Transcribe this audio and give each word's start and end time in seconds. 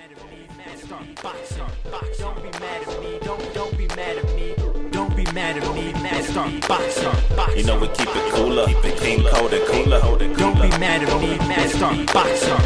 Don't 0.00 0.30
be 0.30 0.46
mad 0.56 0.78
at 0.78 1.00
me. 1.02 2.08
Don't 2.14 2.32
be 2.38 2.48
mad 2.58 2.88
at 2.88 3.00
me. 3.02 3.18
don't 3.52 3.76
be 3.76 3.86
mad 3.88 4.16
at 4.16 4.34
me. 4.34 4.54
Don't 4.90 5.14
be 5.16 5.24
mad 5.32 5.56
at 5.58 5.74
me. 5.74 5.92
Mad 5.92 6.24
start 6.24 6.68
boxing. 6.68 7.58
You 7.58 7.64
know 7.64 7.78
we 7.78 7.88
keep 7.88 8.08
it 8.08 8.32
cooler, 8.32 8.66
the 8.66 8.96
king 8.98 9.22
cold 9.30 9.52
and 9.52 9.66
cooler. 9.66 10.00
Don't 10.36 10.54
be 10.54 10.68
mad 10.78 11.02
at 11.02 11.20
me. 11.20 11.36
Mad 11.48 11.68
start 11.70 12.06
boxing. 12.14 12.56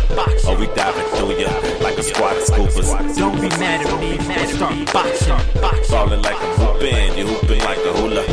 Oh, 0.47 0.57
we 0.59 0.67
diving 0.75 1.07
through 1.17 1.41
ya 1.41 1.51
like 1.83 1.99
a 1.99 2.03
squad 2.05 2.37
of 2.37 2.45
scoopers. 2.45 3.17
Don't 3.17 3.41
be 3.41 3.49
mad 3.59 3.85
at 3.85 4.01
me. 4.01 4.17
Mad 4.29 4.49
start 4.51 4.93
boxing. 4.93 5.39
Falling 5.87 6.23
like 6.23 6.37
a 6.37 6.55
hoopin', 6.55 7.19
you 7.19 7.27
hooping 7.27 7.61
like 7.65 7.79
a 7.79 7.93
hula. 7.95 8.25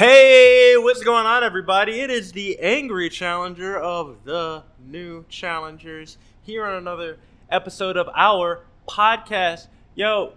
Hey, 0.00 0.59
what's 0.82 1.02
going 1.02 1.26
on, 1.26 1.44
everybody? 1.44 2.00
It 2.00 2.10
is 2.10 2.32
the 2.32 2.58
angry 2.58 3.10
challenger 3.10 3.78
of 3.78 4.24
the 4.24 4.62
new 4.86 5.26
challengers 5.28 6.16
here 6.40 6.64
on 6.64 6.76
another 6.76 7.18
episode 7.50 7.98
of 7.98 8.08
our 8.16 8.64
podcast. 8.88 9.66
Yo, 9.94 10.32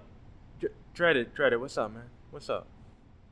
D- 0.59 0.67
Dreaded, 0.93 1.33
Dreaded, 1.33 1.61
what's 1.61 1.77
up, 1.77 1.93
man? 1.93 2.03
What's 2.31 2.49
up? 2.49 2.67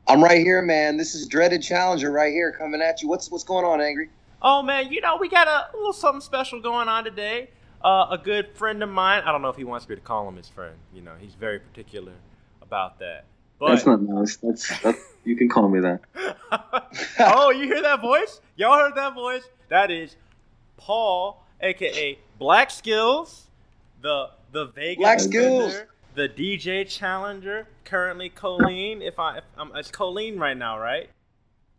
I'm 0.08 0.24
right 0.24 0.40
here, 0.40 0.62
man. 0.62 0.96
This 0.96 1.14
is 1.14 1.28
dreaded 1.28 1.62
challenger 1.62 2.12
right 2.12 2.32
here 2.32 2.54
coming 2.54 2.82
at 2.82 3.02
you. 3.02 3.10
What's 3.10 3.30
what's 3.30 3.44
going 3.44 3.66
on, 3.66 3.82
Angry? 3.82 4.10
Oh, 4.42 4.64
man, 4.64 4.90
you 4.90 5.02
know, 5.02 5.18
we 5.18 5.28
got 5.28 5.48
a 5.48 5.76
little 5.76 5.94
something 5.94 6.22
special 6.22 6.62
going 6.62 6.88
on 6.88 7.04
today. 7.04 7.50
Uh, 7.84 8.08
a 8.12 8.18
good 8.18 8.56
friend 8.56 8.82
of 8.84 8.90
mine, 8.90 9.24
I 9.26 9.34
don't 9.34 9.42
know 9.42 9.50
if 9.50 9.58
he 9.58 9.66
wants 9.66 9.88
me 9.90 9.96
to 9.96 10.02
call 10.02 10.30
him 10.30 10.38
his 10.38 10.48
friend. 10.48 10.76
You 10.94 11.02
know, 11.02 11.14
he's 11.20 11.34
very 11.34 11.60
particular 11.60 12.14
about 12.62 13.00
that. 13.00 13.26
But, 13.62 13.76
That's 13.76 13.86
not 13.86 14.02
nice. 14.02 14.38
That's, 14.38 14.82
that's 14.82 14.98
you 15.24 15.36
can 15.36 15.48
call 15.48 15.70
me 15.70 15.82
that. 15.82 16.00
oh, 17.20 17.52
you 17.52 17.66
hear 17.66 17.80
that 17.84 18.02
voice? 18.02 18.42
Y'all 18.56 18.76
heard 18.76 18.96
that 18.96 19.14
voice? 19.14 19.44
That 19.70 19.92
is 19.92 20.16
Paul, 20.78 21.46
aka 21.62 22.18
BlaQSkillz, 22.42 23.42
the 24.02 24.32
the 24.52 24.66
Vegas 24.66 24.98
Black 24.98 25.18
defender, 25.20 25.70
Skills. 25.70 25.84
the 26.16 26.28
DJ 26.28 26.90
challenger. 26.90 27.68
Currently, 27.86 28.32
Kolin. 28.32 29.04
If 29.04 29.20
I, 29.20 29.38
if 29.38 29.44
I'm, 29.56 29.76
it's 29.76 29.92
Kolin 29.92 30.40
right 30.40 30.58
now, 30.58 30.80
right? 30.80 31.12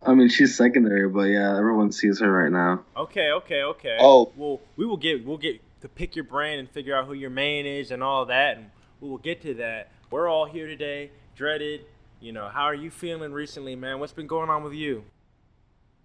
I 0.06 0.14
mean, 0.14 0.28
she's 0.28 0.56
secondary, 0.56 1.08
but 1.08 1.22
yeah, 1.22 1.58
everyone 1.58 1.90
sees 1.90 2.20
her 2.20 2.30
right 2.30 2.52
now. 2.52 2.84
Okay, 2.96 3.32
okay, 3.32 3.62
okay. 3.62 3.96
Oh. 4.00 4.30
well, 4.36 4.60
we 4.76 4.86
will 4.86 4.96
get 4.96 5.26
we'll 5.26 5.36
get 5.36 5.60
to 5.80 5.88
pick 5.88 6.14
your 6.14 6.26
brain 6.26 6.60
and 6.60 6.70
figure 6.70 6.94
out 6.94 7.06
who 7.06 7.14
your 7.14 7.30
main 7.30 7.66
is 7.66 7.90
and 7.90 8.04
all 8.04 8.24
that, 8.26 8.58
and 8.58 8.70
we 9.00 9.08
will 9.08 9.18
get 9.18 9.42
to 9.42 9.54
that. 9.54 9.90
We're 10.12 10.28
all 10.28 10.44
here 10.44 10.68
today, 10.68 11.10
dreaded. 11.42 11.80
You 12.20 12.30
know, 12.30 12.46
how 12.46 12.62
are 12.62 12.74
you 12.74 12.88
feeling 12.88 13.32
recently, 13.32 13.74
man? 13.74 13.98
What's 13.98 14.12
been 14.12 14.28
going 14.28 14.48
on 14.48 14.62
with 14.62 14.74
you? 14.74 15.02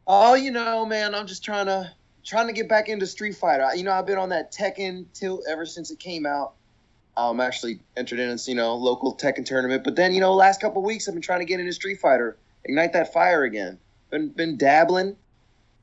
Oh, 0.07 0.33
you 0.33 0.49
know, 0.49 0.83
man, 0.83 1.13
I'm 1.13 1.27
just 1.27 1.43
trying 1.45 1.67
to 1.67 1.91
trying 2.25 2.47
to 2.47 2.53
get 2.53 2.67
back 2.67 2.89
into 2.89 3.05
Street 3.05 3.35
Fighter. 3.35 3.67
You 3.75 3.83
know, 3.83 3.91
I've 3.91 4.07
been 4.07 4.17
on 4.17 4.29
that 4.29 4.51
Tekken 4.51 5.05
tilt 5.13 5.43
ever 5.47 5.67
since 5.67 5.91
it 5.91 5.99
came 5.99 6.25
out. 6.25 6.53
I'm 7.15 7.39
actually 7.39 7.81
entered 7.95 8.17
in 8.17 8.29
this, 8.29 8.47
you 8.47 8.55
know, 8.55 8.73
local 8.77 9.15
Tekken 9.15 9.45
tournament. 9.45 9.83
But 9.83 9.95
then, 9.95 10.11
you 10.11 10.21
know, 10.21 10.33
last 10.33 10.59
couple 10.59 10.81
weeks 10.81 11.07
I've 11.07 11.13
been 11.13 11.21
trying 11.21 11.41
to 11.41 11.45
get 11.45 11.59
into 11.59 11.71
Street 11.71 11.99
Fighter, 11.99 12.35
ignite 12.65 12.93
that 12.93 13.13
fire 13.13 13.43
again. 13.43 13.77
Been 14.09 14.29
been 14.29 14.57
dabbling, 14.57 15.17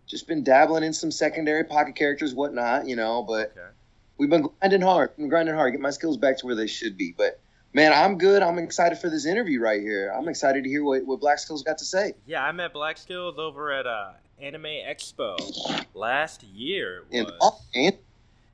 just 0.09 0.27
been 0.27 0.43
dabbling 0.43 0.83
in 0.83 0.93
some 0.93 1.13
secondary 1.13 1.63
pocket 1.63 1.95
characters, 1.95 2.35
whatnot, 2.35 2.89
you 2.89 2.97
know. 2.97 3.23
But 3.23 3.53
Okay. 3.57 3.71
we've 4.19 4.31
been 4.31 4.49
grinding 4.61 4.81
hard, 4.81 5.17
been 5.17 5.29
grinding 5.29 5.55
hard, 5.55 5.75
get 5.75 5.81
my 5.81 5.91
skills 5.91 6.17
back 6.17 6.39
to 6.39 6.47
where 6.47 6.57
they 6.57 6.67
should 6.67 6.99
be. 6.99 7.15
But 7.17 7.39
man, 7.75 7.93
I'm 7.93 8.17
good. 8.17 8.43
I'm 8.43 8.59
excited 8.59 8.99
for 8.99 9.11
this 9.11 9.27
interview 9.27 9.61
right 9.61 9.83
here. 9.83 10.13
I'm 10.17 10.29
excited 10.29 10.65
to 10.65 10.71
hear 10.71 10.83
what, 10.83 11.05
what 11.05 11.21
BlaQSkillz 11.21 11.65
got 11.65 11.79
to 11.79 11.85
say. 11.85 12.15
Yeah, 12.25 12.43
I 12.43 12.53
met 12.53 12.73
BlaQSkillz 12.73 13.37
over 13.37 13.73
at 13.73 13.87
uh, 13.87 14.13
Anime 14.41 14.65
Expo 14.65 15.85
last 15.93 16.43
year. 16.45 17.05
And, 17.13 17.31
and 17.75 17.99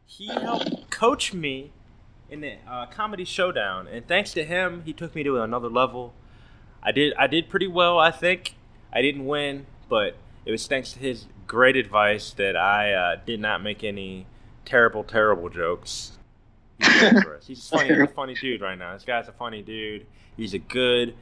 He 0.07 0.27
helped 0.27 0.91
coach 0.91 1.33
me 1.33 1.73
in 2.29 2.41
the 2.41 2.57
uh, 2.69 2.87
comedy 2.87 3.25
showdown, 3.25 3.89
and 3.89 4.07
thanks 4.07 4.33
to 4.33 4.45
him, 4.45 4.83
he 4.85 4.93
took 4.93 5.15
me 5.15 5.23
to 5.25 5.41
another 5.41 5.69
level. 5.69 6.15
I 6.83 6.93
did 6.93 7.13
I 7.15 7.27
did 7.27 7.49
pretty 7.49 7.67
well, 7.67 7.99
I 7.99 8.11
think. 8.11 8.55
I 8.93 9.03
didn't 9.03 9.27
win, 9.27 9.67
but 9.89 10.17
it 10.45 10.51
was 10.51 10.67
thanks 10.67 10.93
to 10.95 10.99
his 10.99 11.27
great 11.47 11.77
advice 11.77 12.33
that 12.33 12.57
I 12.57 12.93
uh, 12.93 13.17
did 13.27 13.41
not 13.41 13.63
make 13.63 13.85
any 13.85 14.27
terrible, 14.65 15.05
terrible 15.05 15.49
jokes. 15.49 16.19
He's 16.81 17.23
for 17.23 17.37
us. 17.37 17.47
He's 17.47 17.69
funny. 17.71 17.89
He's 17.89 17.99
a 17.99 18.07
funny 18.09 18.35
dude 18.35 18.61
right 18.61 18.79
now. 18.79 18.95
This 18.95 19.05
guy's 19.05 19.29
a 19.29 19.33
funny 19.33 19.63
dude. 19.63 20.07
He's 20.37 20.55
a 20.55 20.59
good 20.59 21.15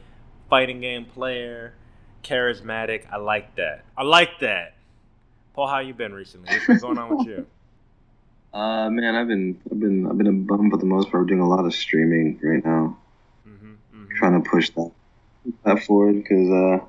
fighting 0.49 0.81
game 0.81 1.05
player, 1.05 1.73
charismatic. 2.23 3.03
I 3.11 3.17
like 3.17 3.55
that. 3.55 3.85
I 3.97 4.03
like 4.03 4.39
that. 4.39 4.75
Paul, 5.53 5.67
how 5.67 5.79
you 5.79 5.93
been 5.93 6.13
recently? 6.13 6.49
What's 6.53 6.65
been 6.65 6.79
going 6.79 6.97
on 6.97 7.17
with 7.17 7.27
you? 7.27 7.45
Uh, 8.51 8.89
man, 8.89 9.13
I've 9.15 9.27
been, 9.27 9.61
I've 9.71 9.79
been, 9.79 10.07
I've 10.07 10.17
been 10.17 10.25
a 10.25 10.31
bum 10.31 10.71
for 10.71 10.77
the 10.77 10.85
most 10.85 11.11
part. 11.11 11.27
Doing 11.27 11.39
a 11.39 11.47
lot 11.47 11.65
of 11.65 11.71
streaming 11.71 12.39
right 12.41 12.65
now, 12.65 12.97
hmm 13.43 13.73
hmm 13.91 14.05
trying 14.17 14.41
to 14.41 14.49
push 14.49 14.71
that 14.71 14.91
that 15.65 15.83
forward 15.83 16.15
because 16.15 16.49
uh, 16.49 16.85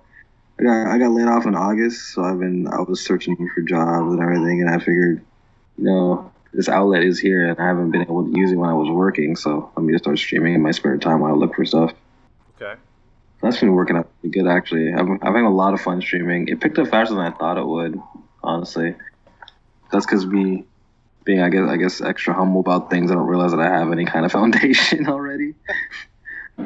I 0.58 0.62
got, 0.62 0.86
I 0.94 0.98
got 0.98 1.10
laid 1.10 1.28
off 1.28 1.46
in 1.46 1.54
August, 1.54 2.14
so 2.14 2.22
I've 2.24 2.38
been, 2.38 2.66
I 2.66 2.80
was 2.80 3.04
searching 3.04 3.36
for 3.54 3.60
jobs 3.62 4.12
and 4.12 4.22
everything, 4.22 4.62
and 4.62 4.70
I 4.70 4.78
figured, 4.78 5.22
you 5.76 5.84
know, 5.84 6.32
this 6.52 6.68
outlet 6.68 7.04
is 7.04 7.18
here, 7.18 7.48
and 7.48 7.58
I 7.58 7.66
haven't 7.66 7.90
been 7.90 8.02
able 8.02 8.24
to 8.24 8.38
use 8.38 8.52
it 8.52 8.56
when 8.56 8.68
I 8.68 8.74
was 8.74 8.88
working, 8.90 9.36
so 9.36 9.70
let 9.76 9.84
me 9.84 9.92
just 9.92 10.04
start 10.04 10.18
streaming 10.18 10.54
in 10.54 10.62
my 10.62 10.72
spare 10.72 10.98
time 10.98 11.20
while 11.20 11.32
I 11.32 11.36
look 11.36 11.54
for 11.54 11.64
stuff. 11.64 11.92
Okay. 12.60 12.78
That's 13.42 13.58
been 13.58 13.72
working 13.72 13.96
out 13.96 14.08
pretty 14.20 14.38
good 14.38 14.48
actually. 14.48 14.92
I've 14.92 15.08
I've 15.22 15.34
had 15.34 15.44
a 15.44 15.48
lot 15.48 15.72
of 15.72 15.80
fun 15.80 16.00
streaming. 16.02 16.48
It 16.48 16.60
picked 16.60 16.78
up 16.78 16.88
faster 16.88 17.14
than 17.14 17.24
I 17.24 17.30
thought 17.30 17.56
it 17.56 17.66
would, 17.66 18.00
honestly. 18.42 18.96
That's 19.90 20.04
because 20.04 20.26
me 20.26 20.64
being 21.24 21.40
I 21.40 21.48
guess 21.48 21.68
I 21.68 21.76
guess 21.76 22.00
extra 22.00 22.34
humble 22.34 22.60
about 22.60 22.90
things. 22.90 23.10
I 23.10 23.14
don't 23.14 23.26
realize 23.26 23.52
that 23.52 23.60
I 23.60 23.68
have 23.68 23.92
any 23.92 24.04
kind 24.04 24.26
of 24.26 24.32
foundation 24.38 25.08
already. 25.08 25.54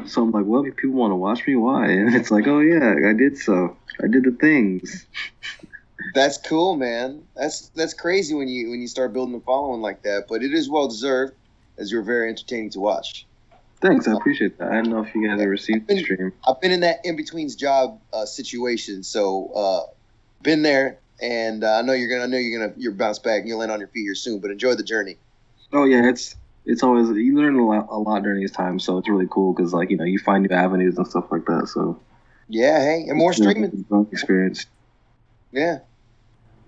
so 0.06 0.22
I'm 0.22 0.32
like, 0.32 0.44
well, 0.46 0.64
if 0.64 0.76
people 0.76 0.96
want 0.96 1.12
to 1.12 1.16
watch 1.16 1.46
me, 1.46 1.56
why? 1.56 1.86
And 1.90 2.14
it's 2.14 2.30
like, 2.30 2.46
oh 2.48 2.60
yeah, 2.60 2.94
I 3.08 3.12
did 3.12 3.38
so. 3.38 3.76
I 4.02 4.08
did 4.08 4.24
the 4.24 4.32
things. 4.32 5.06
That's 6.12 6.38
cool, 6.38 6.76
man. 6.76 7.22
That's 7.36 7.68
that's 7.70 7.94
crazy 7.94 8.34
when 8.34 8.48
you 8.48 8.70
when 8.70 8.80
you 8.80 8.88
start 8.88 9.12
building 9.12 9.34
a 9.34 9.40
following 9.40 9.80
like 9.80 10.02
that. 10.02 10.24
But 10.28 10.42
it 10.42 10.52
is 10.52 10.68
well 10.68 10.88
deserved, 10.88 11.32
as 11.78 11.90
you're 11.90 12.02
very 12.02 12.28
entertaining 12.28 12.70
to 12.70 12.80
watch. 12.80 13.26
Thanks, 13.80 14.08
I 14.08 14.12
appreciate 14.12 14.58
that. 14.58 14.68
I 14.68 14.76
don't 14.76 14.90
know 14.90 15.04
if 15.04 15.14
you 15.14 15.28
guys 15.28 15.40
ever 15.40 15.56
seen 15.56 15.84
the 15.86 15.98
stream. 15.98 16.32
I've 16.46 16.60
been 16.60 16.72
in 16.72 16.80
that 16.80 17.00
in 17.04 17.16
betweens 17.16 17.54
job 17.54 18.00
uh, 18.12 18.24
situation, 18.26 19.02
so 19.02 19.50
uh, 19.54 19.80
been 20.42 20.62
there, 20.62 20.98
and 21.20 21.62
uh, 21.64 21.78
I 21.78 21.82
know 21.82 21.92
you're 21.92 22.08
gonna 22.08 22.24
I 22.24 22.26
know 22.26 22.38
you're 22.38 22.60
gonna 22.60 22.74
you're 22.78 22.92
bounce 22.92 23.18
back 23.18 23.40
and 23.40 23.48
you'll 23.48 23.58
land 23.58 23.72
on 23.72 23.80
your 23.80 23.88
feet 23.88 24.02
here 24.02 24.14
soon. 24.14 24.40
But 24.40 24.50
enjoy 24.50 24.74
the 24.74 24.84
journey. 24.84 25.16
Oh 25.72 25.84
yeah, 25.84 26.08
it's 26.08 26.36
it's 26.64 26.82
always 26.82 27.08
you 27.10 27.36
learn 27.36 27.58
a 27.58 27.66
lot, 27.66 27.88
a 27.90 27.98
lot 27.98 28.22
during 28.22 28.40
these 28.40 28.52
times, 28.52 28.84
so 28.84 28.98
it's 28.98 29.08
really 29.08 29.28
cool 29.30 29.52
because 29.52 29.72
like 29.74 29.90
you 29.90 29.96
know 29.96 30.04
you 30.04 30.18
find 30.18 30.46
new 30.48 30.54
avenues 30.54 30.96
and 30.96 31.06
stuff 31.06 31.26
like 31.30 31.44
that. 31.46 31.68
So 31.68 31.98
Yeah, 32.48 32.80
hey, 32.80 33.04
and 33.08 33.18
more 33.18 33.32
it's 33.32 33.40
been 33.40 33.48
a 33.48 33.52
streaming. 33.52 34.08
experience. 34.12 34.66
Yeah. 35.52 35.80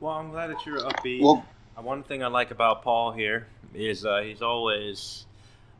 Well, 0.01 0.13
I'm 0.13 0.31
glad 0.31 0.49
that 0.51 0.65
you're 0.67 0.81
upbeat. 0.81 1.23
Well, 1.23 1.45
Uh, 1.77 1.83
One 1.83 2.03
thing 2.03 2.23
I 2.23 2.29
like 2.29 2.51
about 2.51 2.83
Paul 2.83 3.13
here 3.13 3.47
is 3.75 4.05
uh, 4.07 4.21
he's 4.25 4.43
always 4.43 5.27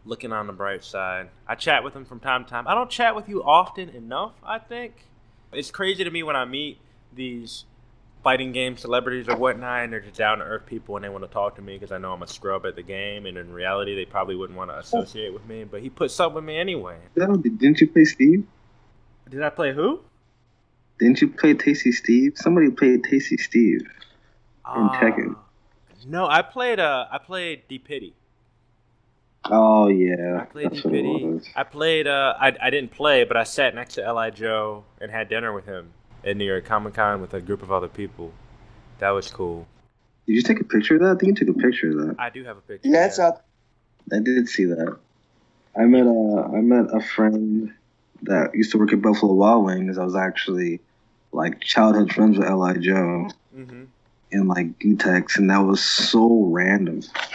looking 0.05 0.33
on 0.33 0.47
the 0.47 0.53
bright 0.53 0.85
side. 0.85 1.29
I 1.49 1.55
chat 1.55 1.83
with 1.85 1.95
him 1.95 2.05
from 2.05 2.21
time 2.21 2.45
to 2.45 2.51
time. 2.51 2.69
I 2.69 2.75
don't 2.75 2.91
chat 2.91 3.17
with 3.17 3.29
you 3.29 3.43
often 3.43 3.89
enough, 3.91 4.33
I 4.45 4.59
think. 4.59 4.95
It's 5.53 5.71
crazy 5.71 6.05
to 6.05 6.11
me 6.11 6.23
when 6.23 6.37
I 6.37 6.45
meet 6.45 6.79
these 7.15 7.65
fighting 8.23 8.53
game 8.53 8.77
celebrities 8.77 9.29
or 9.29 9.37
whatnot, 9.37 9.85
and 9.85 9.93
they're 9.93 10.01
just 10.01 10.17
down 10.17 10.39
to 10.39 10.45
earth 10.45 10.67
people 10.67 10.97
and 10.97 11.05
they 11.05 11.09
want 11.09 11.25
to 11.25 11.31
talk 11.31 11.57
to 11.57 11.63
me 11.63 11.75
because 11.75 11.93
I 11.93 11.99
know 11.99 12.13
I'm 12.13 12.23
a 12.23 12.27
scrub 12.27 12.67
at 12.67 12.75
the 12.77 12.83
game, 12.83 13.25
and 13.27 13.37
in 13.39 13.53
reality, 13.53 13.95
they 13.95 14.05
probably 14.05 14.37
wouldn't 14.37 14.57
want 14.59 14.71
to 14.71 14.79
associate 14.79 15.33
with 15.33 15.47
me. 15.47 15.65
But 15.65 15.81
he 15.83 15.91
puts 15.91 16.19
up 16.21 16.35
with 16.35 16.45
me 16.45 16.59
anyway. 16.59 16.99
Didn't 17.15 17.81
you 17.81 17.89
play 17.89 18.05
Steve? 18.05 18.47
Did 19.31 19.43
I 19.43 19.51
play 19.51 19.73
who? 19.73 20.01
Didn't 20.99 21.21
you 21.21 21.29
play 21.29 21.55
Tasty 21.55 21.93
Steve? 21.93 22.33
Somebody 22.37 22.71
played 22.71 23.05
Tasty 23.05 23.37
Steve. 23.37 23.83
In 24.75 24.89
Tekken. 24.91 25.35
Uh, 25.35 25.39
No, 26.07 26.27
I 26.27 26.43
played. 26.43 26.81
Uh, 26.81 27.07
I 27.11 27.19
played 27.19 27.63
D 27.69 27.79
Pity. 27.79 28.15
Oh 29.49 29.87
yeah, 29.89 30.41
I 30.43 30.45
played 30.47 30.71
D 30.71 30.77
that's 30.77 30.85
what 30.85 30.95
it 30.95 31.03
Pity. 31.05 31.53
I 31.55 31.63
played. 31.63 32.07
Uh, 32.07 32.35
I 32.39 32.53
I 32.61 32.71
didn't 32.71 32.91
play, 32.91 33.25
but 33.25 33.37
I 33.37 33.45
sat 33.45 33.75
next 33.75 33.95
to 33.95 34.13
Li 34.13 34.31
Joe 34.33 34.85
and 35.01 35.11
had 35.11 35.29
dinner 35.29 35.53
with 35.53 35.67
him 35.67 35.93
at 36.25 36.37
New 36.37 36.45
York 36.45 36.65
Comic 36.65 36.95
Con 36.95 37.21
with 37.21 37.33
a 37.35 37.41
group 37.41 37.63
of 37.63 37.71
other 37.71 37.89
people. 37.89 38.33
That 38.99 39.11
was 39.11 39.31
cool. 39.31 39.67
Did 40.27 40.33
you 40.35 40.43
take 40.43 40.61
a 40.61 40.65
picture 40.65 40.95
of 40.97 41.03
that? 41.03 41.11
I 41.11 41.19
think 41.19 41.39
you 41.39 41.47
took 41.47 41.57
a 41.57 41.59
picture 41.61 41.91
of 41.91 42.07
that. 42.09 42.17
I 42.19 42.31
do 42.31 42.43
have 42.45 42.57
a 42.57 42.61
picture. 42.61 42.89
yeah, 42.89 43.07
it's 43.07 43.21
out. 43.21 43.43
I 44.13 44.19
did 44.19 44.49
see 44.49 44.65
that. 44.65 44.97
I 45.79 45.85
met 45.85 46.07
a 46.07 46.51
I 46.55 46.61
met 46.61 46.87
a 46.93 47.01
friend 47.01 47.73
that 48.23 48.55
used 48.55 48.73
to 48.73 48.79
work 48.79 48.93
at 48.93 49.01
Buffalo 49.03 49.35
Wild 49.35 49.65
Wings. 49.67 49.99
I 49.99 50.05
was 50.05 50.17
actually 50.17 50.81
like 51.33 51.61
childhood 51.61 52.13
friends 52.13 52.39
with 52.39 52.49
Li 52.51 52.79
Joe 52.81 53.29
hmm 53.55 53.85
in 54.33 54.49
like 54.49 54.79
Gootecks, 54.79 55.37
and 55.37 55.49
that 55.51 55.59
was 55.59 55.83
so 55.83 56.45
random 56.51 57.01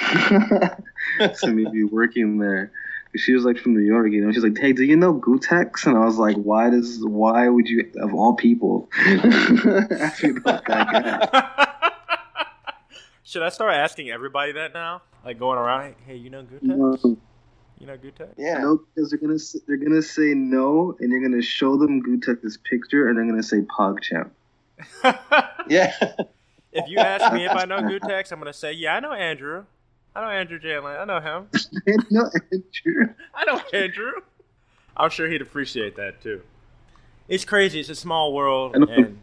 to 1.20 1.48
me 1.48 1.66
be 1.72 1.84
working 1.84 2.38
there 2.38 2.72
She 3.16 3.34
was 3.34 3.44
like 3.44 3.58
from 3.58 3.74
New 3.74 3.82
York, 3.82 4.12
you 4.12 4.24
know. 4.26 4.32
She's 4.32 4.44
like, 4.44 4.58
"Hey, 4.58 4.72
do 4.74 4.84
you 4.84 4.96
know 4.96 5.14
Gootecks?" 5.14 5.86
And 5.86 5.98
I 5.98 6.06
was 6.06 6.18
like, 6.18 6.38
"Why 6.38 6.70
does? 6.70 7.00
Why 7.06 7.50
would 7.50 7.68
you, 7.68 7.92
of 8.02 8.14
all 8.14 8.36
people, 8.36 8.90
ask 8.96 10.24
me 10.24 10.32
about 10.38 10.66
that? 10.66 11.68
Should 13.24 13.44
I 13.44 13.50
start 13.50 13.74
asking 13.74 14.10
everybody 14.10 14.54
that 14.54 14.74
now? 14.74 15.02
Like 15.26 15.40
going 15.40 15.58
around, 15.58 15.96
hey, 16.06 16.16
you 16.16 16.30
know 16.30 16.44
Gootecks? 16.44 16.64
No, 17.04 17.18
You 17.80 17.88
know 17.88 17.98
Gutex? 17.98 18.34
Yeah. 18.38 18.60
no, 18.60 18.78
because 18.96 19.10
they're 19.10 19.20
gonna 19.20 19.40
they're 19.68 19.78
gonna 19.78 20.02
say 20.02 20.34
no, 20.34 20.96
and 21.00 21.12
you're 21.12 21.22
gonna 21.22 21.42
show 21.42 21.78
them 21.78 22.02
Gootecks's 22.04 22.58
picture, 22.70 23.08
and 23.10 23.18
they're 23.18 23.26
gonna 23.26 23.44
say 23.44 23.62
PogChamp. 23.62 24.32
Yeah. 25.68 25.94
If 26.72 26.88
you 26.88 26.98
ask 27.00 27.34
me 27.34 27.46
if 27.46 27.52
I 27.52 27.66
know 27.66 27.80
Gootecks, 27.80 28.32
I'm 28.32 28.40
gonna 28.40 28.54
say, 28.54 28.74
yeah, 28.74 28.96
I 28.96 29.00
know 29.00 29.14
Andrew. 29.14 29.66
I 30.16 30.22
know 30.22 30.30
Andrew 30.30 30.60
Jalen. 30.60 31.00
I 31.00 31.06
know 31.06 31.20
him. 31.20 31.48
no, 32.12 32.30
Andrew. 32.52 33.14
I 33.34 33.46
know 33.46 33.62
Andrew. 33.74 34.12
I'm 34.96 35.10
sure 35.10 35.30
he'd 35.30 35.42
appreciate 35.42 35.96
that 35.96 36.22
too. 36.22 36.42
It's 37.28 37.46
crazy. 37.46 37.80
It's 37.80 37.90
a 37.90 37.96
small 37.96 38.34
world, 38.34 38.76
and 38.76 39.18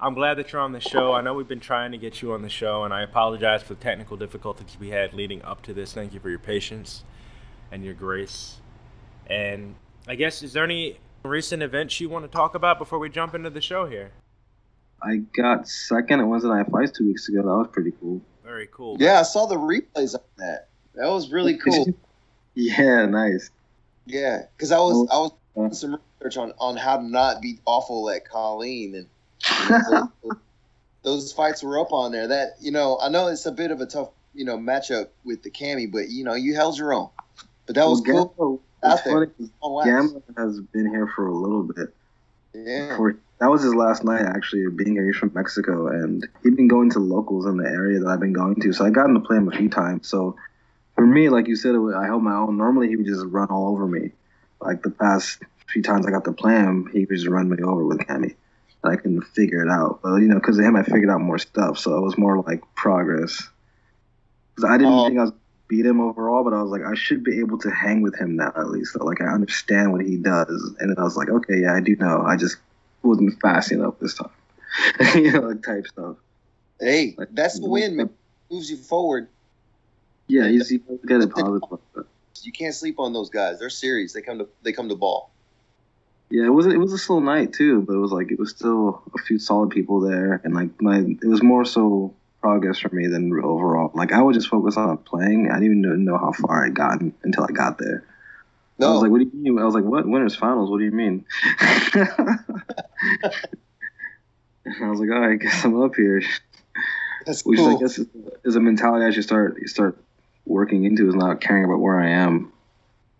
I'm 0.00 0.14
glad 0.14 0.34
that 0.38 0.52
you're 0.52 0.60
on 0.60 0.72
the 0.72 0.80
show. 0.80 1.12
I 1.12 1.20
know 1.20 1.34
we've 1.34 1.48
been 1.48 1.60
trying 1.60 1.92
to 1.92 1.98
get 1.98 2.20
you 2.20 2.32
on 2.32 2.42
the 2.42 2.48
show, 2.48 2.84
and 2.84 2.92
I 2.92 3.02
apologize 3.02 3.62
for 3.62 3.74
the 3.74 3.80
technical 3.80 4.16
difficulties 4.16 4.76
we 4.78 4.90
had 4.90 5.14
leading 5.14 5.42
up 5.42 5.62
to 5.62 5.74
this. 5.74 5.92
Thank 5.92 6.14
you 6.14 6.20
for 6.20 6.30
your 6.30 6.38
patience 6.38 7.04
and 7.70 7.84
your 7.84 7.94
grace. 7.94 8.56
And 9.28 9.76
I 10.08 10.16
guess, 10.16 10.42
is 10.42 10.52
there 10.52 10.64
any 10.64 10.98
recent 11.22 11.62
events 11.62 12.00
you 12.00 12.08
want 12.08 12.24
to 12.24 12.30
talk 12.30 12.54
about 12.54 12.78
before 12.78 12.98
we 12.98 13.08
jump 13.08 13.34
into 13.34 13.50
the 13.50 13.60
show 13.60 13.86
here? 13.86 14.10
I 15.04 15.16
got 15.36 15.68
second 15.68 16.20
at 16.20 16.26
Wednesday 16.26 16.48
Night 16.48 16.70
Fights 16.70 16.92
two 16.96 17.06
weeks 17.06 17.28
ago. 17.28 17.42
That 17.42 17.48
was 17.48 17.68
pretty 17.72 17.92
cool. 18.00 18.20
Very 18.42 18.68
cool. 18.72 18.96
Yeah, 18.98 19.20
I 19.20 19.22
saw 19.22 19.46
the 19.46 19.56
replays 19.56 20.14
on 20.14 20.20
that. 20.38 20.68
That 20.94 21.08
was 21.08 21.30
really 21.30 21.56
cool. 21.64 21.86
Yeah, 22.54 23.06
nice. 23.06 23.50
Yeah, 24.06 24.42
because 24.56 24.70
I 24.72 24.78
was 24.78 25.08
I 25.10 25.16
was 25.18 25.32
Uh, 25.56 25.60
doing 25.60 25.72
some 25.74 25.98
research 26.20 26.36
on 26.36 26.52
on 26.58 26.76
how 26.76 26.96
to 26.98 27.02
not 27.04 27.40
be 27.42 27.58
awful 27.66 28.08
at 28.10 28.26
Kolin, 28.28 28.94
and 28.94 29.06
those, 30.22 30.36
those 31.02 31.32
fights 31.32 31.62
were 31.62 31.78
up 31.78 31.92
on 31.92 32.12
there. 32.12 32.28
That 32.28 32.54
you 32.60 32.70
know, 32.70 32.98
I 33.02 33.08
know 33.08 33.28
it's 33.28 33.46
a 33.46 33.52
bit 33.52 33.70
of 33.70 33.80
a 33.80 33.86
tough 33.86 34.10
you 34.34 34.44
know 34.44 34.56
matchup 34.58 35.08
with 35.24 35.42
the 35.42 35.50
Cammy, 35.50 35.90
but 35.90 36.08
you 36.10 36.24
know, 36.24 36.34
you 36.34 36.54
held 36.54 36.78
your 36.78 36.92
own. 36.94 37.08
But 37.66 37.76
that 37.76 37.86
was 37.86 38.02
Well, 38.06 38.28
cool. 38.36 38.62
Gamma, 38.82 38.92
out 38.92 38.98
it's 38.98 39.02
there. 39.04 39.12
funny 39.14 39.26
'cause 39.38 39.50
On 39.62 39.72
wax. 39.74 39.88
Gamma 39.88 40.22
has 40.36 40.60
been 40.60 40.88
here 40.90 41.06
for 41.14 41.26
a 41.26 41.34
little 41.34 41.62
bit. 41.62 41.94
Yeah. 42.52 42.96
For, 42.96 43.18
that 43.40 43.50
was 43.50 43.62
his 43.62 43.74
last 43.74 44.04
night 44.04 44.22
actually 44.22 44.66
being 44.70 44.92
here. 44.92 45.06
He's 45.06 45.16
from 45.16 45.32
Mexico, 45.34 45.88
and 45.88 46.26
he'd 46.42 46.56
been 46.56 46.68
going 46.68 46.90
to 46.90 46.98
locals 47.00 47.46
in 47.46 47.56
the 47.56 47.68
area 47.68 47.98
that 47.98 48.06
I've 48.08 48.20
been 48.20 48.32
going 48.32 48.56
to. 48.56 48.72
So 48.72 48.84
I 48.86 48.90
got 48.90 49.06
him 49.06 49.14
to 49.14 49.20
play 49.20 49.36
him 49.36 49.48
a 49.48 49.56
few 49.56 49.68
times. 49.68 50.08
So 50.08 50.36
for 50.94 51.06
me, 51.06 51.28
like 51.28 51.48
you 51.48 51.56
said, 51.56 51.74
I 51.74 52.06
held 52.06 52.22
my 52.22 52.34
own. 52.34 52.56
Normally 52.56 52.88
he 52.88 52.96
would 52.96 53.06
just 53.06 53.24
run 53.26 53.48
all 53.48 53.68
over 53.72 53.86
me. 53.86 54.10
Like 54.60 54.82
the 54.82 54.90
past 54.90 55.42
few 55.66 55.82
times 55.82 56.06
I 56.06 56.10
got 56.10 56.24
to 56.24 56.32
play 56.32 56.54
him, 56.54 56.88
he 56.92 57.00
would 57.00 57.08
just 57.16 57.26
run 57.26 57.48
me 57.48 57.62
over 57.62 57.84
with 57.84 57.98
Cammy. 57.98 58.34
And 58.82 58.92
I 58.92 58.96
couldn't 58.96 59.22
figure 59.22 59.62
it 59.64 59.70
out. 59.70 60.00
But 60.02 60.16
you 60.16 60.28
know, 60.28 60.36
because 60.36 60.58
of 60.58 60.64
him, 60.64 60.76
I 60.76 60.82
figured 60.84 61.10
out 61.10 61.20
more 61.20 61.38
stuff. 61.38 61.78
So 61.78 61.96
it 61.96 62.00
was 62.02 62.16
more 62.16 62.40
like 62.42 62.62
progress. 62.76 63.48
Because 64.54 64.70
I 64.70 64.78
didn't 64.78 64.92
Oh. 64.92 65.06
think 65.06 65.18
I 65.18 65.22
was 65.24 65.32
beat 65.66 65.86
him 65.86 66.00
overall, 66.00 66.44
but 66.44 66.52
I 66.52 66.62
was 66.62 66.70
like, 66.70 66.82
I 66.82 66.94
should 66.94 67.24
be 67.24 67.40
able 67.40 67.58
to 67.58 67.70
hang 67.70 68.02
with 68.02 68.14
him 68.16 68.36
now 68.36 68.52
at 68.56 68.68
least. 68.68 68.92
So, 68.92 69.04
like 69.04 69.20
I 69.20 69.26
understand 69.26 69.92
what 69.92 70.04
he 70.04 70.16
does, 70.16 70.74
and 70.78 70.90
then 70.90 70.98
I 70.98 71.02
was 71.02 71.16
like, 71.16 71.28
okay, 71.30 71.60
yeah, 71.62 71.74
I 71.74 71.80
do 71.80 71.96
know. 71.96 72.22
I 72.22 72.36
just 72.36 72.56
wasn't 73.04 73.40
fast 73.40 73.72
enough 73.72 73.94
this 74.00 74.14
time. 74.14 74.30
you 75.14 75.32
know, 75.32 75.40
like 75.40 75.62
type 75.62 75.86
stuff. 75.86 76.16
Hey, 76.80 77.14
Like, 77.16 77.28
that's 77.32 77.60
the 77.60 77.68
win, 77.68 77.96
man. 77.96 78.10
Moves 78.50 78.70
you 78.70 78.76
forward. 78.76 79.28
Yeah, 80.26 80.46
you 80.46 80.64
see, 80.64 80.76
at 80.76 81.20
it 81.20 81.30
positive. 81.30 82.06
You 82.42 82.52
can't 82.52 82.74
sleep 82.74 82.98
on 82.98 83.12
those 83.12 83.30
guys. 83.30 83.58
They're 83.58 83.70
serious. 83.70 84.12
They 84.12 84.22
come 84.22 84.38
to 84.38 84.48
they 84.62 84.72
come 84.72 84.88
to 84.88 84.96
ball. 84.96 85.30
Yeah, 86.30 86.46
it 86.46 86.50
was 86.50 86.66
it 86.66 86.78
was 86.78 86.92
a 86.92 86.98
slow 86.98 87.20
night 87.20 87.52
too, 87.52 87.82
but 87.82 87.94
it 87.94 87.98
was 87.98 88.10
like 88.10 88.32
it 88.32 88.38
was 88.38 88.50
still 88.50 89.02
a 89.14 89.18
few 89.22 89.38
solid 89.38 89.70
people 89.70 90.00
there, 90.00 90.40
and 90.44 90.54
like 90.54 90.80
my 90.80 90.98
it 90.98 91.26
was 91.26 91.42
more 91.42 91.64
so 91.64 92.14
progress 92.40 92.78
for 92.78 92.94
me 92.94 93.06
than 93.06 93.32
overall. 93.42 93.90
Like 93.94 94.12
I 94.12 94.20
would 94.20 94.34
just 94.34 94.48
focus 94.48 94.76
on 94.76 94.98
playing. 94.98 95.50
I 95.50 95.60
didn't 95.60 95.84
even 95.84 96.04
know 96.04 96.18
how 96.18 96.32
far 96.32 96.66
I'd 96.66 96.74
gotten 96.74 97.14
until 97.22 97.44
I 97.44 97.52
got 97.52 97.78
there. 97.78 98.04
I 98.80 98.90
was 98.90 99.02
like, 99.02 99.10
"What 99.10 99.18
do 99.18 99.24
you 99.24 99.52
mean?" 99.52 99.58
I 99.58 99.64
was 99.64 99.74
like, 99.74 99.84
"What 99.84 100.06
winners 100.06 100.34
finals? 100.34 100.70
What 100.70 100.78
do 100.78 100.84
you 100.84 100.90
mean?" 100.90 101.24
and 101.60 102.08
I 104.82 104.88
was 104.88 105.00
like, 105.00 105.10
"Oh, 105.12 105.22
I 105.22 105.36
guess 105.36 105.64
I'm 105.64 105.80
up 105.80 105.94
here." 105.94 106.22
that's 107.26 107.44
Which 107.44 107.58
cool. 107.58 107.76
I 107.76 107.80
guess 107.80 107.98
is, 108.44 108.56
a 108.56 108.60
mentality 108.60 109.06
I 109.06 109.10
should 109.10 109.24
start 109.24 109.58
you 109.60 109.68
start 109.68 109.96
working 110.44 110.84
into 110.84 111.08
is 111.08 111.14
not 111.14 111.40
caring 111.40 111.64
about 111.64 111.80
where 111.80 111.98
I 111.98 112.10
am, 112.10 112.52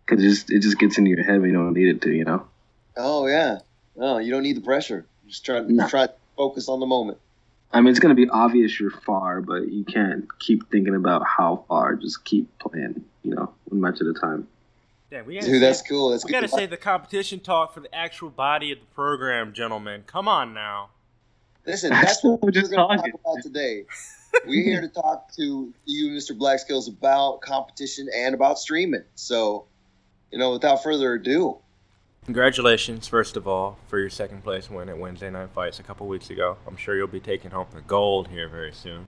because 0.04 0.24
it 0.24 0.28
just 0.28 0.50
it 0.50 0.60
just 0.60 0.78
gets 0.78 0.98
into 0.98 1.10
your 1.10 1.22
head 1.22 1.40
when 1.40 1.50
you 1.50 1.56
don't 1.56 1.72
need 1.72 1.88
it 1.88 2.02
to, 2.02 2.12
you 2.12 2.24
know. 2.24 2.46
Oh 2.96 3.26
yeah. 3.26 3.58
No, 3.96 4.18
you 4.18 4.32
don't 4.32 4.42
need 4.42 4.56
the 4.56 4.60
pressure. 4.60 5.06
Just 5.26 5.44
try 5.44 5.60
No. 5.60 5.88
try 5.88 6.08
to 6.08 6.12
focus 6.36 6.68
on 6.68 6.80
the 6.80 6.86
moment. 6.86 7.18
I 7.72 7.80
mean, 7.80 7.90
it's 7.90 8.00
gonna 8.00 8.14
be 8.14 8.28
obvious 8.28 8.78
you're 8.78 8.90
far, 8.90 9.40
but 9.40 9.68
you 9.68 9.84
can't 9.84 10.26
keep 10.38 10.70
thinking 10.70 10.94
about 10.94 11.24
how 11.26 11.64
far. 11.68 11.96
Just 11.96 12.24
keep 12.24 12.58
playing, 12.58 13.04
you 13.22 13.34
know, 13.34 13.52
one 13.66 13.80
match 13.80 14.00
at 14.00 14.06
a 14.06 14.14
time. 14.14 14.46
Yeah, 15.14 15.22
we 15.22 15.34
gotta 15.34 15.46
Dude, 15.46 15.62
that's 15.62 15.78
say- 15.78 15.86
cool. 15.88 16.10
That's 16.10 16.24
We 16.24 16.32
good. 16.32 16.40
gotta 16.40 16.48
save 16.48 16.70
the 16.70 16.76
competition 16.76 17.38
talk 17.38 17.72
for 17.72 17.78
the 17.78 17.94
actual 17.94 18.30
body 18.30 18.72
of 18.72 18.80
the 18.80 18.86
program, 18.86 19.52
gentlemen. 19.52 20.02
Come 20.08 20.26
on 20.26 20.52
now. 20.52 20.90
Listen, 21.64 21.90
That's 21.90 22.06
that's 22.14 22.24
what 22.24 22.30
what 22.32 22.42
we're 22.42 22.46
we're 22.48 22.50
just 22.50 22.72
going 22.72 22.88
to 22.88 22.96
talking. 22.96 23.12
talk 23.12 23.20
about 23.20 23.42
today. 23.42 23.84
We're 24.46 24.64
here 24.64 24.80
to 24.80 24.88
talk 24.88 25.32
to 25.36 25.72
you, 25.86 26.08
Mr. 26.10 26.36
BlaQSkillz, 26.36 26.88
about 26.88 27.40
competition 27.40 28.08
and 28.14 28.34
about 28.34 28.58
streaming. 28.58 29.04
So, 29.14 29.64
you 30.32 30.38
know, 30.38 30.50
without 30.52 30.82
further 30.82 31.14
ado, 31.14 31.58
Congratulations, 32.24 33.06
first 33.06 33.36
of 33.36 33.46
all, 33.46 33.78
for 33.86 33.98
your 34.00 34.10
second 34.10 34.42
place 34.42 34.68
win 34.68 34.88
at 34.88 34.98
Wednesday 34.98 35.30
Night 35.30 35.50
Fights 35.54 35.78
a 35.78 35.84
couple 35.84 36.08
weeks 36.08 36.30
ago. 36.30 36.56
I'm 36.66 36.76
sure 36.76 36.96
you'll 36.96 37.06
be 37.06 37.20
taking 37.20 37.52
home 37.52 37.68
the 37.72 37.80
gold 37.82 38.26
here 38.28 38.48
very 38.48 38.72
soon. 38.72 39.06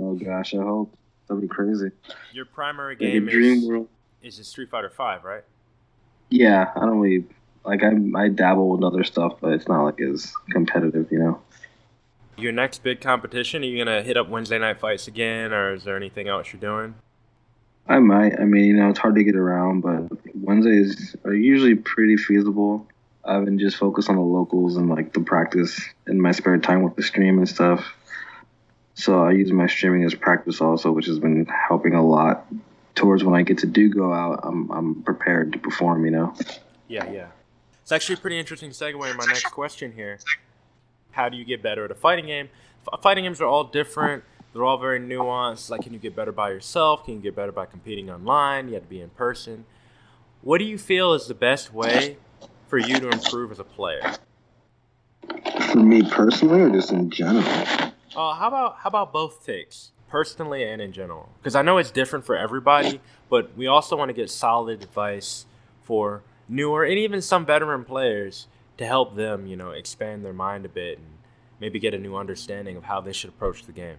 Oh 0.00 0.14
gosh, 0.16 0.52
I 0.54 0.58
hope 0.58 0.92
that'd 1.28 1.40
be 1.40 1.46
crazy. 1.46 1.92
Your 2.32 2.44
primary 2.46 2.94
Like 2.96 3.02
a 3.02 3.12
game 3.12 3.26
dream 3.26 3.66
world. 3.68 3.88
Is 4.22 4.38
in 4.38 4.44
Street 4.44 4.70
Fighter 4.70 4.90
Five, 4.90 5.24
right? 5.24 5.44
Yeah, 6.30 6.70
I 6.74 6.80
don't 6.80 7.00
really 7.00 7.24
like. 7.64 7.82
I 7.82 7.92
I 8.16 8.28
dabble 8.28 8.70
with 8.70 8.84
other 8.84 9.04
stuff, 9.04 9.34
but 9.40 9.52
it's 9.52 9.68
not 9.68 9.84
like 9.84 10.00
as 10.00 10.32
competitive, 10.50 11.10
you 11.10 11.18
know. 11.18 11.40
Your 12.36 12.52
next 12.52 12.82
big 12.82 13.00
competition, 13.00 13.62
are 13.62 13.66
you 13.66 13.84
gonna 13.84 14.02
hit 14.02 14.16
up 14.16 14.28
Wednesday 14.28 14.58
Night 14.58 14.80
Fights 14.80 15.06
again, 15.06 15.52
or 15.52 15.74
is 15.74 15.84
there 15.84 15.96
anything 15.96 16.28
else 16.28 16.52
you're 16.52 16.60
doing? 16.60 16.94
I 17.88 17.98
might. 17.98 18.38
I 18.40 18.44
mean, 18.44 18.64
you 18.64 18.72
know, 18.74 18.90
it's 18.90 18.98
hard 18.98 19.16
to 19.16 19.24
get 19.24 19.36
around, 19.36 19.80
but 19.80 20.08
Wednesdays 20.34 21.16
are 21.24 21.34
usually 21.34 21.74
pretty 21.74 22.16
feasible. 22.16 22.86
I've 23.24 23.44
been 23.44 23.58
just 23.58 23.76
focused 23.76 24.08
on 24.08 24.16
the 24.16 24.22
locals 24.22 24.76
and 24.76 24.88
like 24.88 25.12
the 25.12 25.20
practice 25.20 25.80
in 26.06 26.20
my 26.20 26.32
spare 26.32 26.58
time 26.58 26.82
with 26.82 26.96
the 26.96 27.02
stream 27.02 27.38
and 27.38 27.48
stuff. 27.48 27.84
So 28.94 29.24
I 29.24 29.32
use 29.32 29.52
my 29.52 29.66
streaming 29.66 30.04
as 30.04 30.14
practice 30.14 30.60
also, 30.60 30.92
which 30.92 31.06
has 31.06 31.18
been 31.18 31.46
helping 31.46 31.94
a 31.94 32.04
lot. 32.04 32.46
Towards 32.94 33.24
when 33.24 33.34
I 33.34 33.42
get 33.42 33.58
to 33.58 33.66
do 33.66 33.88
go 33.88 34.12
out, 34.12 34.40
I'm 34.42 34.70
I'm 34.70 35.02
prepared 35.02 35.52
to 35.52 35.58
perform. 35.58 36.04
You 36.04 36.10
know. 36.12 36.34
Yeah, 36.88 37.10
yeah. 37.10 37.28
It's 37.82 37.92
actually 37.92 38.14
a 38.14 38.18
pretty 38.18 38.38
interesting 38.38 38.70
segue 38.70 39.10
in 39.10 39.16
my 39.16 39.24
next 39.24 39.50
question 39.50 39.92
here. 39.92 40.18
How 41.10 41.28
do 41.28 41.36
you 41.36 41.44
get 41.44 41.62
better 41.62 41.84
at 41.84 41.90
a 41.90 41.94
fighting 41.94 42.26
game? 42.26 42.48
F- 42.92 43.00
fighting 43.02 43.24
games 43.24 43.40
are 43.40 43.46
all 43.46 43.64
different. 43.64 44.24
They're 44.52 44.64
all 44.64 44.78
very 44.78 45.00
nuanced. 45.00 45.70
Like, 45.70 45.82
can 45.82 45.92
you 45.92 45.98
get 45.98 46.14
better 46.14 46.32
by 46.32 46.50
yourself? 46.50 47.04
Can 47.04 47.14
you 47.14 47.20
get 47.20 47.34
better 47.34 47.52
by 47.52 47.66
competing 47.66 48.10
online? 48.10 48.68
You 48.68 48.74
have 48.74 48.84
to 48.84 48.88
be 48.88 49.00
in 49.00 49.10
person. 49.10 49.64
What 50.42 50.58
do 50.58 50.64
you 50.64 50.76
feel 50.76 51.14
is 51.14 51.26
the 51.26 51.34
best 51.34 51.72
way 51.72 52.18
for 52.68 52.78
you 52.78 52.98
to 52.98 53.08
improve 53.08 53.52
as 53.52 53.58
a 53.58 53.64
player? 53.64 54.14
For 55.70 55.78
me 55.78 56.02
personally, 56.02 56.60
or 56.60 56.70
just 56.70 56.92
in 56.92 57.10
general. 57.10 57.44
Uh, 58.14 58.34
how 58.34 58.48
about 58.48 58.76
how 58.78 58.88
about 58.88 59.12
both 59.12 59.46
takes, 59.46 59.91
personally 60.12 60.62
and 60.62 60.80
in 60.80 60.92
general? 60.92 61.30
Because 61.38 61.56
I 61.56 61.62
know 61.62 61.78
it's 61.78 61.90
different 61.90 62.26
for 62.26 62.36
everybody, 62.36 63.00
but 63.30 63.56
we 63.56 63.66
also 63.66 63.96
want 63.96 64.10
to 64.10 64.12
get 64.12 64.30
solid 64.30 64.82
advice 64.82 65.46
for 65.82 66.22
newer 66.48 66.84
and 66.84 66.98
even 66.98 67.22
some 67.22 67.46
veteran 67.46 67.82
players 67.82 68.46
to 68.76 68.86
help 68.86 69.16
them, 69.16 69.46
you 69.46 69.56
know, 69.56 69.70
expand 69.70 70.22
their 70.24 70.34
mind 70.34 70.66
a 70.66 70.68
bit 70.68 70.98
and 70.98 71.06
maybe 71.58 71.78
get 71.78 71.94
a 71.94 71.98
new 71.98 72.14
understanding 72.14 72.76
of 72.76 72.84
how 72.84 73.00
they 73.00 73.12
should 73.12 73.30
approach 73.30 73.64
the 73.64 73.72
game. 73.72 73.96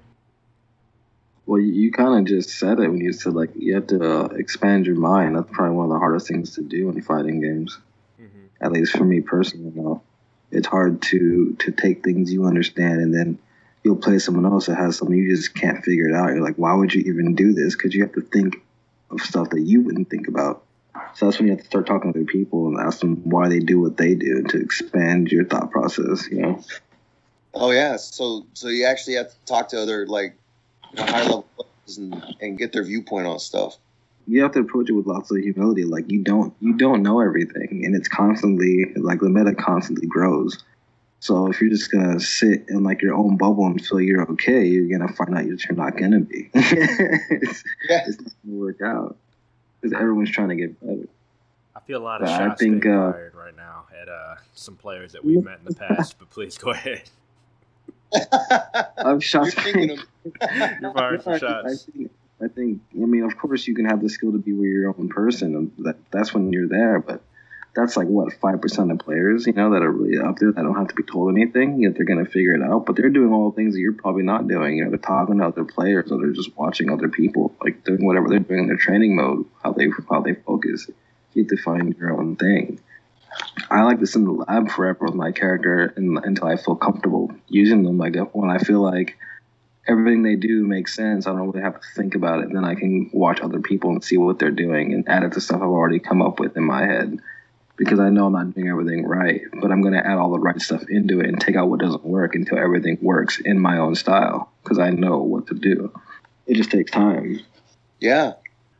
Well, 1.48 1.60
you, 1.60 1.92
kind 1.92 2.20
of 2.20 2.26
just 2.26 2.58
said 2.58 2.80
it 2.80 2.88
when 2.88 3.02
you 3.02 3.12
said 3.12 3.34
like 3.34 3.50
you 3.56 3.74
have 3.74 3.88
to 3.88 4.00
uh, 4.02 4.26
expand 4.36 4.86
your 4.86 4.96
mind. 4.96 5.36
That's 5.36 5.50
probably 5.52 5.76
one 5.76 5.88
of 5.88 5.92
the 5.92 6.00
hardest 6.00 6.28
things 6.28 6.56
to 6.56 6.62
do 6.62 6.90
in 6.90 7.02
fighting 7.02 7.42
games. 7.42 7.80
hmm 8.18 8.46
At 8.62 8.72
least 8.72 8.96
for 8.96 9.04
me 9.04 9.20
personally, 9.20 9.74
you 9.76 9.82
know, 9.82 10.04
it's 10.52 10.68
hard 10.68 11.02
to 11.02 11.56
to 11.60 11.72
take 11.72 12.04
things 12.04 12.32
you 12.32 12.46
understand 12.46 13.02
and 13.02 13.14
then 13.14 13.40
you'll 13.84 13.96
play 13.98 14.20
someone 14.20 14.46
else 14.46 14.68
that 14.68 14.76
has 14.78 14.98
something 14.98 15.18
you 15.18 15.36
just 15.36 15.54
can't 15.56 15.84
figure 15.84 16.08
it 16.08 16.16
out. 16.16 16.30
You're 16.30 16.44
like, 16.44 16.56
why 16.56 16.74
would 16.74 16.94
you 16.94 17.02
even 17.02 17.36
do 17.36 17.54
this? 17.54 17.76
Because 17.76 17.94
you 17.94 18.02
have 18.04 18.14
to 18.14 18.22
think 18.22 18.62
of 19.12 19.22
stuff 19.22 19.50
that 19.52 19.62
you 19.62 19.82
wouldn't 19.82 20.10
think 20.10 20.28
about. 20.28 20.64
So 21.16 21.26
that's 21.26 21.38
when 21.38 21.48
you 21.48 21.54
have 21.54 21.62
to 21.62 21.68
start 21.68 21.86
talking 21.86 22.14
to 22.14 22.20
other 22.20 22.26
people 22.26 22.68
and 22.68 22.80
ask 22.80 23.00
them 23.00 23.18
why 23.30 23.50
they 23.50 23.60
do 23.60 23.80
what 23.80 23.98
they 23.98 24.16
do 24.16 24.44
to 24.44 24.62
expand 24.62 25.32
your 25.32 25.46
thought 25.46 25.72
process. 25.72 26.28
You 26.30 26.42
know. 26.42 26.64
oh 27.54 27.72
yeah, 27.72 27.98
so 27.98 28.46
so 28.54 28.68
you 28.68 28.86
actually 28.86 29.16
have 29.16 29.30
to 29.30 29.36
talk 29.46 29.70
to 29.70 29.82
other 29.82 30.08
like 30.08 30.36
you 30.92 30.98
know, 30.98 31.12
high 31.12 31.24
level 31.24 31.48
and, 31.98 32.36
and 32.42 32.58
get 32.58 32.74
their 32.74 32.84
viewpoint 32.84 33.28
on 33.28 33.40
stuff. 33.40 33.78
you 34.28 34.42
have 34.42 34.52
to 34.54 34.60
approach 34.60 34.90
it 34.90 34.94
with 34.94 35.06
lots 35.06 35.32
of 35.32 35.38
humility. 35.38 35.84
Like 35.84 36.10
you 36.12 36.24
don't 36.24 36.54
you 36.60 36.74
don't 36.74 37.04
know 37.04 37.20
everything, 37.20 37.82
and 37.86 37.96
it's 37.96 38.08
constantly 38.08 38.86
like 38.96 39.20
the 39.20 39.30
meta 39.30 39.54
constantly 39.56 40.08
grows. 40.08 40.64
So 41.24 41.48
if 41.48 41.62
you're 41.62 41.70
just 41.70 41.90
gonna 41.90 42.20
sit 42.20 42.66
in 42.68 42.84
like 42.84 43.02
your 43.02 43.14
own 43.14 43.38
bubble 43.38 43.66
and 43.66 43.80
feel 43.86 44.02
you're 44.02 44.30
okay, 44.34 44.66
you're 44.66 44.90
gonna 44.90 45.10
find 45.14 45.34
out 45.38 45.46
that 45.48 45.64
you're 45.64 45.78
not 45.78 45.96
gonna 45.96 46.20
be. 46.20 46.50
it's, 46.54 47.64
Yeah. 47.90 48.02
it's 48.06 48.20
not 48.20 48.34
gonna 48.46 48.58
work 48.58 48.82
out 48.82 49.16
because 49.80 49.94
everyone's 49.98 50.32
trying 50.32 50.50
to 50.50 50.56
get 50.58 50.78
better. 50.82 51.08
I 51.78 51.80
feel 51.80 52.02
a 52.02 52.04
lot 52.04 52.22
of 52.22 52.28
But 52.28 52.34
I 52.34 52.38
shots 52.50 52.60
think, 52.60 52.84
being 52.84 52.94
uh, 52.94 53.14
fired 53.14 53.36
right 53.36 53.56
now 53.56 53.86
at 53.98 54.10
uh, 54.10 54.36
some 54.54 54.76
players 54.76 55.14
that 55.14 55.24
we've 55.24 55.42
met 55.42 55.60
in 55.60 55.66
the 55.66 55.76
past. 55.76 56.20
But 56.20 56.30
please 56.30 56.58
go 56.58 56.72
ahead. 56.72 57.04
I'm 58.98 59.22
shots. 59.22 59.56
You're 59.66 59.74
thinking 59.74 59.92
of, 59.92 60.00
You're 60.82 60.92
firing 60.94 61.22
some 61.22 61.40
I, 61.66 61.74
think, 61.74 62.12
I 62.44 62.48
think. 62.50 62.82
I 63.02 63.06
mean, 63.06 63.24
of 63.24 63.38
course, 63.38 63.66
you 63.66 63.76
can 63.76 63.86
have 63.86 64.02
the 64.02 64.10
skill 64.10 64.34
to 64.34 64.40
be 64.40 64.52
where 64.52 64.68
your 64.68 64.90
own 64.90 65.08
person. 65.08 65.56
and 65.56 65.72
That 65.86 65.96
that's 66.12 66.34
when 66.34 66.52
you're 66.52 66.68
there. 66.68 67.00
But 67.00 67.22
that's 67.76 67.98
like 67.98 68.08
what 68.08 68.34
five 68.34 68.62
percent 68.62 68.92
of 68.92 69.00
players, 69.00 69.48
you 69.48 69.54
know, 69.54 69.72
that 69.72 69.82
are 69.82 69.92
really 69.92 70.18
up 70.18 70.38
there 70.38 70.52
that 70.52 70.62
don't 70.62 70.76
have 70.76 70.90
to 70.90 70.96
be 70.96 71.04
told 71.04 71.36
anything. 71.36 71.82
Yet 71.82 71.96
they're 71.96 72.06
gonna 72.06 72.26
figure 72.26 72.54
it 72.54 72.62
out. 72.62 72.86
But 72.86 72.96
they're 72.96 73.10
doing 73.10 73.34
all 73.34 73.50
the 73.50 73.56
things 73.56 73.74
that 73.74 73.80
you're 73.80 73.94
probably 73.94 74.24
not 74.24 74.48
doing. 74.48 74.78
You 74.78 74.86
know, 74.86 74.90
they're 74.92 75.00
talking 75.00 75.40
to 75.40 75.48
other 75.48 75.66
players, 75.66 76.12
or 76.12 76.20
they're 76.20 76.32
just 76.32 76.56
watching 76.56 76.92
other 76.92 77.10
people, 77.10 77.56
like 77.64 77.84
doing 77.84 78.06
whatever 78.06 78.30
they're 78.30 78.40
doing 78.40 78.62
in 78.62 78.68
their 78.68 78.78
training 78.78 79.16
mode. 79.16 79.46
How 79.64 79.74
they 79.74 79.90
how 80.10 80.22
they 80.22 80.36
focus. 80.36 80.88
You 81.34 81.44
have 81.44 81.50
to 81.50 81.58
find 81.58 81.96
your 81.98 82.14
own 82.14 82.36
thing. 82.36 82.80
I 83.72 83.82
like 83.82 84.00
to 84.00 84.06
sit 84.06 84.20
in 84.20 84.26
the 84.26 84.32
lab 84.32 84.70
forever 84.70 85.06
with 85.06 85.16
my 85.16 85.32
character 85.32 85.94
and, 85.96 86.20
until 86.24 86.48
I 86.48 86.58
feel 86.58 86.76
comfortable 86.76 87.32
using 87.48 87.82
them. 87.82 87.98
Like 87.98 88.16
when 88.34 88.52
I 88.52 88.60
feel 88.60 88.82
like 88.82 89.18
everything 89.88 90.22
they 90.22 90.36
do 90.36 90.64
makes 90.66 90.96
sense, 90.96 91.26
I 91.26 91.32
don't 91.32 91.50
really 91.50 91.64
have 91.64 91.82
to 91.82 91.88
think 91.96 92.14
about 92.14 92.44
it. 92.44 92.54
Then 92.54 92.64
I 92.64 92.76
can 92.76 93.10
watch 93.14 93.42
other 93.42 93.60
people 93.60 93.90
and 93.92 94.04
see 94.04 94.18
what 94.18 94.40
they're 94.40 94.52
doing 94.52 94.94
and 94.94 95.10
add 95.10 95.24
it 95.24 95.34
to 95.34 95.42
stuff 95.42 95.62
I've 95.62 95.68
already 95.68 96.00
come 96.00 96.22
up 96.22 96.40
with 96.40 96.56
in 96.56 96.64
my 96.64 96.86
head. 96.86 97.20
Because 97.76 98.00
I 98.00 98.10
know 98.10 98.28
I'm 98.28 98.34
not 98.34 98.54
doing 98.54 98.70
everything 98.70 99.06
right, 99.06 99.42
but 99.60 99.72
I'm 99.72 99.82
going 99.82 99.96
to 99.96 100.06
add 100.06 100.18
all 100.18 100.32
the 100.32 100.40
right 100.40 100.62
stuff 100.62 100.84
into 100.90 101.20
it 101.20 101.28
and 101.28 101.42
take 101.42 101.56
out 101.56 101.70
what 101.70 101.80
doesn't 101.80 102.04
work 102.06 102.36
until 102.36 102.60
everything 102.60 102.98
works 103.02 103.40
in 103.40 103.60
my 103.60 103.78
own 103.78 103.96
style. 103.96 104.52
Because 104.64 104.78
I 104.78 104.92
know 104.92 105.18
what 105.18 105.48
to 105.48 105.56
do. 105.56 105.92
It 106.46 106.56
just 106.56 106.70
takes 106.72 106.92
time. 106.92 107.40
yeah. 108.00 108.34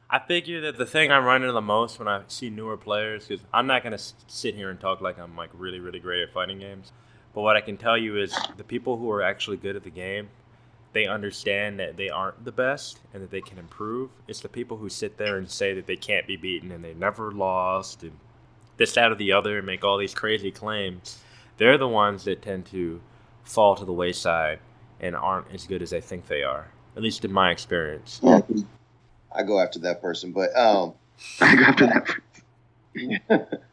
I 0.10 0.20
figure 0.20 0.62
that 0.62 0.78
the 0.78 0.86
thing 0.86 1.12
I 1.12 1.18
run 1.18 1.42
into 1.42 1.54
the 1.54 1.62
most 1.62 1.98
when 1.98 2.08
I 2.08 2.22
see 2.28 2.52
newer 2.52 2.78
players, 2.78 3.26
because 3.28 3.44
I'm 3.52 3.66
not 3.66 3.82
gonna 3.82 3.96
s- 3.96 4.14
sit 4.28 4.54
here 4.54 4.70
and 4.70 4.80
talk 4.80 5.02
like 5.02 5.18
I'm 5.18 5.36
like 5.36 5.50
really 5.58 5.80
really 5.80 5.98
great 6.00 6.22
at 6.22 6.32
fighting 6.32 6.60
games, 6.60 6.92
but 7.34 7.42
what 7.42 7.56
I 7.56 7.62
can 7.62 7.78
tell 7.78 7.98
you 7.98 8.18
is 8.22 8.38
the 8.56 8.64
people 8.64 8.98
who 8.98 9.10
are 9.10 9.24
actually 9.24 9.58
good 9.58 9.76
at 9.76 9.84
the 9.84 9.90
game, 9.90 10.30
they 10.92 11.08
understand 11.08 11.80
that 11.80 11.98
they 11.98 12.10
aren't 12.10 12.46
the 12.46 12.52
best 12.52 13.00
and 13.12 13.24
that 13.24 13.32
they 13.32 13.42
can 13.42 13.58
improve. 13.58 14.12
It's 14.28 14.40
the 14.42 14.50
people 14.50 14.78
who 14.78 14.88
sit 14.88 15.18
there 15.18 15.38
and 15.38 15.50
say 15.50 15.74
that 15.74 15.88
they 15.88 15.96
can't 15.96 16.28
be 16.28 16.38
beaten 16.38 16.72
and 16.72 16.84
they 16.84 16.94
never 16.94 17.32
lost 17.32 18.04
and 18.04 18.12
this 18.84 18.94
that 18.94 19.12
or 19.14 19.16
the 19.16 19.32
other 19.32 19.60
and 19.60 19.66
make 19.66 19.86
all 19.86 19.98
these 19.98 20.14
crazy 20.14 20.52
claims. 20.52 21.18
They're 21.58 21.78
the 21.78 21.88
ones 21.88 22.26
that 22.26 22.42
tend 22.42 22.66
to 22.68 23.00
fall 23.46 23.78
to 23.78 23.86
the 23.86 23.94
wayside 23.94 24.60
and 25.00 25.16
aren't 25.16 25.54
as 25.54 25.66
good 25.66 25.82
as 25.82 25.92
they 25.92 26.02
think 26.02 26.28
they 26.28 26.44
are. 26.44 26.68
At 26.98 27.02
least 27.02 27.24
in 27.24 27.32
my 27.32 27.50
experience. 27.52 28.20
Yeah, 28.22 28.42
I 29.34 29.44
go 29.44 29.62
after 29.62 29.80
that 29.80 30.02
person, 30.02 30.34
but 30.34 30.56
um. 30.58 30.96
I 31.42 31.56
go 31.56 31.64
after 31.64 32.22
that. 32.96 33.60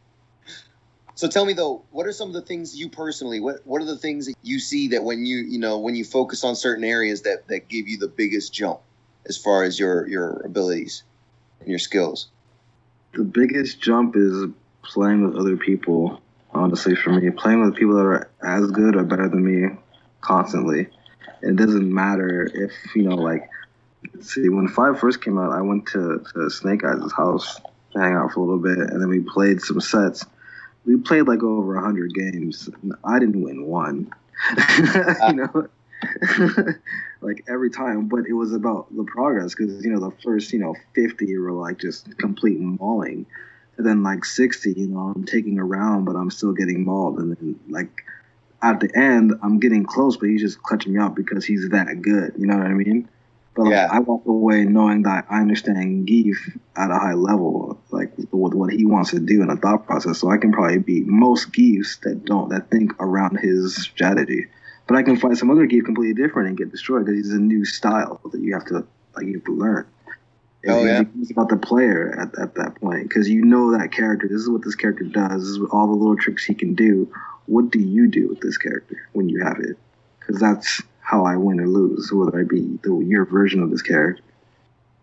So 1.17 1.29
tell 1.29 1.45
me 1.45 1.53
though, 1.53 1.83
what 1.91 2.07
are 2.07 2.13
some 2.13 2.29
of 2.29 2.35
the 2.35 2.41
things 2.41 2.75
you 2.75 2.89
personally 2.89 3.41
what 3.41 3.57
what 3.67 3.83
are 3.83 3.85
the 3.85 3.99
things 3.99 4.25
that 4.25 4.37
you 4.43 4.59
see 4.59 4.89
that 4.89 5.05
when 5.05 5.27
you 5.27 5.41
you 5.41 5.59
know 5.59 5.79
when 5.79 5.95
you 5.95 6.03
focus 6.03 6.45
on 6.45 6.57
certain 6.57 6.83
areas 6.83 7.21
that 7.23 7.47
that 7.49 7.69
give 7.69 7.87
you 7.87 7.99
the 7.99 8.09
biggest 8.09 8.55
jump 8.55 8.81
as 9.27 9.37
far 9.37 9.63
as 9.63 9.79
your 9.79 10.09
your 10.09 10.41
abilities 10.47 11.03
and 11.61 11.69
your 11.69 11.79
skills? 11.79 12.29
the 13.13 13.25
biggest 13.25 13.81
jump 13.81 14.17
is 14.17 14.47
playing 14.83 15.25
with 15.25 15.37
other 15.37 15.57
people. 15.57 16.21
Honestly, 16.53 16.97
for 16.97 17.11
me, 17.11 17.31
playing 17.31 17.65
with 17.65 17.77
people 17.77 17.95
that 17.95 18.05
are 18.05 18.31
as 18.43 18.71
good 18.71 18.97
or 18.97 19.05
better 19.05 19.29
than 19.29 19.45
me 19.45 19.77
constantly. 20.21 20.89
It 21.43 21.57
doesn't 21.57 21.93
matter 21.93 22.51
if 22.53 22.73
you 22.95 23.03
know, 23.03 23.15
like, 23.15 23.49
see, 24.21 24.49
when 24.49 24.69
Five 24.69 24.99
first 24.99 25.23
came 25.23 25.39
out, 25.39 25.53
I 25.53 25.63
went 25.63 25.87
to, 25.89 26.25
to 26.33 26.39
SnakeEyez' 26.49 27.13
house 27.13 27.61
to 27.93 27.99
hang 27.99 28.15
out 28.15 28.33
for 28.33 28.41
a 28.41 28.45
little 28.45 28.59
bit, 28.59 28.79
and 28.79 29.01
then 29.01 29.09
we 29.09 29.21
played 29.21 29.61
some 29.61 29.81
sets. 29.81 30.27
We 30.85 30.97
played 30.97 31.29
like 31.29 31.43
over 31.43 31.77
a 31.77 31.83
hundred 31.83 32.15
games. 32.15 32.69
and 32.83 32.95
I 33.05 33.19
didn't 33.19 33.43
win 33.43 33.65
one. 33.67 34.13
you 35.29 35.35
know. 35.35 35.69
like 37.21 37.45
every 37.49 37.71
time, 37.71 38.09
but 38.09 38.21
it 38.27 38.33
was 38.33 38.53
about 38.55 38.95
the 38.95 39.05
progress 39.05 39.55
because 39.55 39.85
you 39.85 39.93
know 39.93 40.01
the 40.01 40.17
first 40.23 40.53
you 40.53 40.59
know 40.59 40.75
fifty 40.95 41.37
were 41.37 41.53
like 41.53 41.79
just 41.79 42.17
complete 42.19 42.59
mauling, 42.59 43.27
and 43.81 43.89
then 43.89 44.03
like 44.03 44.27
sixty, 44.27 44.75
you 44.75 44.89
know, 44.89 45.13
I'm 45.17 45.25
taking 45.25 45.59
a 45.59 45.65
round, 45.65 46.05
but 46.05 46.15
I'm 46.15 46.31
still 46.31 46.53
getting 46.53 46.85
mauled, 46.85 47.19
and 47.19 47.35
then 47.35 47.59
like 47.71 48.05
at 48.63 48.79
the 48.81 48.91
end, 48.95 49.33
I'm 49.43 49.59
getting 49.59 49.85
close, 49.85 50.19
but 50.19 50.29
he's 50.29 50.43
just 50.43 50.63
clutching 50.63 50.93
me 50.93 51.01
out 51.01 51.15
because 51.15 51.47
he's 51.47 51.67
that 51.71 52.03
good. 52.03 52.35
You 52.37 52.47
know 52.47 52.59
what 52.59 52.67
I 52.67 52.75
mean? 52.75 53.09
But 53.55 53.65
like, 53.65 53.73
Yeah. 53.73 53.89
I 53.91 54.01
walk 54.01 54.27
away 54.27 54.65
knowing 54.65 55.05
that 55.05 55.25
I 55.31 55.41
understand 55.41 56.07
Gief 56.07 56.59
at 56.77 56.91
a 56.91 56.95
high 56.95 57.15
level, 57.15 57.81
like 57.91 58.13
with 58.19 58.53
what 58.53 58.71
he 58.71 58.85
wants 58.85 59.13
to 59.13 59.19
do 59.19 59.41
in 59.41 59.49
a 59.49 59.57
thought 59.57 59.87
process. 59.87 60.19
So 60.19 60.31
I 60.31 60.37
can 60.37 60.53
probably 60.53 60.79
beat 60.79 61.07
most 61.07 61.53
Giefs 61.53 62.01
that 62.03 62.27
don't 62.27 62.51
that 62.51 62.71
think 62.71 62.93
around 63.01 63.39
his 63.39 63.77
strategy. 63.77 64.49
But 64.87 64.99
I 64.99 65.03
can 65.05 65.17
find 65.17 65.39
some 65.39 65.51
other 65.51 65.67
Gief 65.67 65.87
completely 65.87 66.23
different 66.23 66.51
and 66.51 66.59
get 66.59 66.71
destroyed 66.71 67.07
because 67.07 67.25
he's 67.25 67.33
a 67.33 67.41
new 67.41 67.65
style 67.65 68.21
that 68.31 68.43
you 68.43 68.53
have 68.53 68.67
to 68.67 68.87
like 69.17 69.27
you 69.27 69.35
have 69.35 69.45
to 69.45 69.57
learn. 69.57 69.87
Oh, 70.67 70.85
yeah. 70.85 71.05
It's 71.21 71.31
about 71.31 71.49
the 71.49 71.57
player 71.57 72.15
at, 72.19 72.39
at 72.39 72.55
that 72.57 72.75
point 72.77 73.09
because 73.09 73.29
you 73.29 73.45
know 73.45 73.77
that 73.79 73.93
character. 73.93 74.29
This 74.29 74.43
is 74.43 74.51
what 74.51 74.63
this 74.63 74.75
character 74.75 75.05
does. 75.05 75.43
This 75.43 75.57
is 75.57 75.61
all 75.71 75.87
the 75.87 75.95
little 75.95 76.17
tricks 76.17 76.45
he 76.45 76.55
can 76.55 76.75
do. 76.75 77.11
What 77.47 77.71
do 77.71 77.79
you 77.79 78.09
do 78.09 78.29
with 78.29 78.41
this 78.41 78.59
character 78.59 78.97
when 79.13 79.29
you 79.29 79.43
have 79.43 79.59
it? 79.59 79.77
Because 80.19 80.39
that's 80.39 80.83
how 81.01 81.25
I 81.25 81.37
win 81.37 81.61
or 81.61 81.67
lose, 81.67 82.13
whether 82.13 82.41
I 82.41 82.45
be 82.45 82.79
the, 82.83 82.99
your 83.01 83.25
version 83.25 83.63
of 83.63 83.71
this 83.71 83.83
character. 83.83 84.23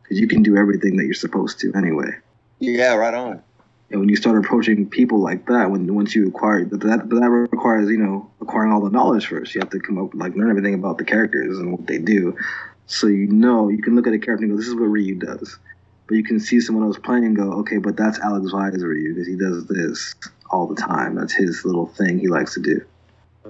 Because 0.03 0.19
you 0.19 0.27
can 0.27 0.43
do 0.43 0.55
everything 0.55 0.95
that 0.97 1.05
you're 1.05 1.13
supposed 1.15 1.59
to 1.61 1.73
anyway. 1.73 2.11
Yeah, 2.59 2.93
right 2.93 3.13
on. 3.13 3.41
And 3.89 3.99
when 3.99 4.09
you 4.09 4.15
start 4.15 4.37
approaching 4.37 4.89
people 4.89 5.19
like 5.19 5.47
that, 5.47 5.71
when 5.71 5.93
once 5.93 6.13
you 6.13 6.27
acquire 6.27 6.65
that, 6.65 6.81
that, 6.81 7.09
that 7.09 7.29
requires 7.29 7.89
you 7.89 7.97
know 7.97 8.29
acquiring 8.41 8.71
all 8.71 8.81
the 8.81 8.89
knowledge 8.89 9.27
first. 9.27 9.55
You 9.55 9.61
have 9.61 9.69
to 9.71 9.79
come 9.79 9.97
up 9.97 10.13
like 10.13 10.35
learn 10.35 10.49
everything 10.49 10.73
about 10.73 10.97
the 10.97 11.05
characters 11.05 11.57
and 11.57 11.71
what 11.71 11.87
they 11.87 11.97
do, 11.97 12.37
so 12.87 13.07
you 13.07 13.27
know 13.27 13.69
you 13.69 13.81
can 13.81 13.95
look 13.95 14.07
at 14.07 14.13
a 14.13 14.19
character 14.19 14.45
and 14.45 14.53
go, 14.53 14.57
"This 14.57 14.67
is 14.67 14.75
what 14.75 14.85
Ryu 14.85 15.15
does," 15.15 15.59
but 16.07 16.15
you 16.15 16.23
can 16.23 16.39
see 16.39 16.59
someone 16.59 16.85
else 16.85 16.97
playing 16.97 17.25
and 17.25 17.35
go, 17.35 17.51
"Okay, 17.59 17.77
but 17.77 17.95
that's 17.95 18.19
Alex 18.19 18.51
Valle's 18.51 18.83
Ryu 18.83 19.13
because 19.13 19.27
he 19.27 19.35
does 19.35 19.65
this 19.67 20.15
all 20.49 20.67
the 20.67 20.75
time. 20.75 21.15
That's 21.15 21.33
his 21.33 21.63
little 21.65 21.87
thing 21.87 22.19
he 22.19 22.27
likes 22.27 22.53
to 22.55 22.61
do." 22.61 22.81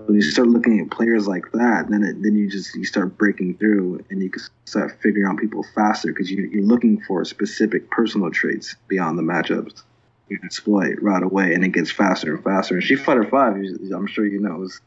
When 0.06 0.15
you 0.15 0.22
start 0.22 0.48
looking 0.48 0.79
at 0.79 0.91
players 0.91 1.27
like 1.27 1.51
that, 1.53 1.89
then 1.89 2.03
it, 2.03 2.22
then 2.22 2.36
you 2.36 2.50
just 2.50 2.75
you 2.75 2.86
start 2.86 3.17
breaking 3.17 3.58
through 3.58 4.03
and 4.10 4.22
you 4.22 4.29
can 4.29 4.44
start 4.65 4.98
figuring 5.01 5.27
out 5.27 5.38
people 5.38 5.63
faster 5.74 6.10
because 6.10 6.29
you, 6.29 6.50
you're 6.51 6.63
looking 6.63 7.01
for 7.01 7.25
specific 7.25 7.89
personal 7.89 8.29
traits 8.29 8.75
beyond 8.88 9.17
the 9.17 9.24
matchups 9.24 9.84
you 10.29 10.39
exploit 10.44 10.98
right 11.01 11.24
away, 11.24 11.53
and 11.53 11.63
it 11.63 11.70
gets 11.70 11.91
faster 11.91 12.36
and 12.36 12.44
faster. 12.44 12.75
And 12.75 12.84
Street 12.84 13.00
Fighter 13.00 13.24
Five, 13.25 13.56
I'm 13.94 14.08
sure 14.08 14.25
you 14.25 14.39
know, 14.39 14.63
is 14.63 14.82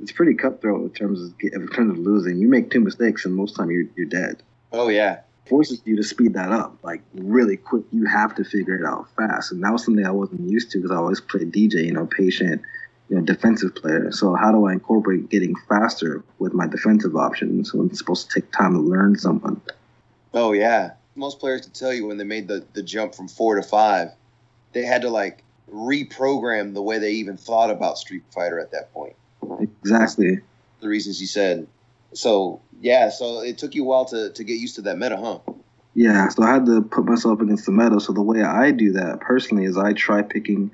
it's 0.00 0.12
pretty 0.12 0.34
cutthroat 0.34 0.82
in 0.82 0.90
terms 0.90 1.22
of 1.22 1.34
in 1.40 1.68
terms 1.68 1.90
of 1.90 1.98
losing. 1.98 2.38
You 2.38 2.48
make 2.48 2.70
two 2.70 2.80
mistakes, 2.80 3.24
and 3.24 3.34
most 3.34 3.56
time 3.56 3.70
you're 3.70 3.86
you're 3.96 4.06
dead. 4.06 4.42
Oh 4.72 4.88
yeah. 4.88 5.20
Forces 5.46 5.82
you 5.84 5.96
to 5.96 6.02
speed 6.02 6.34
that 6.34 6.52
up 6.52 6.76
like 6.82 7.02
really 7.14 7.56
quick. 7.56 7.84
You 7.92 8.06
have 8.06 8.34
to 8.36 8.44
figure 8.44 8.76
it 8.76 8.84
out 8.84 9.08
fast, 9.16 9.52
and 9.52 9.62
that 9.62 9.72
was 9.72 9.84
something 9.84 10.04
I 10.04 10.10
wasn't 10.10 10.48
used 10.48 10.70
to 10.72 10.78
because 10.78 10.90
I 10.90 10.96
always 10.96 11.20
played 11.20 11.52
DJ, 11.52 11.84
you 11.84 11.92
know, 11.92 12.06
patient, 12.06 12.62
you 13.08 13.16
know, 13.16 13.22
defensive 13.22 13.74
player. 13.74 14.10
So 14.10 14.34
how 14.34 14.52
do 14.52 14.66
I 14.66 14.72
incorporate 14.72 15.28
getting 15.28 15.54
faster 15.68 16.24
with 16.38 16.54
my 16.54 16.66
defensive 16.66 17.14
options 17.14 17.74
when 17.74 17.88
it's 17.88 17.98
supposed 17.98 18.30
to 18.30 18.40
take 18.40 18.50
time 18.52 18.72
to 18.72 18.80
learn 18.80 19.16
someone? 19.18 19.60
Oh 20.32 20.52
yeah. 20.52 20.92
Most 21.14 21.38
players 21.38 21.60
can 21.60 21.70
tell 21.70 21.92
you 21.92 22.06
when 22.06 22.16
they 22.16 22.24
made 22.24 22.48
the, 22.48 22.64
the 22.72 22.82
jump 22.82 23.14
from 23.14 23.28
four 23.28 23.54
to 23.54 23.62
five, 23.62 24.08
they 24.72 24.82
had 24.84 25.02
to 25.02 25.10
like 25.10 25.44
reprogram 25.72 26.74
the 26.74 26.82
way 26.82 26.98
they 26.98 27.12
even 27.12 27.36
thought 27.36 27.70
about 27.70 27.98
Street 27.98 28.24
Fighter 28.32 28.58
at 28.58 28.72
that 28.72 28.92
point. 28.92 29.14
Exactly. 29.60 30.40
The 30.80 30.88
reasons 30.88 31.20
you 31.20 31.26
said. 31.26 31.66
So 32.12 32.60
yeah, 32.80 33.10
so 33.10 33.40
it 33.40 33.58
took 33.58 33.74
you 33.74 33.82
a 33.84 33.86
while 33.86 34.04
to, 34.06 34.30
to 34.30 34.44
get 34.44 34.58
used 34.58 34.76
to 34.76 34.82
that 34.82 34.98
meta, 34.98 35.16
huh? 35.16 35.38
Yeah, 35.94 36.28
so 36.28 36.42
I 36.42 36.54
had 36.54 36.66
to 36.66 36.82
put 36.82 37.04
myself 37.04 37.40
against 37.40 37.66
the 37.66 37.72
meta. 37.72 38.00
So 38.00 38.12
the 38.12 38.22
way 38.22 38.42
I 38.42 38.72
do 38.72 38.92
that 38.92 39.20
personally 39.20 39.64
is 39.64 39.78
I 39.78 39.92
try 39.92 40.22
picking 40.22 40.70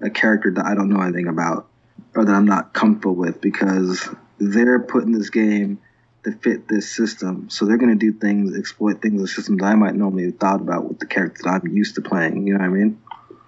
a 0.00 0.10
character 0.10 0.50
that 0.52 0.66
I 0.66 0.74
don't 0.74 0.88
know 0.88 1.00
anything 1.00 1.28
about 1.28 1.68
or 2.14 2.24
that 2.24 2.32
I'm 2.32 2.44
not 2.44 2.72
comfortable 2.72 3.14
with 3.14 3.40
because 3.40 4.08
they're 4.38 4.80
put 4.80 5.04
in 5.04 5.12
this 5.12 5.30
game 5.30 5.78
to 6.24 6.32
fit 6.32 6.68
this 6.68 6.90
system. 6.90 7.48
So 7.50 7.64
they're 7.64 7.76
going 7.76 7.96
to 7.96 8.12
do 8.12 8.18
things, 8.18 8.56
exploit 8.56 9.00
things, 9.00 9.20
the 9.20 9.28
systems 9.28 9.62
I 9.62 9.74
might 9.74 9.94
normally 9.94 10.24
have 10.24 10.38
thought 10.38 10.60
about 10.60 10.88
with 10.88 10.98
the 10.98 11.06
character 11.06 11.42
that 11.44 11.62
I'm 11.62 11.76
used 11.76 11.94
to 11.96 12.02
playing. 12.02 12.46
You 12.46 12.54
know 12.54 12.60
what 12.60 12.66
I 12.66 12.68
mean? 12.68 13.00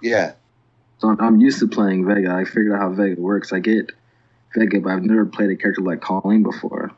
Yeah. 0.03 0.33
So 0.99 1.15
I'm 1.19 1.41
used 1.41 1.59
to 1.61 1.69
playing 1.69 2.07
Vega. 2.07 2.33
I 2.33 2.45
figured 2.45 2.73
out 2.73 2.81
how 2.81 2.91
Vega 2.91 3.21
works. 3.21 3.53
I 3.53 3.59
get 3.59 3.93
But 4.57 4.91
I've 4.91 5.03
never 5.03 5.27
played 5.27 5.51
a 5.51 5.57
character 5.57 5.83
like 5.83 6.01
Kolin 6.01 6.43
before. 6.43 6.93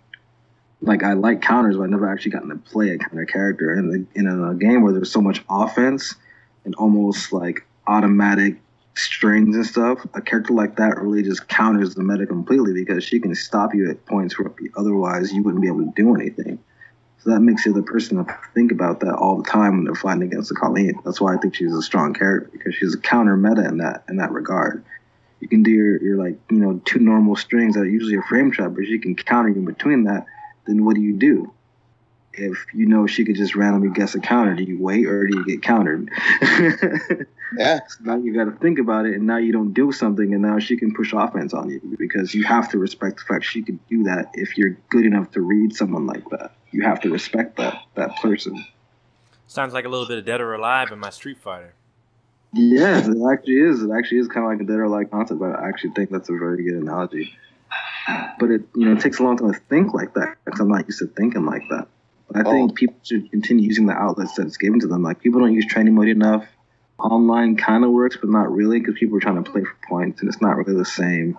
like 0.81 1.03
I 1.03 1.15
like 1.15 1.43
counters, 1.43 1.77
but 1.77 1.85
I've 1.85 1.91
never 1.91 2.09
actually 2.09 2.31
gotten 2.33 2.51
to 2.51 2.57
play 2.57 2.91
a 2.91 2.99
counter 2.99 3.27
character. 3.27 3.75
In, 3.75 4.07
in 4.15 4.27
a 4.27 4.55
game 4.55 4.83
where 4.83 4.93
there's 4.93 5.11
so 5.11 5.21
much 5.21 5.43
offense 5.51 6.15
and 6.65 6.75
almost 6.77 7.33
like 7.33 7.67
automatic 7.87 8.61
strings 8.95 9.57
and 9.57 9.67
stuff, 9.67 10.05
a 10.15 10.21
character 10.21 10.53
like 10.53 10.77
that 10.77 10.99
really 10.99 11.23
just 11.23 11.49
counters 11.49 11.95
the 11.95 12.03
meta 12.03 12.27
completely 12.27 12.73
because 12.73 13.03
she 13.05 13.21
can 13.21 13.35
stop 13.35 13.75
you 13.75 13.91
at 13.91 14.05
points 14.07 14.39
where 14.39 14.53
otherwise 14.77 15.33
you 15.33 15.43
wouldn't 15.43 15.63
be 15.63 15.69
able 15.69 15.85
to 15.85 15.93
do 15.97 16.15
anything. 16.15 16.59
So 17.21 17.31
that 17.31 17.41
makes 17.41 17.65
the 17.65 17.71
other 17.71 17.83
person 17.83 18.25
think 18.55 18.71
about 18.71 19.01
that 19.01 19.15
all 19.15 19.43
the 19.43 19.49
time 19.49 19.77
when 19.77 19.85
they're 19.85 19.95
fighting 19.95 20.23
against 20.23 20.49
the 20.51 20.55
Kolin. 20.55 20.95
That's 21.05 21.21
why 21.21 21.35
I 21.35 21.39
think 21.39 21.57
she's 21.57 21.75
a 21.75 21.83
strong 21.83 22.15
character 22.15 22.49
because 22.53 22.75
she's 22.77 22.95
a 22.95 22.99
counter 22.99 23.37
meta 23.37 23.67
in 23.67 23.79
that 23.79 24.05
in 24.09 24.17
that 24.17 24.31
regard. 24.31 24.85
You 25.41 25.49
can 25.49 25.63
do 25.63 25.71
your, 25.71 26.03
your 26.03 26.17
like 26.17 26.39
you 26.51 26.59
know 26.59 26.81
two 26.85 26.99
normal 26.99 27.37
strings 27.37 27.75
that 27.75 27.83
are 27.83 27.87
usually 27.87 28.17
a 28.17 28.23
frame 28.23 28.51
trap, 28.51 28.73
but 28.75 28.85
you 28.85 29.01
can 29.01 29.15
counter 29.15 29.51
in 29.51 29.65
between 29.65 30.05
that. 30.05 30.27
Then 30.67 30.85
what 30.85 30.97
do 30.97 31.01
you 31.01 31.15
do? 31.15 31.53
If 32.33 32.67
you 32.73 32.87
know 32.87 33.07
she 33.07 33.25
could 33.25 33.37
just 33.37 33.57
randomly 33.57 33.91
guess 33.91 34.15
a 34.15 34.21
counter, 34.21 34.55
do 34.55 34.63
you 34.63 34.79
wait 34.81 35.07
or 35.07 35.27
do 35.27 35.39
you 35.39 35.45
get 35.45 35.63
countered? 35.63 36.11
Yeah. 37.57 37.81
So 37.89 37.99
now 38.03 38.17
you 38.17 38.35
got 38.35 38.45
to 38.45 38.57
think 38.59 38.79
about 38.79 39.07
it, 39.07 39.15
and 39.15 39.27
now 39.27 39.39
you 39.39 39.53
don't 39.53 39.73
do 39.73 39.93
something, 39.93 40.33
and 40.33 40.43
now 40.43 40.59
she 40.59 40.77
can 40.77 40.93
push 40.95 41.13
offense 41.13 41.55
on 41.55 41.71
you 41.71 41.81
because 41.99 42.35
you 42.35 42.45
have 42.45 42.71
to 42.71 42.79
respect 42.79 43.19
the 43.19 43.25
fact 43.25 43.45
she 43.45 43.63
could 43.63 43.79
do 43.89 44.03
that 44.05 44.31
if 44.35 44.59
you're 44.59 44.77
good 44.91 45.07
enough 45.07 45.31
to 45.33 45.41
read 45.41 45.75
someone 45.75 46.07
like 46.07 46.29
that. 46.31 46.53
You 46.71 46.83
have 46.83 47.01
to 47.03 47.11
respect 47.11 47.57
that 47.57 47.83
that 47.95 48.17
person. 48.17 48.65
Sounds 49.47 49.73
like 49.73 49.87
a 49.87 49.89
little 49.89 50.07
bit 50.07 50.19
of 50.19 50.27
Dead 50.27 50.41
or 50.41 50.53
Alive 50.53 50.93
in 50.93 50.99
my 50.99 51.11
Street 51.11 51.39
Fighter. 51.39 51.75
Yeah, 52.53 52.99
it 52.99 53.33
actually 53.33 53.61
is. 53.61 53.83
It 53.83 53.91
actually 53.91 54.19
is 54.19 54.29
kind 54.29 54.47
of 54.47 54.53
like 54.53 54.61
a 54.61 54.65
dead 54.65 54.77
or 54.77 54.85
alive 54.85 55.11
concept, 55.11 55.41
but 55.41 55.51
I 55.51 55.69
actually 55.69 55.91
think 55.91 56.11
that's 56.11 56.29
a 56.29 56.33
very 56.33 56.65
good 56.65 56.83
analogy. 56.83 57.35
But 58.39 58.51
it 58.51 58.63
you 58.75 58.87
know 58.87 58.93
it 58.93 59.01
takes 59.01 59.19
a 59.19 59.23
long 59.23 59.37
time 59.37 59.53
to 59.53 59.61
think 59.69 59.93
like 59.93 60.15
that 60.15 60.37
because 60.45 60.61
I'm 60.61 60.69
not 60.69 60.87
used 60.87 61.01
to 61.01 61.07
thinking 61.07 61.45
like 61.45 61.63
that. 61.71 61.89
But 62.29 62.37
I 62.39 62.49
oh. 62.49 62.53
think 62.53 62.71
Oh. 62.71 62.75
people 62.75 62.97
should 63.03 63.31
continue 63.31 63.67
using 63.67 63.87
the 63.87 63.93
outlets 63.93 64.35
that's 64.35 64.57
given 64.57 64.81
to 64.81 64.87
them. 64.87 65.03
Like 65.03 65.21
people 65.21 65.41
don't 65.41 65.53
use 65.55 65.67
training 65.67 65.95
mode 65.95 66.09
enough. 66.09 66.47
Online 66.99 67.57
kind 67.57 67.85
of 67.85 67.91
works, 67.91 68.17
but 68.17 68.31
not 68.31 68.51
really 68.51 68.81
because 68.81 68.97
people 68.99 69.17
are 69.19 69.21
trying 69.21 69.43
to 69.43 69.51
play 69.51 69.63
for 69.63 69.77
points, 69.89 70.21
and 70.21 70.29
it's 70.29 70.41
not 70.41 70.57
really 70.57 70.75
the 70.75 70.85
same. 70.85 71.39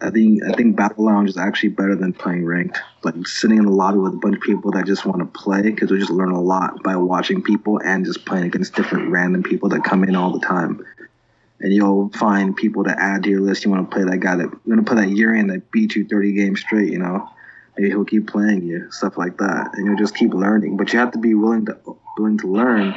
I 0.00 0.10
think 0.10 0.42
I 0.44 0.52
think 0.52 0.76
Battle 0.76 1.04
Lounge 1.04 1.28
is 1.28 1.36
actually 1.36 1.70
better 1.70 1.94
than 1.94 2.12
playing 2.12 2.44
ranked. 2.44 2.78
Like 3.02 3.14
sitting 3.26 3.58
in 3.58 3.64
the 3.64 3.72
lobby 3.72 3.98
with 3.98 4.14
a 4.14 4.16
bunch 4.16 4.36
of 4.36 4.42
people 4.42 4.70
that 4.72 4.86
just 4.86 5.04
want 5.04 5.20
to 5.20 5.38
play 5.38 5.62
because 5.62 5.90
we 5.90 5.98
just 5.98 6.10
learn 6.10 6.30
a 6.30 6.40
lot 6.40 6.82
by 6.82 6.96
watching 6.96 7.42
people 7.42 7.78
and 7.78 8.04
just 8.04 8.24
playing 8.24 8.44
against 8.44 8.74
different 8.74 9.10
random 9.10 9.42
people 9.42 9.68
that 9.70 9.84
come 9.84 10.04
in 10.04 10.16
all 10.16 10.30
the 10.30 10.44
time. 10.44 10.84
And 11.60 11.72
you'll 11.72 12.10
find 12.10 12.56
people 12.56 12.84
to 12.84 12.94
add 12.96 13.24
to 13.24 13.30
your 13.30 13.40
list. 13.40 13.64
You 13.64 13.70
want 13.70 13.90
to 13.90 13.94
play 13.94 14.04
that 14.04 14.18
guy 14.18 14.36
that 14.36 14.44
you 14.44 14.74
want 14.74 14.86
to 14.86 14.94
play 14.94 15.04
that 15.04 15.10
Urian 15.10 15.48
that 15.48 15.70
beat 15.70 15.94
you 15.96 16.06
30 16.06 16.32
games 16.32 16.60
straight. 16.60 16.92
You 16.92 16.98
know, 16.98 17.28
maybe 17.76 17.90
he'll 17.90 18.04
keep 18.04 18.28
playing 18.28 18.62
you, 18.62 18.90
stuff 18.92 19.18
like 19.18 19.38
that, 19.38 19.70
and 19.74 19.86
you'll 19.86 19.98
just 19.98 20.14
keep 20.14 20.34
learning. 20.34 20.76
But 20.76 20.92
you 20.92 20.98
have 20.98 21.12
to 21.12 21.18
be 21.18 21.34
willing 21.34 21.66
to 21.66 21.78
willing 22.16 22.38
to 22.38 22.46
learn 22.46 22.94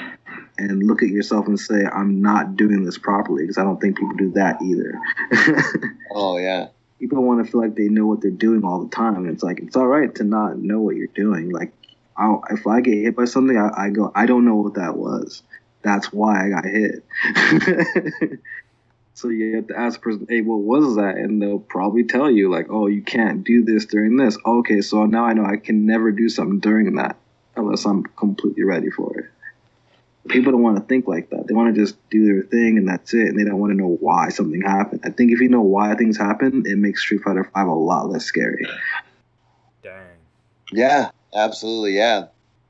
and 0.57 0.83
look 0.83 1.01
at 1.01 1.09
yourself 1.09 1.47
and 1.47 1.59
say, 1.59 1.85
I'm 1.85 2.21
not 2.21 2.55
doing 2.55 2.83
this 2.83 2.97
properly 2.97 3.43
because 3.43 3.57
I 3.57 3.63
don't 3.63 3.79
think 3.79 3.97
people 3.97 4.15
do 4.15 4.31
that 4.31 4.61
either. 4.61 4.99
Oh 6.13 6.37
yeah. 6.37 6.67
People 7.01 7.23
want 7.23 7.43
to 7.43 7.51
feel 7.51 7.59
like 7.59 7.75
they 7.75 7.89
know 7.89 8.05
what 8.05 8.21
they're 8.21 8.31
doing 8.31 8.63
all 8.63 8.83
the 8.83 8.95
time. 8.95 9.15
And 9.15 9.29
it's 9.29 9.43
like 9.43 9.59
it's 9.59 9.75
all 9.75 9.87
right 9.87 10.13
to 10.15 10.23
not 10.23 10.59
know 10.59 10.79
what 10.79 10.95
you're 10.95 11.07
doing. 11.07 11.49
Like, 11.49 11.73
I'll, 12.15 12.43
if 12.49 12.67
I 12.67 12.79
get 12.81 12.93
hit 12.93 13.15
by 13.15 13.25
something, 13.25 13.57
I, 13.57 13.85
I 13.85 13.89
go, 13.89 14.11
I 14.15 14.27
don't 14.27 14.45
know 14.45 14.55
what 14.55 14.75
that 14.75 14.95
was. 14.95 15.41
That's 15.81 16.13
why 16.13 16.45
I 16.45 16.49
got 16.49 16.63
hit. 16.63 17.03
so 19.15 19.29
you 19.29 19.55
have 19.55 19.67
to 19.67 19.77
ask 19.77 19.99
the 19.99 20.03
person, 20.03 20.27
hey, 20.29 20.41
what 20.41 20.59
was 20.59 20.95
that? 20.97 21.17
And 21.17 21.41
they'll 21.41 21.57
probably 21.57 22.03
tell 22.03 22.29
you, 22.29 22.51
like, 22.51 22.67
oh, 22.69 22.85
you 22.85 23.01
can't 23.01 23.43
do 23.43 23.65
this 23.65 23.87
during 23.87 24.15
this. 24.15 24.37
Okay, 24.45 24.81
so 24.81 25.07
now 25.07 25.25
I 25.25 25.33
know 25.33 25.43
I 25.43 25.57
can 25.57 25.87
never 25.87 26.11
do 26.11 26.29
something 26.29 26.59
during 26.59 26.95
that 26.95 27.17
unless 27.55 27.85
I'm 27.85 28.03
completely 28.03 28.63
ready 28.63 28.91
for 28.91 29.17
it. 29.17 29.25
People 30.27 30.51
don't 30.51 30.61
want 30.61 30.77
to 30.77 30.83
think 30.83 31.07
like 31.07 31.29
that. 31.31 31.47
They 31.47 31.53
want 31.53 31.73
to 31.73 31.81
just 31.81 31.97
do 32.09 32.25
their 32.25 32.43
thing 32.43 32.77
and 32.77 32.87
that's 32.87 33.13
it, 33.13 33.27
and 33.27 33.39
they 33.39 33.43
don't 33.43 33.59
want 33.59 33.71
to 33.71 33.77
know 33.77 33.97
why 33.99 34.29
something 34.29 34.61
happened. 34.61 35.01
I 35.03 35.09
think 35.09 35.31
if 35.31 35.39
you 35.39 35.49
know 35.49 35.61
why 35.61 35.95
things 35.95 36.17
happen, 36.17 36.63
it 36.65 36.77
makes 36.77 37.01
Street 37.01 37.21
Fighter 37.23 37.43
Five 37.43 37.67
a 37.67 37.73
lot 37.73 38.09
less 38.09 38.23
scary. 38.23 38.65
Dang. 39.81 40.05
Yeah. 40.71 41.09
Absolutely. 41.33 41.95
Yeah. 41.95 42.25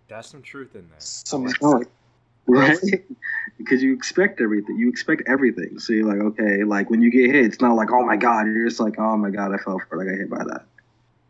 That's 0.08 0.30
some 0.30 0.42
truth 0.42 0.76
in 0.76 0.82
there. 0.90 1.00
Some. 1.00 1.46
It's 1.48 1.62
not 1.62 1.80
like- 1.80 1.88
right? 2.48 2.78
because 3.58 3.84
you 3.84 3.94
expect 3.94 4.42
everything. 4.42 4.78
You 4.78 4.90
expect 4.90 5.24
everything. 5.28 5.80
So 5.80 5.94
you're 5.94 6.06
like, 6.08 6.20
okay, 6.20 6.64
like 6.64 6.90
when 6.90 7.02
you 7.02 7.12
get 7.12 7.34
hit, 7.34 7.46
it's 7.46 7.62
not 7.62 7.76
like, 7.76 7.92
oh 7.92 8.06
my 8.06 8.18
god. 8.18 8.48
You're 8.48 8.68
just 8.68 8.80
like, 8.80 8.98
oh 8.98 9.16
my 9.18 9.30
god, 9.30 9.54
I 9.54 9.58
fell 9.58 9.80
for 9.90 10.02
it. 10.02 10.08
I 10.08 10.12
got 10.12 10.20
hit 10.20 10.30
by 10.30 10.44
that. 10.46 10.66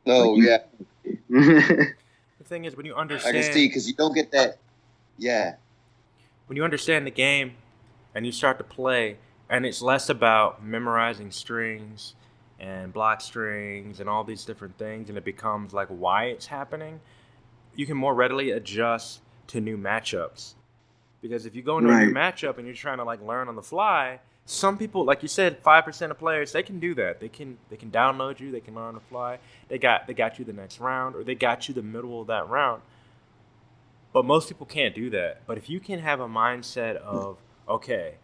No. 0.06 0.34
Like 0.34 0.43
Yeah. 0.43 0.58
The 2.38 2.45
thing 2.45 2.65
is, 2.65 2.76
when 2.76 2.86
you 2.86 2.95
understand, 2.95 3.36
I 3.36 3.39
understand, 3.39 3.54
can 3.54 3.62
see 3.62 3.67
because 3.67 3.88
you 3.88 3.93
don't 3.93 4.13
get 4.13 4.32
that. 4.32 4.58
Yeah. 5.17 5.56
When 6.52 6.58
you 6.58 6.66
understand 6.66 7.08
the 7.08 7.12
game 7.12 7.54
and 8.14 8.26
you 8.26 8.32
start 8.34 8.58
to 8.58 8.64
play, 8.66 9.16
and 9.50 9.66
it's 9.66 9.82
less 9.82 10.10
about 10.10 10.62
memorizing 10.62 11.32
strings 11.32 12.14
and 12.60 12.92
block 12.92 13.22
strings 13.22 14.02
and 14.02 14.10
all 14.10 14.26
these 14.26 14.44
different 14.44 14.78
things, 14.78 15.08
and 15.08 15.18
it 15.18 15.24
becomes 15.24 15.74
like 15.74 15.88
why 15.88 16.26
it's 16.26 16.48
happening, 16.48 17.00
you 17.74 17.86
can 17.86 17.96
more 17.96 18.14
readily 18.14 18.52
adjust 18.52 19.22
to 19.48 19.62
new 19.62 19.78
matchups. 19.78 20.56
Because 21.22 21.46
if 21.46 21.56
you 21.56 21.62
go 21.62 21.78
into 21.78 21.90
a 21.90 22.08
new 22.08 22.14
matchup 22.14 22.58
and 22.58 22.68
you're 22.68 22.76
trying 22.76 22.98
to 22.98 23.06
like 23.06 23.22
learn 23.22 23.48
on 23.48 23.56
the 23.56 23.62
fly, 23.62 24.20
some 24.46 24.78
people, 24.78 25.06
like 25.06 25.22
you 25.22 25.30
said, 25.30 25.58
five 25.60 25.86
percent 25.86 26.12
of 26.12 26.20
players 26.20 26.52
they 26.52 26.64
can 26.64 26.82
do 26.82 26.94
that. 26.96 27.22
They 27.22 27.30
can 27.30 27.60
they 27.70 27.78
can 27.78 27.92
download 27.92 28.42
you, 28.42 28.52
they 28.52 28.60
can 28.60 28.76
learn 28.76 28.90
on 28.90 28.96
the 28.96 29.00
fly. 29.00 29.40
They 29.70 29.78
got 29.78 30.06
they 30.06 30.14
got 30.14 30.38
you 30.38 30.44
the 30.44 30.52
next 30.52 30.82
round, 30.82 31.16
or 31.16 31.24
they 31.24 31.36
got 31.36 31.70
you 31.70 31.74
the 31.74 31.82
middle 31.82 32.20
of 32.20 32.28
that 32.28 32.50
round. 32.50 32.82
But 34.13 34.26
most 34.26 34.50
people 34.50 34.65
can't 34.65 34.93
do 34.93 35.10
that. 35.12 35.41
But 35.45 35.58
if 35.58 35.69
you 35.69 35.80
can 35.80 36.00
have 36.00 36.19
a 36.19 36.28
mindset 36.28 36.97
of, 36.97 37.38
okay, 37.67 38.15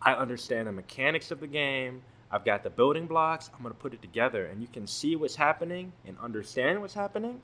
I 0.00 0.14
understand 0.14 0.68
the 0.68 0.72
mechanics 0.72 1.30
of 1.30 1.40
the 1.40 1.46
game, 1.46 2.02
I've 2.30 2.44
got 2.44 2.62
the 2.62 2.70
building 2.70 3.06
blocks, 3.06 3.50
I'm 3.54 3.62
going 3.62 3.74
to 3.74 3.80
put 3.80 3.94
it 3.94 4.02
together, 4.02 4.46
and 4.46 4.60
you 4.60 4.68
can 4.68 4.86
see 4.86 5.16
what's 5.16 5.36
happening 5.36 5.92
and 6.06 6.16
understand 6.18 6.80
what's 6.80 6.94
happening, 6.94 7.40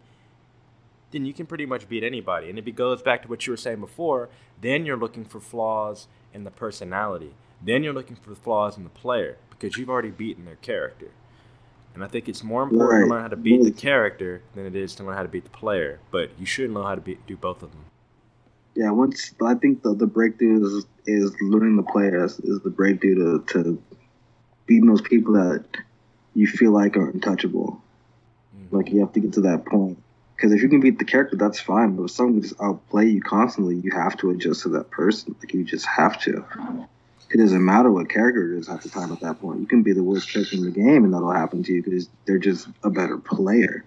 then 1.11 1.25
you 1.25 1.33
can 1.33 1.47
pretty 1.47 1.67
much 1.67 1.89
beat 1.89 2.05
anybody. 2.05 2.51
And 2.51 2.59
if 2.59 2.67
it 2.67 2.73
goes 2.73 3.03
back 3.03 3.23
to 3.23 3.29
what 3.29 3.47
you 3.47 3.53
were 3.53 3.59
saying 3.59 3.81
before, 3.81 4.29
then 4.61 4.85
you're 4.85 4.97
looking 4.97 5.25
for 5.25 5.41
flaws 5.41 6.09
in 6.35 6.45
the 6.45 6.51
personality. 6.51 7.35
Then 7.63 7.83
you're 7.83 7.95
looking 7.95 8.17
for 8.17 8.35
flaws 8.35 8.77
in 8.77 8.85
the 8.85 8.91
player 8.91 9.39
because 9.51 9.77
you've 9.77 9.91
already 9.91 10.11
beaten 10.11 10.45
their 10.45 10.57
character. 10.57 11.11
And 11.99 12.05
I 12.05 12.07
think 12.07 12.29
it's 12.29 12.45
more 12.45 12.63
important 12.63 12.93
Right. 12.93 13.01
to 13.07 13.11
learn 13.11 13.23
how 13.23 13.27
to 13.29 13.37
beat 13.37 13.65
the 13.65 13.73
character 13.73 14.41
than 14.55 14.67
it 14.67 14.77
is 14.77 14.95
to 14.95 15.03
learn 15.03 15.17
how 15.17 15.25
to 15.25 15.29
beat 15.29 15.43
the 15.43 15.51
player. 15.51 15.99
But 16.13 16.31
you 16.39 16.47
should 16.47 16.71
know 16.71 16.85
how 16.85 16.95
to 16.95 17.01
beat, 17.01 17.27
do 17.27 17.37
both 17.37 17.61
of 17.61 17.73
them. 17.73 17.81
yeah, 18.77 18.93
once 18.93 19.35
I 19.45 19.55
think 19.55 19.83
the 19.83 19.93
the 19.97 20.07
breakthrough 20.07 20.65
is 20.65 20.87
is 21.07 21.35
learning 21.41 21.75
the 21.77 21.83
players 21.83 22.39
is 22.39 22.61
the 22.61 22.71
breakthrough 22.71 23.17
to 23.43 23.45
to 23.53 23.83
beating 24.67 24.87
those 24.87 25.01
people 25.03 25.33
that 25.33 25.65
you 26.35 26.47
feel 26.47 26.71
like 26.71 26.97
are 26.97 27.09
untouchable. 27.11 27.83
Mhm. 28.57 28.77
Like 28.77 28.93
you 28.93 29.01
have 29.01 29.13
to 29.15 29.21
get 29.21 29.33
to 29.33 29.41
that 29.41 29.65
point. 29.67 29.99
Because 30.37 30.53
if 30.53 30.63
you 30.63 30.69
can 30.69 30.79
beat 30.79 31.01
the 31.01 31.05
character, 31.05 31.35
that's 31.35 31.59
fine. 31.59 31.97
But 31.97 32.05
if 32.05 32.11
someone 32.13 32.35
can 32.35 32.43
just 32.43 32.61
outplay 32.63 33.09
you 33.09 33.21
constantly, 33.23 33.75
you 33.75 33.91
have 33.91 34.17
to 34.19 34.31
adjust 34.31 34.63
to 34.63 34.69
that 34.69 34.89
person. 34.93 35.35
Like 35.41 35.53
you 35.53 35.65
just 35.65 35.87
have 35.87 36.21
to. 36.23 36.45
It 37.31 37.37
doesn't 37.39 37.63
matter 37.65 37.91
what 37.91 38.09
character 38.09 38.55
it 38.55 38.59
is 38.59 38.69
at 38.69 38.81
the 38.83 38.89
time 38.89 39.13
at 39.13 39.21
that 39.21 39.41
point. 39.41 39.61
You 39.61 39.67
can 39.67 39.83
be 39.83 39.93
the 39.93 40.03
worst 40.03 40.33
character 40.33 40.57
in 40.57 40.65
the 40.65 40.71
game, 40.71 41.05
and 41.05 41.13
that'll 41.13 41.31
happen 41.33 41.63
to 41.65 41.73
you 41.73 41.83
because 41.83 42.09
they're 42.25 42.39
just 42.39 42.69
a 42.83 42.91
better 42.91 43.19
player. 43.19 43.85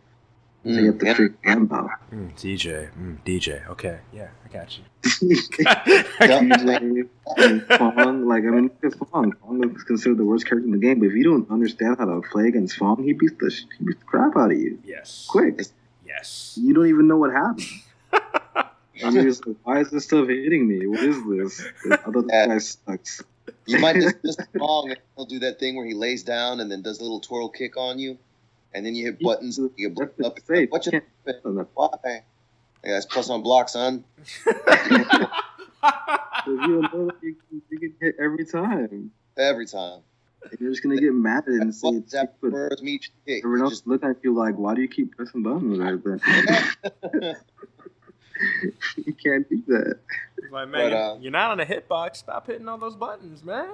So 0.63 0.69
you 0.69 0.85
have 0.91 0.99
to 0.99 1.05
Yeah. 1.07 1.13
figure 1.15 1.35
them 1.43 1.67
out. 1.71 1.89
Mm, 2.13 2.35
DJ, 2.35 2.89
mm, 2.95 3.17
DJ. 3.25 3.67
Okay, 3.69 3.97
yeah, 4.13 4.27
I 4.45 4.49
got 4.53 4.77
you. 4.77 4.83
DJ, 6.21 7.09
Fong, 7.77 8.27
like 8.27 8.43
I 8.43 8.47
mean, 8.47 8.69
look 8.83 8.93
at 8.93 9.07
Fong. 9.09 9.31
Fong 9.41 9.75
is 9.75 9.83
considered 9.83 10.17
the 10.19 10.25
worst 10.25 10.45
character 10.45 10.65
in 10.67 10.71
the 10.71 10.77
game, 10.77 10.99
but 10.99 11.07
if 11.07 11.13
you 11.13 11.23
don't 11.23 11.49
understand 11.49 11.97
how 11.97 12.05
to 12.05 12.21
play 12.31 12.47
against 12.47 12.77
Fong, 12.77 13.03
he 13.03 13.13
beats 13.13 13.33
the 13.39 13.49
he 13.79 13.85
beats 13.85 13.99
the 13.99 14.05
crap 14.05 14.35
out 14.37 14.51
of 14.51 14.57
you 14.59 14.77
yes. 14.85 15.25
quick. 15.29 15.61
Yes. 16.05 16.57
You 16.61 16.73
don't 16.73 16.87
even 16.87 17.07
know 17.07 17.17
what 17.17 17.31
happened. 17.31 17.65
You're 18.93 19.23
just 19.23 19.45
like, 19.47 19.57
why 19.63 19.79
is 19.79 19.89
this 19.89 20.03
stuff 20.05 20.27
hitting 20.27 20.67
me? 20.67 20.85
What 20.85 20.99
is 20.99 21.17
this? 21.27 21.67
I 21.91 21.95
thought 21.97 22.27
this 22.27 22.47
guy 22.47 22.57
sucks. 22.57 23.23
You 23.65 23.79
might 23.79 23.95
just 23.95 24.15
miss 24.23 24.35
the 24.35 24.83
and 24.87 24.97
he'll 25.15 25.25
do 25.25 25.39
that 25.39 25.59
thing 25.59 25.75
where 25.75 25.85
he 25.85 25.93
lays 25.93 26.23
down 26.23 26.59
and 26.59 26.71
then 26.71 26.81
does 26.81 26.99
a 26.99 27.03
little 27.03 27.19
twirl 27.19 27.49
kick 27.49 27.77
on 27.77 27.99
you, 27.99 28.17
and 28.73 28.85
then 28.85 28.95
you 28.95 29.05
hit 29.05 29.19
buttons. 29.19 29.57
You 29.57 29.71
get 29.77 29.95
That's 29.95 30.11
blown 30.17 30.31
up. 30.31 30.39
safe. 30.45 30.69
What 30.69 30.85
you 30.85 31.01
Why? 31.73 31.89
Hey, 32.03 32.21
guys, 32.83 33.05
plus 33.05 33.29
on 33.29 33.41
block, 33.43 33.69
son. 33.69 34.03
you 34.45 34.53
don't 36.45 36.93
know 36.93 37.05
that 37.07 37.15
you, 37.21 37.35
can- 37.49 37.61
you 37.69 37.79
get 37.79 37.91
hit 37.99 38.15
every 38.19 38.45
time. 38.45 39.11
Every 39.37 39.65
time. 39.67 39.99
And 40.49 40.59
you're 40.59 40.71
just 40.71 40.81
gonna 40.83 40.97
get 40.97 41.13
mad 41.13 41.43
at 41.47 41.53
it 41.53 41.61
and 41.61 41.73
say 41.75 41.89
it's 41.89 42.09
stupid. 42.11 42.53
Everyone 43.27 43.61
else 43.61 43.71
just- 43.73 43.87
look 43.87 44.03
at 44.03 44.17
you 44.23 44.33
like, 44.33 44.55
why 44.55 44.73
do 44.75 44.81
you 44.81 44.87
keep 44.87 45.15
pressing 45.15 45.43
buttons? 45.43 45.79
you 48.97 49.13
can't 49.13 49.47
do 49.49 49.61
that. 49.67 49.99
like, 50.51 50.69
man, 50.69 50.91
But, 50.91 50.93
uh, 50.93 51.17
you're 51.19 51.31
not 51.31 51.51
on 51.51 51.59
a 51.59 51.65
hitbox. 51.65 52.17
Stop 52.17 52.47
hitting 52.47 52.67
all 52.67 52.77
those 52.77 52.95
buttons, 52.95 53.43
man. 53.43 53.69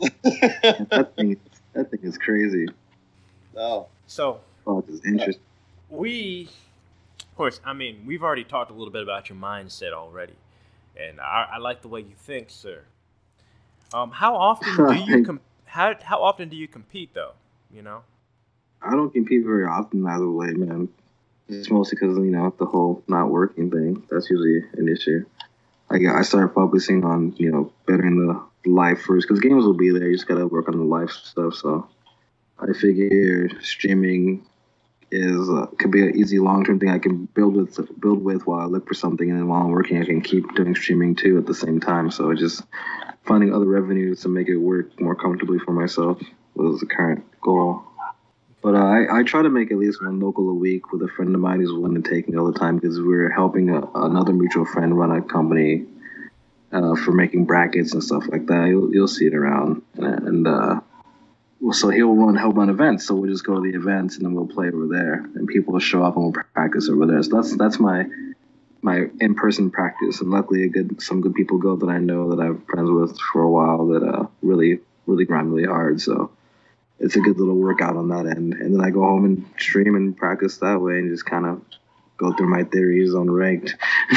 That 0.00 1.12
thing, 1.16 1.36
that 1.72 1.90
thing 1.90 2.00
is 2.02 2.18
crazy. 2.18 2.66
oh, 3.56 3.86
So 4.06 4.40
Oh, 4.66 4.84
it's 4.88 5.04
interesting. 5.06 5.42
we 5.88 6.48
Of 7.20 7.36
course, 7.36 7.60
I 7.64 7.72
mean 7.72 8.02
we've 8.06 8.22
already 8.22 8.44
talked 8.44 8.70
a 8.70 8.74
little 8.74 8.92
bit 8.92 9.02
about 9.02 9.28
your 9.28 9.38
mindset 9.38 9.92
already, 9.92 10.34
and 10.98 11.20
I, 11.20 11.48
I 11.54 11.58
like 11.58 11.82
the 11.82 11.88
way 11.88 12.00
you 12.00 12.14
think, 12.18 12.50
sir. 12.50 12.82
Um, 13.94 14.10
how 14.10 14.34
often 14.36 14.76
do 14.76 14.94
you 15.12 15.24
com- 15.26 15.40
how 15.64 15.94
how 16.02 16.22
often 16.22 16.48
do 16.48 16.56
you 16.56 16.66
compete 16.68 17.14
though? 17.14 17.32
You 17.72 17.82
know. 17.82 18.02
I 18.82 18.90
don't 18.90 19.10
compete 19.12 19.44
very 19.44 19.64
often 19.64 20.06
either 20.06 20.28
way, 20.30 20.48
man. 20.52 20.88
It's 21.48 21.70
mostly 21.70 21.98
because 22.00 22.16
you 22.18 22.30
know 22.30 22.52
the 22.58 22.66
whole 22.66 23.02
not 23.06 23.30
working 23.30 23.70
thing. 23.70 24.02
That's 24.10 24.28
usually 24.28 24.64
an 24.76 24.88
issue. 24.88 25.24
I 25.90 25.96
I 26.18 26.22
started 26.22 26.54
focusing 26.54 27.04
on 27.04 27.34
you 27.36 27.52
know 27.52 27.72
bettering 27.86 28.26
the 28.26 28.70
life 28.70 29.02
first 29.02 29.28
because 29.28 29.40
games 29.40 29.64
will 29.64 29.74
be 29.76 29.90
there. 29.90 30.08
You 30.08 30.16
just 30.16 30.26
gotta 30.26 30.46
work 30.46 30.68
on 30.68 30.76
the 30.76 30.84
life 30.84 31.10
stuff. 31.10 31.54
So 31.54 31.88
I 32.58 32.72
figure 32.72 33.48
streaming 33.60 34.44
is 35.12 35.48
uh, 35.48 35.66
could 35.78 35.92
be 35.92 36.02
an 36.02 36.16
easy 36.16 36.38
long 36.38 36.64
term 36.64 36.80
thing 36.80 36.90
I 36.90 36.98
can 36.98 37.26
build 37.26 37.54
with 37.54 38.00
build 38.00 38.24
with 38.24 38.46
while 38.46 38.60
I 38.60 38.64
look 38.64 38.88
for 38.88 38.94
something, 38.94 39.30
and 39.30 39.38
then 39.38 39.48
while 39.48 39.62
I'm 39.62 39.70
working, 39.70 40.02
I 40.02 40.04
can 40.04 40.20
keep 40.20 40.54
doing 40.54 40.74
streaming 40.74 41.14
too 41.14 41.38
at 41.38 41.46
the 41.46 41.54
same 41.54 41.80
time. 41.80 42.10
So 42.10 42.34
just 42.34 42.64
finding 43.24 43.54
other 43.54 43.66
revenues 43.66 44.20
to 44.22 44.28
make 44.28 44.48
it 44.48 44.56
work 44.56 45.00
more 45.00 45.14
comfortably 45.14 45.58
for 45.58 45.72
myself 45.72 46.20
was 46.54 46.80
the 46.80 46.86
current 46.86 47.24
goal. 47.40 47.84
But 48.62 48.74
uh, 48.74 48.78
I, 48.78 49.20
I 49.20 49.22
try 49.22 49.42
to 49.42 49.50
make 49.50 49.70
at 49.70 49.78
least 49.78 50.02
one 50.02 50.18
local 50.18 50.48
a 50.48 50.54
week 50.54 50.92
with 50.92 51.02
a 51.02 51.08
friend 51.08 51.34
of 51.34 51.40
mine 51.40 51.60
who's 51.60 51.72
willing 51.72 52.02
to 52.02 52.08
take 52.08 52.28
me 52.28 52.36
all 52.36 52.50
the 52.50 52.58
time 52.58 52.76
because 52.76 53.00
we're 53.00 53.30
helping 53.30 53.70
a, 53.70 53.82
another 53.94 54.32
mutual 54.32 54.64
friend 54.64 54.98
run 54.98 55.12
a 55.12 55.22
company 55.22 55.86
uh, 56.72 56.96
for 56.96 57.12
making 57.12 57.44
brackets 57.44 57.92
and 57.92 58.02
stuff 58.02 58.24
like 58.28 58.46
that. 58.46 58.66
You'll, 58.68 58.92
you'll 58.92 59.08
see 59.08 59.26
it 59.26 59.34
around. 59.34 59.82
And 59.94 60.46
uh, 60.46 60.80
so 61.72 61.88
he'll 61.90 62.14
run 62.14 62.36
help 62.36 62.56
run 62.56 62.70
events. 62.70 63.06
So 63.06 63.14
we'll 63.14 63.30
just 63.30 63.44
go 63.44 63.54
to 63.54 63.60
the 63.60 63.76
events 63.76 64.16
and 64.16 64.24
then 64.24 64.34
we'll 64.34 64.46
play 64.46 64.68
over 64.68 64.86
there. 64.86 65.14
And 65.14 65.46
people 65.46 65.72
will 65.72 65.80
show 65.80 66.02
up 66.02 66.16
and 66.16 66.24
we'll 66.24 66.44
practice 66.54 66.88
over 66.88 67.06
there. 67.06 67.22
So 67.22 67.36
that's 67.36 67.56
that's 67.56 67.78
my 67.78 68.06
my 68.82 69.06
in 69.20 69.34
person 69.34 69.70
practice. 69.70 70.20
And 70.20 70.30
luckily, 70.30 70.64
a 70.64 70.68
good 70.68 71.00
some 71.02 71.20
good 71.20 71.34
people 71.34 71.58
go 71.58 71.76
that 71.76 71.88
I 71.88 71.98
know 71.98 72.34
that 72.34 72.42
I've 72.42 72.64
friends 72.66 72.90
with 72.90 73.18
for 73.32 73.42
a 73.42 73.50
while 73.50 73.86
that 73.88 74.02
uh, 74.02 74.26
really 74.42 74.80
really 75.06 75.24
grind 75.24 75.52
really 75.52 75.66
hard. 75.66 76.00
So 76.00 76.30
it's 76.98 77.16
a 77.16 77.20
good 77.20 77.38
little 77.38 77.56
workout 77.56 77.96
on 77.96 78.08
that 78.08 78.26
end. 78.26 78.54
And 78.54 78.74
then 78.74 78.84
I 78.84 78.90
go 78.90 79.00
home 79.00 79.24
and 79.24 79.44
stream 79.58 79.94
and 79.94 80.16
practice 80.16 80.58
that 80.58 80.80
way 80.80 80.98
and 80.98 81.10
just 81.10 81.26
kind 81.26 81.46
of 81.46 81.62
go 82.16 82.32
through 82.32 82.48
my 82.48 82.64
theories 82.64 83.14
on 83.14 83.30
ranked. 83.30 83.76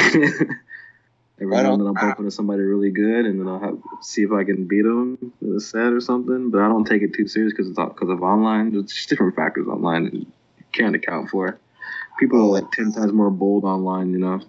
Every 1.40 1.56
now 1.56 1.72
and 1.72 1.80
then 1.80 1.86
I'll 1.86 1.94
bump 1.94 2.18
into 2.18 2.30
somebody 2.30 2.62
really 2.62 2.90
good, 2.90 3.24
and 3.24 3.40
then 3.40 3.48
I'll 3.48 3.60
have, 3.60 3.78
see 4.02 4.22
if 4.22 4.30
I 4.30 4.44
can 4.44 4.66
beat 4.66 4.82
them 4.82 5.32
in 5.40 5.56
a 5.56 5.60
set 5.60 5.94
or 5.94 6.00
something. 6.00 6.50
But 6.50 6.60
I 6.60 6.68
don't 6.68 6.84
take 6.84 7.00
it 7.00 7.14
too 7.14 7.26
serious 7.26 7.54
because 7.54 7.66
it's 7.68 7.78
because 7.78 8.10
of 8.10 8.22
online. 8.22 8.72
There's 8.72 8.92
just 8.92 9.08
different 9.08 9.36
factors 9.36 9.66
online 9.66 10.04
that 10.04 10.12
you 10.12 10.26
can't 10.72 10.94
account 10.94 11.30
for. 11.30 11.58
People 12.18 12.40
are 12.40 12.60
like 12.60 12.70
ten 12.72 12.92
times 12.92 13.14
more 13.14 13.30
bold 13.30 13.64
online, 13.64 14.12
you 14.12 14.18
know. 14.18 14.40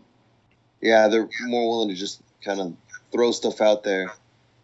Yeah, 0.81 1.07
they're 1.07 1.29
more 1.45 1.69
willing 1.69 1.89
to 1.89 1.95
just 1.95 2.21
kind 2.43 2.59
of 2.59 2.75
throw 3.13 3.31
stuff 3.31 3.61
out 3.61 3.83
there. 3.83 4.11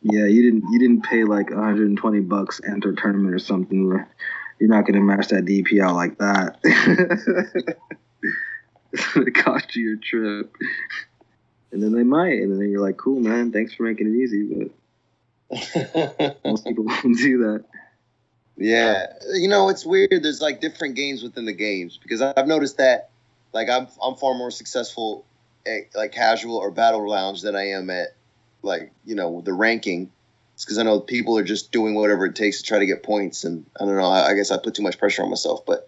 Yeah, 0.01 0.25
you 0.25 0.43
didn't 0.43 0.71
you 0.71 0.79
didn't 0.79 1.03
pay 1.03 1.23
like 1.23 1.49
120 1.49 2.19
bucks 2.21 2.61
enter 2.65 2.93
tournament 2.93 3.33
or 3.33 3.39
something. 3.39 4.05
You're 4.59 4.69
not 4.69 4.85
gonna 4.85 5.01
match 5.01 5.29
that 5.29 5.45
DP 5.45 5.81
out 5.81 5.95
like 5.95 6.17
that. 6.19 6.59
it's 8.93 9.13
gonna 9.13 9.31
cost 9.31 9.75
you 9.75 9.89
your 9.89 9.97
trip. 9.97 10.55
And 11.71 11.83
then 11.83 11.93
they 11.93 12.03
might, 12.03 12.39
and 12.39 12.59
then 12.59 12.69
you're 12.69 12.81
like, 12.81 12.97
"Cool, 12.97 13.19
man. 13.19 13.51
Thanks 13.51 13.73
for 13.73 13.83
making 13.83 14.07
it 14.07 14.15
easy." 14.15 14.69
But 15.49 16.37
most 16.45 16.65
people 16.65 16.85
won't 16.85 17.17
do 17.17 17.37
that. 17.39 17.65
Yeah, 18.57 19.13
you 19.33 19.47
know 19.47 19.69
it's 19.69 19.85
weird. 19.85 20.23
There's 20.23 20.41
like 20.41 20.61
different 20.61 20.95
games 20.95 21.21
within 21.23 21.45
the 21.45 21.53
games 21.53 21.99
because 22.01 22.21
I've 22.21 22.47
noticed 22.47 22.77
that, 22.77 23.09
like 23.53 23.69
I'm 23.69 23.87
I'm 24.01 24.15
far 24.15 24.33
more 24.33 24.51
successful 24.51 25.25
at 25.65 25.95
like 25.95 26.11
casual 26.11 26.57
or 26.57 26.71
battle 26.71 27.07
lounge 27.07 27.41
than 27.41 27.55
I 27.55 27.69
am 27.69 27.89
at 27.89 28.15
like 28.61 28.91
you 29.05 29.15
know 29.15 29.41
the 29.41 29.53
ranking. 29.53 30.11
It's 30.53 30.65
because 30.65 30.79
I 30.79 30.83
know 30.83 30.99
people 30.99 31.37
are 31.37 31.43
just 31.43 31.71
doing 31.71 31.93
whatever 31.93 32.25
it 32.25 32.35
takes 32.35 32.57
to 32.57 32.63
try 32.63 32.79
to 32.79 32.85
get 32.85 33.03
points, 33.03 33.43
and 33.43 33.65
I 33.79 33.85
don't 33.85 33.95
know. 33.95 34.09
I, 34.09 34.29
I 34.29 34.33
guess 34.33 34.49
I 34.49 34.57
put 34.57 34.73
too 34.73 34.81
much 34.81 34.97
pressure 34.97 35.21
on 35.21 35.29
myself. 35.29 35.65
But 35.65 35.87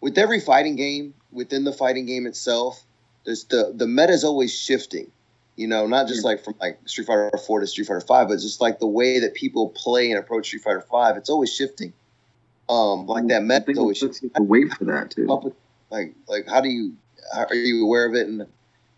with 0.00 0.18
every 0.18 0.40
fighting 0.40 0.74
game 0.74 1.14
within 1.30 1.64
the 1.64 1.72
fighting 1.72 2.06
game 2.06 2.26
itself, 2.26 2.84
there's 3.24 3.44
the 3.44 3.72
the 3.74 3.86
meta 3.86 4.12
is 4.12 4.24
always 4.24 4.52
shifting. 4.54 5.10
You 5.54 5.68
know, 5.68 5.86
not 5.86 6.08
just 6.08 6.24
like 6.24 6.42
from 6.42 6.54
like 6.60 6.80
Street 6.86 7.06
Fighter 7.06 7.30
Four 7.46 7.60
to 7.60 7.66
Street 7.66 7.86
Fighter 7.86 8.00
Five, 8.00 8.28
but 8.28 8.40
just 8.40 8.60
like 8.60 8.80
the 8.80 8.86
way 8.86 9.20
that 9.20 9.34
people 9.34 9.68
play 9.68 10.10
and 10.10 10.18
approach 10.18 10.46
Street 10.46 10.62
Fighter 10.62 10.80
Five. 10.80 11.16
It's 11.16 11.30
always 11.30 11.52
shifting. 11.52 11.92
Um, 12.68 13.06
like 13.06 13.26
that 13.28 13.44
meta 13.44 13.78
always 13.78 14.00
puts 14.00 14.20
wait 14.38 14.72
for 14.72 14.84
that 14.86 15.10
too. 15.10 15.26
like 15.90 16.14
like 16.26 16.48
how 16.48 16.60
do 16.60 16.68
you 16.68 16.96
how, 17.34 17.44
are 17.44 17.54
you 17.54 17.84
aware 17.84 18.06
of 18.06 18.14
it 18.14 18.26
and 18.26 18.46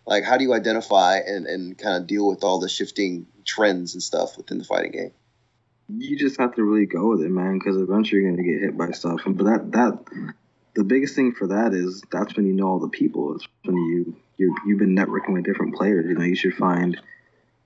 like 0.06 0.24
how 0.24 0.36
do 0.36 0.44
you 0.44 0.52
identify 0.54 1.18
and 1.18 1.46
and 1.46 1.78
kind 1.78 1.96
of 1.96 2.06
deal 2.06 2.26
with 2.26 2.44
all 2.44 2.60
the 2.60 2.68
shifting 2.68 3.26
trends 3.44 3.94
and 3.94 4.02
stuff 4.02 4.36
within 4.36 4.58
the 4.58 4.64
fighting 4.64 4.92
game 4.92 5.12
you 5.88 6.16
just 6.16 6.40
have 6.40 6.54
to 6.54 6.64
really 6.64 6.86
go 6.86 7.10
with 7.10 7.22
it, 7.22 7.30
man, 7.30 7.58
because 7.58 7.76
eventually 7.76 8.22
you're 8.22 8.30
gonna 8.30 8.42
get 8.42 8.60
hit 8.60 8.76
by 8.76 8.90
stuff. 8.92 9.20
But 9.26 9.44
that 9.44 9.72
that 9.72 9.98
the 10.74 10.84
biggest 10.84 11.14
thing 11.14 11.32
for 11.32 11.48
that 11.48 11.74
is 11.74 12.02
that's 12.10 12.34
when 12.36 12.46
you 12.46 12.52
know 12.52 12.68
all 12.68 12.78
the 12.78 12.88
people. 12.88 13.34
It's 13.34 13.46
when 13.64 13.76
you 13.76 14.16
you 14.36 14.56
you've 14.66 14.78
been 14.78 14.96
networking 14.96 15.34
with 15.34 15.44
different 15.44 15.74
players. 15.74 16.06
You 16.06 16.14
know, 16.14 16.24
you 16.24 16.36
should 16.36 16.54
find 16.54 17.00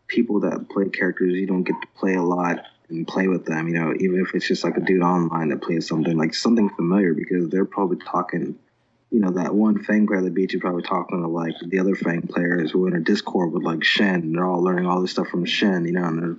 people 0.07 0.41
that 0.41 0.69
play 0.71 0.89
characters 0.89 1.35
you 1.35 1.47
don't 1.47 1.65
get 1.65 1.77
to 1.81 1.89
play 1.99 2.15
a 2.15 2.23
lot 2.23 2.65
and 2.89 3.07
play 3.07 3.29
with 3.29 3.45
them. 3.45 3.69
You 3.69 3.75
know, 3.75 3.95
even 3.99 4.21
if 4.21 4.35
it's 4.35 4.49
just 4.49 4.65
like 4.65 4.77
a 4.77 4.81
dude 4.81 5.03
online 5.03 5.51
that 5.51 5.63
plays 5.63 5.87
something 5.87 6.17
like 6.17 6.35
something 6.35 6.71
familiar, 6.71 7.15
because 7.15 7.49
they're 7.49 7.65
probably 7.65 7.99
talking. 7.99 8.59
You 9.11 9.21
know, 9.21 9.31
that 9.33 9.55
one 9.55 9.83
Fang 9.85 10.07
player 10.07 10.21
that 10.21 10.35
beat 10.35 10.53
you 10.53 10.61
probably 10.61 10.83
talking 10.83 11.23
to 11.23 11.29
like 11.29 11.55
the 11.67 11.79
other 11.79 11.95
Fang 11.95 12.23
players 12.23 12.71
who 12.71 12.85
are 12.85 12.89
in 12.89 12.97
a 12.97 13.01
Discord 13.01 13.53
with 13.53 13.63
like 13.63 13.83
Shen. 13.83 14.17
And 14.17 14.35
they're 14.35 14.47
all 14.47 14.63
learning 14.63 14.87
all 14.87 15.01
this 15.01 15.13
stuff 15.13 15.29
from 15.29 15.47
Shen. 15.47 15.87
You 15.87 15.93
know, 15.93 16.05
and 16.05 16.23
they're 16.23 16.37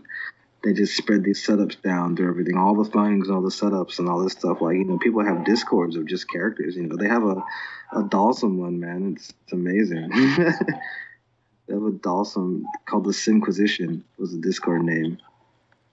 they 0.63 0.73
just 0.73 0.97
spread 0.97 1.23
these 1.23 1.45
setups 1.45 1.81
down 1.81 2.15
to 2.17 2.27
everything, 2.27 2.57
all 2.57 2.75
the 2.75 2.89
things, 2.89 3.29
all 3.29 3.41
the 3.41 3.49
setups, 3.49 3.99
and 3.99 4.09
all 4.09 4.21
this 4.23 4.33
stuff. 4.33 4.61
Like 4.61 4.75
you 4.75 4.83
know, 4.83 4.97
people 4.97 5.23
have 5.23 5.45
discords 5.45 5.95
of 5.95 6.05
just 6.05 6.29
characters. 6.29 6.75
You 6.75 6.83
know, 6.83 6.97
they 6.97 7.07
have 7.07 7.23
a 7.23 7.43
a 7.91 8.03
Dhalsim 8.03 8.57
one, 8.57 8.79
man. 8.79 9.15
It's, 9.15 9.33
it's 9.43 9.53
amazing. 9.53 10.09
they 11.67 11.73
have 11.73 11.83
a 11.83 11.91
Dhalsim 11.91 12.63
called 12.85 13.05
the 13.05 13.13
Simquisition 13.13 14.03
was 14.17 14.31
the 14.31 14.41
Discord 14.41 14.83
name. 14.83 15.17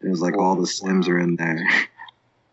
It 0.03 0.09
was 0.09 0.21
like 0.21 0.37
all 0.37 0.57
the 0.57 0.67
Sims 0.67 1.09
are 1.09 1.19
in 1.19 1.37
there, 1.37 1.65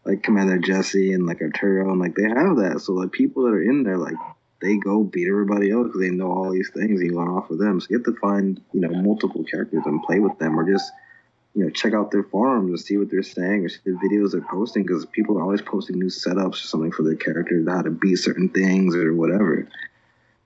like 0.05 0.23
Commander 0.23 0.57
Jesse 0.59 1.13
and 1.13 1.25
like 1.25 1.41
Arturo, 1.41 1.91
and 1.91 1.99
like 1.99 2.15
they 2.15 2.23
have 2.23 2.57
that. 2.57 2.81
So 2.81 2.93
like 2.93 3.11
people 3.11 3.43
that 3.43 3.49
are 3.49 3.63
in 3.63 3.83
there, 3.83 3.97
like 3.97 4.15
they 4.61 4.77
go 4.77 5.03
beat 5.03 5.27
everybody 5.27 5.71
else 5.71 5.87
because 5.87 6.01
they 6.01 6.09
know 6.09 6.31
all 6.31 6.51
these 6.51 6.69
things. 6.73 6.99
And 6.99 7.11
you 7.11 7.17
learn 7.17 7.29
off 7.29 7.49
of 7.49 7.57
them. 7.57 7.79
So 7.79 7.87
you 7.89 7.97
have 7.97 8.05
to 8.05 8.19
find 8.19 8.61
you 8.73 8.81
know 8.81 8.89
multiple 8.89 9.43
characters 9.43 9.83
and 9.85 10.03
play 10.03 10.19
with 10.19 10.37
them, 10.39 10.59
or 10.59 10.69
just 10.69 10.91
you 11.55 11.63
know, 11.63 11.69
check 11.69 11.93
out 11.93 12.11
their 12.11 12.23
forums 12.23 12.69
and 12.69 12.79
see 12.79 12.97
what 12.97 13.11
they're 13.11 13.21
saying 13.21 13.63
or 13.63 13.69
see 13.69 13.79
the 13.85 13.91
videos 13.91 14.31
they're 14.31 14.41
posting 14.41 14.83
because 14.83 15.05
people 15.05 15.37
are 15.37 15.43
always 15.43 15.61
posting 15.61 15.99
new 15.99 16.07
setups 16.07 16.55
or 16.55 16.67
something 16.67 16.91
for 16.91 17.03
their 17.03 17.15
characters, 17.15 17.67
how 17.67 17.81
to 17.81 17.91
beat 17.91 18.15
certain 18.15 18.49
things 18.49 18.95
or 18.95 19.13
whatever. 19.13 19.67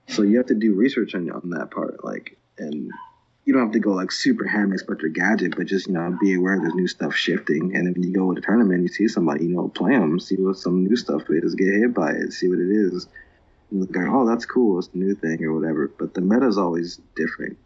So 0.10 0.24
you 0.24 0.38
have 0.38 0.48
to 0.48 0.56
do 0.56 0.74
research 0.74 1.16
on, 1.16 1.30
on 1.32 1.50
that 1.52 1.72
part, 1.72 2.04
like, 2.04 2.38
and 2.58 2.92
you 3.48 3.54
don't 3.54 3.64
have 3.64 3.72
to 3.72 3.80
go 3.80 3.94
like 3.94 4.12
super 4.12 4.46
ham 4.46 4.74
Inspector 4.74 5.08
Gadget, 5.08 5.56
but 5.56 5.68
just 5.68 5.88
you 5.88 5.94
know 5.94 6.18
be 6.20 6.36
aware 6.36 6.60
there's 6.60 6.76
new 6.76 6.88
stuff 6.88 7.16
shifting. 7.16 7.74
And 7.74 7.88
if 7.88 7.98
you 7.98 8.14
go 8.14 8.34
to 8.34 8.38
a 8.38 8.42
tournament, 8.42 8.82
you 8.82 8.90
see 8.90 9.08
somebody, 9.08 9.46
you 9.46 9.56
know, 9.56 9.70
play 9.70 9.94
them, 9.94 10.20
see 10.20 10.36
what 10.36 10.58
some 10.58 10.84
new 10.84 10.98
stuff 10.98 11.24
is, 11.30 11.56
get 11.56 11.74
hit 11.74 11.94
by 11.94 12.12
it, 12.12 12.34
see 12.34 12.50
what 12.50 12.60
it 12.60 12.70
is. 12.70 13.08
And 13.72 13.80
look 13.80 13.96
like, 13.96 14.06
oh, 14.10 14.28
that's 14.28 14.46
cool, 14.46 14.78
it's 14.80 14.90
the 14.90 15.00
new 15.00 15.16
thing 15.16 15.42
or 15.46 15.58
whatever. 15.58 15.88
But 15.88 16.14
the 16.14 16.20
meta 16.20 16.46
is 16.46 16.58
always 16.58 17.00
different 17.16 17.58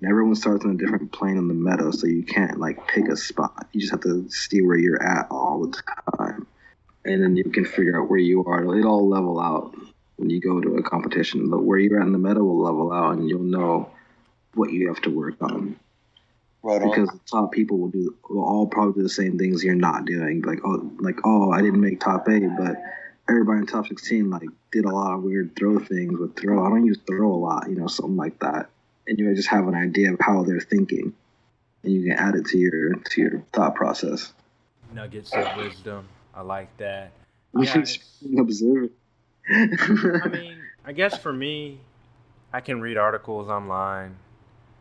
and 0.00 0.10
everyone 0.10 0.34
starts 0.34 0.64
on 0.64 0.72
a 0.72 0.76
different 0.76 1.10
plane 1.10 1.38
on 1.38 1.48
the 1.48 1.54
meta, 1.54 1.92
so 1.92 2.06
you 2.06 2.22
can't 2.22 2.60
like 2.60 2.86
pick 2.86 3.08
a 3.08 3.16
spot. 3.16 3.66
You 3.72 3.80
just 3.80 3.92
have 3.92 4.02
to 4.02 4.28
see 4.30 4.62
where 4.62 4.76
you're 4.76 5.02
at 5.02 5.26
all 5.30 5.66
the 5.66 5.82
time, 6.18 6.46
and 7.04 7.22
then 7.22 7.34
you 7.34 7.44
can 7.44 7.64
figure 7.64 8.00
out 8.00 8.08
where 8.08 8.18
you 8.18 8.44
are. 8.44 8.62
It 8.78 8.84
all 8.84 9.08
level 9.08 9.40
out 9.40 9.74
when 10.16 10.30
you 10.30 10.40
go 10.40 10.60
to 10.60 10.76
a 10.76 10.82
competition. 10.82 11.50
But 11.50 11.64
where 11.64 11.78
you're 11.78 11.98
at 11.98 12.06
in 12.06 12.12
the 12.12 12.18
meta 12.18 12.44
will 12.44 12.62
level 12.62 12.92
out, 12.92 13.16
and 13.16 13.28
you'll 13.28 13.42
know 13.42 13.90
what 14.54 14.72
you 14.72 14.88
have 14.88 15.00
to 15.02 15.10
work 15.10 15.34
on. 15.40 15.76
right 16.62 16.82
on 16.82 16.88
Because 16.90 17.08
the 17.10 17.20
top 17.30 17.52
people 17.52 17.78
will 17.78 17.88
do 17.90 18.14
will 18.28 18.42
all 18.44 18.66
probably 18.66 18.94
do 18.94 19.02
the 19.02 19.08
same 19.08 19.38
things 19.38 19.62
you're 19.64 19.74
not 19.74 20.04
doing. 20.04 20.42
Like 20.42 20.60
oh, 20.64 20.90
like 21.00 21.16
oh, 21.24 21.50
I 21.50 21.60
didn't 21.62 21.80
make 21.80 22.00
top 22.00 22.28
eight, 22.28 22.48
but 22.58 22.76
everybody 23.28 23.58
in 23.60 23.66
top 23.66 23.86
16 23.86 24.30
like 24.30 24.48
did 24.72 24.84
a 24.84 24.90
lot 24.90 25.14
of 25.14 25.22
weird 25.22 25.54
throw 25.56 25.78
things 25.78 26.18
with 26.18 26.36
throw. 26.36 26.64
I 26.64 26.70
don't 26.70 26.84
use 26.86 26.98
throw 27.06 27.32
a 27.32 27.36
lot, 27.36 27.68
you 27.68 27.76
know, 27.76 27.86
something 27.86 28.16
like 28.16 28.38
that 28.40 28.70
and 29.06 29.18
you 29.18 29.34
just 29.34 29.48
have 29.48 29.66
an 29.68 29.74
idea 29.74 30.12
of 30.12 30.20
how 30.20 30.42
they're 30.44 30.60
thinking, 30.60 31.14
and 31.82 31.92
you 31.92 32.02
can 32.02 32.12
add 32.12 32.34
it 32.34 32.44
to 32.44 32.58
your 32.58 32.94
to 32.94 33.20
your 33.22 33.42
thought 33.54 33.74
process. 33.74 34.34
Nuggets 34.94 35.32
of 35.32 35.56
wisdom. 35.56 36.06
I 36.34 36.42
like 36.42 36.74
that. 36.76 37.12
You 37.54 37.62
Yeah, 37.64 37.72
should 37.72 37.82
it's- 37.84 37.98
observe 38.38 38.90
it. 39.50 40.22
I 40.24 40.28
mean, 40.28 40.58
I 40.84 40.92
guess 40.92 41.16
for 41.16 41.32
me, 41.32 41.80
I 42.52 42.60
can 42.60 42.82
read 42.82 42.98
articles 42.98 43.48
online, 43.48 44.16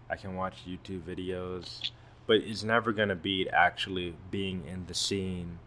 I 0.09 0.15
can 0.15 0.35
watch 0.35 0.65
YouTube 0.67 1.01
videos, 1.01 1.91
but 2.25 2.37
it's 2.37 2.63
never 2.63 2.91
gonna 2.91 3.15
beat 3.15 3.47
actually 3.51 4.15
being 4.31 4.63
in 4.65 4.85
the 4.87 4.93
scene 4.93 5.59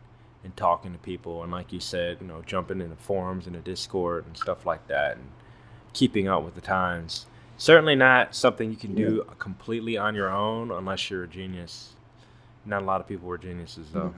and 0.42 0.57
talking 0.57 0.92
to 0.92 0.98
people. 0.98 1.42
And 1.42 1.53
like 1.53 1.72
you 1.72 1.81
said, 1.81 2.18
you 2.20 2.26
know, 2.26 2.42
jumping 2.46 2.81
into 2.81 2.96
forums 2.96 3.46
and 3.46 3.55
a 3.57 3.61
Discord 3.61 4.26
and 4.26 4.37
stuff 4.37 4.64
like 4.64 4.87
that, 4.88 5.16
and 5.16 5.29
keeping 5.92 6.29
up 6.29 6.44
with 6.44 6.55
the 6.55 6.61
times. 6.61 7.26
Certainly 7.57 7.96
not 7.96 8.35
something 8.35 8.70
you 8.70 8.76
can 8.76 8.94
do 8.94 9.26
completely 9.38 9.98
on 9.98 10.14
your 10.14 10.31
own 10.31 10.70
unless 10.70 11.11
you're 11.11 11.24
a 11.24 11.29
genius. 11.29 11.90
Not 12.64 12.83
a 12.83 12.85
lot 12.87 13.03
of 13.03 13.09
people 13.09 13.29
were 13.29 13.37
geniuses 13.37 13.88
though. 13.92 14.14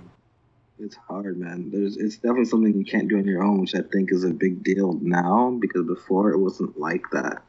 It's 0.79 0.97
hard, 0.97 1.39
man. 1.39 1.71
There's 1.71 1.97
it's 1.97 2.17
definitely 2.17 2.45
something 2.45 2.77
you 2.77 2.85
can't 2.85 3.09
do 3.09 3.19
on 3.19 3.25
your 3.25 3.43
own, 3.43 3.61
which 3.61 3.75
I 3.75 3.83
think 3.83 4.13
is 4.13 4.25
a 4.25 4.31
big 4.31 4.63
deal 4.63 4.95
now 5.03 5.57
because 5.61 5.87
before 5.87 6.31
it 6.33 6.39
wasn't 6.39 6.79
like 6.79 7.03
that. 7.13 7.43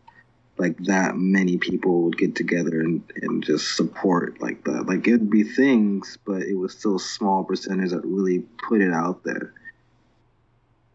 Like 0.58 0.78
that 0.86 1.18
many 1.18 1.58
people 1.58 2.04
would 2.04 2.18
get 2.18 2.36
together 2.36 2.82
and, 2.82 3.04
and 3.22 3.44
just 3.44 3.76
support 3.76 4.40
like 4.42 4.64
that. 4.66 4.86
Like 4.86 5.08
it'd 5.08 5.30
be 5.30 5.44
things, 5.44 6.18
but 6.26 6.44
it 6.44 6.56
was 6.56 6.78
still 6.78 7.00
small 7.00 7.44
percentage 7.44 7.92
that 7.92 8.06
really 8.06 8.40
put 8.70 8.82
it 8.82 8.94
out 8.94 9.24
there. 9.24 9.54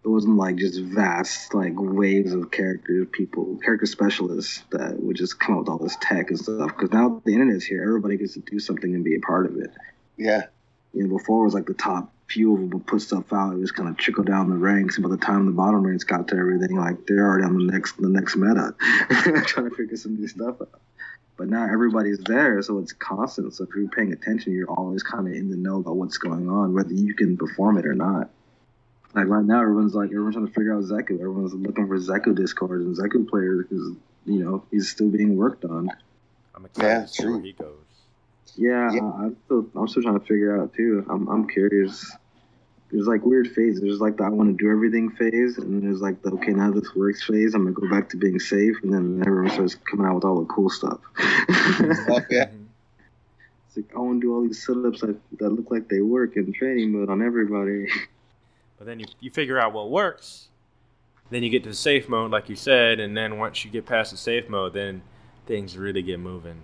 It 0.05 0.09
wasn't 0.09 0.37
like 0.37 0.57
just 0.57 0.81
vast 0.81 1.55
like 1.55 1.73
waves 1.77 2.33
of 2.33 2.51
characters, 2.51 3.09
people, 3.13 3.59
character 3.63 3.87
specialists 3.87 4.63
that 4.71 5.03
would 5.03 5.17
just 5.17 5.41
come 5.41 5.55
up 5.57 5.61
with 5.63 5.69
all 5.69 5.79
this 5.79 5.97
tech 6.01 6.31
and 6.31 6.39
stuff. 6.39 6.69
Because 6.69 6.93
now 6.93 7.21
the 7.25 7.33
internet's 7.33 7.65
here, 7.65 7.83
everybody 7.83 8.17
gets 8.17 8.35
to 8.35 8.41
do 8.41 8.59
something 8.61 8.95
and 8.95 9.05
be 9.05 9.17
a 9.17 9.21
part 9.21 9.47
of 9.47 9.57
it 9.57 9.71
Yeah. 10.17 10.45
You 10.95 11.05
know, 11.07 11.17
before 11.17 11.43
it 11.43 11.45
was 11.45 11.55
like 11.55 11.67
the 11.67 11.75
top 11.75 12.13
few 12.29 12.53
of 12.55 12.61
them 12.61 12.71
would 12.71 12.87
put 12.87 13.01
stuff 13.01 13.33
out. 13.33 13.53
It 13.55 13.59
was 13.59 13.73
kind 13.73 13.89
of 13.89 13.97
trickle 13.97 14.25
down 14.25 14.51
the 14.51 14.57
ranks, 14.57 14.97
and 14.97 15.03
by 15.05 15.11
the 15.11 15.17
time 15.17 15.47
the 15.47 15.53
bottom 15.53 15.87
ranks 15.87 16.05
got 16.05 16.29
to 16.29 16.37
everything, 16.37 16.77
like 16.77 17.07
they're 17.07 17.25
already 17.27 17.45
on 17.45 17.55
the 17.67 17.73
next 17.73 17.97
the 18.01 18.09
next 18.09 18.37
meta, 18.37 18.75
trying 19.47 19.71
to 19.71 19.75
figure 19.77 19.97
some 19.97 20.15
new 20.17 20.29
stuff 20.29 20.61
out. 20.61 20.81
But 21.37 21.49
now 21.49 21.65
everybody's 21.73 22.19
there, 22.19 22.61
so 22.63 22.79
it's 22.81 22.93
constant. 22.93 23.55
So 23.55 23.65
if 23.65 23.71
you're 23.75 23.89
paying 23.89 24.13
attention, 24.13 24.53
you're 24.53 24.69
always 24.71 25.03
kind 25.05 25.29
of 25.29 25.35
in 25.35 25.51
the 25.51 25.57
know 25.57 25.79
about 25.79 25.97
what's 25.97 26.19
going 26.19 26.49
on, 26.51 26.75
whether 26.75 26.93
you 26.93 27.15
can 27.15 27.37
perform 27.37 27.79
it 27.79 27.87
or 27.87 27.95
not. 27.95 28.31
Like 29.15 29.29
right 29.29 29.45
now, 29.45 29.63
everyone's 29.63 29.95
like 29.95 30.11
everyone's 30.11 30.35
trying 30.35 30.49
to 30.49 30.53
figure 30.53 30.75
out 30.75 30.83
Zeku. 30.85 31.15
Everyone's 31.15 31.55
looking 31.55 31.87
for 31.87 31.97
Zeku 31.99 32.35
discords 32.37 32.85
and 32.85 32.97
Zeku 32.97 33.29
players 33.29 33.67
because 33.69 33.93
you 34.27 34.45
know 34.45 34.65
he's 34.71 34.91
still 34.91 35.09
being 35.09 35.37
worked 35.37 35.65
on. 35.65 35.91
I'm 36.55 36.65
excited 36.67 36.89
Yeah, 36.89 37.01
to 37.03 37.09
see 37.09 37.25
where 37.25 37.33
true. 37.37 37.43
he 37.43 37.53
goes. 37.53 37.77
Yeah, 38.57 38.91
Yeah. 38.93 39.01
I- 39.03 39.25
I'm 39.25 39.37
still 39.45 39.67
I'm 39.75 39.89
still 39.89 40.03
trying 40.03 40.19
to 40.21 40.27
figure 40.27 40.61
out 40.61 40.75
too. 40.75 41.05
I'm 41.09 41.29
I'm 41.29 41.49
curious. 41.49 42.11
There's 42.91 43.07
like 43.07 43.23
weird 43.25 43.49
phases. 43.49 43.83
There's 43.83 44.01
like 44.01 44.17
the 44.17 44.25
I 44.25 44.31
want 44.31 44.57
to 44.57 44.65
do 44.65 44.71
everything 44.71 45.11
phase, 45.11 45.59
and 45.59 45.83
there's 45.83 46.01
like 46.01 46.23
the 46.23 46.31
okay 46.33 46.53
now 46.53 46.71
this 46.71 46.95
works 46.95 47.23
phase. 47.25 47.55
I'm 47.55 47.65
gonna 47.65 47.75
go 47.75 47.89
back 47.95 48.09
to 48.11 48.17
being 48.17 48.39
safe, 48.41 48.77
and 48.83 48.93
then 48.93 49.23
everyone 49.27 49.51
starts 49.51 49.75
coming 49.75 50.07
out 50.07 50.15
with 50.15 50.25
all 50.25 50.41
the 50.41 50.47
cool 50.47 50.71
stuff. 50.71 50.99
Oh, 51.19 52.21
yeah. 52.31 52.49
It's 53.67 53.77
like 53.77 53.95
I 53.95 53.99
want 53.99 54.23
to 54.23 54.27
do 54.27 54.35
all 54.35 54.43
these 54.43 54.65
sit-ups 54.65 55.03
that, 55.03 55.19
that 55.39 55.51
look 55.51 55.71
like 55.71 55.89
they 55.89 56.01
work 56.01 56.37
in 56.37 56.51
training 56.53 56.93
mode 56.93 57.11
on 57.11 57.23
everybody. 57.23 57.89
But 58.79 58.87
then 58.87 59.01
you, 59.01 59.07
you 59.19 59.29
figure 59.29 59.59
out 59.59 59.73
what 59.73 59.91
works. 59.91 60.47
Then 61.31 61.43
you 61.43 61.51
get 61.51 61.65
to 61.65 61.69
the 61.71 61.75
safe 61.75 62.09
mode, 62.09 62.31
like 62.31 62.49
you 62.49 62.55
said, 62.55 63.01
and 63.01 63.17
then 63.17 63.37
once 63.37 63.65
you 63.65 63.73
get 63.73 63.87
past 63.87 64.13
the 64.13 64.17
safe 64.17 64.49
mode, 64.49 64.73
then 64.73 65.03
things 65.47 65.77
really 65.77 66.01
get 66.01 66.21
moving. 66.21 66.61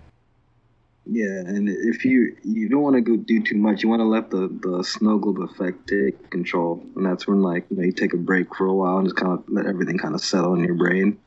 Yeah, 1.06 1.40
and 1.40 1.68
if 1.68 2.04
you 2.04 2.36
you 2.44 2.68
don't 2.70 2.82
want 2.82 2.96
to 2.96 3.02
go 3.02 3.16
do 3.16 3.42
too 3.42 3.56
much, 3.56 3.82
you 3.82 3.90
want 3.90 4.00
to 4.00 4.06
let 4.06 4.30
the 4.30 4.48
the 4.48 4.82
snow 4.84 5.18
globe 5.18 5.40
effect 5.40 5.86
take 5.88 6.30
control, 6.30 6.82
and 6.96 7.04
that's 7.04 7.26
when 7.26 7.42
like 7.42 7.66
you 7.70 7.76
know 7.76 7.82
you 7.82 7.92
take 7.92 8.14
a 8.14 8.18
break 8.18 8.54
for 8.54 8.66
a 8.66 8.74
while 8.74 8.98
and 8.98 9.06
just 9.06 9.16
kind 9.16 9.32
of 9.32 9.44
let 9.48 9.66
everything 9.66 9.98
kind 9.98 10.14
of 10.14 10.22
settle 10.22 10.54
in 10.54 10.64
your 10.64 10.74
brain. 10.76 11.18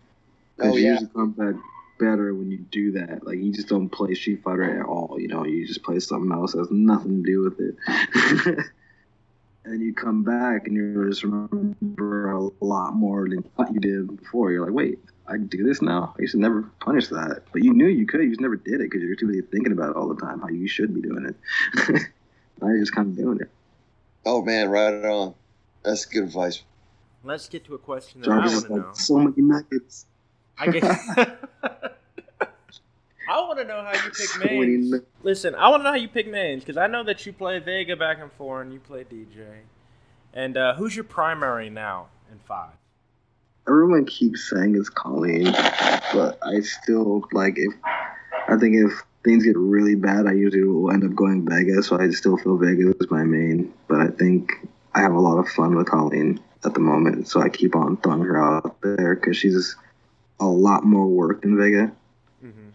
Because 0.57 0.73
Oh, 0.73 0.77
you 0.77 0.85
yeah. 0.85 0.91
usually 0.93 1.11
come 1.15 1.31
back 1.33 1.55
better 1.99 2.33
when 2.33 2.51
you 2.51 2.59
do 2.71 2.93
that. 2.93 3.25
Like 3.25 3.37
you 3.39 3.51
just 3.53 3.67
don't 3.69 3.89
play 3.89 4.15
Street 4.15 4.41
Fighter 4.43 4.79
at 4.79 4.85
all. 4.85 5.17
You 5.19 5.27
know, 5.27 5.45
you 5.45 5.67
just 5.67 5.83
play 5.83 5.99
something 5.99 6.31
else 6.31 6.53
that 6.53 6.59
has 6.59 6.71
nothing 6.71 7.23
to 7.23 7.31
do 7.31 7.41
with 7.41 7.59
it. 7.59 8.65
and 9.67 9.81
you 9.81 9.93
come 9.93 10.23
back 10.23 10.67
and 10.67 10.75
you 10.75 11.09
just 11.09 11.23
remember 11.23 12.31
a 12.31 12.49
lot 12.63 12.95
more 12.95 13.27
than 13.27 13.43
what 13.55 13.73
you 13.73 13.79
did 13.79 14.17
before. 14.17 14.51
You're 14.51 14.65
like, 14.65 14.73
wait, 14.73 14.99
I 15.27 15.37
do 15.37 15.63
this 15.63 15.81
now. 15.81 16.15
I 16.17 16.21
used 16.21 16.33
to 16.33 16.39
never 16.39 16.63
punish 16.79 17.07
that, 17.09 17.43
but 17.51 17.63
you 17.63 17.73
knew 17.73 17.87
you 17.87 18.05
could. 18.05 18.21
You 18.21 18.29
just 18.29 18.41
never 18.41 18.55
did 18.55 18.75
it 18.75 18.89
because 18.89 19.01
you're 19.01 19.15
too 19.15 19.27
busy 19.27 19.41
thinking 19.41 19.73
about 19.73 19.91
it 19.91 19.95
all 19.97 20.07
the 20.07 20.21
time. 20.21 20.39
How 20.39 20.47
you 20.47 20.67
should 20.67 20.93
be 20.93 21.01
doing 21.01 21.25
it. 21.25 21.35
now 22.61 22.69
you're 22.69 22.79
just 22.79 22.95
kind 22.95 23.09
of 23.09 23.17
doing 23.17 23.39
it. 23.41 23.49
Oh 24.25 24.41
man, 24.41 24.69
right 24.69 25.05
on. 25.05 25.35
That's 25.83 26.05
good 26.05 26.23
advice. 26.23 26.63
Let's 27.23 27.49
get 27.49 27.65
to 27.65 27.75
a 27.75 27.77
question 27.77 28.21
that 28.21 28.27
Jarvis 28.27 28.51
I 28.51 28.55
want 28.55 28.67
to 28.67 28.73
like 28.73 28.85
know. 28.85 28.93
so 28.93 29.17
many 29.17 29.41
nuggets. 29.41 30.05
I 30.57 30.67
guess. 30.67 31.09
I 33.29 33.39
want 33.41 33.59
to 33.59 33.65
know 33.65 33.83
how 33.83 33.93
you 33.93 34.11
pick 34.11 34.39
nuggets. 34.91 35.05
Listen, 35.23 35.55
I 35.55 35.69
want 35.69 35.81
to 35.81 35.83
know 35.83 35.89
how 35.91 35.95
you 35.95 36.07
pick 36.07 36.29
mains 36.29 36.63
because 36.63 36.77
I 36.77 36.87
know 36.87 37.03
that 37.03 37.25
you 37.25 37.33
play 37.33 37.59
Vega 37.59 37.95
back 37.95 38.19
and 38.21 38.31
forth 38.33 38.63
and 38.63 38.73
you 38.73 38.79
play 38.79 39.03
DJ. 39.03 39.45
And 40.33 40.55
uh, 40.55 40.75
who's 40.75 40.95
your 40.95 41.03
primary 41.03 41.69
now 41.69 42.07
in 42.31 42.39
five? 42.39 42.71
Everyone 43.67 44.05
keeps 44.05 44.49
saying 44.49 44.75
it's 44.75 44.89
Kolin, 44.89 45.51
but 46.13 46.39
I 46.41 46.61
still 46.61 47.27
like 47.33 47.55
if 47.57 47.73
I 48.47 48.55
think 48.57 48.75
if 48.75 49.03
things 49.25 49.43
get 49.43 49.57
really 49.57 49.95
bad, 49.95 50.25
I 50.25 50.31
usually 50.31 50.63
will 50.63 50.91
end 50.91 51.03
up 51.03 51.13
going 51.15 51.45
Vega. 51.47 51.83
So 51.83 51.99
I 51.99 52.09
still 52.11 52.37
feel 52.37 52.57
Vega 52.57 52.93
is 52.97 53.11
my 53.11 53.23
main, 53.23 53.73
but 53.89 53.99
I 53.99 54.07
think 54.07 54.53
I 54.95 55.01
have 55.01 55.13
a 55.13 55.19
lot 55.19 55.37
of 55.37 55.49
fun 55.49 55.75
with 55.75 55.87
Kolin 55.87 56.39
at 56.63 56.73
the 56.73 56.79
moment. 56.79 57.27
So 57.27 57.41
I 57.41 57.49
keep 57.49 57.75
on 57.75 57.97
throwing 57.97 58.21
her 58.21 58.37
out 58.37 58.79
there 58.81 59.15
because 59.15 59.35
she's 59.35 59.75
a 60.39 60.45
lot 60.45 60.85
more 60.85 61.07
work 61.07 61.41
than 61.41 61.57
Vega. 61.57 61.91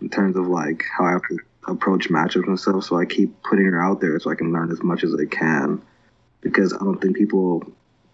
In 0.02 0.08
terms 0.08 0.36
of 0.36 0.46
like 0.48 0.84
how 0.96 1.04
I 1.04 1.12
have 1.12 1.22
to 1.28 1.38
approach 1.66 2.08
matchups 2.08 2.46
and 2.46 2.58
stuff. 2.58 2.84
So 2.84 2.98
I 2.98 3.06
keep 3.06 3.42
putting 3.42 3.66
her 3.66 3.82
out 3.82 4.00
there 4.00 4.18
so 4.18 4.30
I 4.30 4.34
can 4.34 4.52
learn 4.52 4.70
as 4.70 4.82
much 4.82 5.04
as 5.04 5.14
I 5.14 5.24
can 5.26 5.80
because 6.40 6.74
I 6.74 6.78
don't 6.78 7.00
think 7.00 7.16
people 7.16 7.62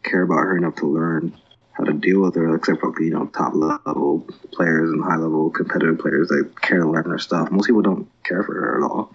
care 0.02 0.22
about 0.22 0.36
her 0.36 0.56
enough 0.56 0.76
to 0.76 0.86
learn 0.86 1.36
how 1.72 1.84
to 1.84 1.92
deal 1.92 2.20
with 2.20 2.34
her, 2.34 2.54
except 2.54 2.80
for 2.80 2.92
you 3.02 3.10
know 3.10 3.26
top 3.26 3.54
level 3.54 4.26
players 4.52 4.90
and 4.90 5.02
high 5.02 5.16
level 5.16 5.50
competitive 5.50 5.98
players 5.98 6.28
that 6.28 6.52
care 6.60 6.80
to 6.80 6.90
learn 6.90 7.04
her 7.04 7.18
stuff. 7.18 7.50
Most 7.50 7.66
people 7.66 7.82
don't 7.82 8.08
care 8.24 8.42
for 8.42 8.54
her 8.54 8.78
at 8.78 8.90
all. 8.90 9.14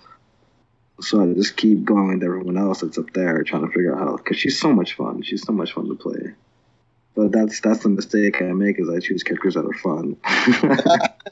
So 1.02 1.22
I 1.22 1.34
just 1.34 1.58
keep 1.58 1.84
going 1.84 2.14
with 2.14 2.24
everyone 2.24 2.58
else 2.58 2.82
that's 2.82 2.98
up 2.98 3.12
there, 3.14 3.44
trying 3.44 3.66
to 3.66 3.72
figure 3.72 3.94
out 3.94 4.00
how. 4.00 4.18
Because 4.18 4.38
she's 4.38 4.60
so 4.60 4.72
much 4.72 4.94
fun. 4.94 5.22
She's 5.22 5.44
so 5.44 5.52
much 5.52 5.74
fun 5.74 5.90
to 5.90 5.96
play. 5.96 6.34
But 7.16 7.32
that's 7.32 7.60
that's 7.60 7.84
the 7.84 7.90
mistake 7.90 8.42
I 8.42 8.46
make 8.46 8.80
is 8.80 8.90
I 8.90 9.00
choose 9.00 9.24
characters 9.24 9.56
that 9.56 9.66
are 9.66 9.74
fun. 9.74 10.18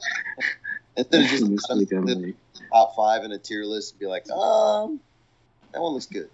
Instead 0.96 1.22
of 1.22 1.28
just 1.28 1.44
mistake 1.48 1.88
I 1.92 2.00
the 2.00 2.34
top 2.72 2.94
five 2.96 3.24
in 3.24 3.32
a 3.32 3.38
tier 3.38 3.64
list 3.64 3.92
and 3.92 4.00
be 4.00 4.06
like, 4.06 4.28
um, 4.30 5.00
that 5.72 5.80
one 5.80 5.94
looks 5.94 6.06
good. 6.06 6.28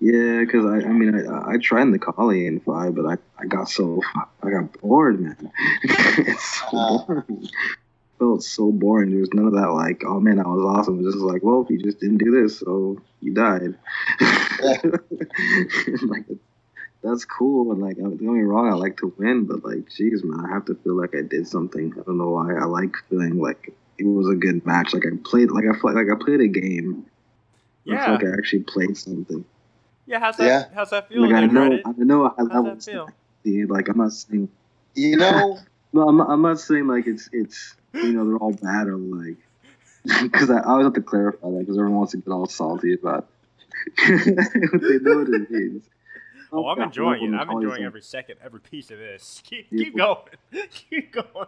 Yeah, 0.00 0.40
because 0.40 0.64
I, 0.64 0.86
I 0.88 0.92
mean, 0.92 1.28
I, 1.28 1.54
I 1.54 1.58
tried 1.58 1.82
in 1.82 1.90
the 1.90 1.98
Collie 1.98 2.46
in 2.46 2.60
five, 2.60 2.94
but 2.94 3.04
I, 3.06 3.16
I 3.36 3.46
got 3.46 3.68
so 3.68 4.00
I 4.42 4.50
got 4.50 4.80
bored, 4.80 5.20
man. 5.20 5.50
it's 5.82 6.60
so 6.60 6.76
Uh. 6.76 6.98
boring. 7.04 7.48
felt 8.20 8.42
so 8.44 8.70
boring. 8.70 9.10
There 9.10 9.20
was 9.20 9.34
none 9.34 9.46
of 9.46 9.54
that 9.54 9.72
like, 9.72 10.02
oh 10.06 10.20
man, 10.20 10.36
that 10.36 10.46
was 10.46 10.78
awesome. 10.78 11.00
It 11.00 11.04
was 11.04 11.14
just 11.14 11.24
like, 11.24 11.42
well, 11.42 11.62
if 11.62 11.70
you 11.70 11.82
just 11.82 11.98
didn't 11.98 12.18
do 12.18 12.30
this, 12.30 12.60
so 12.60 13.00
you 13.20 13.34
died. 13.34 13.74
like, 16.02 16.26
that's 17.02 17.24
cool, 17.24 17.72
and 17.72 17.80
like, 17.80 17.96
don't 17.96 18.16
get 18.16 18.22
me 18.28 18.42
wrong, 18.42 18.70
I 18.70 18.74
like 18.74 18.96
to 18.98 19.12
win, 19.18 19.46
but 19.46 19.64
like, 19.64 19.88
geez, 19.90 20.22
man, 20.24 20.44
I 20.46 20.52
have 20.52 20.64
to 20.66 20.74
feel 20.76 20.94
like 21.00 21.14
I 21.14 21.22
did 21.22 21.46
something. 21.46 21.92
I 21.98 22.02
don't 22.02 22.18
know 22.18 22.30
why. 22.30 22.54
I 22.54 22.64
like 22.64 22.96
feeling 23.08 23.38
like 23.38 23.72
it 23.98 24.04
was 24.06 24.28
a 24.28 24.34
good 24.36 24.64
match. 24.64 24.94
Like 24.94 25.04
I 25.06 25.10
played, 25.24 25.50
like 25.50 25.64
I 25.64 25.92
like 25.92 26.06
I 26.10 26.24
played 26.24 26.40
a 26.40 26.48
game. 26.48 27.06
I 27.88 27.92
Yeah. 27.92 28.12
like 28.12 28.24
I 28.24 28.32
actually 28.36 28.60
played 28.64 28.96
something. 28.96 29.44
Yeah, 30.06 30.20
how's 30.20 30.36
that? 30.38 30.46
Yeah. 30.46 30.64
How's 30.74 30.90
that 30.90 31.08
feel? 31.08 31.22
Like 31.22 31.32
I 31.34 31.40
then, 31.42 31.54
know, 31.54 31.70
Reddit? 31.70 31.82
I 31.84 31.92
know 31.98 32.24
how 32.28 32.34
How's 32.38 32.48
level 32.48 32.64
that 32.64 32.82
feel? 32.82 33.10
see. 33.44 33.64
Like 33.64 33.88
I'm 33.88 33.98
not 33.98 34.12
saying, 34.12 34.48
You 34.94 35.16
know, 35.16 35.58
no, 35.92 36.08
I'm 36.08 36.16
not, 36.16 36.30
I'm 36.30 36.42
not 36.42 36.60
saying 36.60 36.86
like 36.86 37.06
it's 37.06 37.28
it's 37.32 37.74
you 37.92 38.12
know 38.12 38.24
they're 38.26 38.36
all 38.38 38.52
bad 38.52 38.86
or 38.88 38.96
like 38.96 39.36
because 40.22 40.50
I, 40.50 40.58
I 40.58 40.64
always 40.64 40.86
have 40.86 40.94
to 40.94 41.02
clarify 41.02 41.50
that 41.50 41.58
because 41.60 41.76
everyone 41.76 41.98
wants 41.98 42.12
to 42.12 42.18
get 42.18 42.30
all 42.30 42.46
salty 42.46 42.94
about 42.94 43.28
it. 43.98 44.80
they 44.82 44.98
know 45.04 45.18
what 45.18 45.28
it 45.28 45.46
is. 45.50 45.82
Oh, 46.50 46.66
I'm 46.68 46.78
God, 46.78 46.84
enjoying 46.84 47.24
it. 47.24 47.30
level 47.36 47.56
I'm 47.56 47.62
enjoying 47.62 47.84
every 47.84 48.00
second, 48.00 48.36
every 48.42 48.60
piece 48.60 48.90
of 48.90 48.98
this. 48.98 49.42
Keep, 49.44 49.68
keep 49.70 49.96
going. 49.96 50.16
Keep 50.70 51.12
going. 51.12 51.46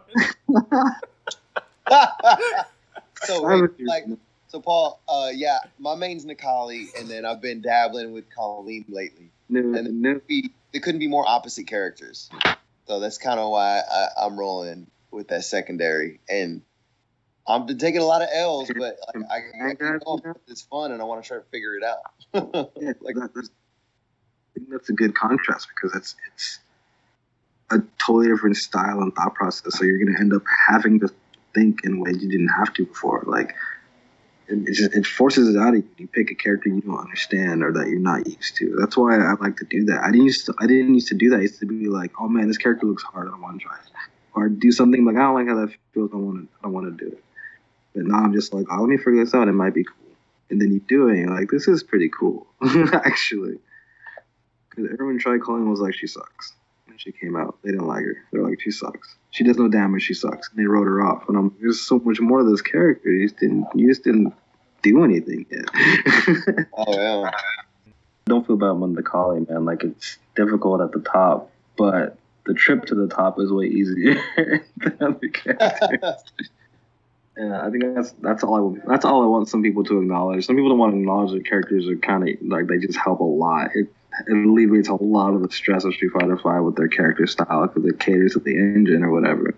so 3.23 3.47
wait, 3.47 3.69
like, 3.79 4.05
so 4.47 4.59
Paul, 4.61 5.01
uh, 5.07 5.29
yeah, 5.33 5.59
my 5.79 5.95
main's 5.95 6.25
Necalli, 6.25 6.87
and 6.99 7.09
then 7.09 7.25
I've 7.25 7.41
been 7.41 7.61
dabbling 7.61 8.11
with 8.11 8.25
Kolin 8.29 8.85
lately. 8.89 9.31
no, 9.49 9.77
and- 9.77 10.01
no, 10.01 10.19
They 10.27 10.79
couldn't 10.79 10.99
be 10.99 11.07
more 11.07 11.27
opposite 11.27 11.67
characters, 11.67 12.29
so 12.87 12.99
that's 12.99 13.17
kind 13.17 13.39
of 13.39 13.49
why 13.49 13.79
I, 13.79 14.07
I'm 14.25 14.39
rolling 14.39 14.87
with 15.11 15.29
that 15.29 15.43
secondary. 15.43 16.19
And 16.29 16.61
I'm 17.47 17.65
been 17.65 17.77
taking 17.77 18.01
a 18.01 18.05
lot 18.05 18.21
of 18.21 18.29
L's, 18.31 18.69
but 18.69 18.97
like, 19.13 19.25
I, 19.29 19.69
I, 19.69 19.73
going. 19.73 20.21
it's 20.47 20.61
fun, 20.61 20.91
and 20.91 21.01
I 21.01 21.05
want 21.05 21.23
to 21.23 21.27
try 21.27 21.37
to 21.37 21.43
figure 21.45 21.75
it 21.75 21.83
out. 21.83 21.99
yeah, 22.79 22.93
like 23.01 23.15
that's, 23.15 23.49
I 23.49 24.53
think 24.53 24.69
that's 24.69 24.89
a 24.89 24.93
good 24.93 25.15
contrast 25.15 25.67
because 25.75 25.95
it's 25.95 26.15
it's 26.33 26.59
a 27.71 27.79
totally 27.97 28.27
different 28.27 28.57
style 28.57 28.99
and 29.01 29.13
thought 29.15 29.33
process. 29.33 29.77
So 29.77 29.85
you're 29.85 30.03
gonna 30.03 30.19
end 30.19 30.33
up 30.33 30.43
having 30.67 30.99
to 30.99 31.09
think 31.53 31.81
in 31.83 31.99
ways 31.99 32.21
you 32.21 32.29
didn't 32.29 32.49
have 32.49 32.73
to 32.75 32.85
before. 32.85 33.23
Like 33.25 33.55
it, 34.47 34.73
just 34.73 34.93
it 34.93 35.05
forces 35.05 35.53
it 35.53 35.59
out 35.59 35.69
of 35.69 35.75
you. 35.75 35.89
You 35.97 36.07
pick 36.07 36.31
a 36.31 36.35
character 36.35 36.69
you 36.69 36.81
don't 36.81 36.99
understand 36.99 37.63
or 37.63 37.71
that 37.73 37.87
you're 37.87 37.99
not 37.99 38.27
used 38.27 38.55
to. 38.57 38.75
That's 38.79 38.97
why 38.97 39.17
I 39.17 39.33
like 39.33 39.57
to 39.57 39.65
do 39.65 39.85
that. 39.85 40.01
I 40.03 40.11
didn't 40.11 40.25
used 40.25 40.45
to 40.47 40.53
I 40.59 40.67
didn't 40.67 40.93
used 40.93 41.07
to 41.09 41.15
do 41.15 41.29
that. 41.31 41.37
I 41.37 41.41
used 41.41 41.59
to 41.59 41.65
be 41.65 41.87
like, 41.87 42.11
oh 42.19 42.27
man, 42.27 42.47
this 42.47 42.57
character 42.57 42.85
looks 42.85 43.03
hard. 43.03 43.27
I 43.27 43.31
don't 43.31 43.41
want 43.41 43.59
to 43.59 43.65
try 43.65 43.75
it. 43.75 43.91
or 44.35 44.49
do 44.49 44.71
something 44.71 45.05
like 45.05 45.15
I 45.15 45.19
don't 45.19 45.35
like 45.35 45.47
how 45.47 45.65
that 45.65 45.73
feels. 45.93 46.11
I 46.13 46.17
want 46.17 46.49
to 46.49 46.57
I 46.59 46.63
don't 46.63 46.73
want 46.73 46.97
to 46.97 47.05
do 47.05 47.11
it. 47.11 47.23
But 47.95 48.05
now 48.05 48.17
I'm 48.17 48.33
just 48.33 48.53
like, 48.53 48.67
oh, 48.71 48.81
let 48.81 48.89
me 48.89 48.97
figure 48.97 49.23
this 49.23 49.33
out. 49.33 49.47
It 49.47 49.53
might 49.53 49.73
be 49.73 49.83
cool. 49.83 49.95
And 50.49 50.61
then 50.61 50.71
you 50.71 50.79
do 50.81 51.07
it, 51.07 51.11
and 51.11 51.19
you're 51.21 51.39
like, 51.39 51.49
this 51.49 51.67
is 51.67 51.83
pretty 51.83 52.09
cool, 52.09 52.47
actually. 52.93 53.57
Because 54.69 54.91
everyone 54.91 55.19
tried 55.19 55.41
calling 55.41 55.69
was 55.69 55.79
like, 55.79 55.93
she 55.93 56.07
sucks. 56.07 56.53
And 57.05 57.13
she 57.15 57.19
came 57.19 57.35
out. 57.35 57.57
They 57.63 57.71
didn't 57.71 57.87
like 57.87 58.03
her. 58.03 58.17
They're 58.31 58.43
like, 58.43 58.61
she 58.61 58.71
sucks. 58.71 59.15
She 59.31 59.43
does 59.43 59.57
no 59.57 59.67
damage. 59.67 60.03
She 60.03 60.13
sucks. 60.13 60.49
And 60.49 60.59
they 60.59 60.65
wrote 60.67 60.85
her 60.85 61.01
off. 61.01 61.27
And 61.29 61.37
I'm 61.37 61.55
there's 61.61 61.81
so 61.81 61.99
much 61.99 62.19
more 62.19 62.39
to 62.43 62.49
this 62.49 62.61
character. 62.61 63.11
You 63.11 63.27
just 63.27 63.39
didn't. 63.39 63.67
You 63.75 63.87
just 63.89 64.03
didn't 64.03 64.33
do 64.83 65.03
anything 65.03 65.45
yet. 65.49 65.65
Oh 66.77 66.93
yeah. 66.93 67.31
Don't 68.25 68.45
feel 68.47 68.55
bad 68.55 68.71
when 68.71 68.93
the 68.93 69.03
calling, 69.03 69.45
man. 69.49 69.65
Like 69.65 69.83
it's 69.83 70.17
difficult 70.35 70.81
at 70.81 70.91
the 70.91 70.99
top, 70.99 71.51
but 71.77 72.17
the 72.45 72.53
trip 72.53 72.85
to 72.85 72.95
the 72.95 73.07
top 73.07 73.39
is 73.39 73.51
way 73.51 73.65
easier 73.65 74.15
than 74.77 74.97
other 75.01 75.27
characters. 75.29 76.23
And 77.37 77.55
I 77.55 77.69
think 77.69 77.95
that's 77.95 78.11
that's 78.21 78.43
all 78.43 78.55
I 78.55 78.59
want- 78.59 78.85
that's 78.85 79.05
all 79.05 79.23
I 79.23 79.25
want 79.25 79.47
some 79.47 79.63
people 79.63 79.85
to 79.85 79.99
acknowledge. 79.99 80.45
Some 80.45 80.57
people 80.57 80.69
don't 80.69 80.77
want 80.79 80.93
to 80.93 80.99
acknowledge 80.99 81.31
that 81.31 81.45
characters 81.45 81.87
are 81.87 81.95
kind 81.95 82.27
of 82.27 82.35
like 82.45 82.67
they 82.67 82.77
just 82.77 82.97
help 82.99 83.21
a 83.21 83.23
lot. 83.23 83.69
It, 83.73 83.83
it 83.83 83.89
alleviates 84.29 84.89
a 84.89 84.95
lot 84.95 85.33
of 85.33 85.41
the 85.41 85.51
stress 85.51 85.83
of 85.83 85.93
Street 85.93 86.11
Fighter 86.11 86.37
Five 86.37 86.63
with 86.63 86.75
their 86.75 86.87
character 86.87 87.27
style 87.27 87.67
because 87.67 87.85
it 87.85 87.99
caters 87.99 88.33
to 88.33 88.39
the 88.39 88.55
engine 88.55 89.03
or 89.03 89.11
whatever. 89.11 89.55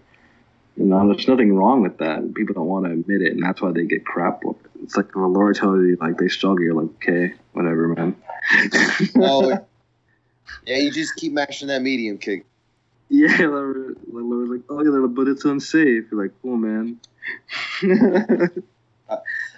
You 0.78 0.86
know, 0.86 1.08
there's 1.08 1.28
nothing 1.28 1.54
wrong 1.54 1.82
with 1.82 2.00
that. 2.00 2.34
People 2.34 2.56
don't 2.56 2.68
want 2.68 2.86
to 2.86 2.92
admit 2.92 3.22
it, 3.22 3.34
and 3.34 3.44
that's 3.44 3.62
why 3.62 3.72
they 3.72 3.86
get 3.86 4.06
crap 4.06 4.42
for 4.42 4.56
it. 4.56 4.72
It's 4.84 4.98
like 4.98 5.10
if 5.10 5.16
a 5.16 5.20
Laura 5.20 5.54
tells 5.54 5.78
you 5.78 5.98
like 6.02 6.18
they 6.18 6.28
struggle, 6.28 6.62
you're 6.62 6.74
like, 6.74 6.96
okay, 6.96 7.34
whatever, 7.54 7.90
man. 7.90 8.16
Oh, 9.16 9.50
yeah, 10.66 10.78
you 10.78 10.92
just 10.92 11.16
keep 11.16 11.32
mashing 11.32 11.68
that 11.70 11.82
medium 11.82 12.18
kick. 12.18 12.46
Yeah, 13.10 13.38
Laura, 13.42 13.94
Laura's 14.12 14.50
like, 14.50 14.62
oh 14.70 14.84
yeah, 14.84 15.08
but 15.08 15.28
it's 15.28 15.46
unsafe. 15.46 16.06
You're 16.12 16.24
like, 16.24 16.34
cool, 16.42 16.58
man. 16.58 17.00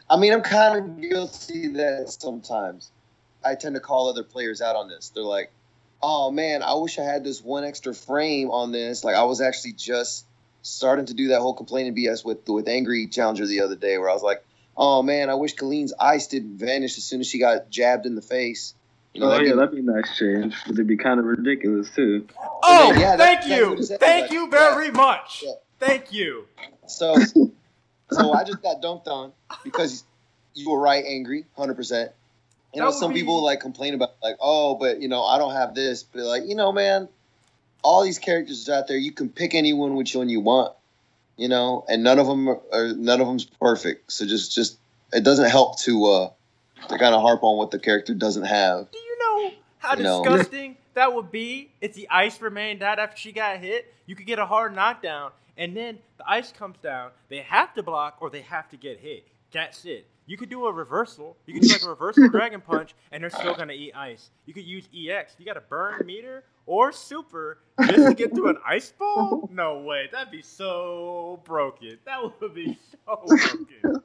I 0.10 0.18
mean, 0.18 0.34
I'm 0.34 0.42
kind 0.42 0.78
of 0.78 1.02
guilty 1.02 1.68
of 1.68 1.74
that 1.76 2.16
sometimes. 2.20 2.92
I 3.46 3.56
tend 3.56 3.76
to 3.76 3.82
call 3.82 4.10
other 4.10 4.24
players 4.24 4.62
out 4.62 4.76
on 4.76 4.88
this. 4.88 5.10
They're 5.10 5.24
like, 5.24 5.52
"Oh 6.02 6.32
man, 6.32 6.64
I 6.64 6.74
wish 6.76 6.98
I 7.00 7.04
had 7.04 7.24
this 7.24 7.42
one 7.44 7.64
extra 7.64 7.94
frame 7.94 8.50
on 8.52 8.72
this." 8.72 9.04
Like 9.04 9.16
I 9.16 9.24
was 9.24 9.42
actually 9.42 9.74
just 9.74 10.26
starting 10.62 11.06
to 11.06 11.14
do 11.14 11.28
that 11.30 11.42
whole 11.42 11.54
complaining 11.54 11.96
BS 11.96 12.26
with 12.26 12.48
with 12.50 12.68
Angry 12.68 13.08
Challenger 13.08 13.46
the 13.46 13.62
other 13.62 13.76
day, 13.76 13.98
where 13.98 14.10
I 14.10 14.14
was 14.14 14.24
like, 14.24 14.44
"Oh 14.76 15.02
man, 15.04 15.30
I 15.30 15.36
wish 15.36 15.54
Kolin's 15.56 15.94
ice 16.00 16.28
didn't 16.28 16.58
vanish 16.58 16.98
as 16.98 17.04
soon 17.04 17.20
as 17.22 17.28
she 17.28 17.40
got 17.40 17.70
jabbed 17.70 18.06
in 18.06 18.16
the 18.16 18.22
face." 18.22 18.74
You 19.14 19.22
know, 19.22 19.28
oh 19.28 19.30
that'd 19.32 19.48
yeah, 19.48 19.54
be- 19.54 19.58
that'd 19.60 19.72
be 19.72 19.80
a 19.80 19.96
nice 19.96 20.18
change, 20.18 20.56
but 20.66 20.74
it'd 20.74 20.88
be 20.88 20.98
kind 20.98 21.20
of 21.22 21.26
ridiculous 21.26 21.90
too. 21.96 22.28
Oh, 22.64 22.92
Yeah, 22.98 23.16
thank 23.16 23.42
that's 23.42 23.48
you, 23.48 23.70
what 23.70 23.80
it 23.80 24.00
thank 24.00 24.22
like, 24.24 24.32
you 24.32 24.50
very 24.50 24.92
much. 24.92 25.42
Yeah. 25.46 25.52
Thank 25.80 26.12
you. 26.12 26.48
So, 26.88 27.16
so 28.12 28.34
I 28.34 28.44
just 28.44 28.62
got 28.62 28.82
dunked 28.82 29.08
on 29.08 29.32
because 29.64 30.04
you 30.54 30.70
were 30.70 30.80
right, 30.80 31.04
angry, 31.06 31.46
hundred 31.56 31.76
percent. 31.76 32.12
You 32.76 32.82
know, 32.82 32.92
some 32.92 33.14
be- 33.14 33.22
people 33.22 33.44
like 33.44 33.60
complain 33.60 33.94
about 33.94 34.16
like, 34.22 34.38
oh, 34.40 34.76
but 34.76 35.02
you 35.02 35.08
know, 35.08 35.24
I 35.24 35.38
don't 35.38 35.54
have 35.54 35.74
this. 35.76 36.04
But 36.04 36.24
like, 36.24 36.44
you 36.46 36.56
know, 36.56 36.72
man, 36.72 37.08
all 37.84 38.04
these 38.04 38.20
characters 38.20 38.68
out 38.70 38.88
there, 38.88 38.98
you 38.98 39.12
can 39.12 39.30
pick 39.30 39.56
anyone 39.56 39.96
which 39.96 40.16
one 40.16 40.30
you 40.30 40.42
want. 40.42 40.74
You 41.38 41.50
know, 41.50 41.84
and 41.90 42.02
none 42.02 42.18
of 42.18 42.28
them 42.28 42.48
are, 42.48 42.94
none 42.94 43.20
of 43.20 43.28
them's 43.28 43.44
perfect. 43.44 44.12
So 44.12 44.26
just, 44.26 44.56
just 44.56 44.78
it 45.12 45.24
doesn't 45.24 45.50
help 45.50 45.80
to 45.80 46.06
uh 46.06 46.30
to 46.88 46.98
kind 46.98 47.16
of 47.16 47.22
harp 47.22 47.44
on 47.44 47.58
what 47.58 47.72
the 47.72 47.80
character 47.80 48.14
doesn't 48.14 48.46
have. 48.46 48.90
Do 48.92 48.98
you 49.00 49.18
know 49.20 49.52
how 49.80 49.96
You 49.96 50.04
know. 50.04 50.24
disgusting 50.24 50.78
that 50.94 51.14
would 51.14 51.32
be 51.32 51.72
if 51.82 51.94
the 51.94 52.08
ice 52.10 52.42
remained 52.42 52.82
out 52.82 53.00
after 53.00 53.18
she 53.18 53.32
got 53.32 53.60
hit? 53.60 53.94
You 54.06 54.16
could 54.16 54.26
get 54.26 54.40
a 54.40 54.46
hard 54.46 54.76
knockdown, 54.76 55.32
and 55.58 55.76
then 55.76 56.00
the 56.18 56.30
ice 56.30 56.52
comes 56.52 56.78
down. 56.78 57.12
They 57.30 57.40
have 57.40 57.74
to 57.76 57.84
block 57.84 58.18
or 58.22 58.30
they 58.30 58.42
have 58.42 58.70
to 58.70 58.78
get 58.78 59.00
hit. 59.00 59.28
That's 59.52 59.84
it. 59.86 60.08
You 60.28 60.38
could 60.38 60.50
do 60.50 60.66
a 60.66 60.74
reversal. 60.74 61.38
You 61.46 61.54
could 61.54 61.64
do 61.64 61.74
like 61.74 61.84
a 61.84 61.90
reversal 61.90 62.28
dragon 62.32 62.62
punch, 62.62 62.96
and 63.12 63.22
they're 63.24 63.30
still 63.30 63.54
gonna 63.56 63.74
eat 63.74 63.94
ice. 63.96 64.30
You 64.46 64.54
could 64.54 64.66
use 64.66 64.86
EX. 64.96 65.36
You 65.38 65.46
got 65.46 65.54
to 65.54 65.62
burn 65.62 66.04
meter 66.06 66.44
or 66.66 66.92
super 66.92 67.60
just 67.86 68.08
to 68.08 68.14
get 68.16 68.34
through 68.34 68.50
an 68.50 68.58
ice 68.66 68.92
ball. 68.98 69.50
No 69.54 69.80
way. 69.80 70.10
That'd 70.12 70.32
be 70.32 70.42
so 70.42 71.40
broken. 71.46 71.98
That 72.06 72.22
would 72.42 72.54
be 72.56 72.78
so 73.06 73.24
broken. 73.28 74.02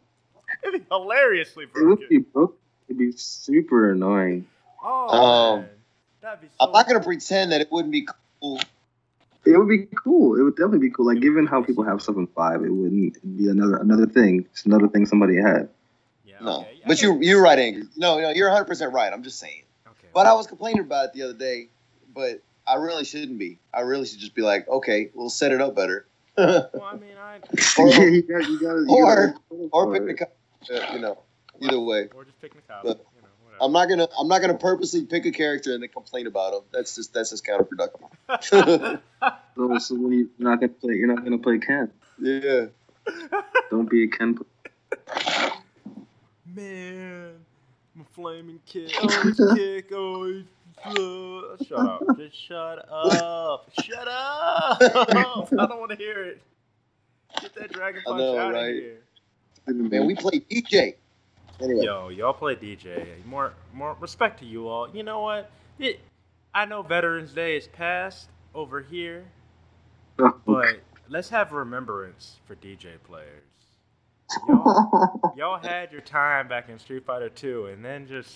It'd 0.62 0.80
be 0.80 0.86
hilariously 0.90 1.66
broken. 1.66 1.92
It 1.92 2.00
would 2.00 2.08
be 2.08 2.18
broke. 2.18 2.58
It'd 2.88 2.98
be 2.98 3.12
super 3.12 3.92
annoying. 3.92 4.46
Oh, 4.82 5.08
Um, 5.54 5.60
man. 5.60 5.68
That'd 6.20 6.40
be 6.42 6.46
so 6.48 6.66
I'm 6.66 6.72
not 6.72 6.86
gonna 6.86 7.00
pretend 7.02 7.52
that 7.52 7.60
it 7.62 7.72
wouldn't 7.72 7.92
be 7.92 8.06
cool. 8.42 8.60
It 9.46 9.56
would 9.56 9.68
be 9.68 9.86
cool. 10.04 10.38
It 10.38 10.42
would 10.42 10.56
definitely 10.56 10.80
be 10.80 10.90
cool. 10.90 11.06
Like 11.06 11.20
given 11.20 11.46
how 11.46 11.62
people 11.62 11.82
have 11.84 12.02
stuff 12.02 12.16
in 12.16 12.26
five, 12.26 12.62
it 12.62 12.68
wouldn't 12.70 13.38
be 13.38 13.48
another 13.48 13.76
another 13.78 14.06
thing. 14.06 14.44
It's 14.52 14.66
another 14.66 14.86
thing 14.88 15.06
somebody 15.06 15.36
had. 15.36 15.70
Yeah, 16.40 16.44
No, 16.46 16.60
okay, 16.60 16.80
but 16.86 17.02
you 17.02 17.18
you're 17.20 17.42
right, 17.42 17.58
angry. 17.58 17.84
No, 17.96 18.20
no, 18.20 18.30
you're 18.30 18.48
100 18.48 18.64
percent 18.66 18.92
right. 18.92 19.12
I'm 19.12 19.22
just 19.22 19.38
saying. 19.38 19.62
Okay. 19.86 20.08
But 20.14 20.26
I 20.26 20.32
was 20.34 20.46
complaining 20.46 20.80
about 20.80 21.06
it 21.06 21.12
the 21.14 21.22
other 21.22 21.34
day, 21.34 21.68
but 22.14 22.40
I 22.66 22.74
really 22.74 23.04
shouldn't 23.04 23.38
be. 23.38 23.58
I 23.74 23.80
really 23.80 24.06
should 24.06 24.18
just 24.20 24.34
be 24.34 24.42
like, 24.42 24.68
okay, 24.68 25.10
we'll 25.14 25.30
set 25.30 25.52
it 25.52 25.60
up 25.60 25.74
better. 25.76 26.06
Well, 26.36 26.70
I 26.84 26.96
mean, 26.96 27.10
I 27.20 27.38
Or- 27.78 28.08
you 28.08 28.22
got 28.22 28.48
you 28.48 28.60
got 28.60 28.88
or- 28.88 29.34
or 29.72 29.92
pick 29.92 30.06
the, 30.06 30.14
co- 30.14 30.74
uh, 30.74 30.92
you 30.94 31.00
know, 31.00 31.18
either 31.60 31.78
way. 31.80 32.08
or 32.14 32.24
just 32.24 32.40
pick 32.40 32.54
Mikado. 32.54 32.80
But 32.84 32.98
you 33.16 33.22
know, 33.22 33.28
whatever. 33.44 33.62
I'm 33.62 33.72
not 33.72 33.88
gonna 33.88 34.08
I'm 34.18 34.28
not 34.28 34.40
gonna 34.40 34.56
purposely 34.56 35.04
pick 35.04 35.26
a 35.26 35.32
character 35.32 35.74
and 35.74 35.82
then 35.82 35.90
complain 35.90 36.26
about 36.26 36.54
him. 36.54 36.60
That's 36.72 36.94
just 36.94 37.12
that's 37.12 37.30
just 37.30 37.44
counterproductive. 37.44 38.00
So, 38.42 39.78
so 39.78 39.94
when 39.96 40.12
you, 40.12 40.30
you're 40.38 40.48
not 40.50 40.60
gonna 40.60 40.68
play, 40.72 40.94
you're 40.94 41.08
not 41.14 41.22
gonna 41.24 41.38
play 41.38 41.58
Ken. 41.58 41.90
yeah. 42.18 42.66
Don't 43.70 43.90
be 43.90 44.04
a 44.04 44.08
Ken. 44.08 44.38
Man, 46.54 47.34
my 47.94 48.04
flaming 48.12 48.60
kick. 48.66 48.92
Oh, 49.02 49.54
kick. 49.54 49.90
Oh, 49.92 50.42
uh, 50.84 51.64
shut 51.64 51.78
up. 51.78 52.02
Just 52.16 52.36
shut 52.36 52.86
up. 52.90 53.70
Shut 53.72 54.08
up. 54.08 54.78
I 55.52 55.66
don't 55.66 55.78
want 55.78 55.90
to 55.90 55.96
hear 55.96 56.24
it. 56.24 56.40
Get 57.40 57.54
that 57.54 57.72
dragon 57.72 58.02
punch 58.04 58.18
know, 58.18 58.38
out 58.38 58.54
right? 58.54 58.68
of 58.68 58.74
here. 58.74 59.02
Man, 59.66 60.06
we 60.06 60.14
play 60.14 60.40
DJ. 60.40 60.94
Anyway. 61.60 61.84
Yo, 61.84 62.08
y'all 62.08 62.32
play 62.32 62.56
DJ. 62.56 63.24
More, 63.26 63.52
more 63.74 63.96
respect 64.00 64.40
to 64.40 64.46
you 64.46 64.68
all. 64.68 64.88
You 64.90 65.02
know 65.02 65.20
what? 65.20 65.50
It, 65.78 66.00
I 66.54 66.64
know 66.64 66.82
Veterans 66.82 67.32
Day 67.32 67.56
is 67.56 67.68
past 67.68 68.28
over 68.54 68.80
here, 68.80 69.24
but 70.16 70.80
let's 71.08 71.28
have 71.28 71.52
remembrance 71.52 72.36
for 72.46 72.56
DJ 72.56 72.96
players. 73.04 73.49
Y'all, 74.48 75.32
y'all 75.36 75.58
had 75.58 75.92
your 75.92 76.00
time 76.00 76.48
back 76.48 76.68
in 76.68 76.78
Street 76.78 77.04
Fighter 77.04 77.28
2, 77.28 77.66
and 77.66 77.84
then 77.84 78.06
just 78.06 78.34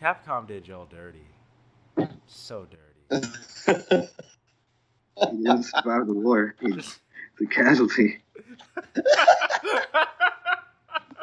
Capcom 0.00 0.46
did 0.46 0.68
y'all 0.68 0.86
dirty. 0.86 1.26
So 2.26 2.66
dirty. 3.10 3.26
he 5.30 5.36
didn't 5.36 5.64
survive 5.64 6.06
the 6.06 6.12
war. 6.12 6.54
He's 6.60 6.98
the 7.38 7.46
casualty. 7.46 8.18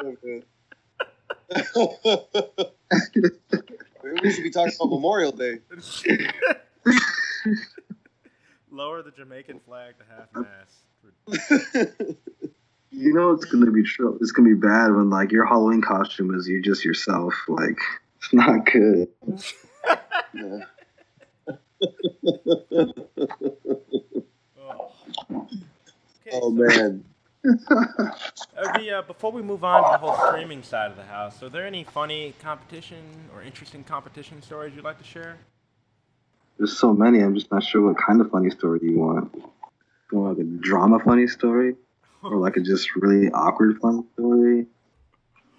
Maybe 0.02 0.42
we 4.22 4.32
should 4.32 4.42
be 4.42 4.50
talking 4.50 4.72
about 4.80 4.90
Memorial 4.90 5.32
Day. 5.32 5.58
Lower 8.70 9.02
the 9.02 9.10
Jamaican 9.10 9.60
flag 9.60 9.94
to 9.98 10.04
half 10.08 10.28
mast. 10.34 10.86
You 12.94 13.12
know 13.14 13.30
it's 13.32 13.46
gonna 13.46 13.70
be 13.70 13.82
true. 13.82 14.18
It's 14.20 14.32
gonna 14.32 14.48
be 14.50 14.54
bad 14.54 14.88
when 14.94 15.08
like 15.10 15.32
your 15.32 15.46
Halloween 15.46 15.80
costume 15.80 16.34
is 16.34 16.46
you 16.46 16.60
just 16.62 16.84
yourself. 16.84 17.34
Like 17.48 17.78
it's 18.18 18.32
not 18.32 18.66
good. 18.66 19.08
Oh, 24.58 24.92
Okay, 26.26 26.30
Oh 26.32 26.40
so- 26.40 26.50
man. 26.50 27.04
The, 27.42 28.98
uh, 28.98 29.02
before 29.02 29.32
we 29.32 29.42
move 29.42 29.64
on 29.64 29.82
to 29.82 29.90
the 29.90 29.98
whole 29.98 30.28
streaming 30.28 30.62
side 30.62 30.92
of 30.92 30.96
the 30.96 31.02
house, 31.02 31.42
are 31.42 31.48
there 31.48 31.66
any 31.66 31.82
funny 31.82 32.34
competition 32.40 32.98
or 33.34 33.42
interesting 33.42 33.82
competition 33.82 34.40
stories 34.42 34.74
you'd 34.76 34.84
like 34.84 34.98
to 34.98 35.04
share? 35.04 35.38
There's 36.58 36.78
so 36.78 36.92
many. 36.94 37.18
I'm 37.20 37.34
just 37.34 37.50
not 37.50 37.64
sure 37.64 37.82
what 37.82 37.96
kind 37.98 38.20
of 38.20 38.30
funny 38.30 38.50
story 38.50 38.78
you 38.82 38.96
want. 39.00 39.34
You 40.12 40.18
want 40.18 40.38
like 40.38 40.46
a 40.46 40.50
drama 40.50 41.00
funny 41.00 41.26
story, 41.26 41.74
or 42.22 42.36
like 42.36 42.56
a 42.56 42.60
just 42.60 42.94
really 42.96 43.30
awkward 43.32 43.78
funny 43.80 44.02
story, 44.14 44.66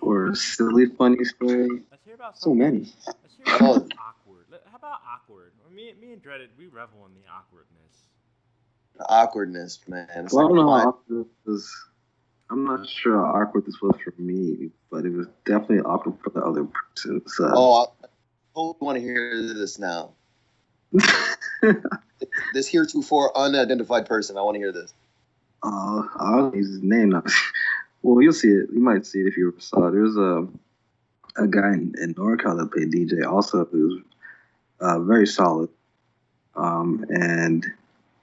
or 0.01 0.27
a 0.29 0.35
silly 0.35 0.85
funny 0.85 1.23
story. 1.23 1.81
Let's 1.91 2.05
hear 2.05 2.15
about 2.15 2.37
So 2.37 2.53
many. 2.53 2.79
Let's 3.05 3.35
hear 3.37 3.55
about 3.55 3.61
Oh. 3.61 3.87
awkward. 3.99 4.45
How 4.65 4.77
about 4.77 4.99
awkward? 5.07 5.51
Me, 5.71 5.93
me 5.99 6.13
and 6.13 6.21
Dreaded, 6.21 6.49
we 6.57 6.67
revel 6.67 7.05
in 7.05 7.13
the 7.13 7.27
awkwardness. 7.29 8.07
The 8.97 9.09
awkwardness, 9.09 9.79
man. 9.87 10.07
It's 10.15 10.33
Well, 10.33 10.45
I 10.45 10.47
don't 10.47 10.57
know 10.57 10.69
how 10.69 10.89
awkward 10.89 11.25
this 11.25 11.27
was. 11.45 11.85
I'm 12.49 12.65
not 12.65 12.87
sure 12.87 13.17
how 13.17 13.41
awkward 13.41 13.65
this 13.65 13.81
was 13.81 13.95
for 14.03 14.13
me, 14.17 14.69
but 14.91 15.05
it 15.05 15.11
was 15.13 15.27
definitely 15.45 15.79
awkward 15.79 16.19
for 16.23 16.29
the 16.29 16.41
other 16.43 16.65
person. 16.65 17.21
So 17.27 17.49
oh, 17.51 17.87
I 18.03 18.07
totally 18.53 18.77
want 18.85 18.97
to 18.97 19.01
hear 19.01 19.41
this 19.53 19.79
now. 19.79 20.13
This 22.53 22.67
heretofore 22.67 23.35
unidentified 23.37 24.05
person. 24.05 24.37
I 24.37 24.41
want 24.41 24.55
to 24.55 24.59
hear 24.59 24.71
this. 24.71 24.93
Uh, 25.63 26.03
I 26.19 26.37
don't 26.37 26.55
use 26.55 26.69
his 26.69 26.83
name 26.83 27.09
now. 27.09 27.23
well, 28.01 28.21
you'll 28.21 28.33
see 28.33 28.49
it. 28.49 28.69
You 28.71 28.79
might 28.79 29.05
see 29.05 29.19
it 29.19 29.27
if 29.27 29.37
you 29.37 29.53
saw 29.59 29.87
it. 29.87 29.91
There's 29.91 30.17
a 30.17 30.47
a 31.35 31.47
guy 31.47 31.73
in, 31.73 31.93
in 31.99 32.13
NorCal 32.13 32.57
that 32.57 32.71
played 32.71 32.91
DJ 32.91 33.27
also 33.27 33.65
who's 33.65 34.01
uh, 34.79 34.99
very 34.99 35.25
solid. 35.25 35.69
Um, 36.55 37.05
and 37.09 37.65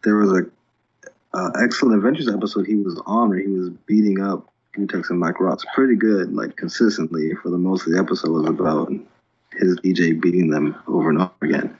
there 0.05 0.16
was 0.16 0.30
a 0.32 1.36
uh, 1.36 1.51
Excellent 1.62 1.97
Adventures 1.97 2.28
episode 2.28 2.66
he 2.66 2.76
was 2.76 3.01
on 3.07 3.30
where 3.30 3.38
he 3.38 3.49
was 3.49 3.70
beating 3.86 4.20
up 4.20 4.49
Gootecks 4.76 5.11
and 5.11 5.18
Mike 5.18 5.41
Ross 5.41 5.64
pretty 5.74 5.97
good, 5.97 6.32
like 6.32 6.57
consistently 6.57 7.34
for 7.43 7.51
the 7.51 7.59
most 7.59 7.86
of 7.86 7.93
the 7.93 7.99
episode 7.99 8.30
was 8.30 8.47
about 8.47 8.93
his 9.53 9.76
DJ 9.80 10.20
beating 10.20 10.51
them 10.51 10.76
over 10.86 11.11
and 11.11 11.18
over 11.18 11.32
again. 11.43 11.76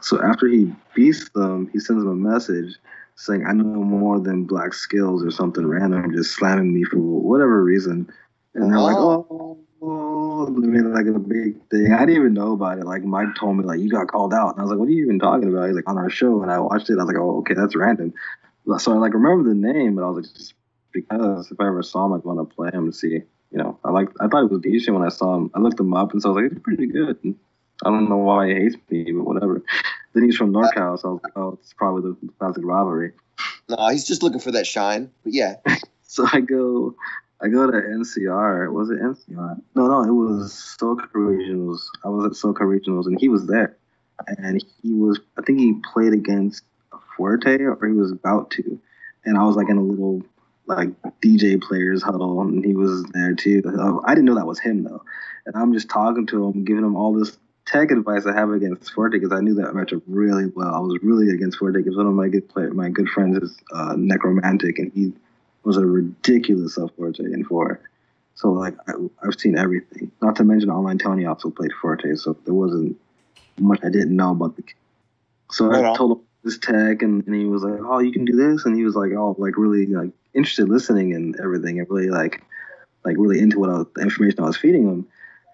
So 0.00 0.22
after 0.22 0.46
he 0.46 0.72
beats 0.94 1.28
them, 1.30 1.68
he 1.72 1.80
sends 1.80 2.04
them 2.04 2.12
a 2.12 2.30
message 2.30 2.76
saying, 3.18 3.44
I 3.46 3.52
know 3.52 3.64
more 3.64 4.20
than 4.20 4.46
BlaQSkillz 4.46 5.26
or 5.26 5.30
something 5.30 5.66
random, 5.66 6.14
just 6.14 6.36
slamming 6.36 6.72
me 6.72 6.84
for 6.84 6.98
whatever 6.98 7.62
reason. 7.64 8.08
And 8.54 8.72
they're 8.72 8.78
like, 8.78 8.96
oh, 8.96 9.58
oh, 9.82 10.46
like 10.48 11.06
a 11.06 11.18
big 11.18 11.56
thing. 11.68 11.92
I 11.92 12.00
didn't 12.00 12.16
even 12.16 12.34
know 12.34 12.52
about 12.52 12.78
it. 12.78 12.84
Like 12.84 13.02
Mike 13.02 13.34
told 13.38 13.56
me, 13.56 13.64
like, 13.64 13.80
you 13.80 13.90
got 13.90 14.06
called 14.06 14.32
out. 14.32 14.50
And 14.50 14.60
I 14.60 14.62
was 14.62 14.70
like, 14.70 14.78
what 14.78 14.88
are 14.88 14.92
you 14.92 15.04
even 15.04 15.18
talking 15.18 15.48
about? 15.48 15.66
He's 15.66 15.74
like, 15.74 15.88
on 15.88 15.98
our 15.98 16.08
show. 16.08 16.42
And 16.42 16.50
I 16.50 16.60
watched 16.60 16.88
it. 16.90 16.94
I 16.94 17.02
was 17.02 17.06
like, 17.06 17.16
oh, 17.16 17.38
okay, 17.38 17.54
that's 17.54 17.74
random. 17.74 18.14
So 18.78 18.92
I 18.92 18.96
like 18.96 19.14
remember 19.14 19.48
the 19.48 19.54
name, 19.54 19.96
but 19.96 20.04
I 20.04 20.10
was 20.10 20.26
like, 20.26 20.36
just 20.36 20.54
because 20.92 21.50
if 21.50 21.58
I 21.58 21.66
ever 21.66 21.82
saw 21.82 22.06
him, 22.06 22.12
I'd 22.12 22.24
want 22.24 22.38
to 22.48 22.54
play 22.54 22.70
him 22.72 22.90
to 22.90 22.96
see. 22.96 23.22
You 23.50 23.58
know, 23.58 23.78
I 23.84 23.90
like 23.90 24.10
I 24.20 24.28
thought 24.28 24.44
it 24.44 24.50
was 24.50 24.60
decent 24.60 24.96
when 24.96 25.06
I 25.06 25.08
saw 25.08 25.34
him. 25.34 25.50
I 25.54 25.58
looked 25.58 25.80
him 25.80 25.94
up 25.94 26.12
and 26.12 26.22
so 26.22 26.28
I 26.28 26.32
was 26.32 26.42
like, 26.42 26.52
it's 26.52 26.62
pretty 26.62 26.86
good. 26.86 27.18
And 27.24 27.34
I 27.84 27.90
don't 27.90 28.08
know 28.08 28.18
why 28.18 28.48
he 28.48 28.54
hates 28.54 28.76
me, 28.90 29.10
but 29.10 29.24
whatever. 29.24 29.62
Then 30.14 30.24
he's 30.24 30.36
from 30.36 30.52
NorCal, 30.52 30.98
so 30.98 31.08
I 31.08 31.12
was 31.12 31.20
oh, 31.36 31.58
it's 31.60 31.72
probably 31.74 32.10
the 32.10 32.32
classic 32.38 32.64
rivalry. 32.64 33.12
No, 33.68 33.88
he's 33.88 34.06
just 34.06 34.22
looking 34.22 34.40
for 34.40 34.52
that 34.52 34.66
shine. 34.66 35.10
But 35.22 35.34
yeah, 35.34 35.56
So 36.08 36.26
I 36.32 36.40
go, 36.40 36.96
I 37.40 37.48
go 37.48 37.70
to 37.70 37.76
NCR. 37.76 38.72
Was 38.72 38.88
it 38.88 38.98
NCR? 38.98 39.60
No, 39.74 39.86
no, 39.86 40.02
it 40.02 40.10
was 40.10 40.76
SoCal 40.80 41.12
Regionals. 41.12 41.82
I 42.02 42.08
was 42.08 42.24
at 42.24 42.32
SoCal 42.32 42.62
Regionals, 42.62 43.06
and 43.06 43.20
he 43.20 43.28
was 43.28 43.46
there, 43.46 43.76
and 44.26 44.64
he 44.82 44.94
was. 44.94 45.20
I 45.36 45.42
think 45.42 45.60
he 45.60 45.74
played 45.92 46.14
against 46.14 46.64
Fuerte, 47.14 47.60
or 47.60 47.86
he 47.86 47.92
was 47.92 48.10
about 48.10 48.50
to, 48.52 48.80
and 49.26 49.36
I 49.36 49.44
was 49.44 49.54
like 49.54 49.68
in 49.68 49.76
a 49.76 49.82
little 49.82 50.22
like 50.64 50.88
DJ 51.22 51.60
players 51.60 52.02
huddle, 52.02 52.40
and 52.40 52.64
he 52.64 52.74
was 52.74 53.04
there 53.12 53.34
too. 53.34 53.62
Uh, 53.66 54.00
I 54.06 54.14
didn't 54.14 54.24
know 54.24 54.36
that 54.36 54.46
was 54.46 54.58
him 54.58 54.82
though, 54.82 55.04
and 55.44 55.54
I'm 55.56 55.74
just 55.74 55.90
talking 55.90 56.26
to 56.28 56.46
him, 56.48 56.64
giving 56.64 56.84
him 56.84 56.96
all 56.96 57.12
this 57.12 57.38
tech 57.68 57.90
advice 57.90 58.24
I 58.26 58.32
have 58.32 58.50
against 58.50 58.94
Fuerte 58.94 59.12
because 59.12 59.32
I 59.32 59.40
knew 59.40 59.54
that 59.56 59.74
matchup 59.74 60.02
really 60.06 60.46
well. 60.46 60.74
I 60.74 60.78
was 60.78 60.98
really 61.02 61.28
against 61.30 61.58
Fuerte 61.58 61.74
because 61.74 61.96
one 61.96 62.06
of 62.06 62.14
my 62.14 62.28
good 62.28 62.50
my 62.74 62.88
good 62.88 63.08
friends 63.10 63.36
is 63.36 63.58
uh, 63.72 63.94
Necromantic, 63.96 64.78
and 64.78 64.90
he 64.92 65.12
was 65.64 65.76
a 65.76 65.84
ridiculous 65.84 66.74
self 66.74 66.90
Fuerte 66.96 67.20
in 67.20 67.44
four. 67.44 67.80
So 68.34 68.50
like 68.50 68.74
I, 68.88 68.92
I've 69.22 69.38
seen 69.38 69.58
everything. 69.58 70.10
Not 70.22 70.36
to 70.36 70.44
mention 70.44 70.70
online 70.70 70.98
Tony 70.98 71.26
also 71.26 71.50
played 71.50 71.72
Fuerte, 71.82 72.18
so 72.18 72.36
there 72.44 72.54
wasn't 72.54 72.96
much 73.58 73.80
I 73.82 73.90
didn't 73.90 74.16
know 74.16 74.30
about 74.30 74.56
the. 74.56 74.64
So 75.50 75.66
Right 75.66 75.84
I 75.84 75.94
told 75.94 76.18
him 76.18 76.24
this 76.44 76.58
tech, 76.58 77.02
and, 77.02 77.26
and 77.26 77.34
he 77.34 77.44
was 77.44 77.62
like, 77.62 77.80
"Oh, 77.82 77.98
you 77.98 78.12
can 78.12 78.24
do 78.24 78.34
this," 78.34 78.64
and 78.64 78.74
he 78.74 78.84
was 78.84 78.94
like, 78.94 79.12
"Oh, 79.12 79.36
like 79.38 79.58
really 79.58 79.86
like 79.86 80.10
interested, 80.32 80.70
listening 80.70 81.14
and 81.14 81.38
everything, 81.38 81.80
and 81.80 81.90
really 81.90 82.10
like 82.10 82.42
like 83.04 83.16
really 83.18 83.40
into 83.40 83.58
what 83.58 83.68
I 83.68 83.78
was, 83.78 83.86
the 83.94 84.02
information 84.02 84.40
I 84.40 84.46
was 84.46 84.56
feeding 84.56 84.88
him." 84.88 85.06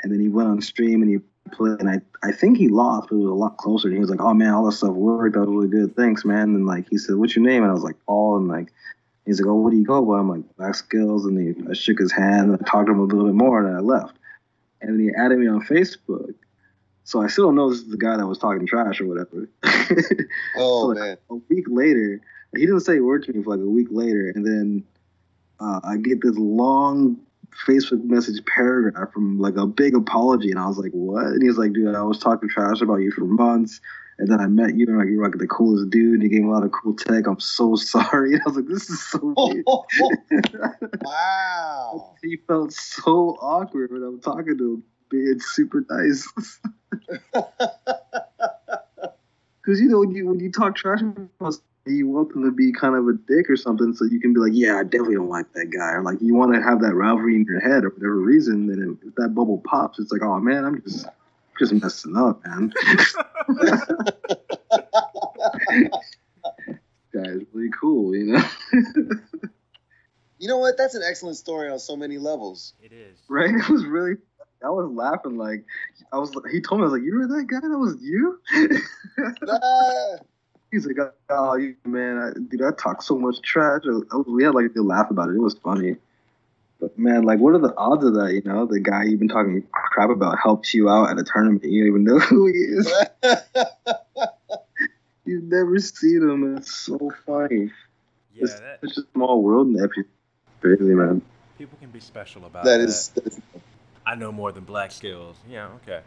And 0.02 0.12
then 0.12 0.20
he 0.20 0.28
went 0.28 0.50
on 0.50 0.60
stream 0.60 1.00
and 1.00 1.10
he 1.10 1.18
played, 1.52 1.80
and 1.80 1.88
I 1.90 2.00
I 2.22 2.32
think 2.32 2.58
he 2.58 2.68
lost, 2.68 3.08
but 3.10 3.16
it 3.16 3.20
was 3.20 3.30
a 3.30 3.34
lot 3.34 3.56
closer. 3.58 3.88
And 3.88 3.96
he 3.96 4.00
was 4.00 4.10
like, 4.10 4.20
"Oh 4.20 4.34
man, 4.34 4.54
all 4.54 4.66
this 4.66 4.78
stuff 4.78 4.90
worked. 4.90 5.34
That 5.34 5.40
was 5.40 5.48
really 5.48 5.68
good. 5.68 5.96
Thanks, 5.96 6.24
man." 6.24 6.54
And 6.54 6.66
like 6.66 6.86
he 6.90 6.98
said, 6.98 7.16
"What's 7.16 7.36
your 7.36 7.44
name?" 7.44 7.62
And 7.62 7.70
I 7.70 7.74
was 7.74 7.84
like, 7.84 7.96
"Paul," 8.06 8.38
and 8.38 8.48
like. 8.48 8.72
He's 9.26 9.40
like, 9.40 9.48
oh, 9.48 9.54
what 9.54 9.70
do 9.70 9.78
you 9.78 9.86
go 9.86 10.04
by? 10.04 10.18
I'm 10.18 10.28
like, 10.28 10.42
BlaQSkillz. 10.58 11.24
And 11.24 11.56
he, 11.56 11.70
I 11.70 11.72
shook 11.72 11.98
his 11.98 12.12
hand 12.12 12.50
and 12.50 12.60
I 12.60 12.70
talked 12.70 12.88
to 12.88 12.92
him 12.92 12.98
a 12.98 13.04
little 13.04 13.24
bit 13.24 13.34
more 13.34 13.58
and 13.58 13.74
I 13.74 13.80
left. 13.80 14.14
And 14.82 14.90
then 14.92 15.00
he 15.00 15.14
added 15.16 15.38
me 15.38 15.46
on 15.48 15.64
Facebook. 15.64 16.34
So 17.04 17.22
I 17.22 17.28
still 17.28 17.46
don't 17.46 17.54
know 17.54 17.70
this 17.70 17.78
is 17.78 17.88
the 17.88 17.96
guy 17.96 18.18
that 18.18 18.26
was 18.26 18.36
talking 18.36 18.66
trash 18.66 19.00
or 19.00 19.06
whatever. 19.06 19.48
Oh 20.58 20.82
So, 20.82 20.86
like, 20.88 20.98
man. 20.98 21.16
a 21.30 21.34
week 21.48 21.64
later, 21.68 22.20
he 22.54 22.66
didn't 22.66 22.80
say 22.80 22.98
a 22.98 23.02
word 23.02 23.22
to 23.24 23.32
me 23.32 23.42
for 23.42 23.56
like 23.56 23.64
a 23.64 23.70
week 23.70 23.88
later. 23.90 24.30
And 24.34 24.44
then 24.46 24.84
uh, 25.58 25.80
I 25.82 25.96
get 25.96 26.20
this 26.20 26.36
long 26.36 27.18
Facebook 27.66 28.04
message 28.04 28.44
paragraph 28.46 29.12
from 29.12 29.38
like 29.38 29.56
a 29.56 29.66
big 29.66 29.94
apology. 29.94 30.50
And 30.50 30.58
I 30.58 30.66
was 30.66 30.78
like, 30.78 30.92
what? 30.92 31.26
And 31.26 31.42
he's 31.42 31.56
like, 31.56 31.72
dude, 31.72 31.94
I 31.94 32.02
was 32.02 32.18
talking 32.18 32.48
trash 32.48 32.80
about 32.80 32.96
you 32.96 33.10
for 33.10 33.24
months. 33.24 33.80
And 34.18 34.30
then 34.30 34.38
I 34.40 34.46
met 34.46 34.76
you, 34.76 34.86
and 34.86 34.96
like 34.96 35.08
you're 35.08 35.24
like 35.24 35.38
the 35.38 35.46
coolest 35.48 35.90
dude. 35.90 36.14
And 36.14 36.22
You 36.22 36.28
gave 36.28 36.42
me 36.42 36.48
a 36.48 36.52
lot 36.52 36.62
of 36.62 36.70
cool 36.70 36.94
tech. 36.94 37.26
I'm 37.26 37.40
so 37.40 37.74
sorry. 37.80 38.34
And 38.34 38.42
I 38.42 38.44
was 38.48 38.56
like, 38.56 38.68
this 38.68 38.88
is 38.88 39.02
so 39.08 39.18
weird. 39.36 39.64
wow. 41.02 42.14
he 42.22 42.36
felt 42.46 42.72
so 42.72 43.36
awkward 43.40 43.90
when 43.92 44.04
I'm 44.04 44.20
talking 44.20 44.56
to 44.56 44.74
him, 44.74 44.84
being 45.10 45.40
super 45.40 45.84
nice. 45.90 46.28
Because 49.64 49.80
you 49.80 49.88
know 49.88 50.00
when 50.00 50.12
you 50.12 50.26
when 50.26 50.38
you 50.38 50.52
talk 50.52 50.76
trash 50.76 51.00
about 51.00 51.54
you 51.86 52.08
want 52.08 52.32
them 52.32 52.44
to 52.44 52.50
be 52.50 52.72
kind 52.72 52.94
of 52.94 53.06
a 53.08 53.12
dick 53.12 53.50
or 53.50 53.56
something, 53.56 53.94
so 53.94 54.04
you 54.04 54.20
can 54.20 54.32
be 54.32 54.40
like, 54.40 54.52
yeah, 54.54 54.78
I 54.78 54.84
definitely 54.84 55.16
don't 55.16 55.28
like 55.28 55.52
that 55.52 55.70
guy, 55.70 55.92
or 55.92 56.02
like 56.02 56.18
you 56.20 56.34
want 56.34 56.54
to 56.54 56.62
have 56.62 56.80
that 56.80 56.94
rivalry 56.94 57.36
in 57.36 57.44
your 57.44 57.60
head 57.60 57.84
or 57.84 57.90
whatever 57.90 58.18
reason. 58.18 58.70
And 58.70 58.98
if 59.04 59.14
that 59.16 59.34
bubble 59.34 59.62
pops, 59.66 59.98
it's 59.98 60.10
like, 60.10 60.22
oh 60.22 60.38
man, 60.38 60.64
I'm 60.64 60.82
just 60.82 61.06
just 61.58 61.72
messing 61.72 62.16
up, 62.16 62.42
man. 62.46 62.72
Guy's 67.12 67.42
really 67.52 67.70
cool, 67.80 68.16
you 68.16 68.24
know. 68.32 68.42
You 70.44 70.48
know 70.48 70.58
what? 70.58 70.76
That's 70.76 70.94
an 70.94 71.02
excellent 71.02 71.38
story 71.38 71.70
on 71.70 71.78
so 71.78 71.96
many 71.96 72.18
levels. 72.18 72.74
It 72.82 72.92
is. 72.92 73.18
Right? 73.28 73.54
It 73.54 73.68
was 73.68 73.86
really. 73.86 74.16
I 74.62 74.68
was 74.68 74.90
laughing 74.90 75.38
like 75.38 75.64
I 76.12 76.18
was. 76.18 76.34
He 76.50 76.60
told 76.60 76.80
me 76.80 76.86
I 76.86 76.90
was 76.90 76.92
like, 76.92 77.02
"You 77.02 77.14
were 77.16 77.26
that 77.28 77.46
guy? 77.46 77.60
That 77.60 77.78
was 77.78 77.96
you." 78.02 78.40
Ah, 79.48 80.16
He's 80.74 80.86
like, 80.86 80.96
"Oh, 81.30 81.54
you 81.54 81.76
man, 81.84 82.18
I, 82.18 82.38
dude, 82.50 82.62
I 82.62 82.70
talk 82.72 83.00
so 83.02 83.16
much 83.16 83.40
trash." 83.42 83.82
Was- 83.84 84.24
we 84.26 84.42
had 84.42 84.54
like 84.54 84.66
a 84.66 84.68
good 84.70 84.84
laugh 84.84 85.08
about 85.10 85.28
it. 85.30 85.36
It 85.36 85.40
was 85.40 85.54
funny. 85.54 85.96
But 86.80 86.98
man, 86.98 87.22
like, 87.22 87.38
what 87.38 87.54
are 87.54 87.58
the 87.58 87.74
odds 87.76 88.04
of 88.04 88.14
that? 88.14 88.32
You 88.34 88.42
know, 88.44 88.66
the 88.66 88.80
guy 88.80 89.04
you've 89.04 89.20
been 89.20 89.28
talking 89.28 89.62
crap 89.70 90.10
about 90.10 90.38
helps 90.42 90.74
you 90.74 90.88
out 90.88 91.10
at 91.10 91.18
a 91.18 91.22
tournament. 91.22 91.62
You 91.64 91.82
don't 91.82 91.88
even 91.88 92.04
know 92.04 92.18
who 92.28 92.46
he 92.46 92.54
is. 92.54 92.92
You've 95.24 95.44
never 95.44 95.78
seen 95.78 96.22
him. 96.28 96.56
It's 96.56 96.74
so 96.74 97.10
funny. 97.24 97.70
Yeah, 98.34 98.42
it's 98.42 98.54
that, 98.54 98.80
such 98.82 98.98
a 98.98 99.02
small 99.12 99.42
world, 99.42 99.68
nephew. 99.68 100.04
Crazy 100.60 100.82
man. 100.84 101.22
people 101.56 101.78
can 101.80 101.90
be 101.90 102.00
special 102.00 102.44
about 102.44 102.64
that 102.64 102.78
that. 102.78 102.88
is. 102.88 103.08
that 103.10 103.26
is- 103.28 103.40
I 104.06 104.16
know 104.16 104.32
more 104.32 104.52
than 104.52 104.66
BlaQSkillz. 104.66 105.36
Yeah, 105.48 105.68
okay. 105.82 106.00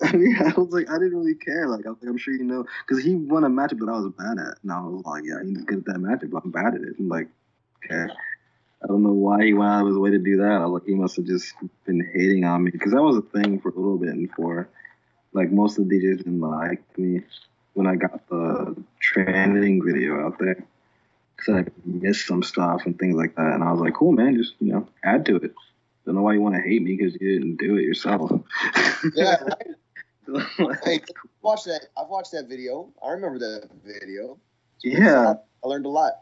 yeah, 0.14 0.52
I 0.56 0.60
was 0.60 0.72
like, 0.72 0.88
I 0.90 0.94
didn't 0.94 1.18
really 1.18 1.34
care. 1.34 1.68
Like, 1.68 1.86
I 1.86 1.90
was 1.90 1.98
like, 2.00 2.10
I'm 2.10 2.18
sure 2.18 2.32
you 2.32 2.44
know, 2.44 2.64
because 2.86 3.04
he 3.04 3.14
won 3.14 3.44
a 3.44 3.50
matchup 3.50 3.80
that 3.80 3.88
I 3.88 3.98
was 3.98 4.12
bad 4.16 4.38
at, 4.38 4.58
and 4.62 4.72
I 4.72 4.80
was 4.80 5.04
like, 5.04 5.24
yeah, 5.26 5.40
he's 5.44 5.62
good 5.64 5.78
at 5.78 5.84
that 5.86 5.96
matchup, 5.96 6.30
but 6.30 6.42
I'm 6.44 6.50
bad 6.50 6.74
at 6.74 6.80
it. 6.80 6.96
I'm 6.98 7.08
like, 7.08 7.28
okay. 7.84 8.10
I 8.82 8.86
don't 8.86 9.02
know 9.02 9.12
why 9.12 9.44
he 9.44 9.52
went 9.52 9.70
out 9.70 9.82
of 9.82 9.88
his 9.88 9.98
way 9.98 10.10
to 10.10 10.18
do 10.18 10.38
that. 10.38 10.52
I 10.52 10.64
was 10.64 10.80
like, 10.80 10.88
he 10.88 10.94
must 10.94 11.16
have 11.16 11.26
just 11.26 11.52
been 11.84 12.00
hating 12.14 12.44
on 12.44 12.64
me, 12.64 12.70
because 12.70 12.92
that 12.92 13.02
was 13.02 13.16
a 13.16 13.22
thing 13.22 13.60
for 13.60 13.68
a 13.68 13.74
little 13.74 13.98
bit, 13.98 14.08
and 14.08 14.30
for 14.32 14.68
like 15.32 15.52
most 15.52 15.78
of 15.78 15.88
the 15.88 15.94
DJs 15.94 16.18
didn't 16.18 16.40
like 16.40 16.82
me 16.98 17.20
when 17.74 17.86
I 17.86 17.96
got 17.96 18.26
the 18.28 18.74
training 19.00 19.84
video 19.84 20.24
out 20.26 20.38
there, 20.38 20.64
because 21.36 21.54
I 21.54 21.70
missed 21.84 22.26
some 22.26 22.42
stuff 22.42 22.86
and 22.86 22.98
things 22.98 23.16
like 23.16 23.36
that, 23.36 23.52
and 23.52 23.62
I 23.62 23.70
was 23.70 23.80
like, 23.82 23.94
cool, 23.94 24.12
man, 24.12 24.36
just 24.36 24.54
you 24.60 24.72
know, 24.72 24.88
add 25.04 25.26
to 25.26 25.36
it. 25.36 25.54
Don't 26.06 26.14
know 26.14 26.22
why 26.22 26.32
you 26.32 26.40
want 26.40 26.54
to 26.54 26.62
hate 26.62 26.82
me 26.82 26.96
because 26.96 27.12
you 27.20 27.38
didn't 27.38 27.56
do 27.56 27.76
it 27.76 27.82
yourself. 27.82 28.32
Yeah, 29.14 29.38
right. 30.58 30.78
Hey, 30.84 31.00
watch 31.42 31.64
that. 31.64 31.86
I've 31.96 32.08
watched 32.08 32.32
that 32.32 32.48
video. 32.48 32.92
I 33.04 33.10
remember 33.12 33.38
that 33.38 33.68
video. 33.84 34.38
yeah, 34.82 35.34
I 35.64 35.66
learned 35.66 35.86
a 35.86 35.90
lot. 35.90 36.12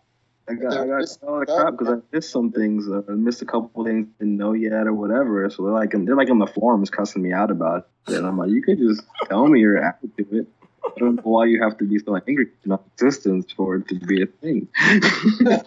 I 0.48 0.54
got, 0.54 0.72
I 0.72 0.86
got 0.86 1.02
is 1.02 1.18
a 1.22 1.26
lot 1.30 1.42
of 1.42 1.48
crap 1.48 1.76
because 1.76 1.88
I 1.88 1.96
missed 2.16 2.30
some 2.30 2.52
things. 2.52 2.88
Uh, 2.88 3.02
I 3.08 3.12
missed 3.12 3.42
a 3.42 3.44
couple 3.44 3.84
things 3.84 4.08
didn't 4.18 4.36
know 4.38 4.54
yet 4.54 4.86
or 4.86 4.94
whatever. 4.94 5.48
So 5.50 5.64
they're 5.64 5.72
like, 5.74 5.90
they're 5.92 6.16
like 6.16 6.30
on 6.30 6.38
the 6.38 6.46
forums 6.46 6.88
cussing 6.88 7.22
me 7.22 7.32
out 7.32 7.50
about 7.50 7.86
it. 8.08 8.14
And 8.14 8.26
I'm 8.26 8.38
like, 8.38 8.48
you 8.50 8.62
could 8.62 8.78
just 8.78 9.02
tell 9.28 9.46
me 9.46 9.60
your 9.60 9.76
attitude. 9.76 10.46
I 10.84 10.90
don't 10.98 11.16
know 11.16 11.22
why 11.22 11.44
you 11.44 11.62
have 11.62 11.76
to 11.78 11.84
be 11.84 11.98
so 11.98 12.16
angry 12.16 12.46
in 12.64 12.72
existence 12.72 13.52
for 13.52 13.76
it 13.76 13.88
to 13.88 13.94
be 13.96 14.22
a 14.22 14.26
thing. 14.26 14.68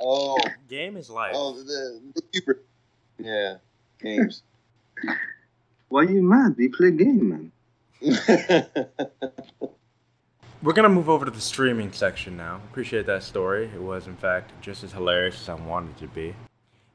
Oh, 0.00 0.38
Game 0.68 0.96
is 0.96 1.10
life. 1.10 1.32
oh, 1.34 1.54
the, 1.54 2.00
the. 2.32 2.58
Yeah, 3.18 3.56
games. 4.00 4.42
Why 5.88 6.02
you 6.02 6.22
mad? 6.22 6.56
We 6.56 6.68
play 6.68 6.90
game, 6.90 7.28
man. 7.28 7.52
We're 10.62 10.72
gonna 10.72 10.88
move 10.88 11.08
over 11.08 11.24
to 11.24 11.30
the 11.30 11.40
streaming 11.40 11.92
section 11.92 12.36
now. 12.36 12.60
Appreciate 12.70 13.06
that 13.06 13.22
story. 13.22 13.70
It 13.74 13.80
was, 13.80 14.06
in 14.06 14.16
fact, 14.16 14.52
just 14.60 14.82
as 14.82 14.92
hilarious 14.92 15.40
as 15.40 15.48
I 15.48 15.54
wanted 15.54 15.90
it 15.90 15.98
to 16.00 16.08
be. 16.08 16.34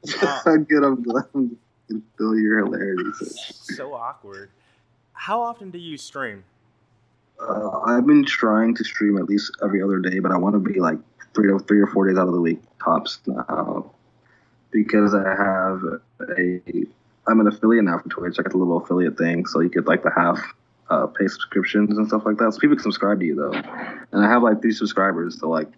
Good, 0.68 0.84
I'm 0.84 1.02
glad 1.02 1.24
I'm 1.34 1.56
feel 2.16 2.38
your 2.38 2.64
hilarity. 2.64 3.10
So 3.14 3.94
awkward. 3.94 4.50
How 5.12 5.40
often 5.40 5.70
do 5.70 5.78
you 5.78 5.96
stream? 5.96 6.44
Uh, 7.40 7.80
I've 7.80 8.06
been 8.06 8.24
trying 8.24 8.74
to 8.76 8.84
stream 8.84 9.18
at 9.18 9.24
least 9.24 9.50
every 9.62 9.82
other 9.82 9.98
day, 9.98 10.18
but 10.18 10.30
I 10.30 10.36
want 10.36 10.54
to 10.54 10.60
be 10.60 10.80
like 10.80 10.98
three 11.34 11.50
or 11.50 11.58
three 11.58 11.80
or 11.80 11.86
four 11.86 12.06
days 12.08 12.16
out 12.16 12.28
of 12.28 12.34
the 12.34 12.40
week 12.40 12.60
tops 12.82 13.20
now, 13.26 13.90
because 14.70 15.14
I 15.14 15.28
have 15.28 15.82
a 16.38 16.60
I'm 17.26 17.40
an 17.40 17.46
affiliate 17.46 17.84
now 17.84 17.98
for 17.98 18.08
Twitch. 18.08 18.36
I 18.38 18.42
got 18.42 18.52
the 18.52 18.58
little 18.58 18.78
affiliate 18.78 19.16
thing, 19.16 19.46
so 19.46 19.60
you 19.60 19.68
get 19.68 19.86
like 19.86 20.02
the 20.02 20.10
half 20.14 20.38
uh, 20.90 21.06
pay 21.06 21.26
subscriptions 21.26 21.96
and 21.96 22.06
stuff 22.06 22.22
like 22.26 22.36
that. 22.38 22.52
So 22.52 22.60
people 22.60 22.76
can 22.76 22.82
subscribe 22.82 23.20
to 23.20 23.26
you 23.26 23.34
though, 23.34 23.52
and 23.52 24.24
I 24.24 24.28
have 24.28 24.42
like 24.42 24.60
three 24.60 24.72
subscribers, 24.72 25.40
so 25.40 25.48
like 25.48 25.68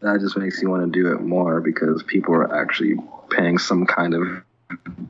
that 0.00 0.20
just 0.20 0.36
makes 0.36 0.60
you 0.62 0.70
want 0.70 0.92
to 0.92 0.98
do 0.98 1.12
it 1.12 1.20
more 1.20 1.60
because 1.60 2.02
people 2.02 2.34
are 2.34 2.60
actually 2.60 2.96
paying 3.30 3.58
some 3.58 3.86
kind 3.86 4.14
of 4.14 4.42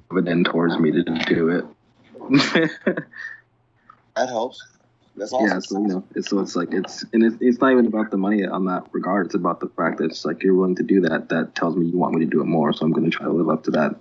dividend 0.09 0.47
towards 0.47 0.79
me 0.79 0.91
to 0.93 1.03
do 1.03 1.49
it. 1.49 2.71
That 4.17 4.29
helps. 4.29 4.63
That's 5.17 5.33
awesome. 5.33 5.49
Yeah, 5.49 5.59
so 5.61 5.81
you 5.81 5.87
know, 5.87 6.05
it's, 6.15 6.29
so 6.29 6.41
it's 6.41 6.57
like 6.57 6.69
it's 6.73 7.05
and 7.13 7.25
it's, 7.25 7.37
it's 7.41 7.61
not 7.61 7.73
even 7.73 7.87
about 7.87 8.11
the 8.11 8.17
money 8.17 8.45
on 8.45 8.67
that 8.67 8.87
regard. 8.93 9.27
It's 9.27 9.35
about 9.35 9.61
the 9.61 9.69
fact 9.69 9.99
that 9.99 10.05
it's 10.05 10.25
like 10.25 10.43
you're 10.43 10.55
willing 10.55 10.77
to 10.77 10.83
do 10.83 11.01
that. 11.03 11.29
That 11.31 11.55
tells 11.55 11.77
me 11.77 11.87
you 11.87 11.99
want 11.99 12.15
me 12.15 12.25
to 12.25 12.31
do 12.31 12.41
it 12.41 12.47
more. 12.47 12.73
So 12.73 12.85
I'm 12.85 12.93
going 12.93 13.11
to 13.11 13.17
try 13.17 13.27
to 13.27 13.33
live 13.33 13.49
up 13.49 13.65
to 13.65 13.71
that 13.73 13.97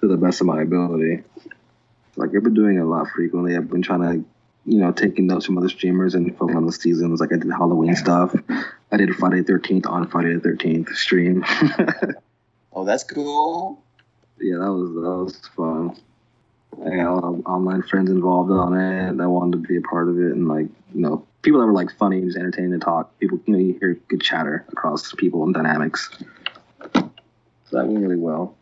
to 0.00 0.08
the 0.08 0.16
best 0.16 0.40
of 0.40 0.46
my 0.46 0.62
ability. 0.62 1.22
Like 2.16 2.30
I've 2.34 2.42
been 2.42 2.54
doing 2.54 2.76
it 2.76 2.80
a 2.80 2.86
lot 2.86 3.08
frequently. 3.14 3.56
I've 3.56 3.70
been 3.70 3.82
trying 3.82 4.00
to, 4.00 4.24
you 4.66 4.78
know, 4.80 4.92
taking 4.92 5.26
notes 5.26 5.46
from 5.46 5.58
other 5.58 5.68
streamers 5.68 6.14
and 6.14 6.36
focus 6.36 6.56
on 6.56 6.66
the 6.66 6.72
seasons. 6.72 7.20
Like 7.20 7.32
I 7.32 7.36
did 7.36 7.50
Halloween 7.50 7.94
stuff. 7.96 8.34
I 8.92 8.96
did 8.96 9.14
Friday 9.16 9.42
13th 9.42 9.86
on 9.86 10.08
Friday 10.08 10.34
the 10.34 10.48
13th 10.48 10.90
stream. 10.94 11.44
Oh, 12.72 12.84
that's 12.84 13.02
cool. 13.02 13.82
yeah, 14.40 14.58
that 14.58 14.72
was 14.72 14.90
that 14.94 15.00
was 15.00 15.48
fun. 15.56 15.96
I 16.86 16.96
got 16.96 17.12
a 17.12 17.14
lot 17.14 17.24
of 17.24 17.46
online 17.46 17.82
friends 17.82 18.10
involved 18.10 18.50
on 18.52 18.74
it 18.78 19.16
that 19.16 19.28
wanted 19.28 19.60
to 19.60 19.68
be 19.68 19.76
a 19.76 19.80
part 19.80 20.08
of 20.08 20.16
it, 20.18 20.32
and 20.32 20.46
like 20.46 20.66
you 20.94 21.00
know, 21.00 21.26
people 21.42 21.60
that 21.60 21.66
were 21.66 21.72
like 21.72 21.90
funny, 21.98 22.20
just 22.20 22.36
entertaining 22.36 22.70
to 22.70 22.78
talk. 22.78 23.18
People, 23.18 23.40
you 23.44 23.52
know, 23.52 23.58
you 23.58 23.76
hear 23.80 23.94
good 24.06 24.20
chatter 24.20 24.64
across 24.70 25.12
people 25.14 25.42
and 25.42 25.52
dynamics. 25.52 26.10
So 26.94 27.10
that 27.72 27.86
went 27.86 28.00
really 28.00 28.16
well. 28.16 28.56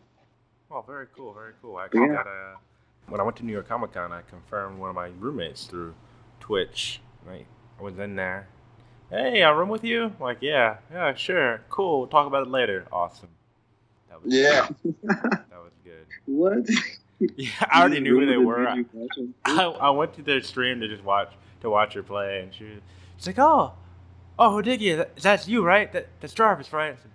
Oh, 0.71 0.81
very 0.81 1.07
cool, 1.15 1.33
very 1.33 1.53
cool. 1.61 1.77
I 1.77 1.85
actually 1.85 2.01
Yeah. 2.01 2.13
got 2.13 2.27
a. 2.27 2.57
When 3.07 3.19
I 3.19 3.23
went 3.23 3.37
to 3.37 3.45
New 3.45 3.53
York 3.53 3.67
Comic 3.67 3.93
Con, 3.93 4.11
I 4.11 4.21
confirmed 4.21 4.77
one 4.79 4.89
of 4.89 4.95
my 4.95 5.07
roommates 5.19 5.65
through 5.65 5.95
Twitch. 6.39 7.01
Right, 7.25 7.47
I 7.79 7.81
was 7.83 7.97
in 7.97 8.15
there. 8.15 8.47
Hey, 9.09 9.41
I 9.41 9.49
room 9.51 9.69
with 9.69 9.83
you? 9.83 10.13
Like, 10.19 10.37
yeah, 10.41 10.77
yeah, 10.91 11.15
sure, 11.15 11.61
cool. 11.69 11.99
We'll 11.99 12.07
talk 12.07 12.27
about 12.27 12.45
it 12.45 12.49
later. 12.51 12.85
Awesome. 12.91 13.29
That 14.09 14.23
was 14.23 14.31
Yeah. 14.33 14.69
that 15.03 15.49
was 15.51 15.71
good. 15.83 16.05
What? 16.25 16.67
Yeah, 17.35 17.49
I 17.69 17.81
already 17.81 17.99
knew 17.99 18.17
who 18.17 18.25
they 18.25 18.37
were. 18.37 18.65
I, 18.65 18.85
I, 19.45 19.63
I 19.65 19.89
went 19.89 20.13
to 20.13 20.21
their 20.21 20.41
stream 20.41 20.79
to 20.79 20.87
just 20.87 21.03
watch 21.03 21.33
to 21.59 21.69
watch 21.69 21.93
her 21.95 22.01
play, 22.01 22.39
and 22.39 22.53
she 22.53 22.63
was 22.63 22.79
she's 23.17 23.27
like, 23.27 23.39
"Oh, 23.39 23.73
oh, 24.39 24.51
Hodiggy, 24.51 24.95
that, 24.95 25.17
that's 25.17 25.45
you, 25.45 25.61
right? 25.61 25.91
That, 25.91 26.07
that's 26.21 26.33
Jarvis, 26.33 26.71
right?" 26.71 26.95
Said, 26.97 27.11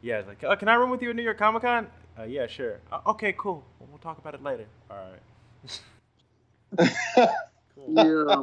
yeah, 0.00 0.14
I 0.14 0.18
was 0.20 0.26
like, 0.28 0.42
oh, 0.44 0.56
"Can 0.56 0.68
I 0.68 0.74
room 0.76 0.88
with 0.88 1.02
you 1.02 1.10
at 1.10 1.16
New 1.16 1.22
York 1.22 1.36
Comic 1.36 1.60
Con?" 1.64 1.86
Uh, 2.18 2.24
yeah, 2.24 2.46
sure. 2.46 2.80
Uh, 2.90 3.00
okay, 3.08 3.34
cool. 3.38 3.64
We'll, 3.80 3.88
we'll 3.90 3.98
talk 3.98 4.18
about 4.18 4.34
it 4.34 4.42
later. 4.42 4.66
All 4.90 4.96
right. 6.78 6.90
cool. 7.74 7.88
yeah. 7.88 8.42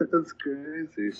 That's 0.12 0.32
crazy. 0.32 1.10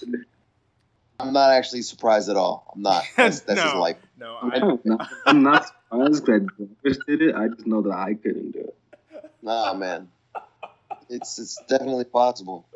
I'm 1.20 1.32
not 1.32 1.52
actually 1.52 1.82
surprised 1.82 2.28
at 2.28 2.36
all. 2.36 2.72
I'm 2.74 2.82
not. 2.82 3.04
That's, 3.16 3.40
that's 3.40 3.60
just 3.62 3.74
No. 3.74 3.80
like 3.80 3.98
No, 4.18 4.34
I, 4.42 4.56
I'm 4.60 4.80
not, 4.84 5.10
I'm 5.26 5.42
not 5.42 5.66
surprised 5.66 6.26
that 6.26 6.48
Jarvis 6.58 6.98
did 7.06 7.22
it. 7.22 7.34
I 7.34 7.48
just 7.48 7.66
know 7.66 7.82
that 7.82 7.92
I 7.92 8.14
couldn't 8.14 8.52
do 8.52 8.60
it. 8.60 8.76
nah, 9.42 9.74
man. 9.74 10.08
It's 11.10 11.38
it's 11.38 11.60
definitely 11.68 12.04
possible. 12.04 12.66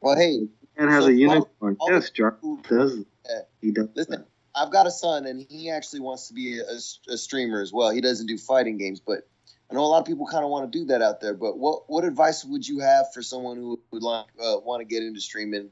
Well, 0.00 0.16
hey, 0.16 0.48
And 0.76 0.90
has 0.90 1.04
So, 1.04 1.10
a 1.10 1.12
unicorn. 1.12 1.76
all- 1.78 1.90
yes, 1.92 2.10
Jarvis 2.10 2.58
does. 2.68 3.04
Yeah. 3.28 3.40
He 3.60 3.70
does. 3.70 3.88
Listen, 3.94 4.24
I've 4.54 4.72
got 4.72 4.86
a 4.86 4.90
son, 4.90 5.26
and 5.26 5.44
he 5.48 5.70
actually 5.70 6.00
wants 6.00 6.28
to 6.28 6.34
be 6.34 6.60
a, 6.60 7.12
a 7.12 7.16
streamer 7.16 7.60
as 7.60 7.72
well. 7.72 7.90
He 7.90 8.00
doesn't 8.00 8.26
do 8.26 8.36
fighting 8.36 8.78
games, 8.78 9.00
but 9.00 9.26
I 9.70 9.74
know 9.74 9.80
a 9.80 9.86
lot 9.86 10.00
of 10.00 10.06
people 10.06 10.26
kind 10.26 10.44
of 10.44 10.50
want 10.50 10.70
to 10.70 10.78
do 10.78 10.84
that 10.86 11.00
out 11.00 11.20
there. 11.20 11.34
But 11.34 11.58
what 11.58 11.84
what 11.88 12.04
advice 12.04 12.44
would 12.44 12.66
you 12.66 12.80
have 12.80 13.12
for 13.12 13.22
someone 13.22 13.56
who 13.56 13.80
would 13.90 14.02
like 14.02 14.26
uh, 14.42 14.56
want 14.64 14.80
to 14.80 14.84
get 14.84 15.02
into 15.02 15.20
streaming 15.20 15.70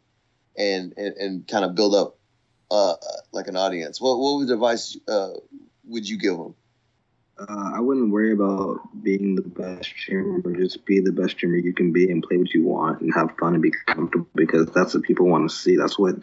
and 0.56 0.94
and, 0.96 1.14
and 1.16 1.48
kind 1.48 1.64
of 1.64 1.74
build 1.74 1.94
up 1.94 2.18
uh, 2.70 2.92
uh, 2.92 2.96
like 3.32 3.48
an 3.48 3.56
audience? 3.56 4.00
What 4.00 4.18
what 4.18 4.36
would 4.36 4.50
advice 4.50 4.96
uh, 5.06 5.32
would 5.84 6.08
you 6.08 6.18
give 6.18 6.36
them? 6.36 6.54
uh, 7.48 7.72
I 7.74 7.80
wouldn't 7.80 8.10
worry 8.10 8.32
about 8.32 8.80
being 9.02 9.34
the 9.34 9.42
best 9.42 9.86
streamer. 9.86 10.40
Just 10.56 10.84
be 10.84 11.00
the 11.00 11.12
best 11.12 11.32
streamer 11.32 11.56
you 11.56 11.72
can 11.72 11.92
be 11.92 12.10
and 12.10 12.22
play 12.22 12.36
what 12.36 12.52
you 12.52 12.64
want 12.64 13.00
and 13.00 13.12
have 13.14 13.30
fun 13.38 13.54
and 13.54 13.62
be 13.62 13.72
comfortable 13.86 14.28
because 14.34 14.66
that's 14.70 14.94
what 14.94 15.04
people 15.04 15.26
want 15.26 15.48
to 15.48 15.54
see. 15.54 15.76
That's 15.76 15.98
what 15.98 16.16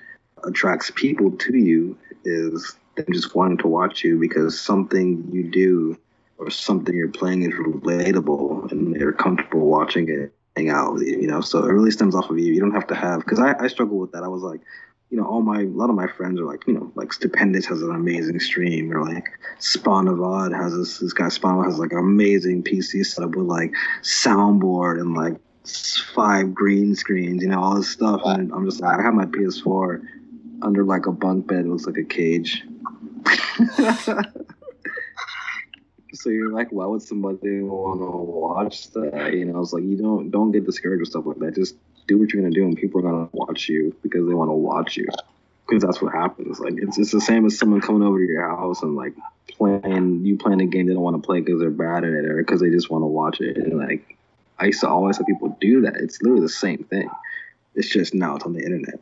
attracts 0.44 0.92
people 0.96 1.32
to 1.32 1.58
you 1.58 1.98
is 2.24 2.76
them 2.96 3.06
just 3.12 3.36
wanting 3.36 3.58
to 3.58 3.68
watch 3.68 4.04
you 4.04 4.20
because 4.20 4.60
something 4.60 5.28
you 5.32 5.44
do 5.44 5.98
or 6.38 6.50
something 6.50 6.96
you're 6.96 7.08
playing 7.10 7.44
is 7.44 7.54
relatable 7.54 8.72
and 8.72 8.96
they're 8.96 9.14
comfortable 9.14 9.68
watching 9.68 10.10
it 10.10 10.34
hang 10.56 10.70
out 10.70 10.94
with 10.94 11.04
you, 11.04 11.20
you 11.20 11.28
know. 11.28 11.42
So 11.42 11.64
it 11.64 11.72
really 11.72 11.92
stems 11.92 12.16
off 12.16 12.30
of 12.30 12.38
you. 12.40 12.54
You 12.54 12.60
don't 12.60 12.74
have 12.74 12.88
to 12.88 12.96
have 12.96 13.20
because 13.20 13.40
I, 13.40 13.56
I 13.60 13.68
struggle 13.68 13.98
with 13.98 14.12
that. 14.12 14.24
I 14.24 14.28
was 14.28 14.42
like, 14.42 14.62
you 15.10 15.18
know, 15.18 15.26
all 15.26 15.42
my 15.42 15.62
a 15.62 15.66
lot 15.66 15.90
of 15.90 15.96
my 15.96 16.08
friends 16.08 16.40
are 16.40 16.46
like, 16.46 16.68
you 16.68 16.74
know, 16.74 16.92
like 16.96 17.14
Stupendous 17.14 17.66
has 17.68 17.82
an 17.82 17.92
amazing 17.92 18.40
stream 18.40 18.92
or 18.92 19.06
like 19.06 19.26
Spawnavad 19.60 20.56
has 20.56 20.76
this 20.76 21.00
this 21.00 21.14
guy 21.14 21.30
Spawn 21.30 21.64
has 21.64 21.80
like 21.80 21.92
an 21.92 22.00
amazing 22.00 22.64
PC 22.64 23.06
setup 23.06 23.36
with 23.36 23.46
like 23.46 23.72
soundboard 24.02 25.00
and 25.00 25.16
like 25.16 25.38
five 26.14 26.54
green 26.54 26.96
screens, 26.96 27.42
you 27.42 27.50
know, 27.50 27.62
all 27.62 27.76
this 27.76 27.90
stuff. 27.90 28.22
And 28.26 28.52
I'm 28.52 28.66
just 28.66 28.82
like, 28.82 29.00
I 29.00 29.02
have 29.02 29.14
my 29.14 29.26
PS4 29.26 30.02
under 30.62 30.84
like 30.84 31.05
a 31.05 31.12
bunk 31.12 31.47
bed. 31.47 31.66
It 31.66 31.68
looks 31.68 31.86
like 31.86 31.97
a 31.97 32.03
cage. 32.03 32.64
so 36.14 36.30
you're 36.30 36.51
like, 36.51 36.72
why 36.72 36.86
would 36.86 37.01
somebody 37.01 37.62
want 37.62 37.99
to 37.99 38.05
watch 38.05 38.91
that? 38.91 39.34
You 39.34 39.45
know, 39.45 39.62
it's 39.62 39.74
like 39.74 39.84
you 39.84 39.97
don't 39.97 40.30
don't 40.32 40.51
get 40.51 40.66
discouraged 40.66 41.01
with 41.01 41.10
stuff 41.10 41.26
like 41.26 41.39
that. 41.39 41.55
Just 41.55 41.76
do 42.08 42.18
what 42.18 42.32
you're 42.32 42.41
gonna 42.41 42.53
do, 42.53 42.64
and 42.64 42.78
people 42.78 42.99
are 42.99 43.03
gonna 43.03 43.30
watch 43.32 43.70
you 43.70 43.95
because 44.03 44.28
they 44.28 44.34
want 44.34 44.49
to 44.49 44.53
watch 44.53 44.97
you. 44.97 45.08
Because 45.68 45.84
that's 45.84 46.01
what 46.01 46.14
happens. 46.14 46.60
Like 46.60 46.76
it's 46.78 46.97
it's 46.97 47.12
the 47.12 47.22
same 47.22 47.45
as 47.45 47.58
someone 47.58 47.82
coming 47.82 48.03
over 48.03 48.18
to 48.18 48.26
your 48.26 48.47
house 48.47 48.82
and 48.82 48.95
like 48.95 49.14
playing 49.49 50.26
you 50.26 50.38
playing 50.38 50.62
a 50.62 50.66
game 50.66 50.88
they 50.88 50.93
don't 50.93 51.03
want 51.03 51.22
to 51.22 51.26
play 51.26 51.39
because 51.41 51.60
they're 51.60 51.70
bad 51.70 52.03
at 52.03 52.12
it 52.12 52.26
or 52.26 52.38
because 52.38 52.62
they 52.62 52.70
just 52.70 52.89
want 52.89 53.01
to 53.03 53.08
watch 53.08 53.41
it. 53.41 53.58
And 53.58 53.78
like 53.78 54.18
I 54.60 54.66
used 54.68 54.80
to 54.82 54.89
always 54.89 55.18
have 55.18 55.28
people 55.28 55.58
do 55.60 55.82
that. 55.82 55.97
It's 55.97 56.22
literally 56.22 56.41
the 56.41 56.49
same 56.49 56.84
thing. 56.86 57.10
It's 57.76 57.89
just 57.89 58.14
now 58.14 58.38
it's 58.38 58.45
on 58.45 58.53
the 58.53 58.64
internet. 58.64 58.99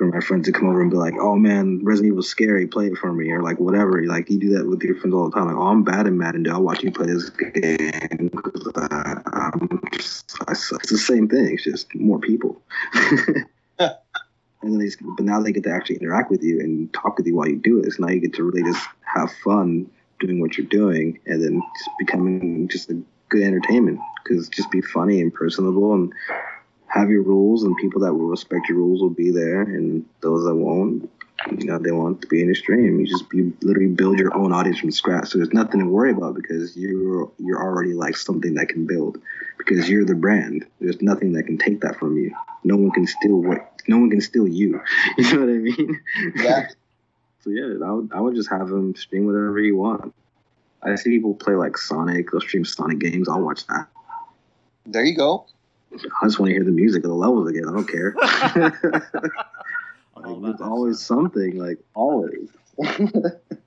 Or 0.00 0.08
my 0.08 0.20
friends 0.20 0.48
would 0.48 0.54
come 0.54 0.68
over 0.68 0.80
and 0.82 0.90
be 0.90 0.96
like, 0.96 1.14
"Oh 1.20 1.36
man, 1.36 1.80
Resident 1.84 2.12
Evil's 2.12 2.28
scary. 2.28 2.66
Play 2.66 2.86
it 2.86 2.98
for 2.98 3.12
me," 3.12 3.30
or 3.30 3.42
like 3.42 3.60
whatever. 3.60 4.02
Like 4.06 4.28
you 4.30 4.38
do 4.38 4.56
that 4.56 4.66
with 4.66 4.82
your 4.82 4.96
friends 4.96 5.14
all 5.14 5.30
the 5.30 5.36
time. 5.36 5.46
Like, 5.46 5.56
"Oh, 5.56 5.68
I'm 5.68 5.84
bad 5.84 6.06
at 6.06 6.12
Madden. 6.12 6.42
Dude. 6.42 6.52
I'll 6.52 6.62
watch 6.62 6.82
you 6.82 6.90
play 6.90 7.06
this 7.06 7.30
game." 7.30 8.30
I, 8.76 9.50
just, 9.92 10.36
I, 10.48 10.52
it's 10.52 10.90
the 10.90 10.98
same 10.98 11.28
thing. 11.28 11.54
It's 11.54 11.64
just 11.64 11.94
more 11.94 12.18
people. 12.18 12.60
and 13.78 13.92
then 14.62 14.78
they, 14.78 14.86
just- 14.86 14.98
but 15.16 15.24
now 15.24 15.40
they 15.40 15.52
get 15.52 15.64
to 15.64 15.70
actually 15.72 15.96
interact 15.96 16.30
with 16.30 16.42
you 16.42 16.60
and 16.60 16.92
talk 16.92 17.16
with 17.16 17.26
you 17.26 17.34
while 17.36 17.48
you 17.48 17.56
do 17.56 17.78
it. 17.80 17.92
So 17.92 18.04
now 18.04 18.12
you 18.12 18.20
get 18.20 18.34
to 18.34 18.42
really 18.42 18.62
just 18.62 18.84
have 19.14 19.32
fun 19.44 19.90
doing 20.20 20.40
what 20.40 20.56
you're 20.56 20.66
doing, 20.66 21.18
and 21.26 21.42
then 21.42 21.62
just 21.78 21.90
becoming 21.98 22.68
just 22.68 22.90
a 22.90 23.00
good 23.28 23.42
entertainment. 23.42 24.00
Because 24.22 24.48
just 24.48 24.70
be 24.70 24.80
funny 24.80 25.20
and 25.20 25.32
personable 25.32 25.92
and 25.94 26.12
have 26.94 27.10
your 27.10 27.22
rules 27.22 27.64
and 27.64 27.76
people 27.76 28.00
that 28.02 28.14
will 28.14 28.26
respect 28.26 28.68
your 28.68 28.78
rules 28.78 29.00
will 29.00 29.10
be 29.10 29.30
there 29.30 29.62
and 29.62 30.04
those 30.20 30.44
that 30.44 30.54
won't 30.54 31.10
you 31.50 31.66
know 31.66 31.78
they 31.78 31.90
want 31.90 32.22
to 32.22 32.28
be 32.28 32.40
in 32.40 32.48
the 32.48 32.54
stream. 32.54 33.00
You 33.00 33.06
just 33.06 33.24
you 33.32 33.56
literally 33.62 33.88
build 33.88 34.18
your 34.18 34.34
own 34.34 34.52
audience 34.52 34.78
from 34.78 34.92
scratch. 34.92 35.28
So 35.28 35.38
there's 35.38 35.52
nothing 35.52 35.80
to 35.80 35.86
worry 35.86 36.12
about 36.12 36.34
because 36.36 36.76
you're 36.76 37.30
you're 37.38 37.60
already 37.60 37.92
like 37.94 38.16
something 38.16 38.54
that 38.54 38.68
can 38.68 38.86
build 38.86 39.18
because 39.58 39.88
you're 39.88 40.04
the 40.04 40.14
brand. 40.14 40.64
There's 40.80 41.02
nothing 41.02 41.32
that 41.32 41.44
can 41.44 41.58
take 41.58 41.80
that 41.80 41.98
from 41.98 42.16
you. 42.16 42.34
No 42.62 42.76
one 42.76 42.92
can 42.92 43.06
steal 43.06 43.36
what 43.36 43.82
no 43.88 43.98
one 43.98 44.10
can 44.10 44.20
steal 44.20 44.46
you. 44.46 44.80
You 45.18 45.34
know 45.34 45.40
what 45.40 45.48
i 45.48 45.58
mean? 45.58 46.00
Yeah. 46.36 46.68
so 47.40 47.50
yeah 47.50 47.84
i 47.84 47.90
would, 47.90 48.10
I 48.14 48.20
would 48.20 48.34
just 48.34 48.50
have 48.50 48.68
them 48.68 48.94
stream 48.94 49.26
whatever 49.26 49.58
you 49.58 49.76
want. 49.76 50.14
I 50.82 50.94
see 50.94 51.10
people 51.10 51.34
play 51.34 51.54
like 51.54 51.76
sonic. 51.76 52.30
They'll 52.30 52.40
stream 52.40 52.64
sonic 52.64 53.00
games. 53.00 53.28
I'll 53.28 53.40
watch 53.40 53.66
that. 53.66 53.88
There 54.86 55.04
you 55.04 55.16
go. 55.16 55.46
I 55.94 56.26
just 56.26 56.38
want 56.38 56.50
to 56.50 56.54
hear 56.54 56.64
the 56.64 56.70
music 56.70 57.04
of 57.04 57.10
the 57.10 57.16
levels 57.16 57.48
again. 57.48 57.64
I 57.68 57.72
don't 57.72 57.88
care. 57.88 58.14
Like, 60.16 60.26
about 60.26 60.42
there's 60.42 60.60
always 60.60 61.00
stuff. 61.00 61.18
something, 61.18 61.58
like 61.58 61.78
always. 61.94 62.48
All 62.78 62.84
about 62.86 63.02
that 63.02 63.40
stuff. 63.42 63.58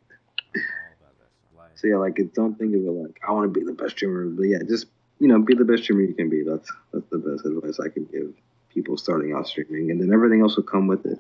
Like, 1.57 1.71
so 1.75 1.87
yeah, 1.87 1.97
like 1.97 2.19
don't 2.33 2.57
think 2.57 2.73
of 2.75 2.81
it 2.81 2.89
like 2.89 3.19
I 3.27 3.31
want 3.31 3.53
to 3.53 3.59
be 3.59 3.65
the 3.65 3.73
best 3.73 3.91
streamer, 3.91 4.25
but 4.25 4.43
yeah, 4.43 4.59
just 4.67 4.87
you 5.19 5.27
know, 5.27 5.39
be 5.41 5.55
the 5.55 5.65
best 5.65 5.83
streamer 5.83 6.01
you 6.01 6.13
can 6.13 6.29
be. 6.29 6.43
That's 6.43 6.71
that's 6.93 7.05
the 7.09 7.17
best 7.17 7.45
advice 7.45 7.79
I 7.79 7.89
can 7.89 8.05
give 8.05 8.33
people 8.73 8.97
starting 8.97 9.33
out 9.33 9.47
streaming, 9.47 9.91
and 9.91 10.01
then 10.01 10.13
everything 10.13 10.41
else 10.41 10.55
will 10.55 10.63
come 10.63 10.87
with 10.87 11.05
it. 11.05 11.19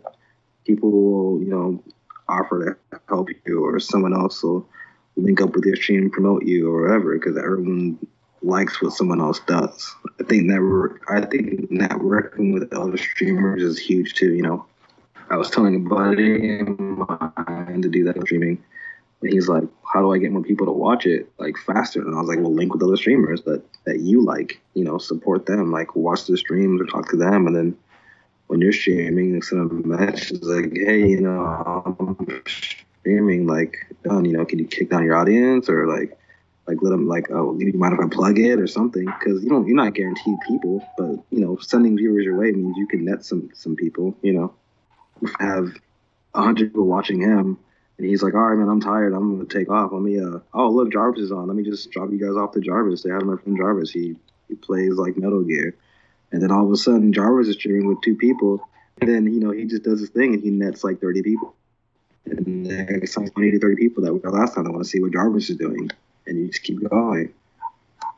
People 0.65 0.91
will, 0.91 1.41
you 1.41 1.49
know, 1.49 1.83
offer 2.27 2.77
to 2.91 2.99
help 3.07 3.29
you, 3.45 3.65
or 3.65 3.79
someone 3.79 4.13
else 4.13 4.43
will 4.43 4.67
link 5.15 5.41
up 5.41 5.55
with 5.55 5.65
your 5.65 5.75
stream, 5.75 6.09
promote 6.09 6.45
you, 6.45 6.71
or 6.71 6.83
whatever, 6.83 7.17
because 7.17 7.37
everyone 7.37 7.97
likes 8.47 8.81
what 8.81 8.93
someone 8.93 9.21
else 9.21 9.39
does. 9.41 9.93
I 10.19 10.23
think 10.23 10.43
network. 10.43 11.03
I 11.09 11.21
think 11.21 11.69
networking 11.69 12.53
with 12.53 12.73
other 12.73 12.97
streamers 12.97 13.61
is 13.61 13.77
huge 13.77 14.13
too. 14.13 14.33
You 14.33 14.41
know, 14.41 14.65
I 15.29 15.37
was 15.37 15.49
telling 15.49 15.75
a 15.75 15.79
buddy 15.79 16.63
mine 16.63 17.81
to 17.81 17.89
do 17.89 18.03
that 18.05 18.21
streaming, 18.21 18.63
and 19.21 19.31
he's 19.31 19.47
like, 19.47 19.65
"How 19.93 20.01
do 20.01 20.13
I 20.13 20.17
get 20.17 20.31
more 20.31 20.43
people 20.43 20.65
to 20.65 20.71
watch 20.71 21.05
it 21.05 21.31
like 21.37 21.57
faster?" 21.57 22.01
And 22.01 22.15
I 22.15 22.19
was 22.19 22.29
like, 22.29 22.39
"Well, 22.39 22.53
link 22.53 22.73
with 22.73 22.83
other 22.83 22.97
streamers 22.97 23.43
that 23.43 23.61
that 23.85 23.99
you 23.99 24.23
like. 24.23 24.59
You 24.73 24.85
know, 24.85 24.97
support 24.97 25.45
them. 25.45 25.71
Like, 25.71 25.95
watch 25.95 26.25
the 26.25 26.37
streams 26.37 26.81
or 26.81 26.85
talk 26.85 27.09
to 27.09 27.17
them, 27.17 27.47
and 27.47 27.55
then." 27.55 27.77
When 28.49 28.61
you're 28.61 28.71
streaming, 28.71 29.41
send 29.41 29.69
a 29.69 29.73
message 29.85 30.41
like, 30.41 30.71
"Hey, 30.73 31.05
you 31.05 31.19
know, 31.19 31.83
I'm 31.99 32.43
streaming. 32.47 33.45
Like, 33.45 33.75
done. 34.05 34.23
You 34.23 34.37
know, 34.37 34.45
can 34.45 34.57
you 34.57 34.65
kick 34.65 34.89
down 34.89 35.03
your 35.03 35.17
audience 35.17 35.67
or 35.67 35.85
like, 35.85 36.17
like 36.67 36.77
let 36.81 36.89
them 36.89 37.07
like, 37.07 37.31
oh, 37.31 37.57
you 37.57 37.71
mind 37.73 37.93
if 37.93 37.99
I 37.99 38.09
plug 38.09 38.39
it 38.39 38.59
or 38.59 38.67
something? 38.67 39.05
Because 39.05 39.43
you 39.43 39.49
don't, 39.49 39.65
you're 39.67 39.75
not 39.75 39.93
guaranteed 39.93 40.37
people, 40.47 40.85
but 40.97 41.15
you 41.31 41.39
know, 41.39 41.57
sending 41.57 41.97
viewers 41.97 42.25
your 42.25 42.37
way 42.37 42.51
means 42.51 42.77
you 42.77 42.87
can 42.87 43.05
net 43.05 43.23
some 43.23 43.49
some 43.53 43.75
people. 43.75 44.15
You 44.21 44.33
know, 44.33 44.53
have 45.39 45.71
a 46.33 46.41
hundred 46.41 46.71
people 46.71 46.85
watching 46.85 47.21
him, 47.21 47.57
and 47.97 48.07
he's 48.07 48.21
like, 48.21 48.33
all 48.33 48.41
right, 48.41 48.57
man, 48.57 48.69
I'm 48.69 48.81
tired. 48.81 49.13
I'm 49.13 49.37
gonna 49.37 49.47
take 49.47 49.69
off. 49.69 49.91
Let 49.93 50.01
me, 50.01 50.19
uh, 50.19 50.39
oh 50.53 50.69
look, 50.69 50.91
Jarvis 50.91 51.21
is 51.21 51.31
on. 51.31 51.47
Let 51.47 51.55
me 51.55 51.63
just 51.63 51.89
drop 51.91 52.11
you 52.11 52.19
guys 52.19 52.35
off 52.35 52.51
to 52.53 52.59
Jarvis. 52.59 53.03
They 53.03 53.09
have 53.11 53.23
my 53.23 53.37
friend 53.37 53.57
Jarvis. 53.57 53.91
He 53.91 54.17
he 54.49 54.55
plays 54.55 54.93
like 54.93 55.17
Metal 55.17 55.43
Gear, 55.43 55.75
and 56.31 56.41
then 56.41 56.51
all 56.51 56.65
of 56.65 56.71
a 56.71 56.77
sudden 56.77 57.13
Jarvis 57.13 57.47
is 57.47 57.55
streaming 57.55 57.87
with 57.87 58.01
two 58.01 58.15
people, 58.15 58.61
and 58.99 59.09
then 59.09 59.25
you 59.33 59.39
know 59.39 59.51
he 59.51 59.65
just 59.65 59.83
does 59.83 60.01
his 60.01 60.09
thing 60.09 60.33
and 60.33 60.43
he 60.43 60.49
nets 60.49 60.83
like 60.83 60.99
30 60.99 61.23
people. 61.23 61.53
And 62.25 62.63
next 62.63 63.13
time 63.13 63.29
20 63.29 63.51
to 63.51 63.59
30 63.59 63.75
people 63.77 64.03
that 64.03 64.13
we 64.13 64.19
got 64.19 64.33
last 64.33 64.55
time, 64.55 64.67
I 64.67 64.69
want 64.69 64.83
to 64.83 64.89
see 64.89 64.99
what 64.99 65.13
Jarvis 65.13 65.49
is 65.49 65.55
doing, 65.55 65.89
and 66.27 66.37
you 66.37 66.47
just 66.47 66.63
keep 66.63 66.87
going. 66.89 67.33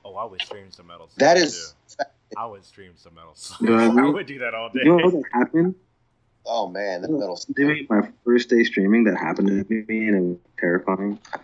Oh, 0.03 0.15
I 0.15 0.25
would 0.25 0.41
stream 0.41 0.71
some 0.71 0.87
metal. 0.87 1.09
That 1.17 1.37
is, 1.37 1.75
too. 1.97 2.05
I 2.37 2.45
would 2.45 2.65
stream 2.65 2.93
some 2.95 3.15
metal. 3.15 3.35
You 3.59 3.69
know 3.69 3.87
what 3.95 4.03
I 4.05 4.07
I 4.07 4.09
would 4.11 4.25
do 4.25 4.39
that 4.39 4.53
all 4.53 4.69
day. 4.69 4.81
You 4.83 4.97
know 4.97 5.09
what 5.09 5.23
happened? 5.31 5.75
oh 6.45 6.67
man, 6.67 7.01
that 7.01 7.11
metal. 7.11 7.39
Maybe 7.57 7.85
my 7.89 8.01
first 8.25 8.49
day 8.49 8.63
streaming 8.63 9.03
that 9.05 9.17
happened 9.17 9.47
to 9.47 9.65
me 9.87 10.07
and 10.07 10.15
it 10.15 10.21
was 10.21 10.37
terrifying. 10.59 11.19
Oh, 11.35 11.39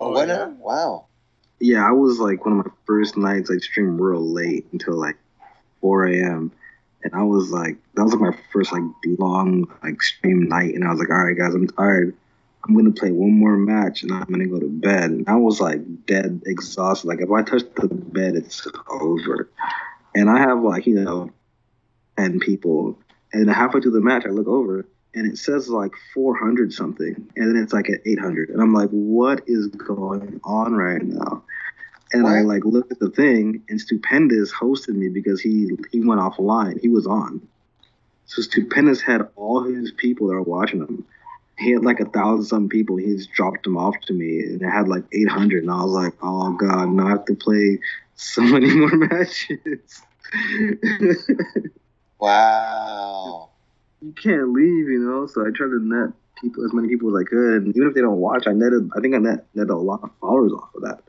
Oh, 0.00 0.10
what 0.12 0.28
yeah? 0.28 0.46
Wow. 0.46 1.06
Yeah, 1.60 1.86
I 1.86 1.90
was 1.90 2.20
like 2.20 2.44
one 2.44 2.60
of 2.60 2.66
my 2.66 2.72
first 2.86 3.16
nights 3.16 3.50
I 3.50 3.58
streamed 3.58 3.98
real 3.98 4.24
late 4.24 4.66
until 4.72 4.94
like 4.94 5.16
4 5.80 6.06
a.m. 6.06 6.52
And 7.02 7.14
I 7.14 7.22
was 7.22 7.50
like, 7.50 7.76
that 7.94 8.04
was 8.04 8.12
like 8.12 8.20
my 8.20 8.38
first 8.52 8.72
like 8.72 8.82
long 9.18 9.66
like 9.82 10.00
stream 10.02 10.48
night, 10.48 10.74
and 10.74 10.84
I 10.84 10.90
was 10.90 11.00
like, 11.00 11.10
all 11.10 11.24
right, 11.24 11.36
guys, 11.36 11.54
I'm 11.54 11.66
tired. 11.66 12.14
I'm 12.66 12.74
gonna 12.76 12.90
play 12.90 13.12
one 13.12 13.32
more 13.32 13.56
match 13.56 14.02
and 14.02 14.12
I'm 14.12 14.24
gonna 14.24 14.46
go 14.46 14.58
to 14.58 14.68
bed. 14.68 15.10
And 15.10 15.28
I 15.28 15.36
was 15.36 15.60
like 15.60 15.80
dead 16.06 16.42
exhausted. 16.46 17.06
Like 17.08 17.20
if 17.20 17.30
I 17.30 17.42
touch 17.42 17.62
the 17.76 17.88
bed, 17.88 18.36
it's 18.36 18.66
over. 18.90 19.50
And 20.14 20.28
I 20.28 20.38
have 20.38 20.62
like 20.62 20.86
you 20.86 20.96
know, 20.96 21.30
ten 22.18 22.40
people, 22.40 22.98
and 23.32 23.46
then 23.48 23.54
halfway 23.54 23.80
through 23.80 23.92
the 23.92 24.00
match, 24.00 24.24
I 24.26 24.30
look 24.30 24.48
over 24.48 24.86
and 25.14 25.30
it 25.30 25.38
says 25.38 25.68
like 25.68 25.92
400 26.14 26.72
something, 26.72 27.14
and 27.36 27.48
then 27.54 27.62
it's 27.62 27.72
like 27.72 27.88
at 27.88 28.00
800, 28.06 28.50
and 28.50 28.60
I'm 28.60 28.74
like, 28.74 28.90
what 28.90 29.42
is 29.46 29.68
going 29.68 30.40
on 30.44 30.74
right 30.74 31.02
now? 31.02 31.42
And 32.12 32.26
I 32.26 32.36
Right. 32.36 32.46
like 32.46 32.64
looked 32.64 32.92
at 32.92 32.98
the 33.00 33.10
thing, 33.10 33.62
and 33.68 33.80
Stupendous 33.80 34.52
hosted 34.52 34.94
me 34.94 35.08
because 35.08 35.40
he 35.40 35.70
he 35.90 36.00
went 36.00 36.20
offline. 36.20 36.80
He 36.80 36.88
was 36.88 37.06
on. 37.06 37.46
So 38.26 38.42
Stupendous 38.42 39.00
had 39.00 39.28
all 39.36 39.62
his 39.62 39.92
people 39.92 40.28
that 40.28 40.34
were 40.34 40.42
watching 40.42 40.80
him. 40.80 41.04
He 41.58 41.72
had 41.72 41.84
like 41.84 42.00
a 42.00 42.04
thousand 42.04 42.44
some 42.44 42.68
people. 42.68 42.96
He 42.96 43.16
just 43.16 43.32
dropped 43.32 43.64
them 43.64 43.76
off 43.76 44.00
to 44.06 44.12
me, 44.12 44.40
and 44.40 44.62
it 44.62 44.68
had 44.68 44.88
like 44.88 45.04
800. 45.12 45.64
And 45.64 45.72
I 45.72 45.82
was 45.82 45.92
like, 45.92 46.14
oh 46.22 46.52
god, 46.52 46.90
now 46.90 47.06
I 47.06 47.10
have 47.10 47.24
to 47.26 47.34
play 47.34 47.80
so 48.14 48.42
many 48.54 48.74
more 48.74 48.94
matches. 48.94 50.02
Wow. 52.20 53.50
you 54.00 54.12
can't 54.12 54.52
leave, 54.52 54.88
you 54.88 54.98
know. 54.98 55.26
So 55.26 55.42
I 55.42 55.50
tried 55.54 55.68
to 55.68 55.80
net 55.80 56.10
people 56.40 56.64
as 56.64 56.72
many 56.72 56.88
people 56.88 57.16
as 57.16 57.22
I 57.22 57.28
could, 57.28 57.62
and 57.62 57.76
even 57.76 57.88
if 57.88 57.94
they 57.94 58.00
don't 58.00 58.18
watch, 58.18 58.46
I 58.46 58.52
netted. 58.52 58.90
I 58.96 59.00
think 59.00 59.14
I 59.14 59.18
net 59.18 59.46
netted 59.54 59.70
a 59.70 59.76
lot 59.76 60.00
of 60.02 60.10
followers 60.20 60.52
off 60.52 60.74
of 60.74 60.82
that. 60.82 61.00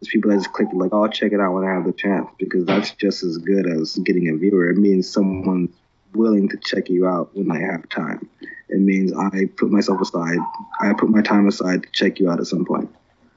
Just 0.00 0.10
people 0.10 0.30
that 0.30 0.38
just 0.38 0.52
clicked 0.52 0.74
like, 0.74 0.90
"Oh, 0.92 1.04
I'll 1.04 1.08
check 1.08 1.32
it 1.32 1.40
out 1.40 1.54
when 1.54 1.64
I 1.64 1.72
have 1.72 1.84
the 1.84 1.92
chance," 1.92 2.28
because 2.38 2.64
that's 2.64 2.90
just 2.92 3.22
as 3.22 3.38
good 3.38 3.66
as 3.66 3.96
getting 3.98 4.28
a 4.28 4.36
viewer. 4.36 4.70
It 4.70 4.76
means 4.76 5.08
someone's 5.08 5.70
willing 6.14 6.48
to 6.48 6.56
check 6.56 6.88
you 6.88 7.06
out 7.06 7.30
when 7.36 7.50
I 7.50 7.60
have 7.60 7.88
time. 7.88 8.28
It 8.68 8.80
means 8.80 9.12
I 9.12 9.46
put 9.56 9.70
myself 9.70 10.00
aside. 10.00 10.38
I 10.80 10.92
put 10.94 11.10
my 11.10 11.22
time 11.22 11.46
aside 11.46 11.82
to 11.82 11.88
check 11.92 12.18
you 12.18 12.30
out 12.30 12.40
at 12.40 12.46
some 12.46 12.64
point. 12.64 12.94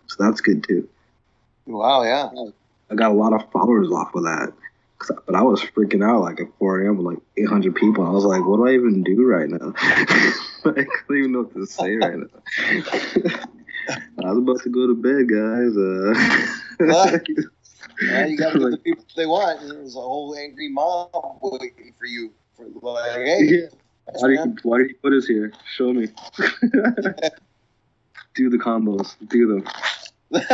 So 0.08 0.24
that's 0.24 0.42
good 0.42 0.64
too. 0.64 0.88
Wow. 1.66 2.04
Yeah. 2.04 2.30
I 2.90 2.96
got 2.96 3.12
a 3.12 3.14
lot 3.14 3.34
of 3.34 3.52
followers 3.52 3.92
off 3.92 4.16
of 4.16 4.24
that. 4.24 4.54
But 5.26 5.36
I 5.36 5.44
was 5.44 5.62
freaking 5.62 6.04
out 6.04 6.22
like 6.22 6.40
at 6.40 6.48
4 6.58 6.82
a.m. 6.86 6.98
with 6.98 7.06
like 7.06 7.20
800 7.38 7.76
people. 7.76 8.06
I 8.06 8.10
was 8.10 8.24
like, 8.24 8.46
what 8.48 8.58
do 8.58 8.68
I 8.68 8.74
even 8.74 9.04
do 9.04 9.26
right 9.26 9.50
now? 9.50 9.74
I 9.78 10.42
couldn't 10.64 11.18
even 11.18 11.32
know 11.34 11.42
what 11.42 11.54
to 11.54 11.66
say 11.68 11.96
right 11.96 12.18
now. 12.18 12.26
I 14.24 14.32
was 14.32 14.38
about 14.40 14.62
to 14.64 14.70
go 14.70 14.88
to 14.88 14.96
bed, 14.96 15.30
guys. 15.30 15.78
Uh, 15.78 16.14
Yeah, 18.02 18.26
you 18.28 18.38
got 18.38 18.54
to 18.54 18.60
give 18.60 18.72
the 18.72 18.78
people 18.78 19.04
what 19.04 19.16
they 19.16 19.26
want. 19.26 19.60
There's 19.62 19.96
a 19.96 20.00
whole 20.00 20.36
angry 20.36 20.70
mob 20.70 21.10
waiting 21.42 21.94
for 21.98 22.06
you. 22.06 22.32
For 22.56 22.66
like, 22.82 23.16
hey, 23.16 23.40
Yeah. 23.44 23.68
That's 24.08 24.22
why, 24.22 24.30
did 24.30 24.40
man. 24.40 24.50
you, 24.50 24.70
why 24.70 24.78
did 24.80 24.90
you 24.90 24.96
put 25.02 25.14
us 25.14 25.28
here? 25.28 25.54
Show 25.76 25.94
me. 25.94 26.08
do 28.36 28.50
the 28.50 28.58
combos. 28.58 29.16
Do 29.28 29.62
them. 29.62 29.68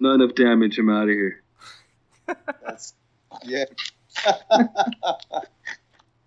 Not 0.00 0.14
enough 0.14 0.34
damage. 0.36 0.78
I'm 0.78 0.90
out 0.90 1.04
of 1.04 1.08
here. 1.08 1.42
That's 2.64 2.94
yeah. 3.44 3.64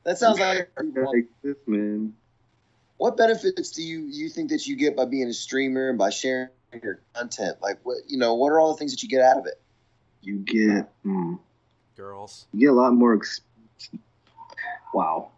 that 0.04 0.18
sounds 0.18 0.40
like. 0.40 0.70
Like 0.78 1.28
this, 1.42 1.56
man. 1.68 2.14
What 2.98 3.18
benefits 3.18 3.72
do 3.72 3.82
you 3.82 4.02
you 4.12 4.30
think 4.30 4.50
that 4.50 4.68
you 4.68 4.76
get 4.76 4.96
by 4.96 5.06
being 5.06 5.28
a 5.28 5.34
streamer 5.34 5.90
and 5.90 5.98
by 5.98 6.10
sharing 6.10 6.50
your 6.84 7.00
content? 7.14 7.58
Like 7.62 7.80
what 7.84 7.98
you 8.08 8.18
know, 8.18 8.36
what 8.36 8.50
are 8.50 8.60
all 8.60 8.74
the 8.74 8.78
things 8.78 8.92
that 8.92 9.02
you 9.04 9.10
get 9.10 9.22
out 9.22 9.38
of 9.38 9.46
it? 9.46 9.60
You 10.22 10.40
get. 10.40 10.92
Hmm. 11.04 11.36
Girls. 11.96 12.48
you 12.54 12.60
get 12.62 12.70
a 12.70 12.74
lot 12.74 12.94
more. 12.94 13.16
Ex- 13.16 13.42
wow. 14.94 15.32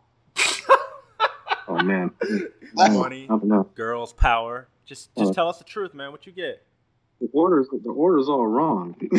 Oh 1.68 1.82
man. 1.84 2.11
Money. 2.76 3.28
Girls. 3.76 4.14
Power. 4.14 4.68
Just 4.86 5.14
just 5.16 5.32
Uh, 5.32 5.34
tell 5.34 5.49
us 5.49 5.57
the 5.57 5.64
truth, 5.64 5.93
man. 5.93 6.11
What 6.11 6.26
you 6.26 6.32
get? 6.34 6.66
The 7.22 7.30
order's 7.34 7.68
the 7.72 7.91
order's 7.91 8.28
all 8.28 8.45
wrong. 8.47 8.95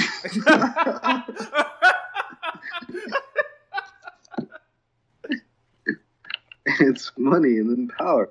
it's 6.67 7.13
money 7.17 7.59
and 7.59 7.71
then 7.71 7.89
power. 7.99 8.31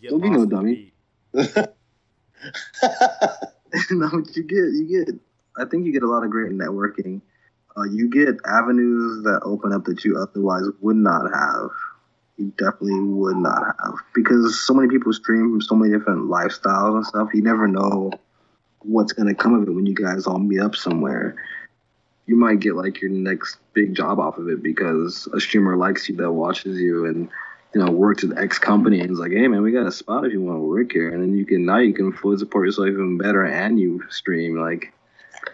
You 0.00 0.10
Don't 0.10 0.20
be 0.20 0.30
no 0.30 0.38
lost 0.38 0.44
in 0.44 0.48
the 0.48 0.56
dummy. 0.56 0.92
beat. 1.34 1.44
no, 3.90 4.06
what 4.08 4.36
you 4.36 4.42
get, 4.44 4.56
you 4.72 5.04
get. 5.04 5.14
I 5.58 5.64
think 5.64 5.86
you 5.86 5.92
get 5.92 6.02
a 6.02 6.06
lot 6.08 6.22
of 6.24 6.30
great 6.30 6.52
networking. 6.52 7.20
Uh, 7.76 7.84
you 7.84 8.08
get 8.08 8.36
avenues 8.46 9.22
that 9.24 9.40
open 9.44 9.72
up 9.72 9.84
that 9.84 10.04
you 10.04 10.16
otherwise 10.16 10.64
would 10.80 10.96
not 10.96 11.30
have. 11.32 11.68
You 12.38 12.52
definitely 12.56 13.00
would 13.00 13.36
not 13.36 13.76
have 13.82 13.94
because 14.14 14.66
so 14.66 14.74
many 14.74 14.88
people 14.88 15.12
stream 15.12 15.50
from 15.50 15.60
so 15.60 15.74
many 15.74 15.92
different 15.92 16.30
lifestyles 16.30 16.96
and 16.96 17.06
stuff. 17.06 17.28
You 17.34 17.42
never 17.42 17.66
know 17.68 18.12
what's 18.80 19.12
gonna 19.12 19.34
come 19.34 19.54
of 19.54 19.68
it 19.68 19.72
when 19.72 19.86
you 19.86 19.94
guys 19.94 20.26
all 20.26 20.38
meet 20.38 20.60
up 20.60 20.74
somewhere. 20.74 21.36
You 22.26 22.36
might 22.36 22.60
get 22.60 22.76
like 22.76 23.00
your 23.00 23.10
next 23.10 23.58
big 23.72 23.94
job 23.94 24.18
off 24.18 24.38
of 24.38 24.48
it 24.48 24.62
because 24.62 25.28
a 25.32 25.40
streamer 25.40 25.76
likes 25.76 26.08
you 26.08 26.16
that 26.16 26.32
watches 26.32 26.78
you 26.78 27.06
and 27.06 27.28
you 27.74 27.84
know 27.84 27.90
works 27.90 28.24
at 28.24 28.36
X 28.38 28.58
company 28.58 29.00
and 29.00 29.10
is 29.10 29.18
like, 29.18 29.32
hey 29.32 29.48
man, 29.48 29.62
we 29.62 29.72
got 29.72 29.86
a 29.86 29.92
spot 29.92 30.24
if 30.24 30.32
you 30.32 30.42
want 30.42 30.58
to 30.58 30.62
work 30.62 30.92
here, 30.92 31.10
and 31.10 31.22
then 31.22 31.36
you 31.36 31.44
can 31.44 31.66
now 31.66 31.78
you 31.78 31.92
can 31.92 32.12
fully 32.12 32.38
support 32.38 32.66
yourself 32.66 32.88
even 32.88 33.18
better 33.18 33.44
and 33.44 33.78
you 33.78 34.02
stream 34.08 34.58
like. 34.58 34.92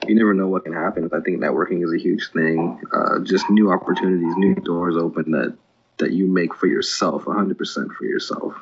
You 0.06 0.14
never 0.14 0.34
know 0.34 0.48
what 0.48 0.64
can 0.64 0.72
happen. 0.72 1.08
I 1.12 1.20
think 1.20 1.40
networking 1.40 1.84
is 1.84 1.92
a 1.92 1.98
huge 1.98 2.30
thing. 2.32 2.80
Uh, 2.92 3.20
just 3.20 3.48
new 3.50 3.70
opportunities, 3.70 4.34
new 4.36 4.54
doors 4.54 4.96
open 4.96 5.30
that 5.32 5.56
that 5.98 6.12
you 6.12 6.26
make 6.26 6.54
for 6.54 6.66
yourself, 6.66 7.24
100% 7.24 7.94
for 7.94 8.04
yourself, 8.04 8.54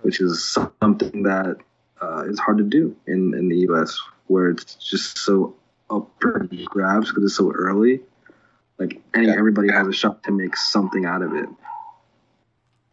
which 0.00 0.20
is 0.20 0.44
something 0.80 1.22
that 1.22 1.58
uh, 2.00 2.24
is 2.26 2.38
hard 2.38 2.58
to 2.58 2.64
do 2.64 2.96
in, 3.06 3.34
in 3.34 3.48
the 3.48 3.58
U.S., 3.58 4.00
where 4.26 4.48
it's 4.48 4.74
just 4.74 5.18
so 5.18 5.54
up 5.88 6.10
for 6.20 6.48
grabs 6.64 7.08
because 7.08 7.24
it's 7.24 7.36
so 7.36 7.52
early. 7.52 8.00
Like 8.78 9.00
any 9.14 9.30
everybody 9.30 9.70
has 9.70 9.86
a 9.86 9.92
shot 9.92 10.24
to 10.24 10.32
make 10.32 10.56
something 10.56 11.04
out 11.04 11.22
of 11.22 11.34
it 11.34 11.48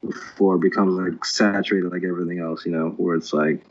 before 0.06 0.56
it 0.56 0.62
becomes 0.62 0.94
like 0.94 1.26
saturated 1.26 1.92
like 1.92 2.04
everything 2.04 2.40
else, 2.40 2.66
you 2.66 2.72
know, 2.72 2.90
where 2.98 3.16
it's 3.16 3.34
like 3.34 3.64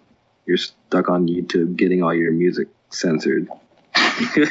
you're 0.46 0.56
stuck 0.56 1.08
on 1.08 1.28
YouTube 1.28 1.76
getting 1.76 2.02
all 2.02 2.14
your 2.14 2.32
music 2.32 2.68
censored 2.90 3.48
yeah. 4.36 4.46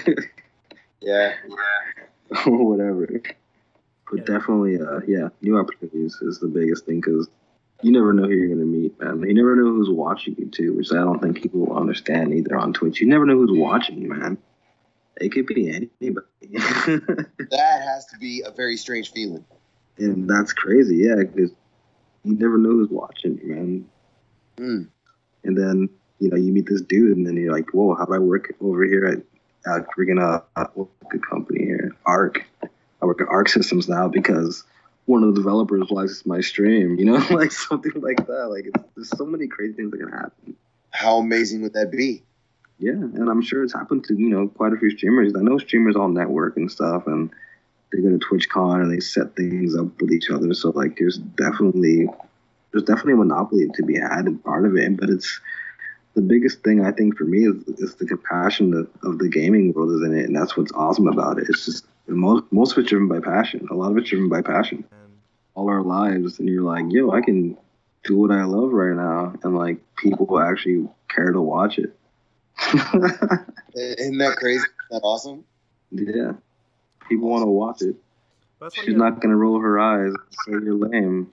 yeah. 1.02 1.34
whatever. 2.46 3.08
But 4.10 4.20
Yeah. 4.20 4.24
definitely, 4.26 4.80
uh, 4.80 5.02
yeah, 5.08 5.30
new 5.42 5.58
opportunities 5.58 6.16
is 6.22 6.40
the 6.40 6.48
biggest 6.48 6.86
thing 6.86 7.02
because 7.02 7.28
you 7.82 7.92
never 7.92 8.12
know 8.14 8.24
who 8.24 8.30
you're 8.34 8.50
gonna 8.50 8.66
meet, 8.66 9.00
man. 9.00 9.22
You 9.22 9.34
never 9.34 9.56
know 9.56 9.66
who's 9.74 9.90
watching 9.90 10.36
you 10.38 10.48
too, 10.50 10.74
which 10.74 10.92
I 10.92 10.96
don't 10.96 11.22
think 11.22 11.42
people 11.42 11.62
will 11.66 11.78
understand 11.78 12.34
either 12.34 12.58
on 12.58 12.74
Twitch. 12.74 13.00
You 13.02 13.08
never 13.08 13.26
know 13.26 13.36
who's 13.36 13.52
watching 13.58 14.02
you, 14.02 14.10
man. 14.10 14.38
It 15.20 15.32
could 15.32 15.46
be 15.48 15.70
anybody. 15.70 16.26
That 17.52 17.82
has 17.84 18.06
to 18.08 18.18
be 18.20 18.44
a 18.46 18.52
very 18.52 18.78
strange 18.78 19.12
feeling. 19.12 19.46
and 19.98 20.30
that's 20.30 20.54
crazy, 20.54 20.98
yeah, 20.98 21.16
because 21.16 21.52
you 22.24 22.36
never 22.36 22.58
know 22.58 22.70
who's 22.72 22.90
watching 22.90 23.38
you, 23.40 23.48
man. 23.56 23.86
Mm. 24.58 24.88
And 25.44 25.58
then, 25.58 25.90
you 26.20 26.30
know, 26.30 26.38
you 26.38 26.52
meet 26.52 26.68
this 26.68 26.82
dude, 26.82 27.16
and 27.16 27.26
then 27.26 27.36
you're 27.36 27.54
like, 27.54 27.74
whoa, 27.74 27.96
how 27.96 28.06
do 28.06 28.14
I 28.14 28.20
work 28.20 28.54
over 28.62 28.84
here 28.84 29.06
at, 29.06 29.72
at 29.72 29.88
freaking 29.96 30.22
uh, 30.22 30.66
good 31.10 31.26
company 31.28 31.66
here? 31.66 31.96
Arc. 32.06 32.44
I 33.02 33.06
work 33.06 33.22
at 33.22 33.28
Arc 33.28 33.50
Systems 33.50 33.88
now 33.88 34.08
because 34.08 34.64
one 35.06 35.24
of 35.24 35.34
the 35.34 35.40
developers 35.40 35.90
likes 35.92 36.26
my 36.26 36.42
stream, 36.42 36.98
you 36.98 37.06
know, 37.06 37.26
like 37.30 37.52
something 37.52 37.94
like 38.02 38.26
that. 38.28 38.48
Like, 38.50 38.66
it's, 38.66 38.84
there's 38.96 39.10
so 39.10 39.26
many 39.26 39.48
crazy 39.48 39.74
things 39.74 39.92
that 39.92 39.98
can 39.98 40.12
happen. 40.12 40.56
How 40.90 41.18
amazing 41.18 41.62
would 41.62 41.74
that 41.74 41.92
be? 41.92 42.24
Yeah, 42.80 42.92
and 42.92 43.30
I'm 43.30 43.42
sure 43.42 43.64
it's 43.64 43.74
happened 43.74 44.04
to, 44.06 44.16
you 44.16 44.30
know, 44.30 44.48
quite 44.48 44.74
a 44.74 44.78
few 44.78 44.92
streamers. 44.92 45.34
I 45.36 45.42
know 45.42 45.58
streamers 45.58 45.96
all 45.96 46.10
network 46.10 46.58
and 46.58 46.72
stuff, 46.72 47.08
and 47.08 47.32
they 47.92 48.02
go 48.02 48.10
to 48.10 48.18
TwitchCon 48.18 48.82
and 48.82 48.92
they 48.92 49.00
set 49.00 49.36
things 49.36 49.76
up 49.76 50.00
with 50.00 50.12
each 50.12 50.30
other. 50.30 50.54
So, 50.54 50.70
like, 50.70 50.98
there's 50.98 51.18
definitely 51.18 52.08
there's 52.72 52.84
definitely 52.84 53.14
a 53.14 53.18
monopoly 53.18 53.68
to 53.74 53.84
be 53.84 53.98
had 53.98 54.26
and 54.26 54.44
part 54.44 54.66
of 54.66 54.76
it. 54.76 54.98
But 54.98 55.10
it's 55.10 55.40
the 56.18 56.24
biggest 56.24 56.64
thing 56.64 56.84
I 56.84 56.92
think 56.92 57.16
for 57.16 57.26
me 57.26 57.46
is, 57.46 57.64
is 57.80 57.96
the 57.96 58.06
compassion 58.08 58.74
of, 58.74 58.90
of 59.08 59.20
the 59.20 59.30
gaming 59.30 59.72
world 59.72 59.92
is 59.92 60.02
in 60.02 60.18
it, 60.18 60.26
and 60.26 60.36
that's 60.36 60.58
what's 60.58 60.72
awesome 60.72 61.08
about 61.08 61.38
it. 61.38 61.46
It's 61.48 61.64
just 61.66 61.86
most 62.08 62.44
most 62.52 62.72
of 62.72 62.80
it's 62.80 62.90
driven 62.90 63.08
by 63.08 63.20
passion. 63.20 63.68
A 63.70 63.76
lot 63.76 63.92
of 63.92 63.98
it's 63.98 64.10
driven 64.10 64.28
by 64.28 64.42
passion. 64.42 64.84
And 64.92 65.12
All 65.54 65.70
our 65.70 65.84
lives, 65.84 66.40
and 66.40 66.50
you're 66.50 66.64
like, 66.64 66.86
yo, 66.90 67.12
I 67.12 67.22
can 67.22 67.56
do 68.04 68.18
what 68.18 68.32
I 68.32 68.46
love 68.46 68.72
right 68.72 68.96
now, 68.96 69.36
and 69.44 69.56
like 69.56 69.78
people 69.98 70.40
actually 70.40 70.90
care 71.08 71.32
to 71.32 71.40
watch 71.40 71.78
it. 71.78 71.96
Isn't 73.76 74.18
that 74.18 74.38
crazy? 74.38 74.58
Isn't 74.58 74.72
that 74.90 75.02
awesome? 75.04 75.44
yeah, 75.92 76.32
people 77.08 77.30
want 77.30 77.44
to 77.44 77.48
watch 77.48 77.84
it. 77.84 77.96
She's 78.74 78.96
not 78.96 79.22
gonna 79.22 79.38
roll 79.38 79.62
her 79.62 79.80
eyes 79.80 80.14
and 80.14 80.18
say 80.32 80.66
you're 80.66 80.74
lame. 80.74 81.32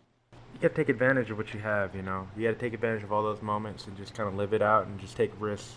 You 0.64 0.70
gotta 0.70 0.80
take 0.80 0.88
advantage 0.88 1.30
of 1.30 1.36
what 1.36 1.52
you 1.52 1.60
have. 1.60 1.94
You 1.94 2.00
know, 2.00 2.26
you 2.34 2.48
gotta 2.48 2.58
take 2.58 2.72
advantage 2.72 3.02
of 3.02 3.12
all 3.12 3.22
those 3.22 3.42
moments 3.42 3.86
and 3.86 3.94
just 3.98 4.14
kind 4.14 4.26
of 4.26 4.34
live 4.34 4.54
it 4.54 4.62
out 4.62 4.86
and 4.86 4.98
just 4.98 5.14
take 5.14 5.30
risks 5.38 5.74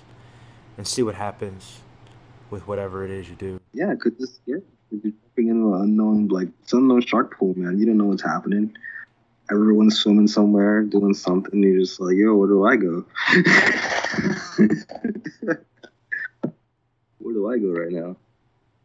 and 0.78 0.88
see 0.88 1.04
what 1.04 1.14
happens 1.14 1.82
with 2.52 2.66
whatever 2.70 3.04
it 3.04 3.12
is 3.12 3.28
you 3.28 3.36
do. 3.36 3.60
Yeah, 3.74 3.94
cause 3.96 4.14
this 4.18 4.40
yeah, 4.46 4.60
you're 4.90 5.12
jumping 5.12 5.50
into 5.50 5.74
an 5.74 5.82
unknown 5.82 6.30
like 6.30 6.48
it's 6.64 6.72
unknown 6.72 7.02
shark 7.02 7.38
pool, 7.38 7.54
man. 7.58 7.78
You 7.78 7.86
don't 7.86 7.98
know 7.98 8.06
what's 8.06 8.24
happening. 8.24 8.78
Everyone's 9.52 10.00
swimming 10.00 10.30
somewhere, 10.30 10.84
doing 10.84 11.14
something. 11.14 11.62
You're 11.62 11.80
just 11.80 12.00
like, 12.00 12.16
yo, 12.16 12.36
where 12.36 12.48
do 12.48 12.66
I 12.66 12.78
go? 12.78 13.04
where 17.18 17.34
do 17.34 17.50
I 17.50 17.58
go 17.58 17.72
right 17.72 17.92
now? 17.92 18.16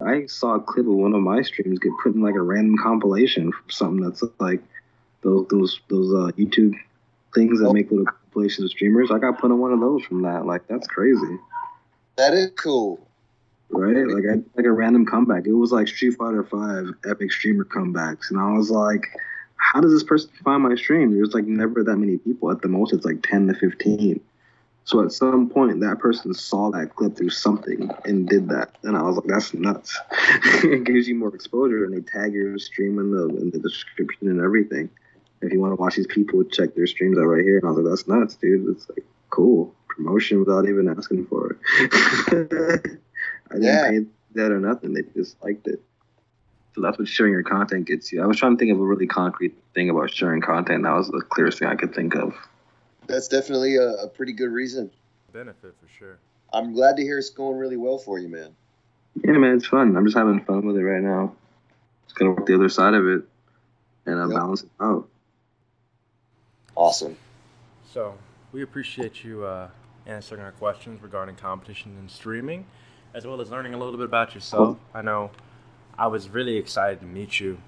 I 0.05 0.27
saw 0.27 0.57
a 0.57 0.61
clip 0.61 0.89
of 0.89 0.95
one 0.95 1.15
of 1.15 1.23
my 1.23 1.43
streams 1.43 1.79
get 1.79 1.93
put 2.03 2.17
in 2.17 2.23
like 2.23 2.35
a 2.35 2.43
random 2.43 2.77
compilation 2.77 3.53
from 3.53 3.71
something 3.71 4.01
that's 4.01 4.25
like 4.41 4.61
those 5.23 5.47
those 5.49 5.81
those 5.89 6.13
uh, 6.13 6.33
YouTube 6.33 6.75
things 7.35 7.61
that 7.61 7.73
make 7.73 7.91
little 7.91 8.07
compilations 8.07 8.65
of 8.67 8.71
streamers. 8.71 9.11
I 9.11 9.19
got 9.19 9.39
put 9.39 9.51
on 9.51 9.59
one 9.59 9.73
of 9.73 9.81
those 9.81 10.05
from 10.05 10.23
that. 10.23 10.47
Like 10.47 10.67
that's 10.69 10.87
crazy. 10.87 11.39
That 12.17 12.35
is 12.35 12.51
cool. 12.57 13.07
right? 13.71 14.07
Like 14.07 14.25
I 14.31 14.43
like 14.57 14.67
a 14.67 14.73
random 14.73 15.07
comeback. 15.07 15.47
It 15.47 15.53
was 15.53 15.73
like 15.73 15.89
Street 15.89 16.17
Fighter 16.19 16.45
Five 16.45 16.89
epic 17.09 17.33
streamer 17.33 17.65
comebacks, 17.65 18.31
and 18.31 18.39
I 18.39 18.53
was 18.53 18.71
like, 18.71 19.09
how 19.57 19.81
does 19.81 19.93
this 19.93 20.05
person 20.05 20.31
find 20.45 20.63
my 20.63 20.75
stream? 20.75 21.15
There's 21.15 21.35
like 21.35 21.47
never 21.47 21.83
that 21.83 21.97
many 21.97 22.19
people. 22.19 22.51
At 22.51 22.63
the 22.63 22.69
most, 22.69 22.93
it's 22.93 23.05
like 23.05 23.23
ten 23.23 23.47
to 23.49 23.55
fifteen. 23.55 24.21
So 24.85 25.05
at 25.05 25.13
some 25.13 25.49
point, 25.49 25.79
that 25.81 26.01
person 26.01 26.35
saw 26.35 26.71
that 26.73 26.97
clip 26.97 27.17
through 27.17 27.31
something 27.31 27.89
and 28.05 28.29
did 28.29 28.49
that, 28.49 28.75
and 28.83 28.97
I 28.97 29.03
was 29.03 29.17
like, 29.17 29.27
that's 29.27 29.55
nuts. 29.55 29.97
it 30.65 30.85
gives 30.85 31.07
you 31.07 31.15
more 31.15 31.33
exposure, 31.35 31.85
and 31.85 31.95
they 31.95 32.01
tag 32.01 32.33
your 32.33 32.59
stream 32.59 32.99
in 32.99 33.13
the 33.13 33.29
in 33.29 33.51
the 33.51 33.61
description 33.61 34.29
and 34.29 34.41
everything. 34.41 34.91
If 35.43 35.53
you 35.53 35.61
want 35.61 35.73
to 35.73 35.77
watch 35.81 35.97
these 35.97 36.07
people, 36.07 36.45
check 36.45 36.75
their 36.75 36.87
streams 36.87 37.19
out 37.19 37.23
right 37.25 37.45
here. 37.45 37.59
And 37.59 37.67
I 37.67 37.71
was 37.73 37.79
like, 37.79 37.91
that's 37.91 38.07
nuts, 38.09 38.37
dude. 38.37 38.69
It's 38.77 38.89
like 38.89 39.05
cool 39.31 39.75
promotion 39.89 40.39
without 40.39 40.67
even 40.69 40.89
asking 40.89 41.27
for 41.27 41.51
it. 41.53 41.59
I 43.51 43.55
didn't 43.55 43.63
Yeah. 43.63 43.91
pay 43.91 43.99
that 44.35 44.53
or 44.53 44.61
nothing. 44.61 44.95
They 44.95 45.03
just 45.15 45.43
liked 45.43 45.67
it. 45.67 45.83
So 46.75 46.81
that's 46.81 46.99
what 46.99 47.07
sharing 47.09 47.33
your 47.33 47.43
content 47.43 47.87
gets 47.87 48.11
you. 48.13 48.23
I 48.23 48.27
was 48.27 48.39
trying 48.39 48.57
to 48.57 48.59
think 48.59 48.73
of 48.73 48.81
a 48.81 48.85
really 48.85 49.07
concrete 49.07 49.55
thing 49.75 49.91
about 49.91 50.11
sharing 50.11 50.41
content. 50.41 50.85
That 50.85 50.95
was 50.95 51.09
the 51.09 51.21
clearest 51.21 51.59
thing 51.59 51.69
I 51.69 51.75
could 51.77 51.95
think 51.95 52.15
of. 52.15 52.35
That's 53.07 53.29
definitely 53.29 53.77
a, 53.77 53.91
a 54.05 54.09
pretty 54.09 54.33
good 54.33 54.51
reason. 54.51 54.91
Benefit 55.33 55.75
for 55.81 55.89
sure. 55.99 56.19
I'm 56.53 56.73
glad 56.73 56.97
to 56.97 57.03
hear 57.03 57.19
it's 57.19 57.31
going 57.31 57.59
really 57.59 57.77
well 57.77 57.99
for 57.99 58.19
you, 58.19 58.29
man. 58.29 58.55
Yeah, 59.23 59.33
man, 59.33 59.57
it's 59.57 59.67
fun. 59.67 59.97
I'm 59.97 60.05
just 60.07 60.17
having 60.17 60.43
fun 60.45 60.65
with 60.67 60.77
it 60.77 60.85
right 60.85 61.03
now. 61.03 61.35
Just 62.07 62.17
gonna 62.17 62.31
work 62.31 62.47
the 62.47 62.55
other 62.55 62.69
side 62.71 62.95
of 62.95 63.07
it 63.07 63.23
and 64.07 64.19
uh, 64.19 64.29
Yep. 64.29 64.37
balance 64.39 64.63
it 64.63 64.71
out. 64.81 65.09
Awesome. 66.75 67.17
So 67.93 68.15
we 68.53 68.63
appreciate 68.63 69.25
you 69.25 69.45
uh, 69.45 69.69
answering 70.07 70.41
our 70.41 70.53
questions 70.53 71.03
regarding 71.03 71.37
competition 71.37 71.97
and 71.99 72.11
streaming, 72.11 72.67
as 73.15 73.27
well 73.27 73.41
as 73.41 73.51
learning 73.51 73.75
a 73.75 73.79
little 73.79 73.97
bit 73.97 74.05
about 74.07 74.35
yourself. 74.35 74.79
I 74.95 75.03
know 75.03 75.31
I 75.99 76.07
was 76.07 76.29
really 76.29 76.57
excited 76.57 77.01
to 77.01 77.07
meet 77.07 77.41
you 77.41 77.59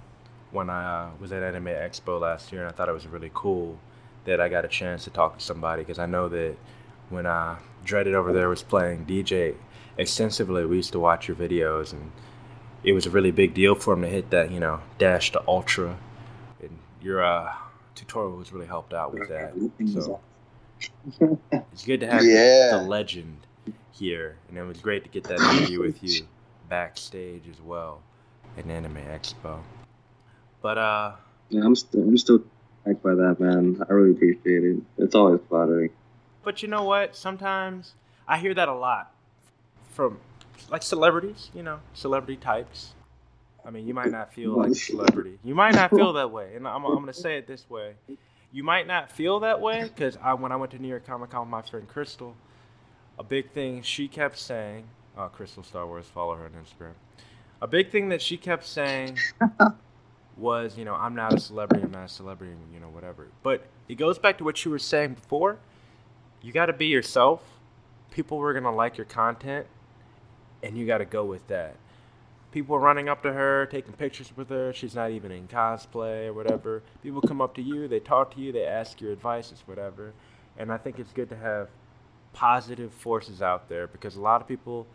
when 0.51 0.71
I 0.71 1.05
uh, 1.05 1.11
was 1.21 1.33
at 1.33 1.43
Anime 1.43 1.67
Expo 1.67 2.21
last 2.21 2.53
year, 2.53 2.63
and 2.63 2.71
I 2.71 2.73
thought 2.73 2.89
it 2.89 2.93
was 2.93 3.07
really 3.07 3.31
cool 3.35 3.79
that 4.25 4.41
I 4.41 4.49
got 4.49 4.65
a 4.65 4.69
chance 4.69 5.05
to 5.05 5.11
talk 5.11 5.39
to 5.39 5.45
somebody 5.45 5.83
because 5.83 5.99
I 5.99 6.07
know 6.07 6.29
that 6.29 6.57
when 7.11 7.27
I 7.27 7.59
Dreaded 7.85 8.15
over 8.15 8.33
there 8.33 8.49
was 8.49 8.63
playing 8.63 9.05
DJ 9.05 9.57
extensively, 9.99 10.65
we 10.65 10.77
used 10.77 10.93
to 10.93 10.99
watch 10.99 11.29
your 11.29 11.37
videos, 11.37 11.93
and 11.93 12.13
it 12.83 12.95
was 12.95 13.05
a 13.05 13.11
really 13.11 13.31
big 13.31 13.53
deal 13.53 13.75
for 13.75 13.93
him 13.93 14.03
to 14.03 14.09
hit 14.09 14.31
that, 14.31 14.51
you 14.51 14.59
know, 14.59 14.81
dash 14.97 15.33
to 15.33 15.43
ultra. 15.47 15.99
And 16.63 16.79
your 17.03 17.23
uh, 17.23 17.53
tutorial 17.95 18.37
was 18.37 18.53
really 18.53 18.67
helped 18.67 18.93
out 18.95 19.13
with 19.15 19.29
that. 19.29 19.53
So 19.93 20.21
it's 21.73 21.85
good 21.85 22.01
to 22.01 22.07
have 22.07 22.25
Yeah. 22.25 22.71
the 22.71 22.79
legend 22.79 23.47
here, 23.93 24.37
and 24.49 24.59
it 24.59 24.63
was 24.63 24.79
great 24.79 25.05
to 25.05 25.11
get 25.11 25.25
that 25.25 25.41
interview 25.41 25.81
with 25.81 26.03
you 26.03 26.27
backstage 26.69 27.49
as 27.51 27.61
well 27.61 28.03
at 28.59 28.67
Anime 28.67 28.97
Expo. 28.97 29.61
But 30.63 30.79
uh, 30.79 31.13
Yeah, 31.51 31.63
I'm 31.65 31.77
still 31.77 32.03
I'm 32.03 32.19
still 32.19 32.43
back 32.85 33.03
by 33.03 33.15
that, 33.15 33.37
man. 33.39 33.83
I 33.89 33.93
really 33.93 34.13
appreciate 34.13 34.65
it. 34.65 34.79
It's 34.99 35.15
always 35.15 35.41
flattering. 35.49 35.91
but 36.43 36.63
you 36.63 36.69
know 36.69 36.85
what? 36.85 37.17
Sometimes 37.17 37.95
I 38.27 38.39
hear 38.39 38.55
that 38.55 38.69
a 38.69 38.75
lot 38.75 39.13
from 39.93 40.19
like 40.71 40.83
celebrities, 40.83 41.51
you 41.55 41.63
know, 41.63 41.81
celebrity 41.93 42.37
types. 42.37 42.95
I 43.65 43.71
mean, 43.71 43.87
you 43.87 43.95
might 43.95 44.11
not 44.11 44.33
feel 44.33 44.59
like 44.59 44.71
a 44.71 44.75
celebrity. 44.75 45.39
You 45.43 45.55
might 45.55 45.75
not 45.75 45.91
feel 45.91 46.13
that 46.15 46.31
way, 46.31 46.55
and 46.55 46.69
I'm, 46.69 46.85
I'm 46.85 46.95
gonna 46.95 47.13
say 47.13 47.39
it 47.39 47.47
this 47.47 47.69
way: 47.71 47.95
you 48.53 48.63
might 48.63 48.87
not 48.87 49.11
feel 49.11 49.41
that 49.41 49.61
way 49.61 49.83
because 49.83 50.17
I, 50.23 50.35
when 50.35 50.53
I 50.53 50.57
went 50.57 50.73
to 50.73 50.79
New 50.79 50.89
York 50.89 51.07
Comic 51.07 51.31
Con 51.31 51.41
with 51.41 51.51
my 51.51 51.63
friend 51.63 51.89
Crystal, 51.89 52.37
a 53.19 53.25
big 53.25 53.51
thing 53.51 53.83
she 53.83 54.07
kept 54.07 54.39
saying, 54.39 54.85
uh, 55.17 55.29
Crystal 55.29 55.63
Star 55.63 55.87
Wars, 55.87 56.07
follow 56.07 56.35
her 56.35 56.45
on 56.45 56.53
Instagram. 56.53 56.93
A 57.63 57.67
big 57.67 57.91
thing 57.91 58.11
that 58.11 58.21
she 58.21 58.37
kept 58.37 58.67
saying 58.67 59.19
was, 60.37 60.77
you 60.77 60.85
know, 60.85 60.95
I'm 60.95 61.15
not 61.15 61.33
a 61.33 61.41
celebrity, 61.41 61.85
I'm 61.85 61.93
not 61.93 62.05
a 62.05 62.09
celebrity, 62.09 62.53
you 62.73 62.81
know, 62.81 62.89
whatever. 62.89 63.29
But 63.43 63.67
it 63.89 63.95
goes 63.95 64.19
back 64.19 64.39
to 64.39 64.45
what 64.45 64.65
you 64.65 64.71
were 64.71 64.79
saying 64.79 65.15
before. 65.15 65.59
You 66.43 66.53
got 66.53 66.67
to 66.67 66.73
be 66.73 66.87
yourself. 66.87 67.43
People 68.11 68.39
were 68.39 68.53
gonna 68.53 68.75
like 68.75 68.97
your 68.99 69.07
content, 69.07 69.67
and 70.63 70.77
you 70.77 70.87
got 70.87 70.99
to 70.99 71.05
go 71.05 71.25
with 71.25 71.47
that. 71.49 71.75
People 72.55 72.79
running 72.79 73.09
up 73.09 73.21
to 73.25 73.33
her, 73.33 73.67
taking 73.67 73.95
pictures 73.95 74.31
with 74.37 74.49
her. 74.49 74.73
She's 74.73 74.95
not 74.95 75.11
even 75.11 75.33
in 75.33 75.49
cosplay 75.49 76.29
or 76.29 76.33
whatever. 76.33 76.85
People 77.03 77.21
come 77.21 77.41
up 77.41 77.53
to 77.57 77.63
you, 77.63 77.89
they 77.89 77.99
talk 77.99 78.33
to 78.37 78.41
you, 78.41 78.53
they 78.53 78.65
ask 78.65 79.01
your 79.01 79.11
advice, 79.11 79.51
it's 79.51 79.67
whatever. 79.67 80.13
And 80.57 80.71
I 80.71 80.77
think 80.77 81.01
it's 81.01 81.13
good 81.13 81.29
to 81.31 81.37
have 81.37 81.69
positive 82.33 82.93
forces 82.93 83.43
out 83.43 83.69
there 83.69 83.89
because 83.89 84.15
a 84.15 84.21
lot 84.21 84.41
of 84.41 84.47
people, 84.47 84.87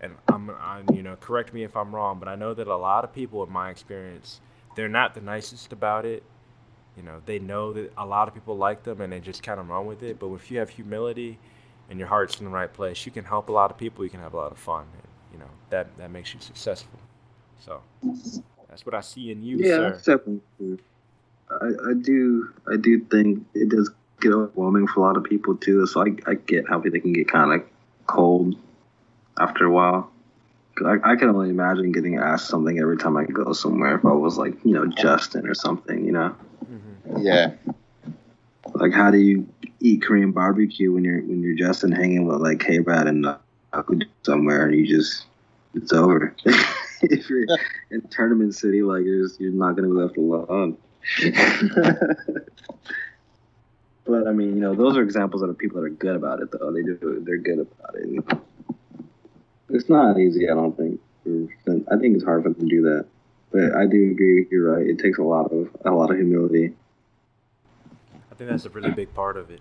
and 0.00 0.14
I'm, 0.28 0.48
I'm, 0.58 0.86
you 0.94 1.02
know, 1.02 1.16
correct 1.16 1.52
me 1.52 1.64
if 1.64 1.76
I'm 1.76 1.94
wrong, 1.94 2.18
but 2.18 2.28
I 2.28 2.34
know 2.34 2.54
that 2.54 2.66
a 2.66 2.76
lot 2.76 3.04
of 3.04 3.12
people, 3.12 3.44
in 3.44 3.52
my 3.52 3.68
experience, 3.68 4.40
they're 4.74 4.88
not 4.88 5.14
the 5.14 5.20
nicest 5.20 5.74
about 5.74 6.06
it. 6.06 6.22
You 6.96 7.02
know, 7.02 7.20
they 7.26 7.38
know 7.38 7.74
that 7.74 7.92
a 7.98 8.06
lot 8.06 8.26
of 8.26 8.32
people 8.32 8.56
like 8.56 8.84
them 8.84 9.02
and 9.02 9.12
they 9.12 9.20
just 9.20 9.42
kind 9.42 9.60
of 9.60 9.68
run 9.68 9.84
with 9.84 10.02
it. 10.02 10.18
But 10.18 10.32
if 10.32 10.50
you 10.50 10.60
have 10.60 10.70
humility 10.70 11.38
and 11.90 11.98
your 11.98 12.08
heart's 12.08 12.38
in 12.38 12.46
the 12.46 12.50
right 12.50 12.72
place, 12.72 13.04
you 13.04 13.12
can 13.12 13.26
help 13.26 13.50
a 13.50 13.52
lot 13.52 13.70
of 13.70 13.76
people. 13.76 14.02
You 14.02 14.10
can 14.10 14.20
have 14.20 14.32
a 14.32 14.38
lot 14.38 14.50
of 14.50 14.58
fun. 14.58 14.86
And, 15.32 15.32
you 15.32 15.38
know, 15.38 15.50
that 15.70 15.96
that 15.98 16.10
makes 16.10 16.34
you 16.34 16.40
successful. 16.40 16.98
So 17.64 17.82
that's 18.68 18.84
what 18.84 18.94
I 18.94 19.00
see 19.00 19.30
in 19.30 19.42
you, 19.42 19.58
yeah, 19.58 19.76
sir. 19.76 19.90
that's 19.90 20.04
definitely 20.04 20.40
true. 20.58 20.78
I, 21.50 21.90
I 21.90 21.94
do 22.00 22.52
I 22.70 22.76
do 22.76 23.00
think 23.04 23.46
it 23.54 23.68
does 23.68 23.90
get 24.20 24.32
overwhelming 24.32 24.86
for 24.86 25.00
a 25.00 25.02
lot 25.02 25.16
of 25.16 25.24
people 25.24 25.56
too. 25.56 25.86
So 25.86 26.02
I, 26.02 26.16
I 26.26 26.34
get 26.34 26.68
how 26.68 26.80
they 26.80 27.00
can 27.00 27.12
get 27.12 27.28
kind 27.28 27.52
of 27.52 27.66
cold 28.06 28.56
after 29.38 29.64
a 29.64 29.70
while. 29.70 30.10
I, 30.84 31.12
I 31.12 31.16
can 31.16 31.30
only 31.30 31.48
imagine 31.48 31.92
getting 31.92 32.18
asked 32.18 32.48
something 32.48 32.78
every 32.78 32.98
time 32.98 33.16
I 33.16 33.24
go 33.24 33.52
somewhere 33.54 33.96
if 33.96 34.04
I 34.04 34.12
was 34.12 34.36
like, 34.36 34.52
you 34.62 34.74
know, 34.74 34.86
Justin 34.86 35.46
or 35.48 35.54
something, 35.54 36.04
you 36.04 36.12
know. 36.12 36.36
hmm 36.66 37.22
Yeah. 37.22 37.52
Like, 38.74 38.92
how 38.92 39.10
do 39.10 39.16
you 39.16 39.48
eat 39.80 40.02
Korean 40.02 40.32
barbecue 40.32 40.92
when 40.92 41.04
you're 41.04 41.22
when 41.22 41.42
you're 41.42 41.56
just 41.56 41.82
and 41.82 41.96
hanging 41.96 42.26
with 42.26 42.40
like 42.40 42.60
K 42.60 42.80
Brad 42.80 43.06
and 43.06 43.24
uh, 43.24 43.38
somewhere 44.22 44.66
and 44.66 44.74
you 44.74 44.86
just 44.86 45.26
it's 45.76 45.92
over. 45.92 46.34
if 47.02 47.28
you're 47.28 47.46
in 47.90 48.00
tournament 48.10 48.54
city, 48.54 48.82
like 48.82 49.04
you're 49.04 49.22
just, 49.22 49.40
you're 49.40 49.52
not 49.52 49.76
gonna 49.76 49.88
be 49.88 49.94
left 49.94 50.16
alone. 50.16 50.78
but 54.06 54.26
I 54.26 54.32
mean, 54.32 54.54
you 54.54 54.60
know, 54.60 54.74
those 54.74 54.96
are 54.96 55.02
examples 55.02 55.42
of 55.42 55.56
people 55.58 55.80
that 55.80 55.86
are 55.86 55.90
good 55.90 56.16
about 56.16 56.40
it, 56.40 56.50
though. 56.50 56.72
They 56.72 56.82
do, 56.82 57.22
they're 57.24 57.36
good 57.38 57.60
about 57.60 57.94
it. 57.94 58.24
It's 59.68 59.88
not 59.88 60.18
easy, 60.18 60.48
I 60.48 60.54
don't 60.54 60.76
think. 60.76 61.00
I 61.26 61.96
think 61.98 62.14
it's 62.14 62.24
hard 62.24 62.44
for 62.44 62.50
them 62.50 62.60
to 62.60 62.66
do 62.66 62.82
that. 62.82 63.06
But 63.52 63.76
I 63.76 63.86
do 63.86 64.10
agree 64.10 64.40
with 64.40 64.52
you, 64.52 64.66
right? 64.66 64.86
It 64.86 64.98
takes 64.98 65.18
a 65.18 65.22
lot 65.22 65.52
of 65.52 65.68
a 65.84 65.90
lot 65.90 66.10
of 66.10 66.16
humility. 66.16 66.74
I 68.30 68.34
think 68.34 68.50
that's 68.50 68.64
a 68.64 68.70
really 68.70 68.90
big 68.90 69.12
part 69.14 69.36
of 69.36 69.50
it. 69.50 69.60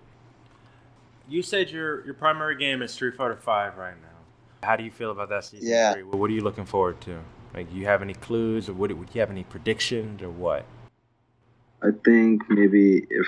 You 1.27 1.41
said 1.41 1.71
your 1.71 2.05
your 2.05 2.13
primary 2.13 2.55
game 2.55 2.81
is 2.81 2.91
Street 2.93 3.15
Fighter 3.15 3.35
Five 3.35 3.77
right 3.77 3.95
now. 4.01 4.67
How 4.67 4.75
do 4.75 4.83
you 4.83 4.91
feel 4.91 5.11
about 5.11 5.29
that 5.29 5.45
season 5.45 5.67
Yeah. 5.69 5.93
three? 5.93 6.03
What 6.03 6.29
are 6.29 6.33
you 6.33 6.41
looking 6.41 6.65
forward 6.65 7.01
to? 7.01 7.19
Like, 7.53 7.71
do 7.71 7.77
you 7.77 7.85
have 7.85 8.01
any 8.01 8.13
clues, 8.13 8.67
or 8.69 8.73
what? 8.73 8.91
Would 8.91 9.09
you 9.13 9.21
have 9.21 9.31
any 9.31 9.43
predictions, 9.43 10.21
or 10.21 10.29
what? 10.29 10.65
I 11.81 11.89
think 12.03 12.49
maybe 12.49 13.05
if 13.09 13.27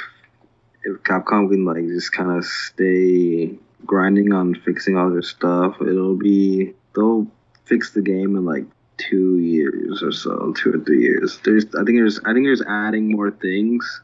if 0.83 1.01
Capcom 1.03 1.49
can 1.49 1.65
like 1.65 1.87
just 1.87 2.11
kind 2.11 2.31
of 2.31 2.45
stay 2.45 3.57
grinding 3.85 4.31
on 4.33 4.55
fixing 4.55 4.97
all 4.97 5.09
their 5.09 5.21
stuff, 5.21 5.81
it'll 5.81 6.15
be 6.15 6.73
they'll 6.95 7.27
fix 7.65 7.91
the 7.91 8.01
game 8.01 8.35
in 8.35 8.45
like 8.45 8.65
two 8.97 9.37
years 9.39 10.01
or 10.03 10.11
so, 10.11 10.53
two 10.57 10.73
or 10.73 10.79
three 10.79 11.01
years. 11.01 11.39
There's 11.43 11.65
I 11.75 11.83
think 11.83 11.97
there's 11.97 12.19
I 12.25 12.33
think 12.33 12.45
there's 12.45 12.63
adding 12.67 13.11
more 13.11 13.31
things 13.31 14.01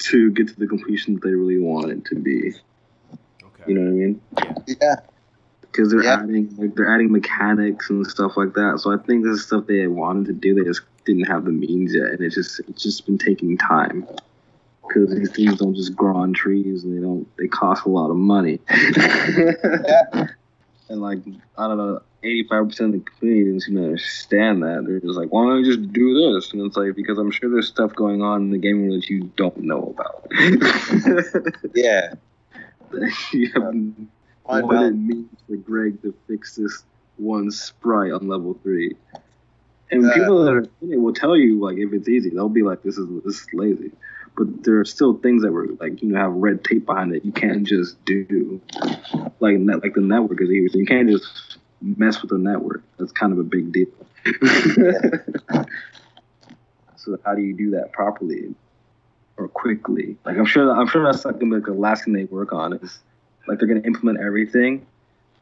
to 0.00 0.30
get 0.32 0.48
to 0.48 0.58
the 0.58 0.66
completion 0.66 1.14
that 1.14 1.22
they 1.22 1.34
really 1.34 1.58
want 1.58 1.90
it 1.90 2.04
to 2.06 2.16
be. 2.16 2.54
Okay. 3.62 3.72
You 3.72 3.78
know 3.78 3.84
what 3.84 3.88
I 3.88 3.92
mean? 3.92 4.20
Yeah. 4.80 4.96
Because 5.60 5.90
they're 5.90 6.04
Yeah. 6.04 6.20
adding 6.22 6.54
like 6.58 6.74
they're 6.74 6.92
adding 6.92 7.10
mechanics 7.12 7.88
and 7.90 8.06
stuff 8.06 8.36
like 8.36 8.54
that. 8.54 8.80
So 8.80 8.92
I 8.92 8.98
think 8.98 9.24
this 9.24 9.38
is 9.38 9.46
stuff 9.46 9.66
they 9.66 9.86
wanted 9.86 10.26
to 10.26 10.32
do. 10.32 10.54
They 10.54 10.64
just 10.64 10.82
didn't 11.04 11.24
have 11.24 11.44
the 11.44 11.50
means 11.50 11.94
yet, 11.94 12.06
and 12.10 12.20
it's 12.20 12.34
just 12.34 12.60
it's 12.68 12.82
just 12.82 13.06
been 13.06 13.18
taking 13.18 13.56
time. 13.58 14.06
Because 14.86 15.14
these 15.14 15.30
things 15.30 15.56
don't 15.56 15.74
just 15.74 15.96
grow 15.96 16.16
on 16.16 16.34
trees, 16.34 16.84
and 16.84 16.96
they 16.96 17.00
don't 17.00 17.26
they 17.38 17.48
cost 17.48 17.86
a 17.86 17.88
lot 17.88 18.10
of 18.10 18.16
money. 18.16 18.60
And 20.88 21.00
like 21.00 21.20
I 21.56 21.68
don't 21.68 21.78
know, 21.78 22.02
eighty 22.22 22.46
five 22.46 22.68
percent 22.68 22.94
of 22.94 23.02
the 23.02 23.10
community 23.12 23.44
doesn't 23.46 23.60
seem 23.62 23.76
to 23.76 23.84
understand 23.84 24.62
that. 24.62 24.84
They're 24.86 25.00
just 25.00 25.16
like, 25.18 25.32
why 25.32 25.46
don't 25.46 25.64
you 25.64 25.74
just 25.76 25.90
do 25.90 26.34
this? 26.34 26.52
And 26.52 26.60
it's 26.66 26.76
like 26.76 26.94
because 26.96 27.16
I'm 27.16 27.30
sure 27.30 27.48
there's 27.50 27.68
stuff 27.68 27.94
going 27.94 28.20
on 28.20 28.42
in 28.42 28.50
the 28.50 28.58
game 28.58 28.90
that 28.90 29.08
you 29.08 29.30
don't 29.36 29.56
know 29.58 29.94
about. 29.96 30.26
Yeah. 31.74 32.12
you 33.32 33.50
have 33.54 33.74
Find 34.46 34.66
what 34.66 34.82
it 34.82 34.92
means 34.92 35.28
for 35.48 35.56
Greg 35.56 36.02
to 36.02 36.14
fix 36.26 36.56
this 36.56 36.84
one 37.16 37.50
sprite 37.50 38.12
on 38.12 38.28
level 38.28 38.58
three. 38.62 38.96
And 39.90 40.06
Uh, 40.06 40.14
people 40.14 40.44
that 40.44 40.52
are 40.52 40.66
in 40.80 40.92
it 40.92 41.00
will 41.00 41.12
tell 41.12 41.36
you 41.36 41.60
like 41.60 41.78
if 41.78 41.92
it's 41.92 42.08
easy, 42.08 42.30
they'll 42.30 42.48
be 42.48 42.62
like, 42.62 42.82
"This 42.82 42.96
is 42.98 43.06
this 43.24 43.40
is 43.40 43.46
lazy," 43.52 43.92
but 44.36 44.64
there 44.64 44.80
are 44.80 44.84
still 44.84 45.14
things 45.14 45.42
that 45.42 45.52
were 45.52 45.68
like 45.80 46.02
you 46.02 46.08
know 46.08 46.18
have 46.18 46.32
red 46.32 46.64
tape 46.64 46.86
behind 46.86 47.14
it. 47.14 47.24
You 47.24 47.32
can't 47.32 47.64
just 47.64 48.02
do 48.04 48.60
like 49.38 49.58
net, 49.58 49.82
like 49.82 49.94
the 49.94 50.00
network 50.00 50.40
is 50.40 50.50
easy, 50.50 50.78
you 50.78 50.86
can't 50.86 51.08
just 51.08 51.58
mess 51.80 52.22
with 52.22 52.30
the 52.30 52.38
network. 52.38 52.82
That's 52.98 53.12
kind 53.12 53.32
of 53.32 53.38
a 53.38 53.44
big 53.44 53.72
deal. 53.72 53.88
so 56.96 57.18
how 57.24 57.34
do 57.34 57.42
you 57.42 57.54
do 57.54 57.70
that 57.72 57.92
properly 57.92 58.54
or 59.42 59.48
quickly? 59.48 60.16
Like 60.24 60.36
I'm 60.38 60.46
sure 60.46 60.70
I'm 60.70 60.86
sure 60.86 61.04
that's 61.04 61.24
like 61.24 61.38
gonna 61.38 61.50
be 61.50 61.56
like 61.56 61.66
the 61.66 61.72
last 61.72 62.04
thing 62.04 62.14
they 62.14 62.24
work 62.24 62.52
on 62.52 62.74
is 62.74 62.98
like 63.46 63.58
they're 63.58 63.68
gonna 63.68 63.80
implement 63.80 64.20
everything 64.20 64.86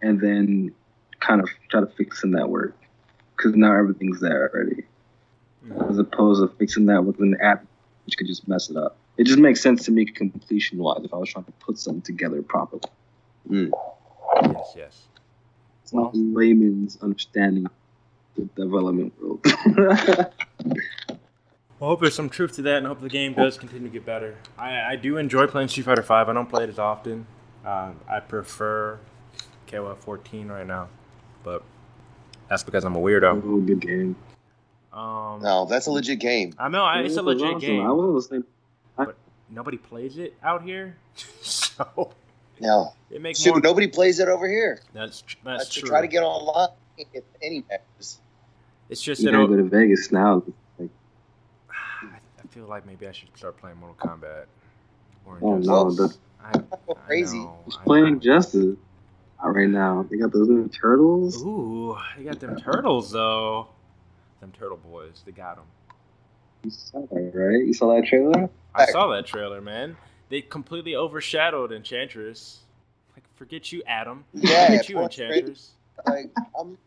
and 0.02 0.20
then 0.20 0.72
kind 1.20 1.40
of 1.42 1.48
try 1.68 1.80
to 1.80 1.86
fix 1.86 2.22
the 2.22 2.28
network 2.28 2.74
because 3.36 3.54
now 3.54 3.76
everything's 3.76 4.20
there 4.20 4.50
already 4.54 4.84
Mhm. 5.66 5.90
as 5.90 5.98
opposed 5.98 6.40
to 6.40 6.56
fixing 6.56 6.86
that 6.86 7.04
with 7.04 7.20
an 7.20 7.36
app 7.42 7.66
which 8.06 8.16
could 8.16 8.26
just 8.26 8.48
mess 8.48 8.70
it 8.70 8.78
up 8.78 8.96
it 9.18 9.24
just 9.24 9.38
makes 9.38 9.60
sense 9.60 9.84
to 9.84 9.90
me 9.92 10.06
completion 10.06 10.78
wise 10.78 11.04
if 11.04 11.12
i 11.12 11.18
was 11.18 11.28
trying 11.28 11.44
to 11.44 11.52
put 11.60 11.78
something 11.78 12.00
together 12.00 12.40
properly 12.40 12.80
Yes, 13.50 14.72
yes. 14.74 15.02
it's 15.82 15.92
not 15.92 16.12
layman's 16.14 16.96
understanding 17.02 17.66
of 17.66 17.72
the 18.36 18.44
development 18.62 19.12
world 19.20 19.44
Well, 21.80 21.88
I 21.88 21.92
hope 21.92 22.00
there's 22.02 22.14
some 22.14 22.28
truth 22.28 22.52
to 22.56 22.62
that, 22.62 22.76
and 22.76 22.86
I 22.86 22.90
hope 22.90 23.00
the 23.00 23.08
game 23.08 23.32
does 23.32 23.56
continue 23.56 23.88
to 23.88 23.92
get 23.92 24.04
better. 24.04 24.36
I, 24.58 24.82
I 24.92 24.96
do 24.96 25.16
enjoy 25.16 25.46
playing 25.46 25.68
Street 25.68 25.84
Fighter 25.84 26.02
Five. 26.02 26.28
I 26.28 26.34
don't 26.34 26.48
play 26.48 26.64
it 26.64 26.68
as 26.68 26.78
often. 26.78 27.26
Um, 27.64 27.98
I 28.08 28.20
prefer 28.20 28.98
KOF 29.66 29.96
14 29.98 30.48
right 30.48 30.66
now, 30.66 30.88
but 31.42 31.62
that's 32.50 32.62
because 32.62 32.84
I'm 32.84 32.96
a 32.96 32.98
weirdo. 33.00 33.42
oh, 33.44 33.60
good 33.60 33.80
game 33.80 34.16
Um, 34.92 35.40
No, 35.42 35.64
that's 35.64 35.86
a 35.86 35.90
legit 35.90 36.18
game. 36.20 36.54
I 36.58 36.68
know 36.68 36.84
I, 36.84 37.00
it's 37.00 37.16
a 37.16 37.22
legit 37.22 37.46
awesome. 37.46 37.60
game. 37.60 37.86
i 37.86 37.90
wasn't 37.92 38.14
listening 38.14 38.44
but 38.96 39.16
nobody 39.50 39.76
plays 39.78 40.18
it 40.18 40.34
out 40.42 40.62
here, 40.62 40.96
so 41.40 42.12
No. 42.60 42.92
it 43.10 43.22
makes 43.22 43.40
Shoot, 43.40 43.52
more. 43.52 43.60
nobody 43.60 43.86
plays 43.86 44.20
it 44.20 44.28
over 44.28 44.46
here. 44.48 44.80
That's 44.92 45.22
tr- 45.22 45.36
I 45.46 45.52
that's 45.58 45.70
should 45.72 45.80
true. 45.80 45.88
try 45.90 46.00
to 46.02 46.08
get 46.08 46.22
online 46.22 46.68
if 46.98 47.24
any 47.42 47.64
matters. 47.70 48.20
it's 48.90 49.00
just 49.00 49.22
you 49.22 49.26
that 49.30 49.32
gotta 49.32 49.48
go 49.48 49.56
to 49.56 49.62
vegas 49.64 50.12
now 50.12 50.34
like, 50.34 50.44
I 50.46 50.52
feel 52.60 52.68
like 52.68 52.86
maybe 52.86 53.06
I 53.06 53.12
should 53.12 53.28
start 53.36 53.56
playing 53.56 53.78
Mortal 53.78 53.96
Kombat. 53.96 54.44
Or 55.24 55.38
oh 55.42 55.58
no 55.58 55.90
that's 55.90 56.18
I, 56.42 56.52
I 56.52 57.06
Crazy. 57.06 57.38
know, 57.38 57.58
He's 57.64 57.76
I 57.76 57.84
playing 57.84 58.14
know. 58.14 58.20
Justice 58.20 58.76
right 59.42 59.68
now. 59.68 60.06
They 60.10 60.18
got 60.18 60.32
those 60.32 60.48
new 60.48 60.68
turtles. 60.68 61.42
Ooh, 61.42 61.96
they 62.16 62.24
got 62.24 62.40
them 62.40 62.56
turtles 62.56 63.10
though. 63.10 63.68
Them 64.40 64.52
turtle 64.52 64.78
boys, 64.78 65.22
they 65.24 65.32
got 65.32 65.56
them. 65.56 65.64
You 66.64 66.70
saw 66.70 67.00
that, 67.06 67.32
right? 67.34 67.64
You 67.64 67.72
saw 67.72 67.94
that 67.94 68.06
trailer? 68.06 68.50
I 68.74 68.86
saw 68.86 69.08
that 69.08 69.26
trailer, 69.26 69.60
man. 69.60 69.96
They 70.28 70.42
completely 70.42 70.94
overshadowed 70.94 71.72
Enchantress. 71.72 72.60
Like, 73.16 73.24
forget 73.36 73.72
you, 73.72 73.82
Adam. 73.86 74.24
Yeah, 74.32 74.66
forget 74.66 74.88
you, 74.88 74.96
poor 74.96 75.04
Enchantress. 75.04 75.72
Like, 76.06 76.30
I'm 76.58 76.78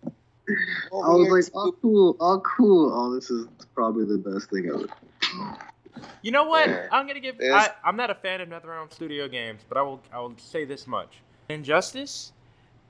I 0.47 0.91
was 0.91 1.29
like, 1.29 1.45
too. 1.45 1.51
oh 1.55 1.71
cool, 1.81 2.17
oh 2.19 2.41
cool. 2.41 2.91
Oh, 2.93 3.13
this 3.15 3.29
is 3.29 3.47
probably 3.73 4.05
the 4.05 4.17
best 4.17 4.49
thing 4.49 4.69
ever. 4.73 4.87
You 6.21 6.31
know 6.31 6.45
what? 6.45 6.69
Yeah. 6.69 6.87
I'm 6.91 7.07
gonna 7.07 7.19
give. 7.19 7.35
I, 7.41 7.69
I'm 7.83 7.95
not 7.95 8.09
a 8.09 8.15
fan 8.15 8.41
of 8.41 8.49
NetherRealm 8.49 8.91
Studio 8.93 9.27
games, 9.27 9.61
but 9.67 9.77
I 9.77 9.81
will. 9.81 10.01
I 10.11 10.19
will 10.19 10.33
say 10.37 10.65
this 10.65 10.87
much: 10.87 11.21
Injustice, 11.49 12.33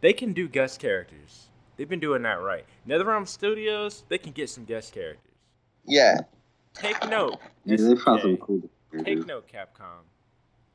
they 0.02 0.14
can 0.14 0.34
do 0.34 0.48
guest 0.48 0.80
characters. 0.80 1.48
They've 1.76 1.90
been 1.90 2.00
doing 2.00 2.22
that 2.24 2.42
right. 2.42 2.66
NetherRealm 2.88 3.28
Studios, 3.28 4.04
they 4.08 4.18
can 4.18 4.32
get 4.32 4.50
some 4.50 4.64
guest 4.66 4.94
characters. 4.94 5.32
Yeah. 5.86 6.20
Take 6.74 7.08
note. 7.10 7.40
Yeah, 7.66 7.78
they 7.78 7.96
found 7.96 8.22
some 8.22 8.38
cool. 8.38 8.62
Take 9.04 9.26
note, 9.26 9.48
Capcom. 9.48 10.04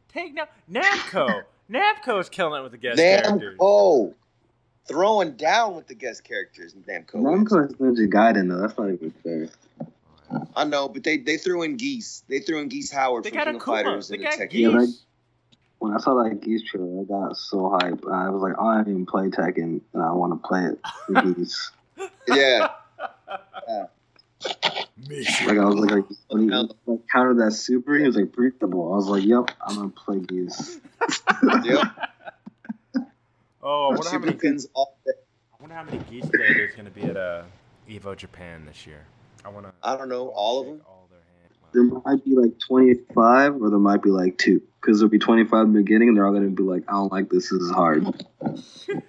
Take 0.09 0.35
note, 0.35 0.49
Namco. 0.71 1.43
Namco's 1.71 2.29
killing 2.29 2.61
it 2.61 2.63
with 2.63 2.73
the 2.73 2.79
guest 2.79 2.99
characters. 2.99 3.59
Namco. 3.59 4.15
Throwing 4.87 5.33
down 5.33 5.77
with 5.77 5.87
the 5.87 5.95
guest 5.95 6.25
characters. 6.25 6.75
Namco. 6.75 7.09
is. 7.09 7.15
Namco 7.15 7.63
has 7.63 7.73
Ninja 7.75 8.09
Gaiden 8.11 8.49
though. 8.49 8.61
That's 8.61 8.79
not 8.79 8.91
even 8.91 9.13
fair. 9.23 9.49
I 10.57 10.65
know, 10.65 10.89
but 10.89 11.05
they, 11.05 11.17
they 11.19 11.37
threw 11.39 11.63
in 11.63 11.77
Geese. 11.77 12.23
They 12.29 12.41
threw 12.41 12.59
in 12.61 12.69
Geese 12.69 12.91
Howard 12.91 13.25
They 13.25 13.31
from 13.31 13.39
got 13.39 13.45
King 13.47 13.55
a 13.55 13.59
of 13.59 13.65
Fighters 13.65 14.09
They 14.09 14.17
and 14.17 14.25
got 14.25 14.35
Tekken. 14.39 14.53
Yeah, 14.53 14.69
like- 14.69 14.87
geese. 14.87 15.03
When 15.81 15.95
I 15.95 15.99
saw 15.99 16.21
that 16.25 16.41
Geese 16.43 16.65
trailer, 16.69 17.03
I 17.03 17.05
got 17.05 17.37
so 17.37 17.59
hyped. 17.81 18.13
I 18.13 18.29
was 18.31 18.43
like, 18.43 18.55
oh, 18.59 18.67
I 18.67 18.79
didn't 18.79 18.95
even 18.95 19.07
play 19.07 19.29
Tekken, 19.29 19.81
and 19.95 20.03
I 20.03 20.11
want 20.11 20.33
to 20.43 20.49
play 20.49 20.65
it 20.65 20.79
with 21.09 21.37
Geese. 21.37 21.71
Yeah. 22.27 22.69
Mission. 25.09 25.47
Like 25.47 25.59
I 25.59 25.65
was 25.65 25.77
like, 25.77 26.05
when 26.29 26.43
he 26.43 26.49
like, 26.87 27.01
countered 27.13 27.39
that 27.39 27.53
super, 27.53 27.97
he 27.97 28.05
was 28.07 28.17
like 28.17 28.33
breathable. 28.33 28.93
I 28.93 28.97
was 28.97 29.07
like, 29.07 29.25
yep, 29.25 29.51
I'm 29.65 29.77
gonna 29.77 29.89
play 29.91 30.19
Geese. 30.21 30.79
Yep. 31.65 31.85
Oh, 33.61 33.87
I 33.87 33.89
wonder 33.89 34.05
how 34.05 34.11
Super 34.13 34.27
many. 34.27 34.39
pins 34.39 34.69
all 34.73 34.97
day. 35.05 35.13
I 35.53 35.57
wonder 35.63 35.75
how 35.75 35.83
many 35.83 35.99
geese 36.09 36.25
players 36.31 36.57
there's 36.57 36.75
gonna 36.77 36.91
be 36.91 37.03
at 37.03 37.17
uh, 37.17 37.43
Evo 37.91 38.17
Japan 38.17 38.65
this 38.67 38.87
year. 38.87 39.05
I 39.45 39.49
wanna. 39.51 39.73
I 39.83 39.97
don't 39.97 40.09
know, 40.09 40.29
all 40.29 40.61
of 40.61 40.67
them? 40.67 40.81
All 40.87 41.09
their 41.11 41.21
hands. 41.21 41.55
There 41.73 41.85
might 41.85 42.25
be 42.25 42.35
like 42.35 42.59
25, 42.67 43.63
or 43.63 43.71
there 43.71 43.79
might 43.79 44.03
be 44.03 44.11
like 44.11 44.37
two, 44.39 44.63
because 44.81 44.99
there'll 44.99 45.11
be 45.11 45.19
25 45.19 45.67
in 45.67 45.73
the 45.73 45.81
beginning, 45.81 46.09
and 46.09 46.17
they're 46.17 46.27
all 46.27 46.33
gonna 46.33 46.49
be 46.49 46.63
like, 46.63 46.85
I 46.89 46.93
don't 46.93 47.13
like 47.13 47.29
this. 47.31 47.51
This 47.51 47.61
is 47.63 47.71
hard. 47.71 48.05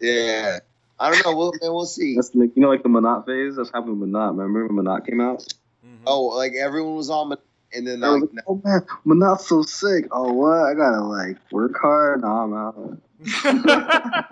Yeah. 0.00 0.60
I 0.98 1.10
don't 1.10 1.24
know. 1.24 1.36
We'll, 1.36 1.52
man, 1.60 1.72
we'll 1.74 1.84
see. 1.86 2.14
That's 2.14 2.34
like 2.34 2.56
you 2.56 2.62
know, 2.62 2.68
like 2.70 2.82
the 2.82 2.88
Menat 2.88 3.26
phase. 3.26 3.56
That's 3.56 3.70
happened 3.70 4.00
with 4.00 4.08
Menat. 4.10 4.30
Remember 4.36 4.66
when 4.66 4.76
Menat 4.84 5.06
came 5.06 5.20
out? 5.20 5.40
Mhm. 5.86 5.98
Oh, 6.06 6.22
like 6.28 6.52
everyone 6.54 6.96
was 6.96 7.10
on, 7.10 7.28
but- 7.28 7.44
and 7.72 7.86
then 7.86 8.02
I 8.02 8.10
was 8.14 8.22
like, 8.22 8.30
like, 8.34 8.44
oh 8.48 8.60
man, 8.64 8.80
Menat's 9.06 9.46
so 9.46 9.62
sick. 9.62 10.06
Oh 10.10 10.32
what? 10.32 10.58
I 10.58 10.74
gotta 10.74 11.02
like 11.04 11.36
work 11.52 11.78
hard. 11.80 12.22
Nah, 12.22 12.44
I'm 12.44 12.54
out. 12.54 12.76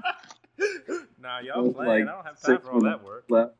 nah, 1.20 1.38
y'all 1.40 1.72
playing. 1.72 2.06
like 2.06 2.08
I 2.08 2.16
don't 2.16 2.24
have 2.24 2.40
time 2.40 2.56
six 2.56 2.64
for 2.64 2.72
all 2.72 2.80
that 2.82 3.04
work. 3.04 3.24
Left. 3.28 3.52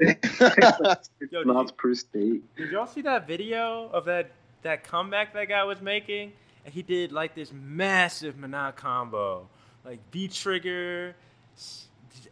Yo, 0.40 1.44
did, 1.44 1.46
you, 1.46 1.68
per 1.76 1.94
state. 1.94 2.56
did 2.56 2.70
y'all 2.70 2.86
see 2.86 3.02
that 3.02 3.26
video 3.26 3.88
of 3.92 4.06
that 4.06 4.30
that 4.62 4.82
comeback 4.84 5.34
that 5.34 5.48
guy 5.48 5.62
was 5.64 5.80
making, 5.82 6.32
and 6.64 6.72
he 6.72 6.82
did 6.82 7.12
like 7.12 7.34
this 7.34 7.52
massive 7.52 8.36
Menat 8.36 8.76
combo, 8.76 9.46
like 9.84 9.98
V 10.10 10.28
trigger, 10.28 11.14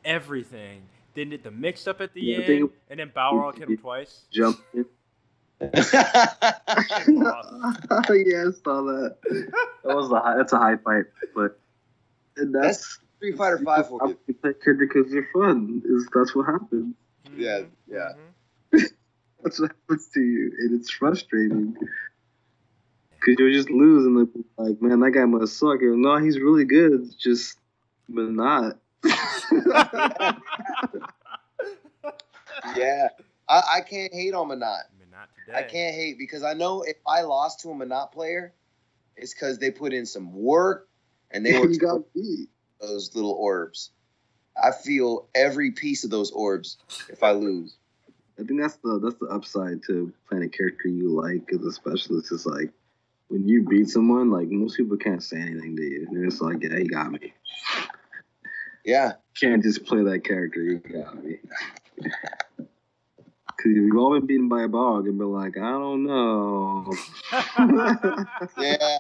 everything. 0.05 0.83
Then 1.14 1.31
did 1.31 1.43
the 1.43 1.51
mix 1.51 1.87
up 1.87 2.01
at 2.01 2.14
the 2.14 2.21
Yeah, 2.23 2.37
end, 2.39 2.47
think- 2.47 2.73
and 2.91 3.01
then 3.01 3.11
Balrog 3.14 3.59
hit 3.59 3.69
him 3.69 3.77
twice. 3.83 4.23
Jump 4.31 4.59
in. 4.75 4.87
yeah, 5.61 5.73
I 5.83 6.85
saw 8.62 8.83
that. 8.83 9.16
That 9.85 9.97
was 9.97 10.11
a 10.12 10.21
high, 10.21 10.37
that's 10.37 10.53
a 10.53 10.59
high 10.59 10.77
fight, 10.77 11.05
but 11.35 11.59
and 12.37 12.55
that's, 12.55 13.01
Street 13.16 13.37
Fighter 13.37 13.59
Five 13.64 13.89
for 13.89 14.03
I 14.05 14.09
you. 14.11 14.14
pick 14.27 14.41
that 14.43 14.62
character 14.62 14.87
because 14.87 15.11
they're 15.11 15.29
fun. 15.33 15.83
Is 15.85 16.07
that's 16.14 16.35
what 16.37 16.47
happens. 16.47 16.95
Yeah, 17.37 17.62
yeah. 17.89 18.12
mhm. 18.72 18.89
That's 19.43 19.61
what 19.61 19.70
happens 19.70 20.09
to 20.14 20.20
you, 20.20 20.53
and 20.59 20.81
it's 20.81 20.91
frustrating. 20.91 21.74
Cause 23.24 23.35
you'll 23.39 23.53
just 23.53 23.70
lose, 23.70 24.07
and 24.07 24.29
like, 24.57 24.81
"Man, 24.81 25.01
that 25.01 25.11
guy 25.11 25.24
must 25.24 25.59
suck." 25.59 25.81
You're, 25.81 25.97
no, 25.97 26.16
he's 26.18 26.39
really 26.39 26.64
good. 26.64 26.93
It's 27.03 27.14
just, 27.14 27.59
but 28.09 28.31
not. 28.31 28.79
Yeah, 32.76 33.09
I, 33.49 33.62
I 33.76 33.81
can't 33.81 34.12
hate 34.12 34.35
on 34.35 34.49
Menat. 34.49 34.62
I 34.62 34.99
mean, 34.99 35.11
not 35.11 35.29
today. 35.47 35.59
I 35.59 35.62
can't 35.62 35.95
hate 35.95 36.18
because 36.18 36.43
I 36.43 36.55
know 36.55 36.83
if 36.83 36.97
I 37.07 37.22
lost 37.22 37.61
to 37.61 37.70
a 37.70 37.74
Menat 37.74 38.12
player, 38.12 38.53
it's 39.16 39.33
because 39.35 39.59
they 39.59 39.70
put 39.70 39.93
in 39.93 40.07
some 40.07 40.33
work 40.33 40.89
and 41.31 41.45
they 41.45 41.59
were 41.59 41.68
got 41.68 42.01
beat. 42.14 42.49
those 42.81 43.14
little 43.14 43.33
orbs. 43.33 43.91
I 44.63 44.73
feel 44.73 45.29
every 45.35 45.73
piece 45.73 46.05
of 46.05 46.11
those 46.11 46.31
orbs 46.31 46.79
if 47.09 47.23
I 47.23 47.33
lose. 47.33 47.77
I 48.39 48.45
think 48.45 48.61
that's 48.61 48.77
the 48.77 49.01
that's 49.03 49.17
the 49.17 49.27
upside 49.27 49.83
to 49.87 50.13
playing 50.29 50.45
a 50.45 50.49
character 50.49 50.89
you 50.89 51.09
like 51.11 51.51
as 51.53 51.65
a 51.65 51.73
specialist. 51.73 52.33
Is 52.33 52.47
like 52.47 52.71
when 53.29 53.49
you 53.49 53.63
beat 53.63 53.89
someone, 53.89 54.31
like 54.31 54.49
most 54.49 54.77
people 54.77 54.97
can't 54.97 55.23
say 55.23 55.41
anything 55.41 55.77
to 55.77 55.83
you. 55.83 56.09
They're 56.11 56.27
just 56.27 56.41
like, 56.41 56.63
"Yeah, 56.63 56.79
he 56.79 56.85
got 56.85 57.11
me." 57.11 57.33
Yeah, 58.85 59.13
can't 59.39 59.63
just 59.63 59.85
play 59.85 60.03
that 60.05 60.25
character. 60.25 60.63
You 60.63 60.79
got 60.79 61.23
me. 61.23 61.39
Cause 63.59 63.73
you've 63.73 63.97
all 63.99 64.15
been 64.15 64.27
beaten 64.27 64.49
by 64.49 64.63
a 64.63 64.69
bog 64.69 65.09
and 65.09 65.19
been 65.19 65.33
like, 65.33 65.57
I 65.57 65.71
don't 65.71 66.05
know. 66.05 66.93
yeah, 68.59 68.99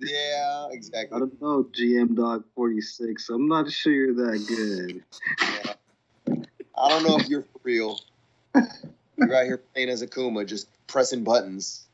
yeah, 0.00 0.68
exactly. 0.70 1.14
I 1.16 1.18
don't 1.20 1.40
know, 1.42 1.64
GM 1.64 2.14
Dog 2.16 2.44
46. 2.54 3.28
I'm 3.28 3.48
not 3.48 3.70
sure 3.70 3.92
you're 3.92 4.14
that 4.14 4.44
good. 4.46 5.02
Yeah. 5.42 6.44
I 6.78 6.88
don't 6.88 7.02
know 7.06 7.18
if 7.18 7.28
you're 7.28 7.42
for 7.42 7.60
real. 7.62 8.00
You're 8.54 9.34
out 9.34 9.44
here 9.44 9.58
playing 9.74 9.90
as 9.90 10.02
Akuma, 10.02 10.46
just 10.46 10.68
pressing 10.86 11.24
buttons 11.24 11.86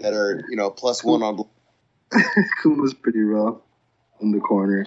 that 0.00 0.12
are, 0.14 0.44
you 0.48 0.56
know, 0.56 0.70
plus 0.70 1.02
one 1.02 1.22
on. 1.22 1.44
Kuma's 2.62 2.94
pretty 2.94 3.20
rough 3.20 3.56
in 4.20 4.30
the 4.32 4.38
corner. 4.40 4.84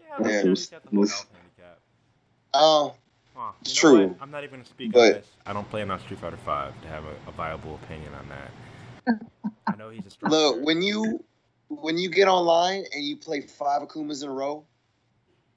Yeah, 0.00 0.06
I'm 0.18 0.24
Yeah. 0.28 0.42
sure 0.42 0.54
got 0.70 0.82
the 0.90 0.96
Most- 0.96 1.12
health 1.12 1.28
handicap. 1.32 1.78
Oh, 2.54 2.94
Huh. 3.34 3.52
It's 3.60 3.82
You 3.82 3.90
know 3.90 3.96
true. 3.98 4.06
what? 4.08 4.16
I'm 4.22 4.30
not 4.30 4.44
even 4.44 4.62
gonna 4.78 4.90
But- 4.90 5.12
this. 5.14 5.26
I 5.44 5.52
don't 5.52 5.68
play 5.68 5.82
enough 5.82 6.00
Street 6.02 6.18
Fighter 6.20 6.38
Five 6.38 6.72
to 6.82 6.88
have 6.88 7.04
a, 7.04 7.14
a 7.28 7.32
viable 7.32 7.74
opinion 7.84 8.12
on 8.14 8.28
that. 8.30 9.20
I 9.66 9.76
know 9.76 9.90
he's 9.90 10.06
a 10.06 10.10
strong. 10.10 10.32
look 10.32 10.54
player. 10.54 10.64
when 10.64 10.80
you 10.82 11.22
when 11.68 11.98
you 11.98 12.08
get 12.10 12.28
online 12.28 12.84
and 12.94 13.04
you 13.04 13.16
play 13.16 13.40
five 13.40 13.82
Akumas 13.82 14.22
in 14.22 14.28
a 14.28 14.32
row, 14.32 14.64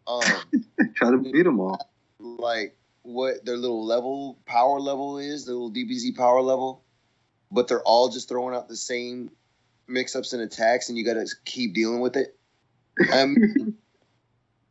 um, 0.07 0.21
Try 0.95 1.11
to 1.11 1.17
beat 1.17 1.43
them 1.43 1.59
all. 1.59 1.91
like 2.19 2.75
what 3.03 3.45
their 3.45 3.57
little 3.57 3.85
level 3.85 4.37
power 4.45 4.79
level 4.79 5.17
is, 5.19 5.45
the 5.45 5.51
little 5.53 5.71
DBZ 5.71 6.15
power 6.17 6.41
level, 6.41 6.83
but 7.51 7.67
they're 7.67 7.83
all 7.83 8.09
just 8.09 8.27
throwing 8.29 8.55
out 8.55 8.67
the 8.67 8.75
same 8.75 9.31
mix-ups 9.87 10.33
and 10.33 10.41
attacks, 10.41 10.89
and 10.89 10.97
you 10.97 11.05
got 11.05 11.13
to 11.15 11.27
keep 11.45 11.73
dealing 11.73 11.99
with 12.01 12.15
it. 12.17 12.35
Um, 13.11 13.35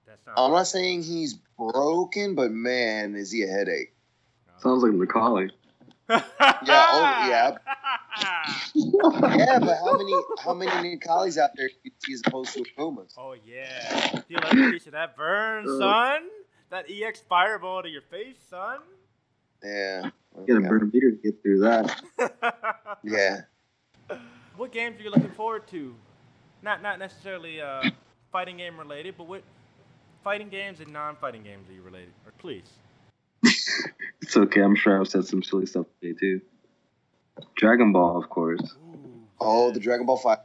That 0.06 0.24
sounds 0.24 0.34
I'm 0.36 0.50
not 0.52 0.66
saying 0.66 1.02
he's 1.02 1.34
broken, 1.58 2.34
but 2.34 2.50
man, 2.50 3.14
is 3.14 3.30
he 3.30 3.42
a 3.42 3.46
headache? 3.46 3.94
Sounds 4.58 4.82
like 4.82 4.92
Macaulay. 4.92 5.50
yeah. 6.08 6.22
oh, 6.40 7.26
yeah. 7.28 7.50
Yeah, 8.74 9.58
but 9.60 9.76
how 9.78 9.96
many 9.96 10.14
how 10.40 10.54
many 10.54 10.96
Necallis 10.96 11.38
out 11.38 11.50
there 11.56 11.68
do 11.68 11.74
you 11.84 11.90
see 12.04 12.12
as 12.14 12.22
opposed 12.26 12.52
to 12.54 12.60
Akumas? 12.64 13.14
Oh 13.16 13.34
yeah. 13.44 14.20
You 14.28 14.36
like 14.36 14.52
a 14.52 14.70
piece 14.72 14.86
of 14.86 14.92
that 14.92 15.16
burn, 15.16 15.66
Uh. 15.68 15.78
son? 15.78 16.22
That 16.70 16.86
EX 16.90 17.20
fireball 17.28 17.82
to 17.82 17.88
your 17.88 18.02
face, 18.02 18.36
son? 18.50 18.78
Yeah, 19.64 20.10
You 20.46 20.54
gotta 20.60 20.68
burn 20.68 20.82
a 20.82 20.84
meter 20.86 21.10
to 21.10 21.16
get 21.16 21.42
through 21.42 21.60
that. 21.60 22.00
yeah. 23.02 23.40
what 24.56 24.70
games 24.72 25.00
are 25.00 25.02
you 25.02 25.10
looking 25.10 25.30
forward 25.30 25.66
to? 25.68 25.94
Not 26.62 26.82
not 26.82 26.98
necessarily 26.98 27.60
uh, 27.60 27.82
fighting 28.32 28.56
game 28.58 28.78
related, 28.78 29.14
but 29.16 29.26
what 29.26 29.42
fighting 30.22 30.48
games 30.48 30.80
and 30.80 30.92
non-fighting 30.92 31.42
games 31.42 31.68
are 31.70 31.72
you 31.72 31.82
related? 31.82 32.12
Or 32.26 32.32
please. 32.38 32.68
It's 34.20 34.36
okay. 34.36 34.60
I'm 34.60 34.74
sure 34.76 35.00
I've 35.00 35.08
said 35.08 35.24
some 35.26 35.42
silly 35.42 35.64
stuff 35.64 35.86
today 36.02 36.14
too. 36.18 36.40
Dragon 37.56 37.92
Ball, 37.92 38.16
of 38.16 38.28
course. 38.28 38.76
Oh, 39.40 39.70
the 39.70 39.80
Dragon 39.80 40.06
Ball 40.06 40.16
Fight. 40.16 40.38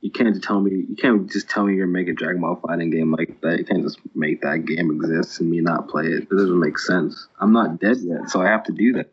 You- 0.00 0.10
can't 0.10 0.34
just 0.34 0.44
tell 0.44 0.60
me. 0.60 0.84
You 0.88 0.96
can't 0.96 1.30
just 1.30 1.48
tell 1.48 1.64
me 1.64 1.74
you're 1.76 1.86
making 1.86 2.16
Dragon 2.16 2.40
Ball 2.40 2.56
fighting 2.56 2.90
game 2.90 3.12
like 3.12 3.40
that. 3.42 3.58
You 3.58 3.64
can't 3.64 3.82
just 3.82 3.98
make 4.14 4.42
that 4.42 4.64
game 4.64 4.90
exist 4.90 5.40
and 5.40 5.50
me 5.50 5.60
not 5.60 5.88
play 5.88 6.06
it. 6.06 6.24
It 6.24 6.28
doesn't 6.30 6.58
make 6.58 6.78
sense. 6.78 7.28
I'm 7.40 7.52
not 7.52 7.80
dead 7.80 7.98
yet, 7.98 8.28
so 8.28 8.42
I 8.42 8.46
have 8.46 8.64
to 8.64 8.72
do 8.72 8.92
that. 8.94 9.12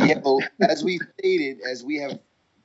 Yeah, 0.00 0.20
well, 0.24 0.40
as 0.60 0.84
we 0.84 1.00
stated, 1.18 1.60
as 1.68 1.82
we 1.82 1.96
have 1.96 2.18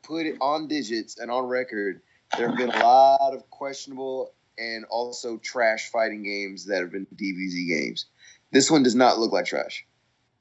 put 0.04 0.26
it 0.26 0.38
on 0.40 0.68
digits 0.68 1.18
and 1.18 1.32
on 1.32 1.46
record, 1.46 2.02
there 2.38 2.48
have 2.48 2.58
been 2.58 2.70
a 2.70 2.84
lot 2.84 3.34
of 3.34 3.50
questionable 3.50 4.34
and 4.58 4.86
also 4.86 5.38
trash 5.38 5.90
fighting 5.90 6.24
games 6.24 6.66
that 6.66 6.82
have 6.82 6.92
been 6.92 7.08
DBZ 7.16 7.68
games. 7.68 8.06
This 8.52 8.70
one 8.72 8.84
does 8.84 8.96
not 8.96 9.20
look 9.20 9.32
like 9.32 9.46
trash. 9.46 9.86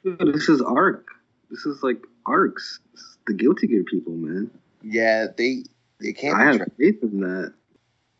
Dude, 0.03 0.19
this 0.35 0.49
is 0.49 0.61
Arc. 0.61 1.09
This 1.51 1.65
is 1.67 1.83
like 1.83 2.03
Arcs. 2.27 2.81
This 2.93 3.16
the 3.27 3.35
Guilty 3.35 3.66
Gear 3.66 3.85
people, 3.85 4.12
man. 4.12 4.51
Yeah, 4.83 5.27
they 5.37 5.64
they 6.01 6.12
can't. 6.12 6.37
I 6.37 6.45
have 6.45 6.57
trash. 6.57 6.68
faith 6.79 7.03
in 7.03 7.20
that. 7.20 7.55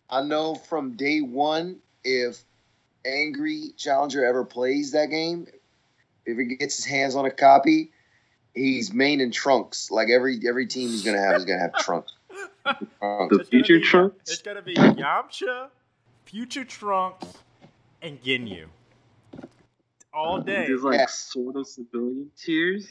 I 0.09 0.22
know 0.22 0.55
from 0.55 0.92
day 0.92 1.20
one 1.20 1.78
if 2.05 2.42
Angry 3.05 3.72
Challenger 3.76 4.24
ever 4.24 4.44
plays 4.44 4.92
that 4.92 5.07
game, 5.07 5.46
if 6.26 6.38
he 6.38 6.57
gets 6.57 6.76
his 6.76 6.84
hands 6.84 7.16
on 7.16 7.26
a 7.26 7.30
copy, 7.30 7.90
he's 8.55 8.92
main 8.92 9.20
in 9.20 9.30
trunks. 9.30 9.90
Like 9.90 10.09
every 10.11 10.40
every 10.48 10.66
team 10.66 10.88
he's 10.88 11.05
gonna 11.05 11.20
have 11.20 11.36
is 11.36 11.44
gonna 11.44 11.61
have 11.61 11.74
trunks. 11.74 12.12
Trunks. 12.98 13.36
The 13.36 13.44
future 13.44 13.78
be- 13.78 13.84
Trunks? 13.84 14.30
It's 14.30 14.42
gonna 14.42 14.62
be 14.62 14.74
Yamcha, 14.74 15.68
Future 16.24 16.64
Trunks, 16.64 17.26
and 18.00 18.22
Ginyu. 18.22 18.66
All 20.14 20.40
day. 20.40 20.66
There's 20.66 20.82
like 20.82 20.98
Yeah. 20.98 21.06
sort 21.06 21.56
of 21.56 21.66
civilian 21.66 22.30
tears. 22.36 22.86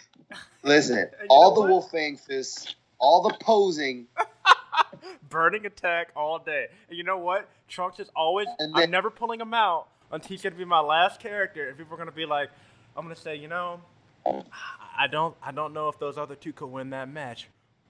Listen, 0.63 1.09
all 1.29 1.53
the 1.53 1.61
what? 1.61 1.69
Wolf 1.69 1.91
Fang 1.91 2.17
fists, 2.17 2.75
all 2.99 3.21
the 3.23 3.35
posing, 3.39 4.07
Burning 5.29 5.65
attack 5.65 6.09
all 6.15 6.37
day. 6.39 6.67
And 6.89 6.97
you 6.97 7.03
know 7.03 7.17
what? 7.17 7.49
Trunks 7.67 7.99
is 7.99 8.09
always. 8.15 8.47
And 8.59 8.73
I'm 8.75 8.91
never 8.91 9.09
pulling 9.09 9.41
him 9.41 9.53
out 9.53 9.87
until 10.11 10.27
he's 10.29 10.41
gonna 10.41 10.55
be 10.55 10.65
my 10.65 10.79
last 10.79 11.19
character. 11.19 11.67
And 11.69 11.77
people 11.77 11.93
are 11.95 11.97
gonna 11.97 12.11
be 12.11 12.25
like, 12.25 12.49
I'm 12.95 13.03
gonna 13.03 13.15
say, 13.15 13.35
you 13.35 13.47
know, 13.47 13.79
I 14.25 15.07
don't, 15.07 15.35
I 15.41 15.51
don't 15.51 15.73
know 15.73 15.89
if 15.89 15.97
those 15.99 16.17
other 16.17 16.35
two 16.35 16.53
could 16.53 16.67
win 16.67 16.91
that 16.91 17.09
match, 17.09 17.47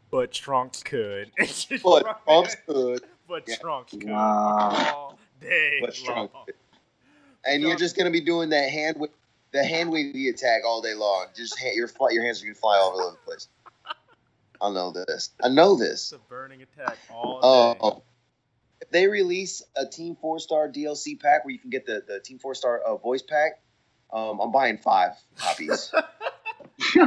but 0.09 0.31
Trunks 0.31 0.81
could. 0.83 1.31
But 1.83 2.05
right. 2.05 2.15
Trunks 2.25 2.55
could, 2.65 3.01
But 3.27 3.43
Yeah. 3.47 3.55
Trunks 3.57 3.91
could 3.91 4.09
Wow. 4.09 4.69
all 4.95 5.19
day 5.41 5.79
but. 5.81 5.93
Trunks 5.95 6.33
could. 6.45 6.55
And 7.45 7.61
you're 7.61 7.75
just 7.75 7.97
gonna 7.97 8.11
be 8.11 8.21
doing 8.21 8.49
that 8.49 8.69
hand 8.69 8.97
wa- 8.97 9.07
the 9.53 9.63
hand 9.63 9.91
wavy 9.91 10.29
attack 10.29 10.61
all 10.65 10.81
day 10.81 10.93
long. 10.95 11.27
Just 11.35 11.57
hand, 11.59 11.75
your 11.75 11.87
fly, 11.87 12.09
your 12.11 12.23
hands 12.25 12.41
are 12.41 12.45
gonna 12.45 12.55
fly 12.55 12.77
all 12.77 12.99
over 12.99 13.11
the 13.11 13.17
place. 13.25 13.47
I 14.61 14.71
know 14.71 14.91
this. 14.91 15.29
I 15.43 15.49
know 15.49 15.75
this. 15.75 15.91
It's 15.91 16.09
this. 16.11 16.19
a 16.19 16.29
burning 16.29 16.61
attack 16.61 16.97
all 17.11 17.41
day. 17.41 17.79
Oh, 17.81 18.03
if 18.81 18.89
they 18.89 19.07
release 19.07 19.61
a 19.77 19.85
Team 19.85 20.15
Four 20.19 20.39
Star 20.39 20.67
DLC 20.69 21.19
pack 21.19 21.45
where 21.45 21.51
you 21.53 21.59
can 21.59 21.69
get 21.69 21.85
the, 21.85 22.03
the 22.07 22.19
Team 22.19 22.39
Four 22.39 22.55
Star 22.55 22.79
uh, 22.79 22.95
voice 22.97 23.21
pack, 23.21 23.61
um, 24.11 24.39
I'm 24.39 24.51
buying 24.51 24.77
five 24.77 25.11
copies. 25.37 25.93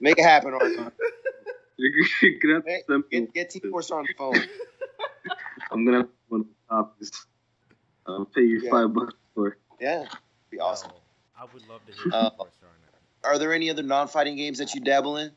Make 0.00 0.18
it 0.18 0.24
happen, 0.24 0.52
Arthur. 0.54 0.92
You're, 1.76 1.92
you're 2.22 2.38
gonna 2.40 2.54
have 2.54 2.64
to 2.64 2.70
Hey, 2.70 2.82
send 2.88 3.04
me- 3.10 3.20
Get, 3.20 3.34
get 3.34 3.50
Team 3.50 3.70
Four 3.70 3.82
Star 3.82 3.98
on 4.00 4.06
the 4.06 4.14
phone. 4.16 4.36
I'm 5.70 5.84
gonna 5.84 5.98
have 5.98 6.08
one 6.28 6.40
of 6.42 6.46
the 6.46 6.52
copies. 6.68 7.26
I'll 8.06 8.24
pay 8.26 8.42
you 8.42 8.60
Yeah. 8.64 8.70
five 8.70 8.92
bucks 8.92 9.14
for. 9.34 9.48
it. 9.48 9.54
Yeah, 9.80 10.04
be 10.50 10.58
awesome. 10.60 10.90
No, 10.90 10.96
I 11.42 11.46
would 11.52 11.68
love 11.68 11.80
to 11.86 11.92
hear 11.92 12.12
Uh, 12.12 12.30
Team 12.30 12.36
Four 12.36 12.48
Star. 12.58 12.68
Are 13.24 13.38
there 13.38 13.52
any 13.52 13.70
other 13.70 13.82
non-fighting 13.82 14.36
games 14.36 14.58
that 14.58 14.74
you 14.74 14.80
dabble 14.80 15.16
in? 15.16 15.30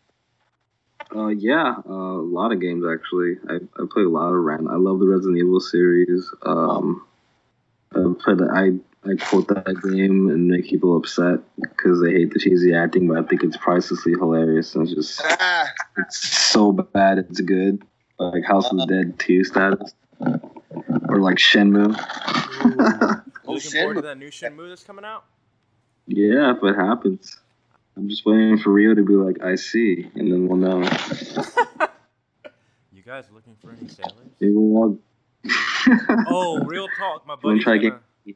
Uh, 1.16 1.28
yeah, 1.28 1.76
uh, 1.88 1.92
a 1.92 2.26
lot 2.26 2.52
of 2.52 2.60
games 2.60 2.84
actually. 2.86 3.38
I, 3.48 3.56
I 3.56 3.86
play 3.92 4.04
a 4.04 4.10
lot 4.10 4.30
of 4.30 4.44
random. 4.44 4.70
I 4.70 4.76
love 4.76 5.00
the 5.00 5.08
Resident 5.08 5.38
Evil 5.38 5.60
series. 5.60 6.30
Um, 6.42 7.06
I 7.94 8.00
played. 8.24 8.40
The, 8.40 8.50
I 8.52 8.80
I 9.08 9.16
quote 9.18 9.48
that 9.50 9.66
game 9.84 10.30
and 10.30 10.48
make 10.48 10.68
people 10.68 10.98
upset 10.98 11.40
because 11.62 12.02
they 12.02 12.12
hate 12.12 12.34
the 12.34 12.40
cheesy 12.40 12.74
acting, 12.74 13.08
but 13.08 13.20
I 13.20 13.24
think 13.24 13.44
it's 13.44 13.56
pricelessly 13.58 14.14
hilarious. 14.14 14.74
And 14.74 14.84
it's 14.88 14.96
just 14.96 15.22
Ah, 15.24 15.68
it's 15.98 16.18
so 16.18 16.72
bad 16.72 17.20
it's 17.20 17.40
good. 17.42 17.84
Like 18.18 18.44
House 18.44 18.72
of 18.72 18.78
the 18.78 18.88
Dead 18.88 19.20
2 19.20 19.44
status. 19.44 19.94
Or 21.16 21.20
like 21.22 21.38
Shenmue. 21.38 21.96
You 22.66 23.22
Oh, 23.48 23.54
looking 23.54 23.72
forward 23.72 23.94
to 23.94 24.02
Shenmue. 24.02 24.04
that 24.04 24.18
new 24.18 24.30
Shenmue 24.30 24.68
that's 24.68 24.84
coming 24.84 25.06
out? 25.06 25.24
Yeah, 26.08 26.52
if 26.52 26.62
it 26.62 26.76
happens. 26.76 27.40
I'm 27.96 28.10
just 28.10 28.26
waiting 28.26 28.58
for 28.58 28.72
Ryo 28.74 28.96
to 28.96 29.04
be 29.06 29.14
like, 29.14 29.42
I 29.42 29.56
see, 29.56 30.12
and 30.16 30.30
then 30.30 30.48
we'll 30.48 30.58
know. 30.58 30.82
You 32.92 33.02
guys 33.12 33.26
looking 33.32 33.56
for 33.62 33.70
any 33.72 33.88
sailors? 33.88 34.14
Maybe 34.42 34.54
we'll 34.56 34.98
Oh, 36.28 36.60
real 36.66 36.88
talk. 36.98 37.26
My 37.28 37.36
You 37.36 37.40
wanna 37.50 37.60
try 37.62 37.78
to 37.78 37.90
gonna, 37.92 38.02
get 38.26 38.36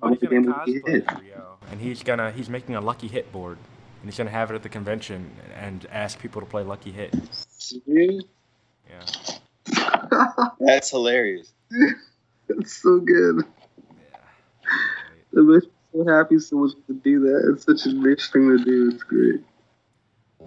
my 0.00 0.08
buddy's 0.08 0.22
wanna 0.22 0.42
gonna 0.42 0.42
get 0.42 0.56
Lucky 0.56 0.80
cosplay 0.80 0.90
Hit. 0.92 1.10
Ryo, 1.10 1.56
and 1.72 1.80
he's 1.80 2.02
gonna 2.04 2.30
he's 2.30 2.48
making 2.48 2.76
a 2.76 2.80
lucky 2.80 3.08
hit 3.08 3.30
board, 3.32 3.58
and 4.00 4.08
he's 4.08 4.16
gonna 4.16 4.30
have 4.30 4.52
it 4.52 4.54
at 4.54 4.62
the 4.62 4.68
convention 4.68 5.32
and 5.56 5.86
ask 5.90 6.20
people 6.20 6.40
to 6.40 6.46
play 6.46 6.62
lucky 6.62 6.92
hit. 6.92 7.12
serious? 7.58 8.22
Yeah. 8.88 10.46
That's 10.60 10.90
hilarious. 10.90 11.52
It's 12.48 12.80
so 12.80 13.00
good. 13.00 13.42
Yeah. 14.62 15.40
It 15.40 15.44
makes 15.44 15.66
me 15.66 15.70
so 15.92 16.06
happy 16.06 16.38
so 16.38 16.56
much 16.58 16.72
to 16.86 16.94
do 16.94 17.20
that. 17.20 17.52
It's 17.52 17.64
such 17.64 17.92
a 17.92 17.94
niche 17.96 18.26
thing 18.32 18.56
to 18.56 18.64
do. 18.64 18.90
It's 18.94 19.02
great. 19.02 19.40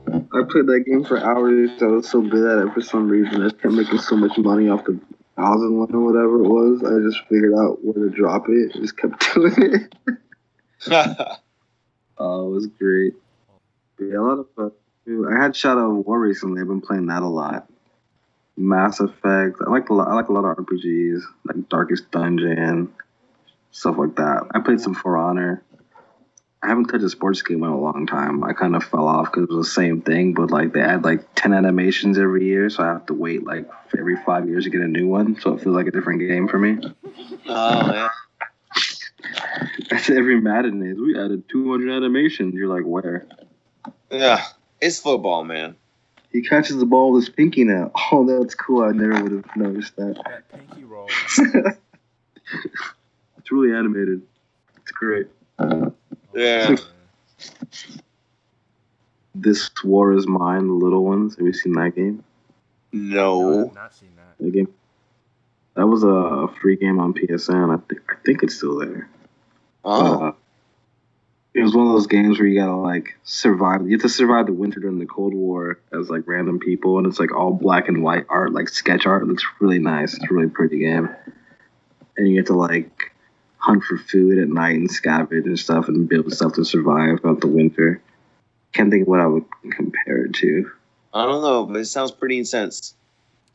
I 0.07 0.43
played 0.49 0.67
that 0.67 0.85
game 0.87 1.03
for 1.03 1.17
hours. 1.19 1.71
I 1.81 1.85
was 1.87 2.09
so 2.09 2.21
good 2.21 2.49
at 2.59 2.65
it 2.67 2.73
for 2.73 2.81
some 2.81 3.09
reason. 3.09 3.41
I 3.45 3.49
kept 3.49 3.73
making 3.73 3.99
so 3.99 4.15
much 4.15 4.37
money 4.37 4.69
off 4.69 4.85
the 4.85 4.97
thousand 5.35 5.77
one 5.77 5.93
or 5.93 5.99
whatever 6.05 6.43
it 6.43 6.47
was. 6.47 6.83
I 6.83 6.99
just 7.05 7.21
figured 7.27 7.53
out 7.53 7.83
where 7.83 8.07
to 8.07 8.15
drop 8.15 8.45
it. 8.47 8.71
I 8.75 8.79
just 8.79 8.95
kept 8.97 9.33
doing 9.33 9.53
it. 9.57 9.95
Oh, 12.21 12.47
it 12.47 12.51
was 12.51 12.67
great. 12.67 13.13
Yeah, 13.97 14.17
a 14.17 14.21
lot 14.21 14.39
of 14.39 14.47
fun. 14.55 14.71
too. 15.05 15.29
I 15.29 15.41
had 15.41 15.55
Shadow 15.55 15.97
of 15.99 16.05
War 16.05 16.19
recently. 16.19 16.59
I've 16.61 16.67
been 16.67 16.81
playing 16.81 17.05
that 17.07 17.23
a 17.23 17.27
lot. 17.27 17.69
Mass 18.59 18.99
Effect. 18.99 19.57
I 19.65 19.69
like 19.69 19.89
a 19.89 19.93
lot. 19.93 20.07
I 20.07 20.13
like 20.13 20.29
a 20.29 20.33
lot 20.33 20.45
of 20.45 20.57
RPGs, 20.57 21.21
like 21.45 21.69
Darkest 21.69 22.11
Dungeon, 22.11 22.93
stuff 23.71 23.97
like 23.97 24.15
that. 24.17 24.47
I 24.53 24.59
played 24.59 24.81
some 24.81 24.93
For 24.93 25.17
Honor. 25.17 25.63
I 26.61 26.67
haven't 26.67 26.85
touched 26.85 27.05
a 27.05 27.09
sports 27.09 27.41
game 27.41 27.63
in 27.63 27.69
a 27.69 27.79
long 27.79 28.05
time. 28.05 28.43
I 28.43 28.51
kind 28.51 28.75
of 28.75 28.83
fell 28.83 29.07
off 29.07 29.31
because 29.31 29.43
it 29.43 29.49
was 29.49 29.67
the 29.67 29.73
same 29.73 30.01
thing, 30.01 30.33
but 30.33 30.51
like 30.51 30.73
they 30.73 30.81
add 30.81 31.05
like 31.05 31.33
ten 31.33 31.53
animations 31.53 32.17
every 32.17 32.45
year, 32.45 32.69
so 32.69 32.83
I 32.83 32.87
have 32.87 33.05
to 33.05 33.13
wait 33.13 33.45
like 33.45 33.65
every 33.97 34.17
five 34.25 34.47
years 34.47 34.65
to 34.65 34.69
get 34.69 34.81
a 34.81 34.87
new 34.87 35.07
one. 35.07 35.39
So 35.39 35.53
it 35.53 35.61
feels 35.61 35.75
like 35.75 35.87
a 35.87 35.91
different 35.91 36.19
game 36.19 36.49
for 36.49 36.59
me. 36.59 36.77
oh 37.47 37.93
yeah. 37.93 38.09
That's 39.89 40.09
every 40.09 40.39
Madden 40.39 40.85
is. 40.85 40.99
We 40.99 41.17
added 41.17 41.47
200 41.49 41.91
animations. 41.91 42.53
You're 42.53 42.73
like, 42.73 42.83
where? 42.83 43.25
Yeah. 44.11 44.43
It's 44.81 44.99
football, 44.99 45.43
man. 45.43 45.75
He 46.31 46.41
catches 46.41 46.77
the 46.77 46.85
ball 46.85 47.11
with 47.11 47.25
his 47.25 47.29
pinky 47.33 47.63
now. 47.63 47.91
Oh, 48.11 48.25
that's 48.25 48.55
cool. 48.55 48.83
I 48.83 48.91
never 48.91 49.21
would 49.21 49.31
have 49.31 49.55
noticed 49.55 49.95
that. 49.95 50.19
That 50.25 50.49
pinky 50.51 50.83
roll. 50.83 51.07
it's 53.37 53.51
really 53.51 53.75
animated. 53.75 54.21
It's 54.77 54.91
great. 54.91 55.27
Yeah. 56.33 56.75
This 59.35 59.69
War 59.85 60.11
of 60.11 60.27
Mine, 60.27 60.67
the 60.67 60.73
little 60.73 61.05
ones. 61.05 61.37
Have 61.37 61.45
you 61.45 61.53
seen 61.53 61.73
that 61.73 61.95
game? 61.95 62.23
No. 62.91 63.67
I've 63.67 63.75
not 63.75 63.93
seen 63.93 64.09
that. 64.17 64.43
That 64.43 64.51
game. 64.51 64.73
That 65.75 65.87
was 65.87 66.03
a 66.03 66.47
free 66.59 66.75
game 66.75 66.99
on 66.99 67.13
PSN. 67.13 67.73
I 67.73 67.81
think 67.87 68.01
I 68.09 68.15
think 68.25 68.43
it's 68.43 68.55
still 68.57 68.79
there. 68.79 69.07
Oh. 69.85 70.27
Uh, 70.27 70.31
it 71.59 71.63
was 71.63 71.75
one 71.75 71.87
of 71.87 71.93
those 71.93 72.07
games 72.07 72.39
where 72.39 72.47
you 72.47 72.57
gotta 72.57 72.75
like 72.75 73.17
survive. 73.23 73.85
You 73.85 73.91
have 73.91 74.01
to 74.03 74.09
survive 74.09 74.45
the 74.45 74.53
winter 74.53 74.79
during 74.79 74.97
the 74.97 75.05
Cold 75.05 75.33
War 75.33 75.79
as 75.91 76.09
like 76.09 76.23
random 76.25 76.57
people, 76.59 76.97
and 76.97 77.05
it's 77.05 77.19
like 77.19 77.35
all 77.35 77.51
black 77.51 77.89
and 77.89 78.01
white 78.01 78.25
art, 78.29 78.53
like 78.53 78.69
sketch 78.69 79.05
art. 79.05 79.23
It 79.23 79.25
looks 79.25 79.43
really 79.59 79.79
nice. 79.79 80.13
It's 80.13 80.23
a 80.23 80.33
really 80.33 80.49
pretty 80.49 80.79
game. 80.79 81.09
And 82.15 82.29
you 82.29 82.35
get 82.35 82.47
to 82.47 82.53
like 82.53 83.11
hunt 83.57 83.83
for 83.83 83.97
food 83.97 84.39
at 84.39 84.47
night 84.47 84.77
and 84.77 84.89
scavenge 84.89 85.45
and 85.45 85.59
stuff 85.59 85.89
and 85.89 86.07
build 86.07 86.31
stuff 86.33 86.53
to 86.53 86.63
survive 86.63 87.19
throughout 87.19 87.41
the 87.41 87.47
winter. 87.47 88.01
Can't 88.71 88.89
think 88.89 89.01
of 89.01 89.07
what 89.09 89.19
I 89.19 89.27
would 89.27 89.43
compare 89.71 90.25
it 90.25 90.33
to. 90.35 90.71
I 91.13 91.25
don't 91.25 91.41
know, 91.41 91.65
but 91.65 91.77
it 91.77 91.85
sounds 91.85 92.11
pretty 92.11 92.37
intense. 92.37 92.93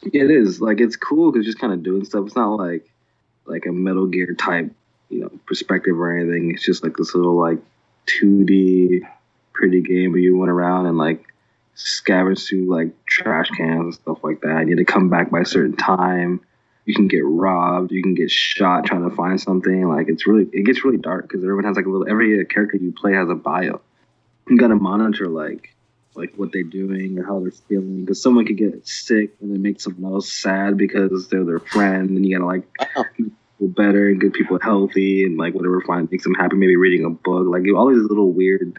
It 0.03 0.31
is 0.31 0.61
like 0.61 0.81
it's 0.81 0.97
cool 0.97 1.33
because 1.33 1.47
just 1.47 1.59
kind 1.59 1.73
of 1.73 1.83
doing 1.83 2.05
stuff. 2.05 2.27
It's 2.27 2.37
not 2.37 2.57
like 2.57 2.87
like 3.47 3.65
a 3.65 3.73
Metal 3.73 4.07
Gear 4.07 4.35
type, 4.35 4.71
you 5.09 5.21
know, 5.21 5.31
perspective 5.47 5.99
or 5.99 6.15
anything. 6.15 6.51
It's 6.51 6.65
just 6.65 6.83
like 6.83 6.99
this 6.99 7.15
little 7.15 7.41
like 7.41 7.61
2D 8.07 9.01
pretty 9.53 9.81
game 9.81 10.13
where 10.13 10.21
you 10.21 10.37
went 10.37 10.51
around 10.51 10.87
and 10.87 10.99
like 10.99 11.25
scavenge 11.77 12.49
through 12.49 12.67
like 12.67 12.93
trash 13.07 13.49
cans 13.51 13.81
and 13.81 13.95
stuff 13.95 14.19
like 14.23 14.41
that. 14.43 14.67
You 14.67 14.77
had 14.77 14.87
to 14.87 14.93
come 14.93 15.09
back 15.09 15.31
by 15.31 15.41
a 15.41 15.45
certain 15.45 15.77
time. 15.77 16.41
You 16.85 16.95
can 16.95 17.09
get 17.09 17.25
robbed. 17.25 17.93
You 17.93 18.03
can 18.03 18.15
get 18.15 18.31
shot 18.31 18.85
trying 18.85 19.09
to 19.09 19.15
find 19.15 19.41
something. 19.41 19.89
Like 19.89 20.09
it's 20.09 20.27
really 20.27 20.49
it 20.53 20.65
gets 20.65 20.85
really 20.85 20.99
dark 20.99 21.29
because 21.29 21.43
everyone 21.43 21.65
has 21.65 21.77
like 21.77 21.87
a 21.87 21.89
little 21.89 22.09
every 22.09 22.41
uh, 22.41 22.45
character 22.45 22.77
you 22.77 22.93
play 22.93 23.15
has 23.15 23.29
a 23.31 23.35
bio. 23.35 23.81
You 24.49 24.59
gotta 24.59 24.77
monitor 24.77 25.29
like 25.29 25.75
like 26.15 26.33
what 26.37 26.53
they're 26.53 26.63
doing 26.63 27.19
or 27.19 27.25
how 27.25 27.41
they're 27.41 27.51
feeling 27.51 28.05
because 28.05 28.23
someone 28.23 28.47
could 28.47 28.59
get 28.59 28.87
sick 28.87 29.35
and 29.41 29.53
then 29.53 29.63
make 29.63 29.81
someone 29.81 30.13
else 30.13 30.31
sad 30.31 30.77
because 30.77 31.29
they're 31.29 31.45
their 31.45 31.59
friend 31.59 32.11
and 32.11 32.25
you 32.25 32.37
gotta 32.37 32.47
like 32.47 32.65
better 33.61 34.09
and 34.09 34.21
get 34.21 34.33
people 34.35 34.59
healthy 34.61 35.25
and 35.25 35.39
like 35.39 35.55
whatever 35.55 35.81
find 35.83 36.11
makes 36.11 36.25
them 36.25 36.35
happy 36.35 36.57
maybe 36.57 36.77
reading 36.77 37.05
a 37.05 37.11
book. 37.11 37.47
Like 37.47 37.63
all 37.75 37.89
these 37.89 38.03
little 38.03 38.33
weird 38.33 38.79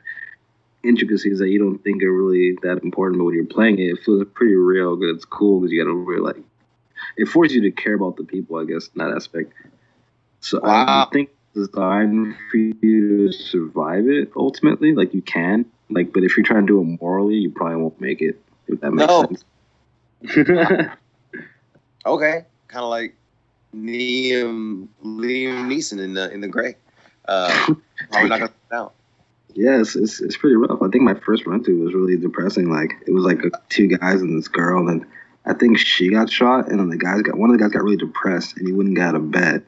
intricacies 0.83 1.39
that 1.39 1.49
you 1.49 1.57
don't 1.57 1.79
think 1.83 2.03
are 2.03 2.11
really 2.11 2.55
that 2.61 2.83
important 2.83 3.17
but 3.19 3.25
when 3.25 3.33
you're 3.33 3.43
playing 3.45 3.79
it 3.79 3.85
it 3.85 3.99
feels 4.05 4.23
pretty 4.35 4.53
real 4.53 4.95
because 4.95 5.15
it's 5.15 5.25
cool 5.25 5.59
because 5.59 5.71
you 5.71 5.83
gotta 5.83 5.95
really 5.95 6.21
like 6.21 6.43
it 7.17 7.25
forces 7.27 7.55
you 7.55 7.61
to 7.61 7.71
care 7.71 7.95
about 7.95 8.15
the 8.17 8.23
people 8.23 8.57
i 8.57 8.65
guess 8.65 8.87
in 8.93 8.99
that 8.99 9.11
aspect. 9.15 9.51
So 10.41 10.59
i 10.63 11.07
think 11.11 11.31
it's 11.55 11.69
designed 11.69 12.35
for 12.51 12.57
you 12.57 12.73
to 13.27 13.31
survive 13.31 14.07
it 14.07 14.31
ultimately 14.35 14.93
like 14.93 15.11
you 15.15 15.23
can 15.23 15.65
like 15.89 16.13
but 16.13 16.23
if 16.23 16.37
you're 16.37 16.45
trying 16.45 16.67
to 16.67 16.73
do 16.73 16.79
it 16.81 17.01
morally 17.01 17.33
you 17.37 17.49
probably 17.49 17.77
won't 17.77 17.99
make 17.99 18.21
it 18.21 18.39
if 18.67 18.79
that 18.81 18.91
makes 18.91 19.07
No. 19.07 19.25
sense. 19.25 19.43
Okay. 22.05 22.45
Kind 22.67 22.83
of 22.83 22.89
like 22.89 23.15
Liam 23.75 24.87
Liam 25.03 25.67
Neeson 25.67 25.99
in 26.01 26.13
the 26.13 26.31
in 26.31 26.41
the 26.41 26.47
Grey. 26.47 26.75
Uh, 27.27 27.73
probably 28.11 28.29
not 28.29 28.39
gonna 28.39 28.51
out. 28.71 28.93
Yes, 29.53 29.95
it's, 29.95 30.19
it's 30.19 30.35
pretty 30.35 30.57
rough. 30.57 30.81
I 30.81 30.89
think 30.89 31.03
my 31.03 31.13
first 31.13 31.45
run 31.45 31.63
through 31.63 31.81
was 31.81 31.93
really 31.93 32.17
depressing. 32.17 32.69
Like 32.69 32.91
it 33.07 33.11
was 33.11 33.23
like 33.23 33.39
two 33.69 33.87
guys 33.87 34.21
and 34.21 34.37
this 34.37 34.47
girl, 34.47 34.89
and 34.89 35.05
I 35.45 35.53
think 35.53 35.77
she 35.77 36.09
got 36.09 36.29
shot, 36.29 36.69
and 36.69 36.79
then 36.79 36.89
the 36.89 36.97
guys 36.97 37.21
got 37.21 37.37
one 37.37 37.49
of 37.49 37.57
the 37.57 37.63
guys 37.63 37.71
got 37.71 37.83
really 37.83 37.97
depressed, 37.97 38.57
and 38.57 38.67
he 38.67 38.73
wouldn't 38.73 38.95
get 38.95 39.07
out 39.07 39.15
of 39.15 39.31
bed. 39.31 39.65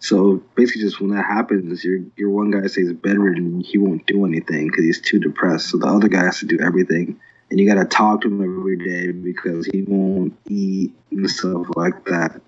So 0.00 0.42
basically, 0.54 0.82
just 0.82 1.00
when 1.00 1.10
that 1.10 1.24
happens, 1.24 1.84
your 1.84 2.00
your 2.16 2.30
one 2.30 2.50
guy 2.50 2.66
stays 2.68 2.92
bedridden, 2.92 3.60
he 3.60 3.78
won't 3.78 4.06
do 4.06 4.24
anything 4.24 4.68
because 4.68 4.84
he's 4.84 5.00
too 5.00 5.18
depressed. 5.18 5.70
So 5.70 5.78
the 5.78 5.88
other 5.88 6.08
guy 6.08 6.24
has 6.24 6.38
to 6.38 6.46
do 6.46 6.58
everything, 6.60 7.18
and 7.50 7.58
you 7.58 7.66
got 7.66 7.82
to 7.82 7.88
talk 7.88 8.20
to 8.20 8.28
him 8.28 8.42
every 8.42 8.76
day 8.76 9.10
because 9.10 9.66
he 9.66 9.82
won't 9.82 10.38
eat 10.46 10.94
and 11.10 11.28
stuff 11.28 11.66
like 11.74 12.04
that. 12.04 12.40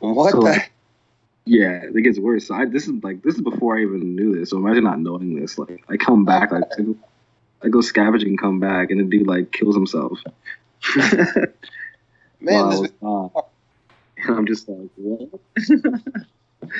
What 0.00 0.32
So- 0.32 0.40
the? 0.42 0.62
Yeah, 1.46 1.80
it 1.82 2.02
gets 2.02 2.18
worse. 2.18 2.46
So 2.46 2.54
I 2.54 2.66
this 2.66 2.86
is 2.86 3.02
like 3.02 3.22
this 3.22 3.34
is 3.34 3.40
before 3.40 3.76
I 3.78 3.82
even 3.82 4.14
knew 4.14 4.38
this. 4.38 4.50
So 4.50 4.58
imagine 4.58 4.84
not 4.84 5.00
knowing 5.00 5.40
this. 5.40 5.58
Like 5.58 5.82
I 5.88 5.96
come 5.96 6.24
back, 6.24 6.52
like 6.52 6.64
I 6.78 6.82
go, 6.82 6.96
I 7.64 7.68
go 7.68 7.80
scavenging, 7.80 8.36
come 8.36 8.60
back, 8.60 8.90
and 8.90 9.00
the 9.00 9.04
dude 9.04 9.26
like 9.26 9.50
kills 9.50 9.74
himself. 9.74 10.18
Man, 12.40 12.64
I 12.64 12.70
this 12.70 12.80
was 12.80 12.90
gone. 13.00 13.30
And 14.18 14.36
I'm 14.36 14.46
just 14.46 14.68
like, 14.68 14.90
what? 14.96 15.40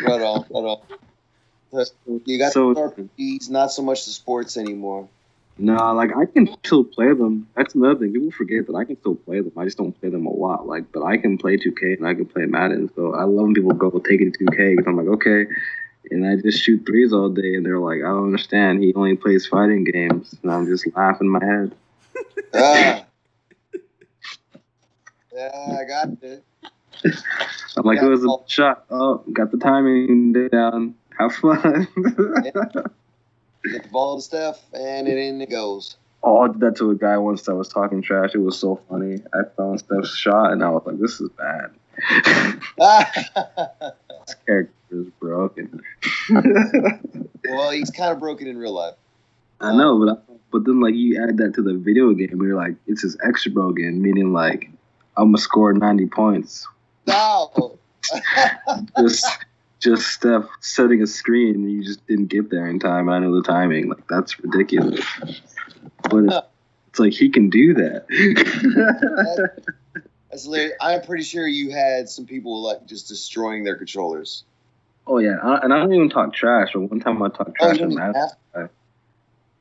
right 0.02 0.20
on, 0.22 0.44
right 0.50 0.78
on. 1.72 1.86
You 2.26 2.38
got 2.38 2.52
So- 2.52 2.74
the 2.74 2.80
RPGs, 3.18 3.50
not 3.50 3.72
so 3.72 3.82
much 3.82 4.04
the 4.04 4.10
sports 4.10 4.56
anymore. 4.56 5.08
No, 5.62 5.92
like 5.92 6.16
I 6.16 6.24
can 6.24 6.48
still 6.64 6.84
play 6.84 7.08
them. 7.12 7.46
That's 7.54 7.74
another 7.74 8.00
thing. 8.00 8.14
People 8.14 8.30
forget 8.30 8.66
that 8.66 8.74
I 8.74 8.84
can 8.84 8.98
still 8.98 9.14
play 9.14 9.40
them. 9.40 9.52
I 9.58 9.64
just 9.64 9.76
don't 9.76 9.92
play 10.00 10.08
them 10.08 10.24
a 10.24 10.30
lot. 10.30 10.66
Like, 10.66 10.90
but 10.90 11.04
I 11.04 11.18
can 11.18 11.36
play 11.36 11.58
2K 11.58 11.98
and 11.98 12.06
I 12.06 12.14
can 12.14 12.24
play 12.24 12.46
Madden. 12.46 12.90
So 12.96 13.14
I 13.14 13.24
love 13.24 13.44
when 13.44 13.52
people 13.52 13.72
go 13.72 13.90
take 13.90 14.22
it 14.22 14.32
to 14.32 14.44
2K 14.46 14.76
because 14.76 14.86
I'm 14.86 14.96
like, 14.96 15.08
okay. 15.08 15.44
And 16.10 16.26
I 16.26 16.36
just 16.36 16.62
shoot 16.64 16.86
threes 16.86 17.12
all 17.12 17.28
day, 17.28 17.54
and 17.54 17.64
they're 17.64 17.78
like, 17.78 17.98
I 17.98 18.08
don't 18.08 18.24
understand. 18.24 18.82
He 18.82 18.94
only 18.94 19.16
plays 19.16 19.46
fighting 19.46 19.84
games, 19.84 20.34
and 20.42 20.50
I'm 20.50 20.64
just 20.64 20.86
laughing 20.96 21.28
my 21.28 21.44
head. 21.44 21.72
Ah. 22.52 23.04
yeah, 25.32 25.76
I 25.78 25.84
got 25.84 26.08
it. 26.22 26.42
I'm 27.76 27.84
like, 27.84 27.98
Yeah. 27.98 28.06
it 28.06 28.08
was 28.08 28.24
a 28.24 28.28
shot. 28.48 28.86
Oh, 28.90 29.22
got 29.32 29.52
the 29.52 29.58
timing 29.58 30.32
down. 30.48 30.94
Have 31.18 31.34
fun. 31.34 31.86
Get 33.64 33.82
the 33.82 33.88
ball 33.88 34.16
to 34.16 34.22
Steph, 34.22 34.60
and 34.72 35.06
it 35.08 35.18
in 35.18 35.40
it 35.40 35.50
goes. 35.50 35.96
oh, 36.22 36.40
I 36.40 36.48
did 36.48 36.60
that 36.60 36.76
to 36.76 36.90
a 36.90 36.94
guy 36.94 37.16
once 37.18 37.42
that 37.42 37.54
was 37.54 37.68
talking 37.68 38.02
trash. 38.02 38.30
It 38.34 38.38
was 38.38 38.58
so 38.58 38.80
funny. 38.88 39.18
I 39.34 39.40
found 39.56 39.80
Steph's 39.80 40.16
shot, 40.16 40.52
and 40.52 40.62
I 40.64 40.70
was 40.70 40.82
like, 40.86 40.98
this 40.98 41.20
is 41.20 41.28
bad. 41.30 41.70
This 44.26 44.34
character 44.46 44.72
is 44.90 45.06
broken. 45.18 45.82
Well, 46.30 47.70
he's 47.72 47.90
kind 47.90 48.12
of 48.12 48.20
broken 48.20 48.46
in 48.46 48.56
real 48.58 48.72
life. 48.74 48.94
I 49.60 49.74
know, 49.74 49.98
but 49.98 50.12
I, 50.12 50.34
but 50.52 50.64
then 50.64 50.80
like 50.80 50.94
you 50.94 51.22
add 51.22 51.36
that 51.38 51.54
to 51.54 51.62
the 51.62 51.74
video 51.74 52.12
game, 52.12 52.40
you're 52.42 52.54
like, 52.56 52.74
it's 52.86 53.02
just 53.02 53.18
extra 53.26 53.50
broken, 53.50 54.00
meaning 54.00 54.32
like 54.32 54.70
I'm 55.16 55.28
gonna 55.32 55.38
score 55.38 55.72
90 55.72 56.06
points. 56.06 56.66
No. 57.06 57.78
Just 58.98 59.26
just 59.80 60.06
Steph 60.08 60.44
setting 60.60 61.02
a 61.02 61.06
screen, 61.06 61.54
and 61.56 61.72
you 61.72 61.82
just 61.82 62.06
didn't 62.06 62.26
get 62.26 62.50
there 62.50 62.68
in 62.68 62.78
time. 62.78 63.08
And 63.08 63.16
I 63.16 63.18
know 63.18 63.34
the 63.34 63.42
timing. 63.42 63.88
Like 63.88 64.06
that's 64.08 64.38
ridiculous. 64.38 65.04
But 66.08 66.24
it's, 66.24 66.36
it's 66.88 66.98
like 66.98 67.12
he 67.12 67.30
can 67.30 67.50
do 67.50 67.74
that. 67.74 68.06
That's 70.30 70.44
hilarious. 70.44 70.74
I'm 70.80 71.02
pretty 71.02 71.24
sure 71.24 71.46
you 71.46 71.70
had 71.70 72.08
some 72.08 72.26
people 72.26 72.62
like 72.62 72.86
just 72.86 73.08
destroying 73.08 73.64
their 73.64 73.76
controllers. 73.76 74.44
oh 75.06 75.18
yeah, 75.18 75.38
I, 75.42 75.58
and 75.64 75.72
I 75.72 75.78
don't 75.78 75.92
even 75.92 76.10
talk 76.10 76.34
trash. 76.34 76.68
But 76.72 76.82
one 76.82 77.00
time 77.00 77.22
I 77.22 77.28
talked 77.28 77.50
Oh, 77.60 77.66
trash 77.66 77.78
to 77.78 77.84
even 77.84 77.94
Matt 77.96 78.14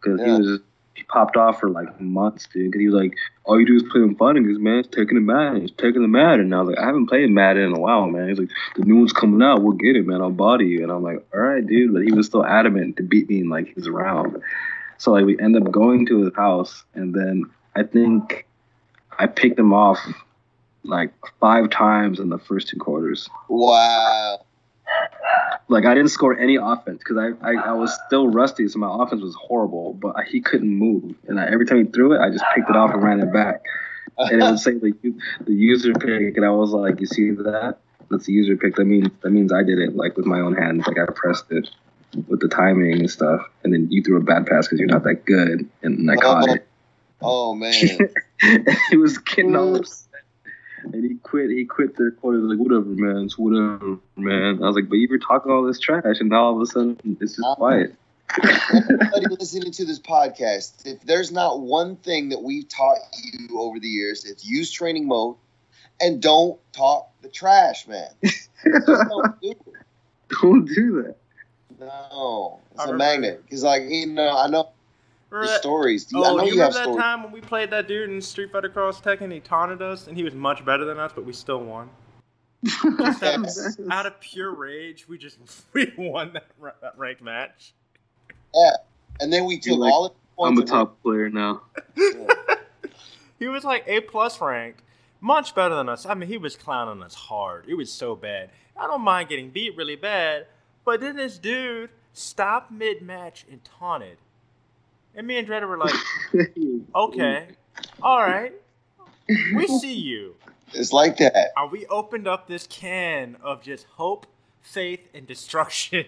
because 0.02 0.22
he 0.22 0.32
was 0.32 0.46
just, 0.46 0.64
he 0.99 1.03
popped 1.05 1.38
off 1.38 1.59
for 1.59 1.69
like 1.69 1.99
months, 1.99 2.47
dude. 2.51 2.71
Because 2.71 2.80
he 2.80 2.88
was 2.88 2.95
like, 2.95 3.15
all 3.45 3.59
you 3.59 3.65
do 3.65 3.76
is 3.76 3.84
play 3.84 4.01
on 4.01 4.15
fighting 4.15 4.43
games, 4.43 4.59
man. 4.59 4.80
It's 4.80 4.89
taking 4.89 5.15
the 5.15 5.21
Madden. 5.21 5.63
It's 5.63 5.73
taking 5.77 6.01
the 6.01 6.07
Madden. 6.07 6.41
And 6.41 6.55
I 6.55 6.59
was 6.61 6.69
like, 6.69 6.80
I 6.80 6.85
haven't 6.85 7.07
played 7.07 7.30
Madden 7.30 7.63
in 7.63 7.76
a 7.76 7.80
while, 7.80 8.07
man. 8.07 8.30
He's 8.30 8.39
like, 8.39 8.49
the 8.76 8.84
new 8.84 8.97
one's 8.97 9.13
coming 9.13 9.41
out. 9.41 9.61
We'll 9.61 9.77
get 9.77 9.95
it, 9.95 10.05
man. 10.05 10.21
I'll 10.21 10.30
body 10.30 10.65
you. 10.65 10.84
And 10.84 10.91
I'm 10.91 11.01
like, 11.01 11.26
all 11.34 11.39
right, 11.39 11.65
dude. 11.65 11.93
But 11.93 12.03
he 12.03 12.11
was 12.11 12.27
still 12.27 12.45
adamant 12.45 12.97
to 12.97 13.03
beat 13.03 13.30
me, 13.30 13.39
in 13.39 13.49
like 13.49 13.73
his 13.73 13.89
round. 13.89 14.41
So 14.97 15.11
like 15.11 15.26
we 15.26 15.39
end 15.39 15.55
up 15.55 15.71
going 15.71 16.05
to 16.07 16.26
his 16.26 16.35
house, 16.35 16.84
and 16.93 17.13
then 17.13 17.49
I 17.76 17.84
think 17.84 18.45
I 19.17 19.27
picked 19.27 19.57
him 19.57 19.73
off 19.73 19.99
like 20.84 21.13
five 21.39 21.69
times 21.69 22.19
in 22.19 22.30
the 22.30 22.38
first 22.38 22.67
two 22.67 22.77
quarters. 22.77 23.30
Wow. 23.47 24.45
Like 25.70 25.86
I 25.86 25.94
didn't 25.94 26.10
score 26.10 26.38
any 26.38 26.56
offense 26.56 26.98
because 26.98 27.18
I, 27.18 27.48
I 27.48 27.70
I 27.70 27.72
was 27.74 27.91
ah. 27.91 28.04
still 28.08 28.28
rusty, 28.28 28.68
so 28.68 28.80
my 28.80 28.90
offense 29.04 29.22
was 29.22 29.36
horrible. 29.36 29.94
But 29.94 30.18
I, 30.18 30.24
he 30.24 30.41
couldn't 30.41 30.68
move, 30.70 31.16
and 31.28 31.40
I, 31.40 31.46
every 31.46 31.66
time 31.66 31.86
he 31.86 31.91
threw 31.91 32.14
it, 32.14 32.20
I 32.20 32.30
just 32.32 32.44
picked 32.56 32.70
it 32.70 32.76
off 32.76 32.91
and 32.91 33.04
ran 33.04 33.20
it 33.20 33.32
back. 33.32 33.62
And 34.18 34.41
it 34.41 34.46
would 34.46 34.60
say 34.60 34.74
like 34.74 35.02
the 35.02 35.54
user 35.54 35.94
pick, 35.94 36.36
and 36.36 36.46
I 36.46 36.50
was 36.50 36.72
like, 36.72 37.00
"You 37.00 37.06
see 37.06 37.32
that? 37.32 37.78
That's 38.10 38.26
the 38.26 38.34
user 38.34 38.58
pick. 38.58 38.76
That 38.76 38.86
means 38.86 39.10
that 39.22 39.30
means 39.30 39.54
I 39.54 39.64
did 39.64 39.78
it 39.78 39.96
like 39.96 40.18
with 40.18 40.26
my 40.26 40.40
own 40.40 40.56
hands. 40.56 40.88
Like 40.88 40.98
I 40.98 41.06
pressed 41.06 41.52
it 41.52 41.70
with 42.28 42.40
the 42.40 42.48
timing 42.48 43.00
and 43.00 43.10
stuff. 43.10 43.41
And 43.64 43.72
then 43.74 43.88
you 43.91 44.02
threw 44.04 44.18
a 44.18 44.24
bad 44.24 44.48
pass 44.48 44.68
because 44.68 44.80
you're 44.80 44.90
not 44.90 45.04
that 45.04 45.26
good, 45.26 45.70
and 45.84 46.10
I 46.10 46.16
oh, 46.16 46.20
caught 46.20 46.50
it. 46.50 46.68
Oh, 47.22 47.52
oh 47.52 47.56
man. 47.56 47.74
he 48.90 48.98
was 48.98 49.18
getting 49.20 49.56
all 49.56 49.76
upset. 49.76 50.09
And 50.84 51.03
he 51.03 51.15
quit. 51.15 51.49
He 51.49 51.65
quit 51.65 51.95
the 51.95 52.11
quarter. 52.19 52.39
Like 52.39 52.57
whatever, 52.60 52.85
man. 52.85 53.26
It's 53.26 53.38
whatever, 53.38 53.97
man. 54.15 54.64
I 54.64 54.68
was 54.68 54.76
like, 54.76 54.89
but 54.89 54.95
you 54.95 55.07
were 55.10 55.18
talking 55.19 55.51
all 55.51 55.64
this 55.64 55.80
trash, 55.80 56.19
and 56.19 56.30
now 56.30 56.45
all 56.45 56.56
of 56.56 56.61
a 56.61 56.65
sudden 56.65 56.97
it's 57.22 57.35
just 57.35 57.57
quiet. 57.57 57.95
Everybody 58.73 59.26
listening 59.39 59.72
to 59.72 59.85
this 59.85 59.99
podcast, 59.99 60.85
if 60.85 61.01
there's 61.01 61.31
not 61.31 61.61
one 61.61 61.95
thing 61.97 62.30
that 62.30 62.41
we've 62.41 62.68
taught 62.69 62.97
you 63.23 63.60
over 63.60 63.80
the 63.80 63.88
years, 63.88 64.26
it's 64.26 64.45
use 64.45 64.72
training 64.72 65.07
mode 65.07 65.35
and 65.99 66.22
don't 66.22 66.60
talk 66.72 67.10
the 67.22 67.30
trash, 67.30 67.88
man. 67.88 68.10
Just 68.23 68.53
don't 68.85 69.41
do 69.41 69.49
it. 69.51 69.57
Don't 70.41 70.65
do 70.65 71.03
that. 71.03 71.15
No, 71.80 72.60
it's 72.72 72.80
I 72.80 72.84
a 72.84 72.91
remember- 72.91 72.97
magnet. 72.97 73.43
Because, 73.43 73.64
like, 73.64 73.84
you 73.89 74.06
know, 74.07 74.38
I 74.38 74.47
know 74.47 74.69
Remember 75.30 75.47
the 75.47 75.53
that- 75.53 75.61
stories. 75.61 76.07
I 76.14 76.18
Oh, 76.18 76.22
know 76.38 76.39
do 76.43 76.47
you 76.47 76.56
you 76.56 76.61
have 76.61 76.73
remember 76.73 76.77
that 76.77 76.84
stories. 76.84 77.01
time 77.03 77.23
when 77.23 77.31
we 77.31 77.41
played 77.41 77.69
that 77.72 77.88
dude 77.88 78.10
in 78.10 78.22
Street 78.22 78.51
Fighter 78.51 78.69
Cross 78.69 79.01
Tekken? 79.01 79.31
He 79.31 79.39
taunted 79.39 79.81
us, 79.81 80.07
and 80.07 80.18
he 80.18 80.23
was 80.23 80.34
much 80.34 80.64
better 80.65 80.85
than 80.85 80.97
us, 80.99 81.11
but 81.14 81.26
we 81.26 81.34
still 81.34 81.60
won. 81.61 81.89
Just 82.65 83.23
out, 83.23 83.45
of, 83.45 83.47
out 83.91 84.06
of 84.06 84.19
pure 84.19 84.53
rage, 84.53 85.07
we 85.07 85.18
just 85.18 85.38
we 85.73 85.93
won 85.97 86.34
that, 86.34 86.47
ra- 86.60 86.72
that 86.81 86.97
ranked 86.97 87.22
match. 87.22 87.73
Yeah. 88.53 88.72
And 89.22 89.31
then 89.31 89.45
we 89.45 89.60
took 89.60 89.77
like, 89.77 89.93
all 89.93 90.06
of 90.07 90.11
the 90.14 90.43
I'm 90.43 90.56
points. 90.56 90.72
a 90.72 90.73
top 90.73 91.01
player 91.03 91.30
now. 91.30 91.61
He 93.39 93.47
was 93.47 93.64
like 93.64 93.85
A 93.88 94.01
plus 94.01 94.41
ranked, 94.41 94.81
much 95.22 95.56
better 95.56 95.73
than 95.73 95.88
us. 95.88 96.06
I 96.06 96.14
mean, 96.14 96.27
he 96.27 96.38
was 96.38 96.57
clowning 96.57 97.01
us 97.01 97.14
hard. 97.14 97.64
It 97.69 97.76
was 97.76 97.89
so 97.89 98.14
bad. 98.14 98.49
I 98.76 98.85
don't 98.85 98.99
mind 99.01 99.30
getting 99.30 99.49
beat 99.49 99.77
really 99.77 99.95
bad, 99.95 100.47
but 100.84 100.99
then 100.99 101.15
this 101.15 101.38
dude 101.38 101.89
stopped 102.11 102.69
mid 102.69 103.01
match 103.01 103.45
and 103.49 103.64
taunted, 103.64 104.18
and 105.15 105.27
me 105.27 105.38
and 105.38 105.48
Dredder 105.48 105.68
were 105.68 105.77
like, 105.77 105.95
"Okay, 106.95 107.48
all 108.02 108.22
right, 108.22 108.53
we 109.56 109.68
see 109.68 109.94
you." 109.94 110.36
It's 110.73 110.94
like 110.94 111.18
that. 111.18 111.49
Uh, 111.57 111.68
we 111.72 111.86
opened 111.88 112.27
up 112.27 112.48
this 112.48 112.68
can 112.68 113.38
of 113.41 113.61
just 113.61 113.86
hope, 113.86 114.27
faith, 114.61 115.07
and 115.14 115.26
destruction, 115.26 116.06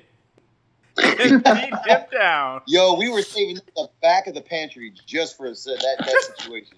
and 0.98 1.44
beat 1.44 1.74
him 1.88 2.02
down. 2.12 2.62
Yo, 2.68 2.94
we 2.96 3.10
were 3.10 3.22
saving 3.22 3.60
the 3.76 3.90
back 4.02 4.28
of 4.28 4.36
the 4.36 4.42
pantry 4.42 4.94
just 5.06 5.38
for 5.38 5.50
that, 5.50 5.96
that 6.00 6.36
situation. 6.38 6.78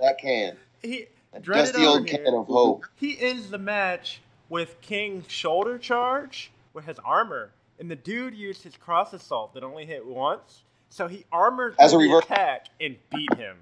That 0.00 0.18
can. 0.18 0.56
He 0.82 1.06
Just 1.42 1.74
the 1.74 1.86
old 1.86 2.08
here. 2.08 2.24
can 2.24 2.34
of 2.34 2.46
hope. 2.46 2.84
He 2.96 3.18
ends 3.20 3.50
the 3.50 3.58
match 3.58 4.20
with 4.48 4.80
King 4.80 5.24
shoulder 5.28 5.78
charge 5.78 6.50
with 6.72 6.86
his 6.86 6.98
armor, 7.00 7.52
and 7.78 7.90
the 7.90 7.96
dude 7.96 8.34
used 8.34 8.62
his 8.62 8.76
cross 8.76 9.12
assault 9.12 9.54
that 9.54 9.62
only 9.64 9.86
hit 9.86 10.04
once, 10.06 10.62
so 10.90 11.08
he 11.08 11.24
armored 11.32 11.74
As 11.78 11.92
a 11.92 11.98
reverse- 11.98 12.24
attack 12.24 12.66
and 12.80 12.96
beat 13.10 13.34
him. 13.34 13.56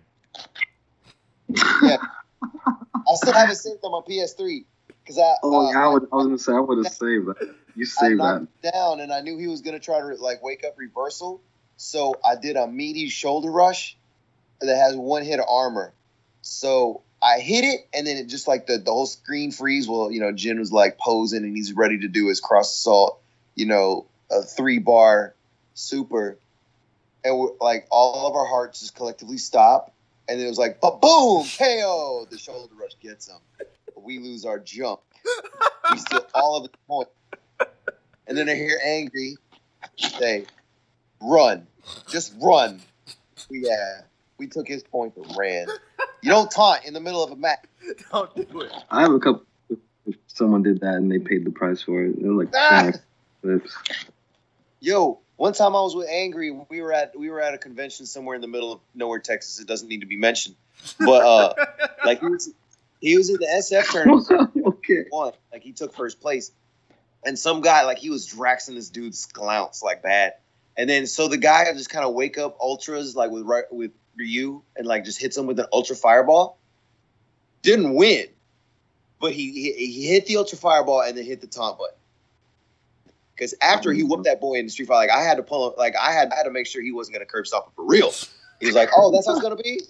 Yeah. 1.83 1.97
I 2.43 3.15
still 3.15 3.33
have 3.33 3.51
it 3.51 3.57
saved 3.57 3.81
on 3.83 3.93
my 3.93 4.01
PS3 4.07 4.65
because 5.03 5.19
I. 5.19 5.35
Oh 5.43 5.67
uh, 5.67 5.71
yeah, 5.71 5.85
I, 5.85 5.89
would, 5.89 6.09
I 6.13 6.17
was 6.17 6.27
gonna 6.27 6.39
say 6.39 6.53
I 6.53 6.61
would 6.61 6.85
have 6.85 6.93
saved 6.93 7.27
that. 7.27 7.55
You 7.75 7.85
saved 7.85 8.21
that. 8.21 8.47
down, 8.73 9.01
and 9.01 9.13
I 9.13 9.21
knew 9.21 9.39
he 9.39 9.47
was 9.47 9.63
gonna 9.63 9.79
try 9.79 10.01
to 10.01 10.07
like 10.17 10.43
wake 10.43 10.65
up 10.65 10.75
reversal. 10.77 11.41
So 11.77 12.17
I 12.25 12.35
did 12.37 12.57
a 12.57 12.67
meaty 12.67 13.09
shoulder 13.09 13.51
rush 13.51 13.97
that 14.61 14.77
has 14.77 14.97
one 14.97 15.25
hit 15.25 15.39
of 15.39 15.47
armor. 15.49 15.93
So 16.43 17.03
I 17.23 17.41
hit 17.41 17.65
it, 17.65 17.89
and 17.95 18.07
then 18.07 18.17
it 18.17 18.27
just 18.27 18.49
like 18.49 18.67
the, 18.67 18.79
the 18.79 18.91
whole 18.91 19.07
screen 19.07 19.53
freeze. 19.53 19.89
Well, 19.89 20.11
you 20.11 20.21
know, 20.21 20.33
Jin 20.33 20.59
was 20.59 20.73
like 20.73 20.99
posing, 20.99 21.45
and 21.45 21.57
he's 21.57 21.73
ready 21.73 22.01
to 22.01 22.09
do 22.09 22.29
his 22.29 22.41
cross 22.41 22.77
assault. 22.77 23.21
You 23.55 23.67
know, 23.67 24.07
a 24.31 24.43
three 24.43 24.79
bar 24.79 25.35
super, 25.75 26.39
and 27.29 27.39
we're, 27.39 27.51
like 27.61 27.87
all 27.91 28.27
of 28.27 28.35
our 28.35 28.47
hearts 28.47 28.81
just 28.81 28.95
collectively 28.95 29.39
stop, 29.39 29.93
and 30.29 30.41
it 30.41 30.47
was 30.47 30.59
like, 30.59 30.81
but 30.81 31.01
boom, 31.01 31.47
KO. 31.59 32.27
The 32.31 32.39
shoulder 32.39 32.75
rush 32.81 32.97
gets 33.01 33.29
him. 33.29 33.39
We 33.97 34.19
lose 34.19 34.45
our 34.45 34.59
jump. 34.59 35.01
We 35.91 35.99
steal 35.99 36.25
all 36.35 36.57
of 36.57 36.63
his 36.65 36.73
points. 36.89 37.11
And 38.27 38.37
then 38.37 38.49
I 38.49 38.55
hear 38.55 38.81
angry 38.85 39.37
say, 39.97 40.47
"Run, 41.21 41.67
just 42.09 42.35
run." 42.41 42.81
We 43.51 43.69
uh, 43.71 44.03
we 44.39 44.47
took 44.47 44.67
his 44.69 44.83
point 44.83 45.17
and 45.17 45.37
ran. 45.37 45.67
You 46.23 46.31
don't 46.31 46.51
taunt 46.51 46.85
in 46.85 46.95
the 46.95 47.01
middle 47.01 47.23
of 47.23 47.31
a 47.31 47.37
match. 47.37 47.65
Don't 48.11 48.35
do 48.51 48.61
it. 48.63 48.73
I 48.91 49.03
have 49.03 49.13
a 49.13 49.19
couple. 49.19 49.45
If 50.07 50.17
someone 50.27 50.63
did 50.63 50.81
that 50.81 50.95
and 50.95 51.11
they 51.13 51.19
paid 51.19 51.45
the 51.45 51.51
price 51.51 51.83
for 51.83 52.03
it, 52.03 52.21
they're 52.23 52.33
like, 52.33 52.49
Ah! 52.55 52.93
flips. 53.43 53.77
Yo, 54.81 55.21
one 55.39 55.53
time 55.53 55.77
I 55.77 55.81
was 55.81 55.95
with 55.95 56.09
Angry. 56.11 56.51
We 56.51 56.83
were 56.83 56.93
at 56.93 57.17
we 57.17 57.31
were 57.31 57.41
at 57.41 57.55
a 57.55 57.59
convention 57.59 58.07
somewhere 58.07 58.35
in 58.35 58.43
the 58.43 58.49
middle 58.49 58.73
of 58.73 58.81
nowhere, 58.95 59.21
Texas. 59.21 59.61
It 59.61 59.69
doesn't 59.69 59.89
need 59.89 60.01
to 60.01 60.07
be 60.07 60.17
mentioned, 60.17 60.57
but 60.99 61.25
uh, 61.25 61.55
like 62.05 62.21
he 62.21 62.27
was 62.27 62.51
he 63.01 63.17
was 63.17 63.31
in 63.31 63.37
the 63.37 63.47
SF 63.47 63.91
tournament. 63.91 64.51
okay. 64.67 65.05
won. 65.11 65.33
Like 65.53 65.63
he 65.63 65.73
took 65.73 65.95
first 65.95 66.21
place. 66.21 66.51
And 67.25 67.39
some 67.39 67.61
guy, 67.61 67.85
like 67.85 67.99
he 67.99 68.11
was 68.11 68.27
draxing 68.27 68.75
this 68.75 68.91
dude's 68.91 69.27
glounce 69.27 69.81
like 69.81 70.03
bad. 70.03 70.35
And 70.77 70.91
then 70.91 71.07
so 71.07 71.29
the 71.29 71.37
guy 71.37 71.73
just 71.73 71.91
kind 71.91 72.05
of 72.05 72.15
wake 72.15 72.37
up 72.37 72.59
ultras 72.61 73.15
like 73.15 73.31
with 73.31 73.45
Ry- 73.45 73.63
with 73.71 73.93
Ryu 74.17 74.63
and 74.77 74.87
like 74.87 75.05
just 75.05 75.21
hits 75.21 75.37
him 75.37 75.47
with 75.47 75.61
an 75.61 75.67
ultra 75.73 75.95
fireball. 75.95 76.59
Didn't 77.63 77.95
win, 77.95 78.27
but 79.21 79.33
he 79.33 79.53
he, 79.53 79.87
he 79.87 80.07
hit 80.09 80.27
the 80.27 80.37
ultra 80.37 80.59
fireball 80.59 81.03
and 81.03 81.17
then 81.17 81.25
hit 81.25 81.41
the 81.41 81.47
taunt 81.47 81.79
button. 81.79 81.98
Because 83.39 83.55
after 83.63 83.93
he 83.93 84.03
whooped 84.03 84.25
that 84.25 84.41
boy 84.41 84.55
in 84.55 84.67
the 84.67 84.71
street 84.71 84.89
fight, 84.89 84.97
like 84.97 85.11
I 85.11 85.23
had 85.23 85.37
to 85.37 85.45
pull 85.45 85.69
him, 85.69 85.75
like 85.79 85.95
I 85.97 86.13
had 86.13 86.33
I 86.33 86.37
had 86.37 86.43
to 86.45 86.51
make 86.51 86.67
sure 86.67 86.83
he 86.83 86.91
wasn't 86.91 87.15
gonna 87.15 87.27
curb 87.27 87.47
stop 87.47 87.69
him 87.69 87.73
for 87.77 87.85
real. 87.85 88.13
He 88.59 88.67
was 88.67 88.75
like, 88.75 88.89
"Oh, 88.97 89.13
that's 89.13 89.27
how 89.27 89.35
it's 89.35 89.43
gonna 89.43 89.55
be. 89.55 89.81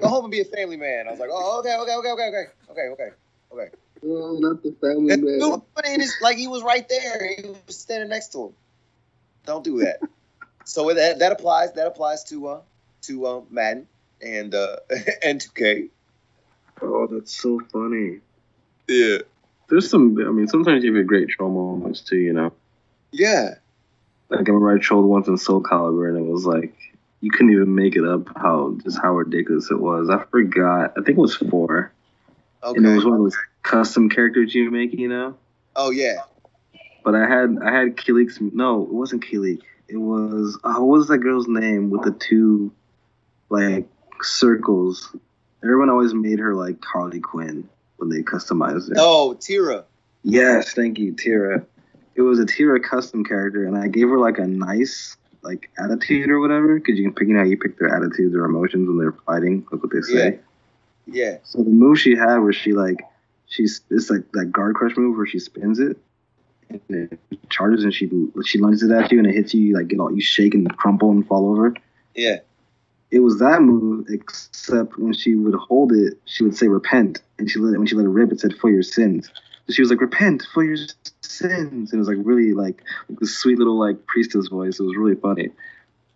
Go 0.00 0.08
home 0.08 0.24
and 0.26 0.30
be 0.30 0.40
a 0.40 0.44
family 0.44 0.76
man." 0.76 1.08
I 1.08 1.10
was 1.10 1.18
like, 1.18 1.30
"Oh, 1.32 1.58
okay, 1.58 1.76
okay, 1.76 1.94
okay, 1.96 2.10
okay, 2.10 2.28
okay, 2.28 2.46
okay, 2.70 2.88
okay, 2.92 3.10
okay." 3.52 3.68
Oh, 4.06 4.36
not 4.38 4.62
the 4.62 4.72
family 4.80 5.16
man. 5.16 5.38
dude 5.40 5.62
put 5.74 5.86
it 5.86 6.08
like 6.22 6.36
he 6.36 6.46
was 6.46 6.62
right 6.62 6.88
there. 6.88 7.34
He 7.36 7.48
was 7.66 7.76
standing 7.76 8.10
next 8.10 8.28
to 8.32 8.46
him. 8.46 8.52
Don't 9.44 9.64
do 9.64 9.80
that. 9.80 9.98
so 10.64 10.92
that 10.92 11.18
that 11.18 11.32
applies. 11.32 11.72
That 11.72 11.88
applies 11.88 12.22
to 12.24 12.46
uh 12.46 12.60
to 13.02 13.26
uh, 13.26 13.40
Madden 13.50 13.88
and 14.22 14.54
uh 14.54 14.76
and 15.24 15.40
2K. 15.40 15.88
Oh, 16.80 17.08
that's 17.10 17.34
so 17.34 17.60
funny. 17.72 18.20
Yeah. 18.86 19.18
There's 19.68 19.90
some. 19.90 20.16
I 20.20 20.30
mean, 20.30 20.46
sometimes 20.46 20.84
you 20.84 20.94
have 20.94 21.06
great 21.06 21.28
troll 21.28 21.50
moments 21.50 22.02
too. 22.02 22.18
You 22.18 22.34
know, 22.34 22.52
Yeah. 23.16 23.54
like 24.30 24.40
I 24.40 24.52
remember 24.52 24.74
I 24.74 24.78
trolled 24.78 25.06
once 25.06 25.28
in 25.28 25.36
Soul 25.38 25.62
Calibur, 25.62 26.08
and 26.08 26.18
it 26.18 26.30
was 26.30 26.44
like 26.44 26.74
you 27.20 27.30
couldn't 27.30 27.52
even 27.52 27.74
make 27.74 27.96
it 27.96 28.04
up 28.04 28.28
how 28.36 28.76
just 28.82 28.98
how 29.00 29.12
ridiculous 29.14 29.70
it 29.70 29.80
was. 29.80 30.10
I 30.10 30.22
forgot. 30.30 30.92
I 30.98 31.02
think 31.02 31.10
it 31.10 31.16
was 31.18 31.36
four, 31.36 31.92
Okay. 32.62 32.76
and 32.76 32.86
it 32.86 32.94
was 32.94 33.04
one 33.04 33.14
of 33.14 33.20
those 33.20 33.36
custom 33.62 34.10
characters 34.10 34.54
you 34.54 34.70
make. 34.70 34.92
You 34.92 35.08
know. 35.08 35.36
oh 35.76 35.90
yeah. 35.90 36.16
But 37.04 37.14
I 37.14 37.26
had 37.28 37.58
I 37.64 37.70
had 37.72 37.96
Kilik's. 37.96 38.38
No, 38.40 38.82
it 38.82 38.92
wasn't 38.92 39.24
Kilik. 39.24 39.60
It 39.88 39.98
was 39.98 40.58
uh, 40.64 40.74
what 40.80 40.98
was 40.98 41.08
that 41.08 41.18
girl's 41.18 41.46
name 41.48 41.90
with 41.90 42.02
the 42.02 42.12
two 42.12 42.72
like 43.50 43.86
circles? 44.22 45.14
Everyone 45.62 45.88
always 45.90 46.12
made 46.14 46.38
her 46.40 46.54
like 46.54 46.82
Harley 46.84 47.20
Quinn 47.20 47.68
when 47.96 48.08
they 48.10 48.22
customized 48.22 48.90
it. 48.90 48.96
Oh, 48.98 49.34
Tira. 49.34 49.84
Yes, 50.22 50.72
thank 50.72 50.98
you, 50.98 51.12
Tira. 51.14 51.64
It 52.14 52.22
was 52.22 52.38
a 52.38 52.46
Tira 52.46 52.80
custom 52.80 53.24
character, 53.24 53.66
and 53.66 53.76
I 53.76 53.88
gave 53.88 54.08
her 54.08 54.18
like 54.18 54.38
a 54.38 54.46
nice 54.46 55.16
like 55.42 55.70
attitude 55.78 56.30
or 56.30 56.40
whatever, 56.40 56.78
because 56.78 56.98
you 56.98 57.04
can 57.04 57.14
pick 57.14 57.28
you 57.28 57.34
know 57.34 57.42
you 57.42 57.56
pick 57.56 57.78
their 57.78 57.94
attitudes 57.94 58.34
or 58.34 58.44
emotions 58.44 58.88
when 58.88 58.98
they're 58.98 59.12
fighting, 59.26 59.66
like 59.70 59.82
what 59.82 59.92
they 59.92 60.00
say. 60.00 60.38
Yeah. 61.06 61.38
So 61.42 61.62
the 61.62 61.70
move 61.70 62.00
she 62.00 62.16
had 62.16 62.38
where 62.38 62.52
she 62.52 62.72
like 62.72 63.02
she's 63.46 63.82
it's 63.90 64.10
like 64.10 64.30
that 64.32 64.46
guard 64.46 64.74
crush 64.74 64.96
move 64.96 65.16
where 65.16 65.26
she 65.26 65.38
spins 65.38 65.78
it 65.78 65.98
and 66.70 67.12
it 67.12 67.18
charges 67.50 67.84
and 67.84 67.92
she 67.92 68.10
she 68.44 68.58
lunges 68.58 68.82
it 68.82 68.90
at 68.90 69.12
you 69.12 69.18
and 69.18 69.26
it 69.26 69.34
hits 69.34 69.54
you, 69.54 69.62
you 69.62 69.76
like 69.76 69.88
get 69.88 70.00
all 70.00 70.12
you 70.12 70.20
shake 70.20 70.54
and 70.54 70.76
crumple 70.76 71.10
and 71.10 71.26
fall 71.26 71.50
over. 71.50 71.74
Yeah. 72.14 72.38
It 73.10 73.20
was 73.20 73.38
that 73.38 73.62
move, 73.62 74.06
except 74.08 74.98
when 74.98 75.12
she 75.12 75.36
would 75.36 75.54
hold 75.54 75.92
it, 75.92 76.14
she 76.24 76.42
would 76.42 76.56
say 76.56 76.66
repent, 76.66 77.22
and 77.38 77.48
she 77.48 77.60
let 77.60 77.74
it 77.74 77.78
when 77.78 77.86
she 77.86 77.94
let 77.94 78.06
it 78.06 78.08
rip, 78.08 78.32
it 78.32 78.40
said 78.40 78.54
for 78.54 78.70
your 78.70 78.82
sins. 78.82 79.30
She 79.70 79.80
was 79.80 79.90
like 79.90 80.00
repent 80.00 80.46
for 80.52 80.62
your 80.62 80.76
sins, 81.22 81.92
and 81.92 81.94
it 81.94 81.96
was 81.96 82.08
like 82.08 82.18
really 82.20 82.52
like, 82.52 82.82
like 83.08 83.18
this 83.18 83.36
sweet 83.36 83.58
little 83.58 83.78
like 83.78 84.06
priestess 84.06 84.48
voice. 84.48 84.78
It 84.78 84.82
was 84.82 84.96
really 84.96 85.14
funny. 85.14 85.50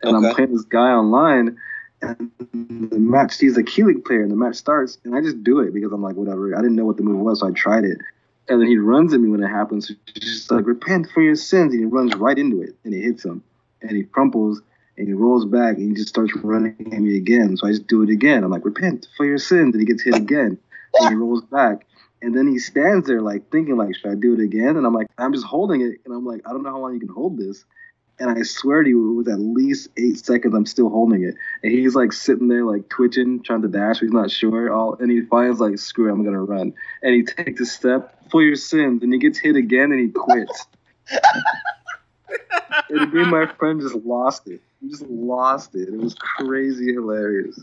And 0.02 0.16
I'm 0.16 0.34
playing 0.34 0.52
this 0.52 0.64
guy 0.64 0.90
online, 0.90 1.56
and 2.02 2.30
the 2.38 2.98
match 2.98 3.38
he's 3.38 3.56
a 3.56 3.62
Kilik 3.62 4.04
player, 4.04 4.22
and 4.22 4.30
the 4.30 4.36
match 4.36 4.56
starts, 4.56 4.98
and 5.04 5.14
I 5.14 5.20
just 5.20 5.42
do 5.42 5.60
it 5.60 5.72
because 5.74 5.92
I'm 5.92 6.02
like 6.02 6.16
whatever. 6.16 6.54
I 6.54 6.60
didn't 6.60 6.76
know 6.76 6.84
what 6.84 6.96
the 6.96 7.02
move 7.02 7.20
was, 7.20 7.40
so 7.40 7.48
I 7.48 7.52
tried 7.52 7.84
it. 7.84 7.98
And 8.48 8.60
then 8.60 8.68
he 8.68 8.78
runs 8.78 9.12
at 9.12 9.20
me 9.20 9.28
when 9.28 9.42
it 9.42 9.48
happens. 9.48 9.88
So 9.88 9.94
she's 10.06 10.24
just 10.24 10.50
like 10.50 10.66
repent 10.66 11.08
for 11.12 11.22
your 11.22 11.36
sins, 11.36 11.72
and 11.72 11.80
he 11.80 11.86
runs 11.86 12.14
right 12.16 12.38
into 12.38 12.62
it, 12.62 12.76
and 12.84 12.94
it 12.94 13.02
hits 13.02 13.24
him, 13.24 13.42
and 13.82 13.92
he 13.92 14.04
crumples, 14.04 14.62
and 14.98 15.06
he 15.06 15.14
rolls 15.14 15.44
back 15.44 15.76
and 15.76 15.88
he 15.88 15.94
just 15.94 16.08
starts 16.08 16.34
running 16.42 16.74
at 16.92 17.00
me 17.00 17.16
again. 17.16 17.56
So 17.56 17.66
I 17.66 17.70
just 17.70 17.86
do 17.86 18.02
it 18.02 18.10
again. 18.10 18.42
I'm 18.42 18.50
like, 18.50 18.64
repent 18.64 19.06
for 19.16 19.24
your 19.24 19.38
sins. 19.38 19.74
And 19.74 19.80
he 19.80 19.86
gets 19.86 20.02
hit 20.02 20.16
again. 20.16 20.58
And 20.94 21.08
he 21.08 21.14
rolls 21.14 21.42
back. 21.42 21.86
And 22.20 22.36
then 22.36 22.48
he 22.48 22.58
stands 22.58 23.06
there 23.06 23.22
like 23.22 23.50
thinking 23.50 23.76
like, 23.76 23.94
should 23.96 24.10
I 24.10 24.14
do 24.14 24.34
it 24.34 24.40
again? 24.40 24.76
And 24.76 24.86
I'm 24.86 24.94
like, 24.94 25.06
I'm 25.18 25.32
just 25.32 25.46
holding 25.46 25.80
it. 25.82 26.00
And 26.04 26.14
I'm 26.14 26.26
like, 26.26 26.40
I 26.46 26.50
don't 26.50 26.62
know 26.62 26.70
how 26.70 26.80
long 26.80 26.94
you 26.94 27.00
can 27.00 27.08
hold 27.08 27.38
this. 27.38 27.64
And 28.20 28.36
I 28.36 28.42
swear 28.42 28.82
to 28.82 28.88
you, 28.88 29.12
it 29.12 29.14
was 29.14 29.28
at 29.28 29.38
least 29.38 29.90
eight 29.96 30.18
seconds. 30.18 30.52
I'm 30.52 30.66
still 30.66 30.88
holding 30.88 31.22
it. 31.22 31.36
And 31.62 31.70
he's 31.70 31.94
like 31.94 32.12
sitting 32.12 32.48
there 32.48 32.64
like 32.64 32.88
twitching, 32.88 33.44
trying 33.44 33.62
to 33.62 33.68
dash. 33.68 34.00
He's 34.00 34.10
not 34.10 34.32
sure. 34.32 34.72
All 34.72 34.94
and 34.94 35.10
he 35.10 35.20
finds 35.22 35.60
like, 35.60 35.78
screw 35.78 36.08
it, 36.08 36.12
I'm 36.12 36.24
gonna 36.24 36.42
run. 36.42 36.74
And 37.02 37.14
he 37.14 37.22
takes 37.22 37.60
a 37.60 37.66
step 37.66 38.28
for 38.30 38.42
your 38.42 38.56
sins. 38.56 39.04
And 39.04 39.12
he 39.12 39.20
gets 39.20 39.38
hit 39.38 39.54
again 39.54 39.92
and 39.92 40.00
he 40.00 40.08
quits. 40.08 40.66
and 42.90 43.12
me 43.12 43.22
and 43.22 43.30
my 43.30 43.46
friend 43.46 43.80
just 43.80 43.94
lost 43.94 44.48
it. 44.48 44.60
We 44.82 44.90
just 44.90 45.02
lost 45.02 45.76
it. 45.76 45.88
It 45.88 45.96
was 45.96 46.14
crazy 46.14 46.92
hilarious. 46.92 47.60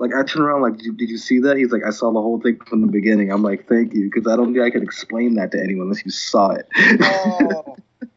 Like 0.00 0.14
I 0.14 0.22
turn 0.24 0.40
around, 0.40 0.62
like, 0.62 0.78
did 0.78 0.86
you, 0.86 0.92
did 0.94 1.10
you 1.10 1.18
see 1.18 1.40
that? 1.40 1.58
He's 1.58 1.70
like, 1.70 1.82
I 1.86 1.90
saw 1.90 2.10
the 2.10 2.22
whole 2.22 2.40
thing 2.40 2.58
from 2.66 2.80
the 2.80 2.86
beginning. 2.86 3.30
I'm 3.30 3.42
like, 3.42 3.68
thank 3.68 3.92
you, 3.92 4.10
because 4.10 4.26
I 4.26 4.34
don't 4.34 4.54
think 4.54 4.64
I 4.64 4.70
could 4.70 4.82
explain 4.82 5.34
that 5.34 5.52
to 5.52 5.60
anyone 5.60 5.88
unless 5.88 6.06
you 6.06 6.10
saw 6.10 6.52
it. 6.52 6.66
Oh. 7.02 7.76
That 8.00 8.08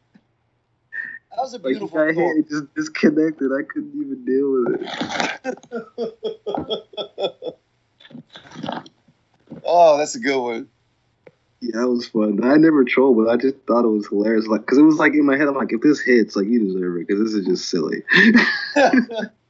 was 1.36 1.52
a 1.52 1.58
like, 1.62 1.64
beautiful 1.64 1.98
I 1.98 2.12
goal. 2.12 2.34
hit, 2.36 2.48
just 2.48 2.74
disconnected. 2.74 3.52
I 3.52 3.64
couldn't 3.64 3.92
even 4.00 4.24
deal 4.24 4.64
with 4.64 4.80
it. 7.12 7.58
Oh, 9.66 9.96
that's 9.96 10.14
a 10.14 10.20
good 10.20 10.38
one. 10.38 10.68
Yeah, 11.60 11.80
that 11.80 11.88
was 11.88 12.06
fun. 12.08 12.44
I 12.44 12.56
never 12.56 12.84
trolled, 12.84 13.16
but 13.16 13.28
I 13.30 13.36
just 13.38 13.56
thought 13.66 13.84
it 13.86 13.88
was 13.88 14.06
hilarious. 14.08 14.46
Like, 14.46 14.60
because 14.60 14.76
it 14.76 14.82
was 14.82 14.96
like 14.96 15.14
in 15.14 15.24
my 15.24 15.38
head, 15.38 15.48
I'm 15.48 15.54
like, 15.54 15.72
if 15.72 15.80
this 15.80 16.00
hits, 16.00 16.36
like, 16.36 16.46
you 16.46 16.60
deserve 16.60 16.96
it, 16.96 17.08
because 17.08 17.24
this 17.24 17.32
is 17.32 17.46
just 17.46 17.70
silly. 17.70 18.02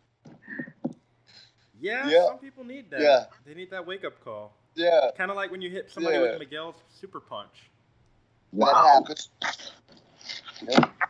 Yeah, 1.85 2.09
Yeah. 2.09 2.27
some 2.29 2.39
people 2.39 2.65
need 2.65 2.89
that. 2.91 3.01
Yeah. 3.01 3.25
They 3.45 3.53
need 3.53 3.71
that 3.71 3.87
wake 3.87 4.05
up 4.05 4.19
call. 4.25 4.55
yeah, 4.75 5.11
Kind 5.19 5.31
of 5.31 5.37
like 5.37 5.51
when 5.51 5.61
you 5.61 5.69
hit 5.69 5.91
somebody 5.91 6.17
Yeah. 6.17 6.23
with 6.23 6.39
Miguel's 6.39 6.77
super 6.99 7.21
punch. 7.21 7.71
that 8.55 8.75
happens. 8.75 9.29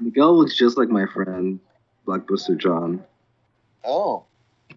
Miguel 0.00 0.36
looks 0.36 0.56
just 0.56 0.76
like 0.76 0.88
my 0.88 1.06
friend, 1.06 1.60
Blockbuster 2.08 2.56
John. 2.58 3.04
Oh, 3.84 4.24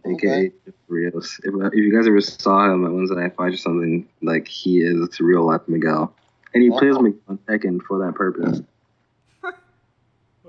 aka 0.06 0.52
Rios. 0.88 1.40
If, 1.44 1.54
if 1.56 1.74
you 1.74 1.92
guys 1.92 2.06
ever 2.08 2.22
saw 2.22 2.72
him 2.72 2.86
at 2.86 2.92
Wednesday 2.92 3.16
Night 3.16 3.36
Fight 3.36 3.54
or 3.54 3.58
something, 3.58 4.08
like 4.22 4.48
he 4.48 4.82
is 4.82 5.20
real 5.20 5.46
life 5.48 5.62
Miguel, 5.68 6.14
and 6.54 6.62
he 6.62 6.70
plays 6.70 6.96
Oh. 6.96 7.02
Miguel 7.02 7.20
on 7.28 7.38
Tekken 7.40 7.82
for 7.82 8.06
that 8.06 8.14
purpose. 8.14 8.62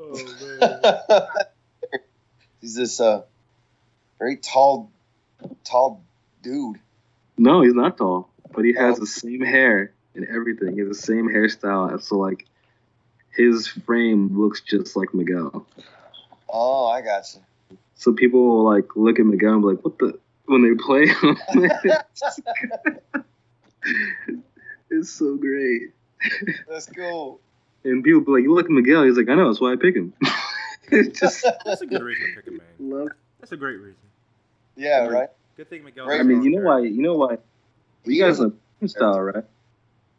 Oh, 0.00 0.14
man. 0.60 1.26
he's 2.60 2.74
this 2.76 3.00
uh 3.00 3.22
very 4.18 4.36
tall, 4.36 4.90
tall 5.64 6.02
dude. 6.42 6.78
No, 7.36 7.62
he's 7.62 7.74
not 7.74 7.98
tall, 7.98 8.30
but 8.52 8.64
he 8.64 8.72
has 8.74 8.96
oh. 8.96 9.00
the 9.00 9.06
same 9.06 9.40
hair 9.40 9.92
and 10.14 10.26
everything. 10.26 10.74
He 10.74 10.80
has 10.80 10.88
the 10.88 10.94
same 10.94 11.28
hairstyle, 11.28 12.00
so 12.02 12.18
like 12.18 12.46
his 13.30 13.68
frame 13.68 14.38
looks 14.38 14.60
just 14.60 14.96
like 14.96 15.14
Miguel. 15.14 15.66
Oh, 16.48 16.86
I 16.86 17.02
got 17.02 17.24
you. 17.34 17.76
So 17.94 18.12
people 18.12 18.46
will 18.46 18.64
like 18.64 18.96
look 18.96 19.18
at 19.18 19.26
Miguel 19.26 19.54
and 19.54 19.62
be 19.62 19.68
like, 19.68 19.84
"What 19.84 19.98
the?" 19.98 20.18
When 20.46 20.62
they 20.62 20.82
play 20.82 21.06
him, 21.06 21.36
it's 24.90 25.10
so 25.10 25.36
great. 25.36 25.92
That's 26.68 26.86
cool. 26.86 27.40
And 27.84 28.02
people 28.02 28.22
be 28.22 28.32
like, 28.32 28.42
"You 28.42 28.54
look 28.54 28.64
at 28.64 28.70
Miguel." 28.70 29.04
He's 29.04 29.16
like, 29.16 29.28
"I 29.28 29.34
know, 29.34 29.48
that's 29.48 29.60
why 29.60 29.72
I 29.72 29.76
pick 29.76 29.94
him." 29.94 30.14
it's 30.90 31.20
just 31.20 31.46
That's 31.64 31.82
a 31.82 31.86
good 31.86 32.02
reason 32.02 32.28
to 32.28 32.36
pick 32.36 32.46
a 32.46 32.50
man. 32.50 32.60
love 32.78 33.08
That's 33.40 33.52
a 33.52 33.56
great 33.56 33.76
reason. 33.76 33.96
Yeah, 34.78 35.06
right. 35.08 35.28
Good 35.56 35.68
thing 35.68 35.84
Miguel. 35.84 36.06
Right. 36.06 36.20
I 36.20 36.22
mean, 36.22 36.42
you 36.42 36.50
know 36.52 36.62
why? 36.62 36.80
You 36.80 37.02
know 37.02 37.16
why? 37.16 37.38
You 38.04 38.22
guys 38.22 38.38
know 38.40 38.52
style, 38.86 39.20
right? 39.20 39.44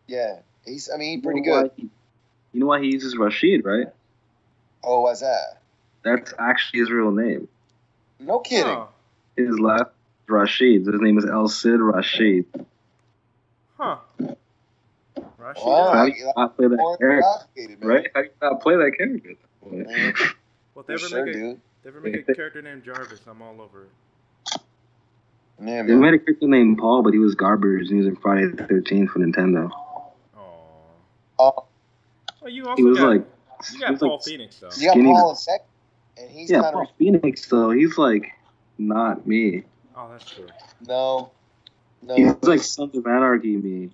Yeah, 0.07 0.39
he's. 0.65 0.89
I 0.93 0.97
mean, 0.97 1.09
he's 1.09 1.17
You 1.17 1.21
pretty 1.23 1.41
know 1.41 1.61
good. 1.63 1.71
he- 1.77 1.89
you 2.51 2.59
know 2.59 2.65
why 2.65 2.81
he 2.81 2.87
uses 2.91 3.15
Rashid, 3.15 3.63
right? 3.63 3.87
Oh, 4.83 5.01
what's 5.01 5.21
that? 5.21 5.61
That's 6.03 6.33
actually 6.39 6.79
his 6.79 6.89
real 6.91 7.11
name. 7.11 7.47
No 8.19 8.39
kidding. 8.39 8.65
Huh. 8.73 8.87
His 9.37 9.59
last 9.59 9.91
Rashid. 10.27 10.85
His 10.85 10.99
name 10.99 11.17
is 11.19 11.25
El 11.25 11.47
Cid 11.47 11.79
Rashid. 11.79 12.45
huh. 13.77 13.97
Rashid. 15.37 15.63
Wow. 15.65 15.91
How 15.93 16.05
do 16.05 16.11
you 16.11 16.31
not 16.35 16.57
play 16.57 16.67
that 16.67 16.95
character, 16.99 17.87
right? 17.87 18.07
How 18.13 18.21
do 18.21 18.27
you 18.27 18.33
not 18.41 18.61
play 18.61 18.75
that 18.75 18.91
character? 18.97 19.33
Man, 19.71 20.13
Well, 20.73 20.81
if 20.81 20.87
they 20.87 20.93
ever 20.95 20.99
sure, 21.07 21.25
make 21.25 21.35
a, 21.35 21.37
dude. 21.37 21.61
they 21.83 21.89
ever 21.89 22.01
make 22.01 22.27
a 22.27 22.33
character 22.33 22.61
named 22.61 22.83
Jarvis, 22.83 23.21
I'm 23.27 23.41
all 23.41 23.61
over 23.61 23.83
it. 23.83 23.89
Yeah, 25.61 25.83
They 25.83 25.91
man. 25.93 25.99
made 26.01 26.13
a 26.13 26.19
character 26.19 26.47
named 26.47 26.77
Paul, 26.77 27.03
but 27.03 27.13
he 27.13 27.19
was 27.19 27.35
garbage, 27.35 27.89
and 27.89 27.89
he 27.89 27.95
was 27.95 28.07
in 28.07 28.15
Friday 28.15 28.47
the 28.47 28.63
13th 28.63 29.09
for 29.09 29.19
Nintendo. 29.19 29.69
Aw. 29.71 30.41
Oh, 31.39 31.65
Well, 32.41 32.49
you 32.51 32.65
also 32.65 32.75
He 32.77 32.83
was 32.83 32.97
got, 32.97 33.07
like, 33.09 33.25
you 33.73 33.79
got 33.79 33.99
Paul 33.99 34.11
like, 34.13 34.21
Phoenix 34.23 34.59
though. 34.59 34.69
you 34.77 34.87
got 34.87 34.95
Paul 35.03 35.29
in 35.31 35.35
second, 35.35 35.65
and 36.17 36.29
he's 36.31 36.49
yeah, 36.49 36.61
kind 36.61 36.73
Paul 36.73 36.81
of 36.83 36.89
Phoenix 36.97 37.45
though. 37.47 37.71
He's 37.71 37.97
like 37.97 38.31
not 38.77 39.27
me. 39.27 39.63
Oh, 39.97 40.07
that's 40.11 40.23
true. 40.31 40.47
no, 40.87 41.31
no. 42.01 42.15
He's 42.15 42.33
like 42.43 42.61
Sons 42.61 42.95
of 42.95 43.05
Anarchy 43.05 43.57
me. 43.57 43.89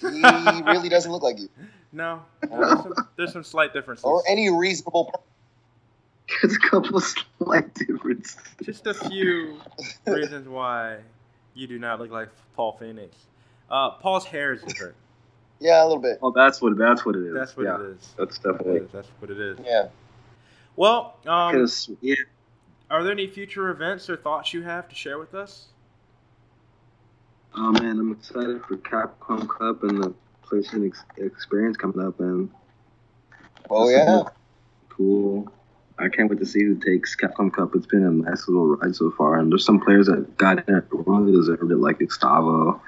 he 0.00 0.62
really 0.62 0.88
doesn't 0.88 1.10
look 1.10 1.22
like 1.24 1.40
you, 1.40 1.48
No, 1.92 2.22
there's 2.48 2.68
some, 2.82 2.94
there's 3.16 3.32
some 3.32 3.42
slight 3.42 3.72
differences. 3.72 4.04
or 4.04 4.22
any 4.28 4.48
reasonable. 4.48 5.12
Person. 6.30 6.48
There's 6.48 6.56
a 6.56 6.68
couple 6.70 6.96
of 6.96 7.04
slight 7.38 7.74
differences. 7.74 8.36
Just 8.62 8.86
a 8.86 8.94
few 8.94 9.60
reasons 10.06 10.48
why 10.48 10.98
you 11.54 11.66
do 11.66 11.78
not 11.78 12.00
look 12.00 12.10
like 12.10 12.28
Paul 12.54 12.72
Phoenix. 12.72 13.16
Uh, 13.70 13.90
Paul's 13.92 14.24
hair 14.24 14.52
is 14.52 14.62
different. 14.62 14.94
Yeah, 15.60 15.82
a 15.82 15.86
little 15.86 16.00
bit. 16.02 16.18
Oh, 16.22 16.32
that's 16.34 16.62
what 16.62 16.76
that's 16.78 17.04
what 17.04 17.16
it 17.16 17.26
is. 17.26 17.34
That's 17.34 17.56
what 17.56 17.66
yeah, 17.66 17.74
it 17.76 17.80
is. 17.82 18.14
That's 18.18 18.38
definitely. 18.38 18.76
is- 18.80 18.90
That's 18.92 19.08
what 19.18 19.30
it 19.30 19.38
is. 19.38 19.58
Yeah. 19.64 19.88
Well, 20.76 21.16
um, 21.26 21.52
Because 21.52 21.90
yeah, 22.00 22.14
are 22.90 23.02
there 23.02 23.12
any 23.12 23.26
future 23.26 23.68
events 23.68 24.08
or 24.08 24.16
thoughts 24.16 24.54
you 24.54 24.62
have 24.62 24.88
to 24.88 24.94
share 24.94 25.18
with 25.18 25.34
us? 25.34 25.66
oh 27.54 27.72
man, 27.72 27.98
I'm 27.98 28.12
excited 28.12 28.62
for 28.64 28.76
Capcom 28.76 29.48
Cup 29.48 29.82
and 29.82 30.02
the 30.02 30.14
PlayStation 30.46 30.86
ex- 30.86 31.04
experience 31.18 31.76
coming 31.76 32.00
up, 32.00 32.18
and 32.20 32.48
Oh 33.68 33.88
yeah. 33.88 34.22
cool. 34.88 35.52
I 36.00 36.08
can't 36.08 36.30
wait 36.30 36.38
to 36.38 36.46
see 36.46 36.64
who 36.64 36.76
takes 36.76 37.14
Capcom 37.14 37.52
Cup. 37.52 37.74
It's 37.74 37.86
been 37.86 38.04
a 38.04 38.10
nice 38.10 38.48
little 38.48 38.76
ride 38.76 38.96
so 38.96 39.10
far, 39.10 39.38
and 39.38 39.52
there's 39.52 39.64
some 39.64 39.80
players 39.80 40.06
that 40.06 40.36
got 40.38 40.66
in 40.66 40.76
it 40.76 40.84
really 40.90 41.32
deserved 41.32 41.70
it, 41.70 41.76
like 41.76 41.98
Gustavo 41.98 42.80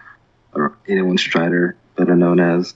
or 0.55 0.77
81 0.87 1.19
Strider, 1.19 1.77
better 1.97 2.17
known 2.17 2.41
as. 2.41 2.75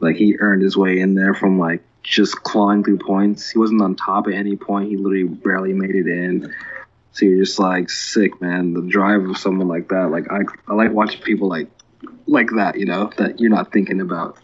Like 0.00 0.16
he 0.16 0.36
earned 0.38 0.62
his 0.62 0.76
way 0.76 1.00
in 1.00 1.14
there 1.14 1.34
from 1.34 1.58
like 1.58 1.82
just 2.02 2.42
clawing 2.42 2.82
through 2.82 2.98
points. 2.98 3.50
He 3.50 3.58
wasn't 3.58 3.82
on 3.82 3.94
top 3.94 4.26
at 4.26 4.34
any 4.34 4.56
point. 4.56 4.88
He 4.88 4.96
literally 4.96 5.24
barely 5.24 5.72
made 5.72 5.94
it 5.94 6.06
in. 6.06 6.54
So 7.12 7.26
you're 7.26 7.44
just 7.44 7.58
like 7.58 7.90
sick, 7.90 8.40
man. 8.40 8.72
The 8.72 8.82
drive 8.82 9.24
of 9.28 9.36
someone 9.36 9.68
like 9.68 9.88
that. 9.88 10.10
Like 10.10 10.30
I, 10.30 10.40
I 10.68 10.74
like 10.74 10.92
watching 10.92 11.20
people 11.22 11.48
like 11.48 11.68
like 12.26 12.50
that. 12.56 12.78
You 12.78 12.86
know 12.86 13.10
that 13.18 13.40
you're 13.40 13.50
not 13.50 13.72
thinking 13.72 14.00
about 14.00 14.38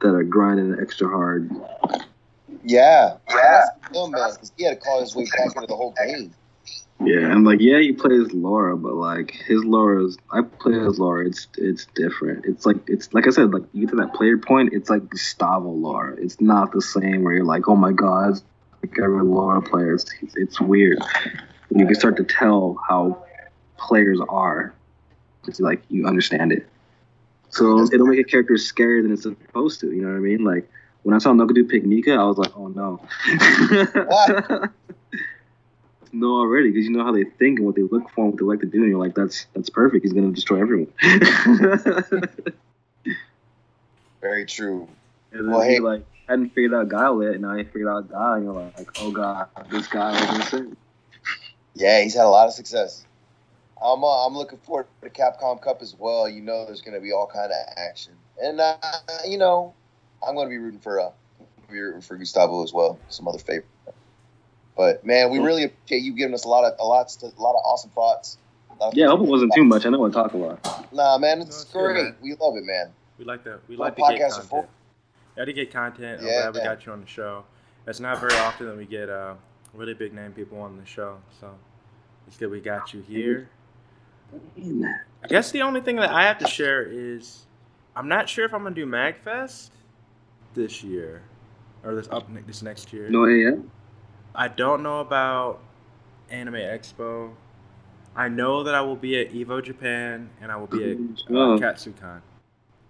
that 0.00 0.14
are 0.14 0.22
grinding 0.22 0.76
extra 0.80 1.08
hard. 1.08 1.50
Yeah, 2.64 3.16
yeah, 3.28 3.62
him, 3.92 4.10
man. 4.10 4.30
he 4.56 4.64
had 4.64 4.70
to 4.70 4.76
call 4.76 5.00
his 5.00 5.14
way 5.14 5.26
back 5.36 5.54
into 5.54 5.66
the 5.66 5.76
whole 5.76 5.94
game. 6.06 6.34
Yeah, 7.00 7.30
and 7.30 7.44
like 7.44 7.60
yeah, 7.60 7.80
he 7.80 7.92
plays 7.92 8.32
Laura, 8.32 8.76
but 8.76 8.94
like 8.94 9.32
his 9.46 9.62
Laura 9.64 10.04
is 10.04 10.16
I 10.30 10.42
play 10.42 10.78
as 10.78 10.98
Laura. 10.98 11.26
It's 11.26 11.48
it's 11.58 11.86
different. 11.94 12.46
It's 12.46 12.64
like 12.64 12.76
it's 12.86 13.12
like 13.12 13.26
I 13.26 13.30
said, 13.30 13.52
like 13.52 13.64
you 13.72 13.82
get 13.82 13.90
to 13.90 13.96
that 13.96 14.14
player 14.14 14.38
point, 14.38 14.72
it's 14.72 14.88
like 14.88 15.10
Gustavo 15.10 15.70
Laura. 15.70 16.16
It's 16.16 16.40
not 16.40 16.72
the 16.72 16.80
same 16.80 17.22
where 17.22 17.34
you're 17.34 17.44
like, 17.44 17.68
oh 17.68 17.76
my 17.76 17.92
god, 17.92 18.40
like 18.82 18.98
every 18.98 19.22
Laura 19.22 19.60
player. 19.60 19.94
It's 19.94 20.14
it's 20.36 20.60
weird. 20.60 20.98
You 21.74 21.84
can 21.84 21.94
start 21.94 22.16
to 22.16 22.24
tell 22.24 22.80
how 22.88 23.24
players 23.76 24.20
are. 24.28 24.72
It's 25.46 25.60
like 25.60 25.82
you 25.88 26.06
understand 26.06 26.52
it. 26.52 26.66
So 27.50 27.84
it'll 27.92 28.06
make 28.06 28.20
a 28.20 28.24
character 28.24 28.54
scarier 28.54 29.02
than 29.02 29.12
it's 29.12 29.22
supposed 29.24 29.80
to. 29.80 29.92
You 29.92 30.02
know 30.02 30.08
what 30.08 30.16
I 30.16 30.20
mean? 30.20 30.44
Like 30.44 30.68
when 31.04 31.14
I 31.14 31.18
saw 31.18 31.30
Nogadu 31.32 31.68
pick 31.68 31.84
Nika, 31.84 32.12
I 32.14 32.24
was 32.24 32.36
like, 32.38 32.52
oh 32.56 32.66
no. 32.68 33.00
no 36.12 36.28
already 36.36 36.70
because 36.70 36.84
you 36.86 36.92
know 36.92 37.02
how 37.04 37.10
they 37.12 37.24
think 37.24 37.58
and 37.58 37.66
what 37.66 37.74
they 37.74 37.82
look 37.82 38.08
for 38.10 38.24
and 38.24 38.32
what 38.32 38.38
they 38.38 38.44
like 38.44 38.60
to 38.60 38.66
do 38.66 38.80
and 38.82 38.88
you're 38.90 39.00
like 39.00 39.16
that's 39.16 39.46
that's 39.52 39.68
perfect 39.68 40.04
he's 40.04 40.12
gonna 40.12 40.30
destroy 40.30 40.60
everyone 40.60 40.86
Very 44.20 44.46
true. 44.46 44.88
and 45.32 45.40
then 45.40 45.50
Well, 45.50 45.62
he 45.62 45.74
hey- 45.74 45.80
like 45.80 46.06
hadn't 46.28 46.50
figured 46.54 46.72
out 46.72 46.88
guile 46.88 47.20
yet 47.22 47.32
and 47.32 47.42
now 47.42 47.56
he 47.56 47.64
figured 47.64 47.88
out 47.88 48.08
guile 48.08 48.34
and 48.34 48.44
you're 48.44 48.52
like 48.54 48.88
oh 49.00 49.10
god 49.10 49.48
this 49.70 49.86
guy 49.88 50.12
was 50.12 50.36
insane 50.52 50.76
Yeah, 51.74 52.00
he's 52.02 52.14
had 52.14 52.24
a 52.24 52.28
lot 52.28 52.46
of 52.46 52.54
success. 52.54 53.04
I'm 53.82 54.04
uh, 54.04 54.26
I'm 54.26 54.34
looking 54.34 54.58
forward 54.60 54.86
to 55.02 55.08
the 55.08 55.10
Capcom 55.10 55.60
Cup 55.60 55.82
as 55.82 55.96
well. 55.98 56.28
You 56.28 56.40
know, 56.42 56.64
there's 56.64 56.80
going 56.80 56.94
to 56.94 57.00
be 57.00 57.10
all 57.10 57.26
kind 57.26 57.50
of 57.50 57.58
action, 57.76 58.12
and 58.40 58.60
uh, 58.60 58.76
you 59.28 59.36
know, 59.36 59.74
I'm 60.26 60.34
going 60.34 60.46
to 60.46 60.50
be 60.50 60.58
rooting 60.58 60.80
for 60.80 61.00
uh, 61.00 61.10
be 61.70 61.78
rooting 61.80 62.00
for 62.00 62.16
Gustavo 62.16 62.62
as 62.62 62.72
well. 62.72 62.98
Some 63.08 63.26
other 63.28 63.38
favorite. 63.38 63.66
But 64.76 65.04
man, 65.06 65.30
we 65.30 65.38
really 65.38 65.64
appreciate 65.64 66.02
you 66.02 66.12
giving 66.14 66.34
us 66.34 66.44
a 66.44 66.48
lot 66.48 66.64
of 66.64 66.78
a 66.80 66.84
lot 66.84 67.06
a 67.22 67.26
lot 67.40 67.52
of 67.54 67.62
awesome 67.64 67.90
thoughts. 67.90 68.38
Of- 68.80 68.94
yeah 68.96 69.06
I 69.06 69.10
hope 69.10 69.20
it 69.20 69.28
wasn't 69.28 69.52
too 69.54 69.62
much 69.64 69.86
I 69.86 69.90
know 69.90 70.04
I 70.04 70.10
talk 70.10 70.32
a 70.32 70.36
lot 70.36 70.92
Nah, 70.92 71.16
man, 71.16 71.38
No, 71.38 71.44
it's 71.44 71.62
it's 71.62 71.72
good, 71.72 71.92
great. 71.94 72.04
man. 72.04 72.16
We 72.20 72.34
love 72.34 72.56
it, 72.56 72.64
man. 72.64 72.92
We 73.18 73.24
like 73.24 73.44
to 73.44 73.60
we 73.68 73.76
My 73.76 73.84
like 73.84 73.94
to 73.96 74.02
get 74.02 74.20
podcasts 74.20 74.38
are 74.38 74.42
full. 74.42 74.58
content. 74.62 74.68
Yeah, 75.36 75.44
to 75.44 75.52
get 75.52 75.72
content. 75.72 76.20
I'm 76.20 76.26
Yeah, 76.26 76.50
glad 76.50 76.54
we 76.54 76.60
got 76.68 76.86
you 76.86 76.92
on 76.92 77.00
the 77.00 77.06
show. 77.06 77.44
It's 77.86 78.00
not 78.00 78.20
very 78.20 78.34
often 78.34 78.66
that 78.66 78.76
we 78.76 78.84
get 78.86 79.08
uh, 79.08 79.34
really 79.74 79.94
big 79.94 80.12
name 80.12 80.32
people 80.32 80.60
on 80.60 80.76
the 80.76 80.84
show, 80.86 81.18
so 81.40 81.54
it's 82.26 82.36
good 82.36 82.50
we 82.50 82.60
got 82.60 82.92
you 82.92 83.00
here. 83.02 83.48
I 85.22 85.26
guess 85.28 85.52
the 85.52 85.62
only 85.62 85.80
thing 85.80 85.96
that 85.96 86.10
I 86.10 86.24
have 86.24 86.38
to 86.38 86.48
share 86.48 86.82
is 86.82 87.46
I'm 87.94 88.08
not 88.08 88.28
sure 88.28 88.44
if 88.44 88.52
I'm 88.52 88.62
gonna 88.64 88.74
do 88.74 88.86
Magfest 88.86 89.70
this 90.54 90.82
year 90.82 91.22
or 91.84 91.94
this 91.94 92.08
up 92.10 92.26
this 92.46 92.62
next 92.62 92.92
year. 92.92 93.08
no 93.08 93.26
AM 93.26 93.70
I 94.34 94.48
don't 94.48 94.82
know 94.82 94.98
about 95.00 95.60
Anime 96.30 96.54
Expo. 96.54 97.30
I 98.16 98.28
know 98.28 98.62
that 98.64 98.74
I 98.74 98.80
will 98.80 98.96
be 98.96 99.20
at 99.20 99.32
Evo 99.32 99.62
Japan 99.62 100.30
and 100.40 100.50
I 100.50 100.56
will 100.56 100.66
be 100.66 100.90
at 100.90 100.96
uh, 100.96 101.34
Oh. 101.36 101.58
Katsucon. 101.58 102.20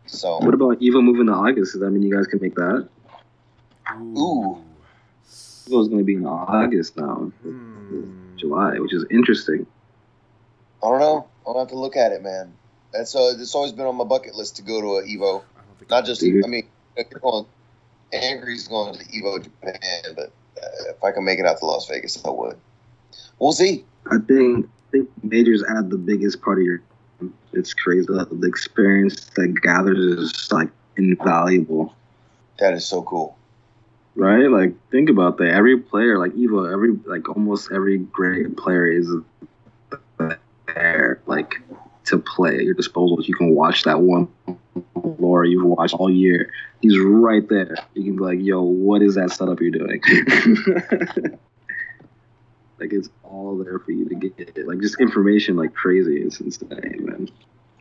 So, 0.06 0.38
what 0.38 0.54
about 0.54 0.80
Evo 0.80 1.02
moving 1.02 1.26
to 1.26 1.32
August 1.32 1.72
does 1.72 1.80
that 1.80 1.90
mean 1.90 2.02
you 2.02 2.14
guys 2.14 2.26
can 2.26 2.40
make 2.40 2.54
that 2.56 2.88
Ooh. 3.96 4.62
Evo's 5.26 5.88
gonna 5.88 6.02
be 6.04 6.14
in 6.14 6.26
August 6.26 6.96
now 6.96 7.32
Hmm. 7.42 8.36
July 8.36 8.78
which 8.78 8.92
is 8.92 9.04
interesting 9.10 9.66
I 10.82 10.88
don't 10.88 11.00
know. 11.00 11.26
I'll 11.46 11.58
have 11.58 11.68
to 11.68 11.78
look 11.78 11.96
at 11.96 12.12
it, 12.12 12.22
man. 12.22 12.52
That's 12.92 13.16
uh, 13.16 13.32
it's 13.38 13.54
always 13.54 13.72
been 13.72 13.86
on 13.86 13.96
my 13.96 14.04
bucket 14.04 14.34
list 14.34 14.56
to 14.56 14.62
go 14.62 14.82
to 14.82 14.86
a 14.98 15.02
Evo. 15.04 15.42
Don't 15.88 16.04
just. 16.04 16.22
I 16.22 16.26
mean, 16.46 16.68
if 16.96 17.06
you're 17.10 17.20
going, 17.20 17.46
Angry's 18.14 18.68
going 18.68 18.94
to 18.94 19.04
Evo 19.06 19.42
Japan, 19.42 20.14
but 20.14 20.32
uh, 20.62 20.90
if 20.90 21.02
I 21.04 21.10
can 21.12 21.24
make 21.24 21.38
it 21.38 21.46
out 21.46 21.58
to 21.58 21.66
Las 21.66 21.88
Vegas, 21.88 22.24
I 22.24 22.30
would. 22.30 22.56
We'll 23.38 23.52
see. 23.52 23.84
I 24.10 24.18
think 24.18 24.66
I 24.66 24.90
think 24.92 25.10
majors 25.22 25.64
add 25.68 25.90
the 25.90 25.98
biggest 25.98 26.40
part 26.42 26.58
of 26.58 26.64
your. 26.64 26.82
It's 27.52 27.72
crazy. 27.74 28.06
The, 28.06 28.26
the 28.30 28.46
experience 28.48 29.26
that 29.36 29.54
gathers 29.62 29.98
is 29.98 30.52
like 30.52 30.68
invaluable, 30.96 31.94
That 32.58 32.74
is 32.74 32.84
so 32.86 33.02
cool. 33.02 33.36
right? 34.14 34.48
Like 34.50 34.74
think 34.90 35.08
about 35.10 35.38
that. 35.38 35.48
Every 35.50 35.78
player, 35.78 36.18
like 36.18 36.32
Evo, 36.32 36.70
every 36.72 36.92
like 37.06 37.28
almost 37.28 37.70
every 37.72 37.98
great 37.98 38.56
player 38.56 38.90
is 38.90 39.08
there, 40.66 41.20
like 41.26 41.54
to 42.06 42.18
play 42.18 42.56
at 42.56 42.64
your 42.64 42.74
disposal. 42.74 43.22
You 43.22 43.34
can 43.34 43.54
watch 43.54 43.84
that 43.84 44.00
one 44.00 44.28
Laura 45.24 45.48
you've 45.48 45.64
watched 45.64 45.94
all 45.94 46.10
year. 46.10 46.50
He's 46.82 46.98
right 46.98 47.48
there. 47.48 47.74
You 47.94 48.04
can 48.04 48.16
be 48.16 48.22
like, 48.22 48.38
"Yo, 48.40 48.62
what 48.62 49.02
is 49.02 49.14
that 49.14 49.30
setup 49.30 49.60
you're 49.60 49.70
doing?" 49.70 50.02
like 52.78 52.92
it's 52.92 53.08
all 53.22 53.56
there 53.56 53.78
for 53.78 53.92
you 53.92 54.08
to 54.08 54.14
get. 54.14 54.66
Like 54.66 54.80
just 54.80 55.00
information 55.00 55.56
like 55.56 55.74
crazy. 55.74 56.16
It's 56.16 56.40
insane, 56.40 56.98
man. 57.00 57.28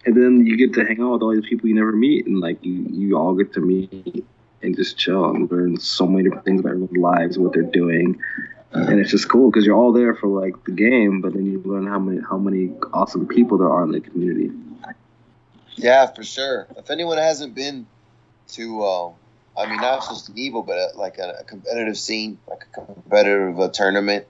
And 0.05 0.15
then 0.15 0.45
you 0.45 0.57
get 0.57 0.73
to 0.73 0.85
hang 0.85 1.01
out 1.01 1.13
with 1.13 1.21
all 1.21 1.33
these 1.33 1.47
people 1.47 1.69
you 1.69 1.75
never 1.75 1.91
meet, 1.91 2.25
and 2.25 2.39
like 2.39 2.63
you, 2.63 2.85
you 2.89 3.17
all 3.17 3.33
get 3.33 3.53
to 3.53 3.61
meet 3.61 4.25
and 4.61 4.75
just 4.75 4.97
chill 4.97 5.25
and 5.25 5.51
learn 5.51 5.77
so 5.79 6.05
many 6.07 6.23
different 6.23 6.45
things 6.45 6.59
about 6.61 6.71
everyone's 6.71 6.97
lives, 6.97 7.37
what 7.37 7.53
they're 7.53 7.63
doing, 7.63 8.19
and 8.73 8.99
it's 8.99 9.11
just 9.11 9.29
cool 9.29 9.51
because 9.51 9.65
you're 9.65 9.77
all 9.77 9.93
there 9.93 10.15
for 10.15 10.27
like 10.27 10.63
the 10.65 10.71
game, 10.71 11.21
but 11.21 11.33
then 11.33 11.45
you 11.45 11.61
learn 11.65 11.85
how 11.85 11.99
many 11.99 12.21
how 12.21 12.37
many 12.37 12.71
awesome 12.93 13.27
people 13.27 13.57
there 13.57 13.69
are 13.69 13.83
in 13.83 13.91
the 13.91 13.99
community. 13.99 14.51
Yeah, 15.75 16.07
for 16.07 16.23
sure. 16.23 16.67
If 16.77 16.89
anyone 16.91 17.17
hasn't 17.17 17.55
been 17.55 17.87
to, 18.49 18.83
um, 18.83 19.13
I 19.57 19.67
mean, 19.67 19.77
not 19.77 20.01
just 20.07 20.29
an 20.29 20.35
Evo, 20.35 20.65
but 20.65 20.77
uh 20.77 20.87
like 20.95 21.17
a, 21.17 21.37
a 21.39 21.43
competitive 21.43 21.97
scene, 21.97 22.37
like 22.47 22.65
a 22.71 22.81
competitive 22.85 23.59
uh, 23.59 23.69
tournament, 23.69 24.25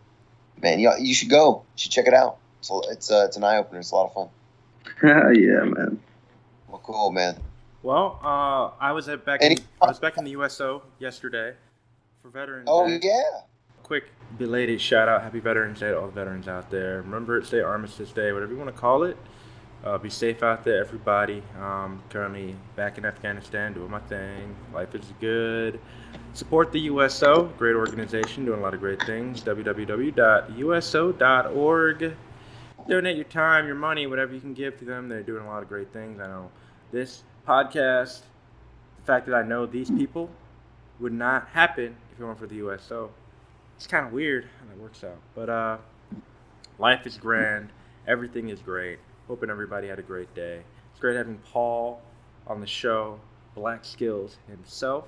man, 0.61 0.80
you, 0.80 0.91
you 0.99 1.14
should 1.14 1.30
go. 1.30 1.64
You 1.76 1.80
should 1.80 1.91
check 1.91 2.07
it 2.07 2.14
out. 2.14 2.38
So 2.61 2.82
it's 2.90 3.11
uh, 3.11 3.26
it's 3.28 3.38
an 3.38 3.44
eye 3.44 3.57
opener. 3.57 3.80
It's 3.80 3.91
a 3.91 3.95
lot 3.95 4.07
of 4.07 4.14
fun. 4.14 5.34
yeah, 5.36 5.64
man. 5.64 5.99
Well, 6.68 6.82
cool, 6.84 7.11
man. 7.11 7.38
Well, 7.82 8.20
uh, 8.24 8.72
I 8.82 8.94
was 8.94 9.10
at 9.10 9.26
back. 9.26 9.41
In, 9.41 9.57
I 9.82 9.88
was 9.88 9.99
back 9.99 10.18
in 10.18 10.24
the 10.24 10.32
USO 10.32 10.84
yesterday 10.99 11.53
for 12.22 12.30
Veterans 12.30 12.68
Oh 12.72 12.88
Day. 12.88 12.99
yeah. 13.03 13.41
Quick 13.84 14.06
belated 14.38 14.80
shout 14.80 15.10
out, 15.10 15.22
Happy 15.22 15.40
Veterans 15.41 15.80
Day 15.82 15.90
to 15.90 15.99
all 15.99 16.06
the 16.06 16.14
veterans 16.14 16.48
out 16.48 16.72
there. 16.72 17.02
Remember 17.02 17.38
it's 17.38 17.49
Day 17.49 17.60
Armistice 17.60 18.11
Day, 18.14 18.32
whatever 18.32 18.53
you 18.53 18.57
want 18.57 18.74
to 18.74 18.80
call 18.80 19.03
it. 19.03 19.18
Uh, 19.84 19.97
be 19.97 20.10
safe 20.10 20.43
out 20.43 20.64
there, 20.64 20.80
everybody. 20.80 21.43
Um, 21.60 22.01
currently 22.10 22.55
back 22.77 22.97
in 22.97 23.03
Afghanistan, 23.03 23.73
doing 23.73 23.91
my 23.91 23.99
thing. 23.99 24.55
Life 24.73 24.95
is 24.95 25.03
good. 25.19 25.77
Support 26.31 26.72
the 26.72 26.80
USO, 26.81 27.51
great 27.57 27.76
organization, 27.76 28.45
doing 28.45 28.60
a 28.60 28.64
lot 28.64 28.73
of 28.73 28.80
great 28.80 29.03
things. 29.03 29.41
www.uso.org. 29.41 30.15
Donate 32.88 33.15
your 33.18 33.26
time, 33.26 33.65
your 33.65 33.76
money, 33.76 34.07
whatever 34.07 34.34
you 34.34 34.39
can 34.39 34.53
give 34.53 34.80
to 34.80 34.85
them. 34.85 35.10
They're 35.10 35.22
doing 35.22 35.43
a 35.43 35.47
lot 35.47 35.64
of 35.64 35.69
great 35.69 35.91
things. 35.91 36.18
I 36.22 36.27
know 36.27 36.49
this 36.93 37.23
podcast, 37.45 38.22
the 38.99 39.05
fact 39.05 39.26
that 39.26 39.35
I 39.35 39.43
know 39.43 39.65
these 39.65 39.91
people, 39.91 40.30
would 41.01 41.11
not 41.11 41.49
happen 41.49 41.97
if 42.14 42.22
it 42.22 42.23
weren't 42.23 42.39
for 42.39 42.47
the 42.47 42.55
USO. 42.55 43.10
It's 43.76 43.88
kind 43.88 44.07
of 44.07 44.14
weird 44.14 44.47
how 44.60 44.68
that 44.68 44.77
works 44.77 45.03
out. 45.03 45.19
But 45.35 45.49
uh, 45.49 45.77
life 46.80 47.05
is 47.05 47.18
grand. 47.18 47.69
Everything 48.07 48.47
is 48.47 48.61
great. 48.61 48.99
Hoping 49.28 49.50
everybody 49.50 49.88
had 49.88 50.00
a 50.00 50.04
great 50.04 50.34
day. 50.36 50.62
It's 50.91 51.00
great 51.00 51.16
having 51.16 51.38
Paul 51.52 52.02
on 52.48 52.60
the 52.60 52.68
show, 52.68 53.20
BlaQSkillz 53.56 54.36
himself. 54.50 55.06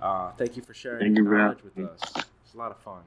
Uh, 0.00 0.30
thank 0.32 0.56
you 0.56 0.62
for 0.62 0.74
sharing 0.74 1.00
Thank 1.00 1.16
your 1.16 1.24
you 1.24 1.30
for 1.30 1.38
knowledge 1.38 1.58
having 1.74 1.88
with 1.88 1.90
us. 2.02 2.24
It's 2.44 2.54
a 2.54 2.58
lot 2.58 2.70
of 2.70 2.78
fun. 2.78 3.02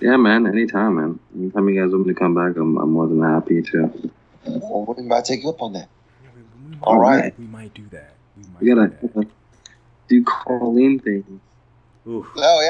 Yeah, 0.00 0.16
man. 0.16 0.46
Anytime, 0.46 0.96
man. 0.96 1.18
Anytime 1.36 1.68
you 1.68 1.80
guys 1.82 1.90
want 1.92 2.06
me 2.06 2.14
to 2.14 2.18
come 2.18 2.34
back, 2.34 2.56
I'm, 2.56 2.76
I'm 2.78 2.90
more 2.90 3.06
than 3.06 3.22
happy 3.22 3.62
to. 3.62 4.10
Well, 4.46 4.94
we 4.96 5.02
might 5.04 5.24
take 5.24 5.42
you 5.42 5.48
up 5.50 5.62
on 5.62 5.72
that. 5.72 5.88
Yeah, 6.22 6.28
we- 6.36 6.70
we- 6.70 6.78
All 6.82 6.98
right. 6.98 7.36
We 7.38 7.46
might 7.46 7.72
do 7.74 7.86
that. 7.90 8.12
We 8.36 8.42
might 8.52 8.60
We 8.62 8.68
gotta 8.68 8.88
do 8.88 9.10
that. 9.20 9.28
do 10.08 10.24
Kolin 10.24 11.02
things. 11.02 11.40
Oof, 12.06 12.26
Oh 12.36 12.60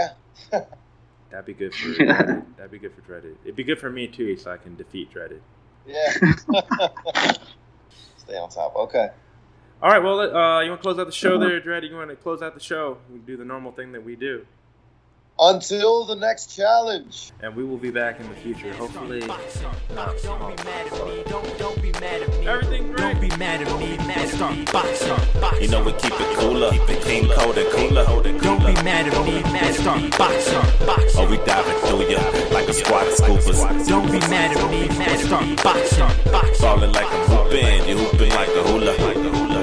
yeah. 0.52 0.60
that'd 1.30 1.46
be 1.46 1.54
good 1.54 1.74
for 1.74 1.88
Dreaded. 1.94 2.56
That'd 2.56 2.70
be 2.70 2.78
good 2.78 2.94
for 2.94 3.00
Dreaded. 3.00 3.36
It'd 3.44 3.56
be 3.56 3.64
good 3.64 3.78
for 3.80 3.90
me 3.90 4.06
too, 4.06 4.36
so 4.36 4.50
I 4.52 4.56
can 4.58 4.76
defeat 4.76 5.10
Dreaded. 5.12 5.42
Yeah. 5.86 6.12
Stay 8.16 8.36
on 8.36 8.48
top. 8.48 8.74
Okay. 8.76 9.08
All 9.82 9.90
right, 9.90 10.02
well, 10.02 10.20
uh, 10.20 10.60
you 10.62 10.70
want 10.70 10.80
to 10.80 10.82
close 10.82 10.98
out 10.98 11.06
the 11.06 11.12
show 11.12 11.38
there, 11.38 11.60
Dreaded? 11.60 11.90
You 11.90 11.96
want 11.96 12.08
to 12.08 12.16
close 12.16 12.40
out 12.40 12.54
the 12.54 12.60
show? 12.60 12.98
We 13.12 13.18
do 13.18 13.36
the 13.36 13.44
normal 13.44 13.72
thing 13.72 13.92
that 13.92 14.02
we 14.02 14.16
do, 14.16 14.46
Until 15.38 16.04
the 16.04 16.14
next 16.14 16.54
challenge. 16.54 17.32
and 17.42 17.56
we 17.56 17.64
will 17.64 17.76
be 17.76 17.90
back 17.90 18.20
in 18.20 18.28
the 18.28 18.36
future. 18.36 18.72
Hopefully, 18.74 19.20
Box 19.26 19.62
up. 19.64 20.22
Don't 20.22 20.56
be 20.56 20.62
mad 20.62 20.86
at 20.86 21.06
me. 21.06 21.22
Don't 21.26 21.58
don't 21.58 21.82
be 21.82 21.90
mad 21.92 22.22
at 22.22 22.28
me. 22.38 22.46
Everything 22.46 22.92
great. 22.92 22.98
Don't 22.98 23.20
be 23.20 23.36
mad 23.36 23.60
at 23.62 23.78
me. 23.80 23.98
Let's 24.06 24.32
start 24.32 24.72
box 24.72 25.02
up, 25.08 25.60
You 25.60 25.68
know 25.68 25.82
we 25.82 25.92
keep 25.94 26.12
it 26.12 26.36
cooler, 26.38 26.70
keep 26.70 26.88
it 26.88 27.02
clean, 27.02 27.28
cold 27.34 27.58
and 27.58 27.70
cooler. 27.72 28.04
Don't 28.04 28.60
be 28.64 28.74
mad 28.84 29.08
at 29.08 29.26
me. 29.26 29.42
Let's 29.42 29.80
start 29.80 30.16
box 30.16 30.48
up, 30.52 30.86
box 30.86 31.16
Oh, 31.16 31.28
we 31.28 31.36
diving 31.38 31.78
through 31.88 32.10
ya 32.10 32.20
like 32.54 32.68
a 32.68 32.72
squad 32.72 33.08
of 33.08 33.14
scoopers. 33.14 33.88
Don't 33.88 34.06
be 34.06 34.20
mad 34.30 34.56
at 34.56 34.70
me. 34.70 34.88
Let's 34.98 35.24
start 35.24 35.62
box 35.64 35.98
up, 35.98 36.24
box 36.26 36.60
Falling 36.60 36.92
like 36.92 37.06
a 37.06 37.20
hoopin', 37.26 37.88
you 37.88 39.53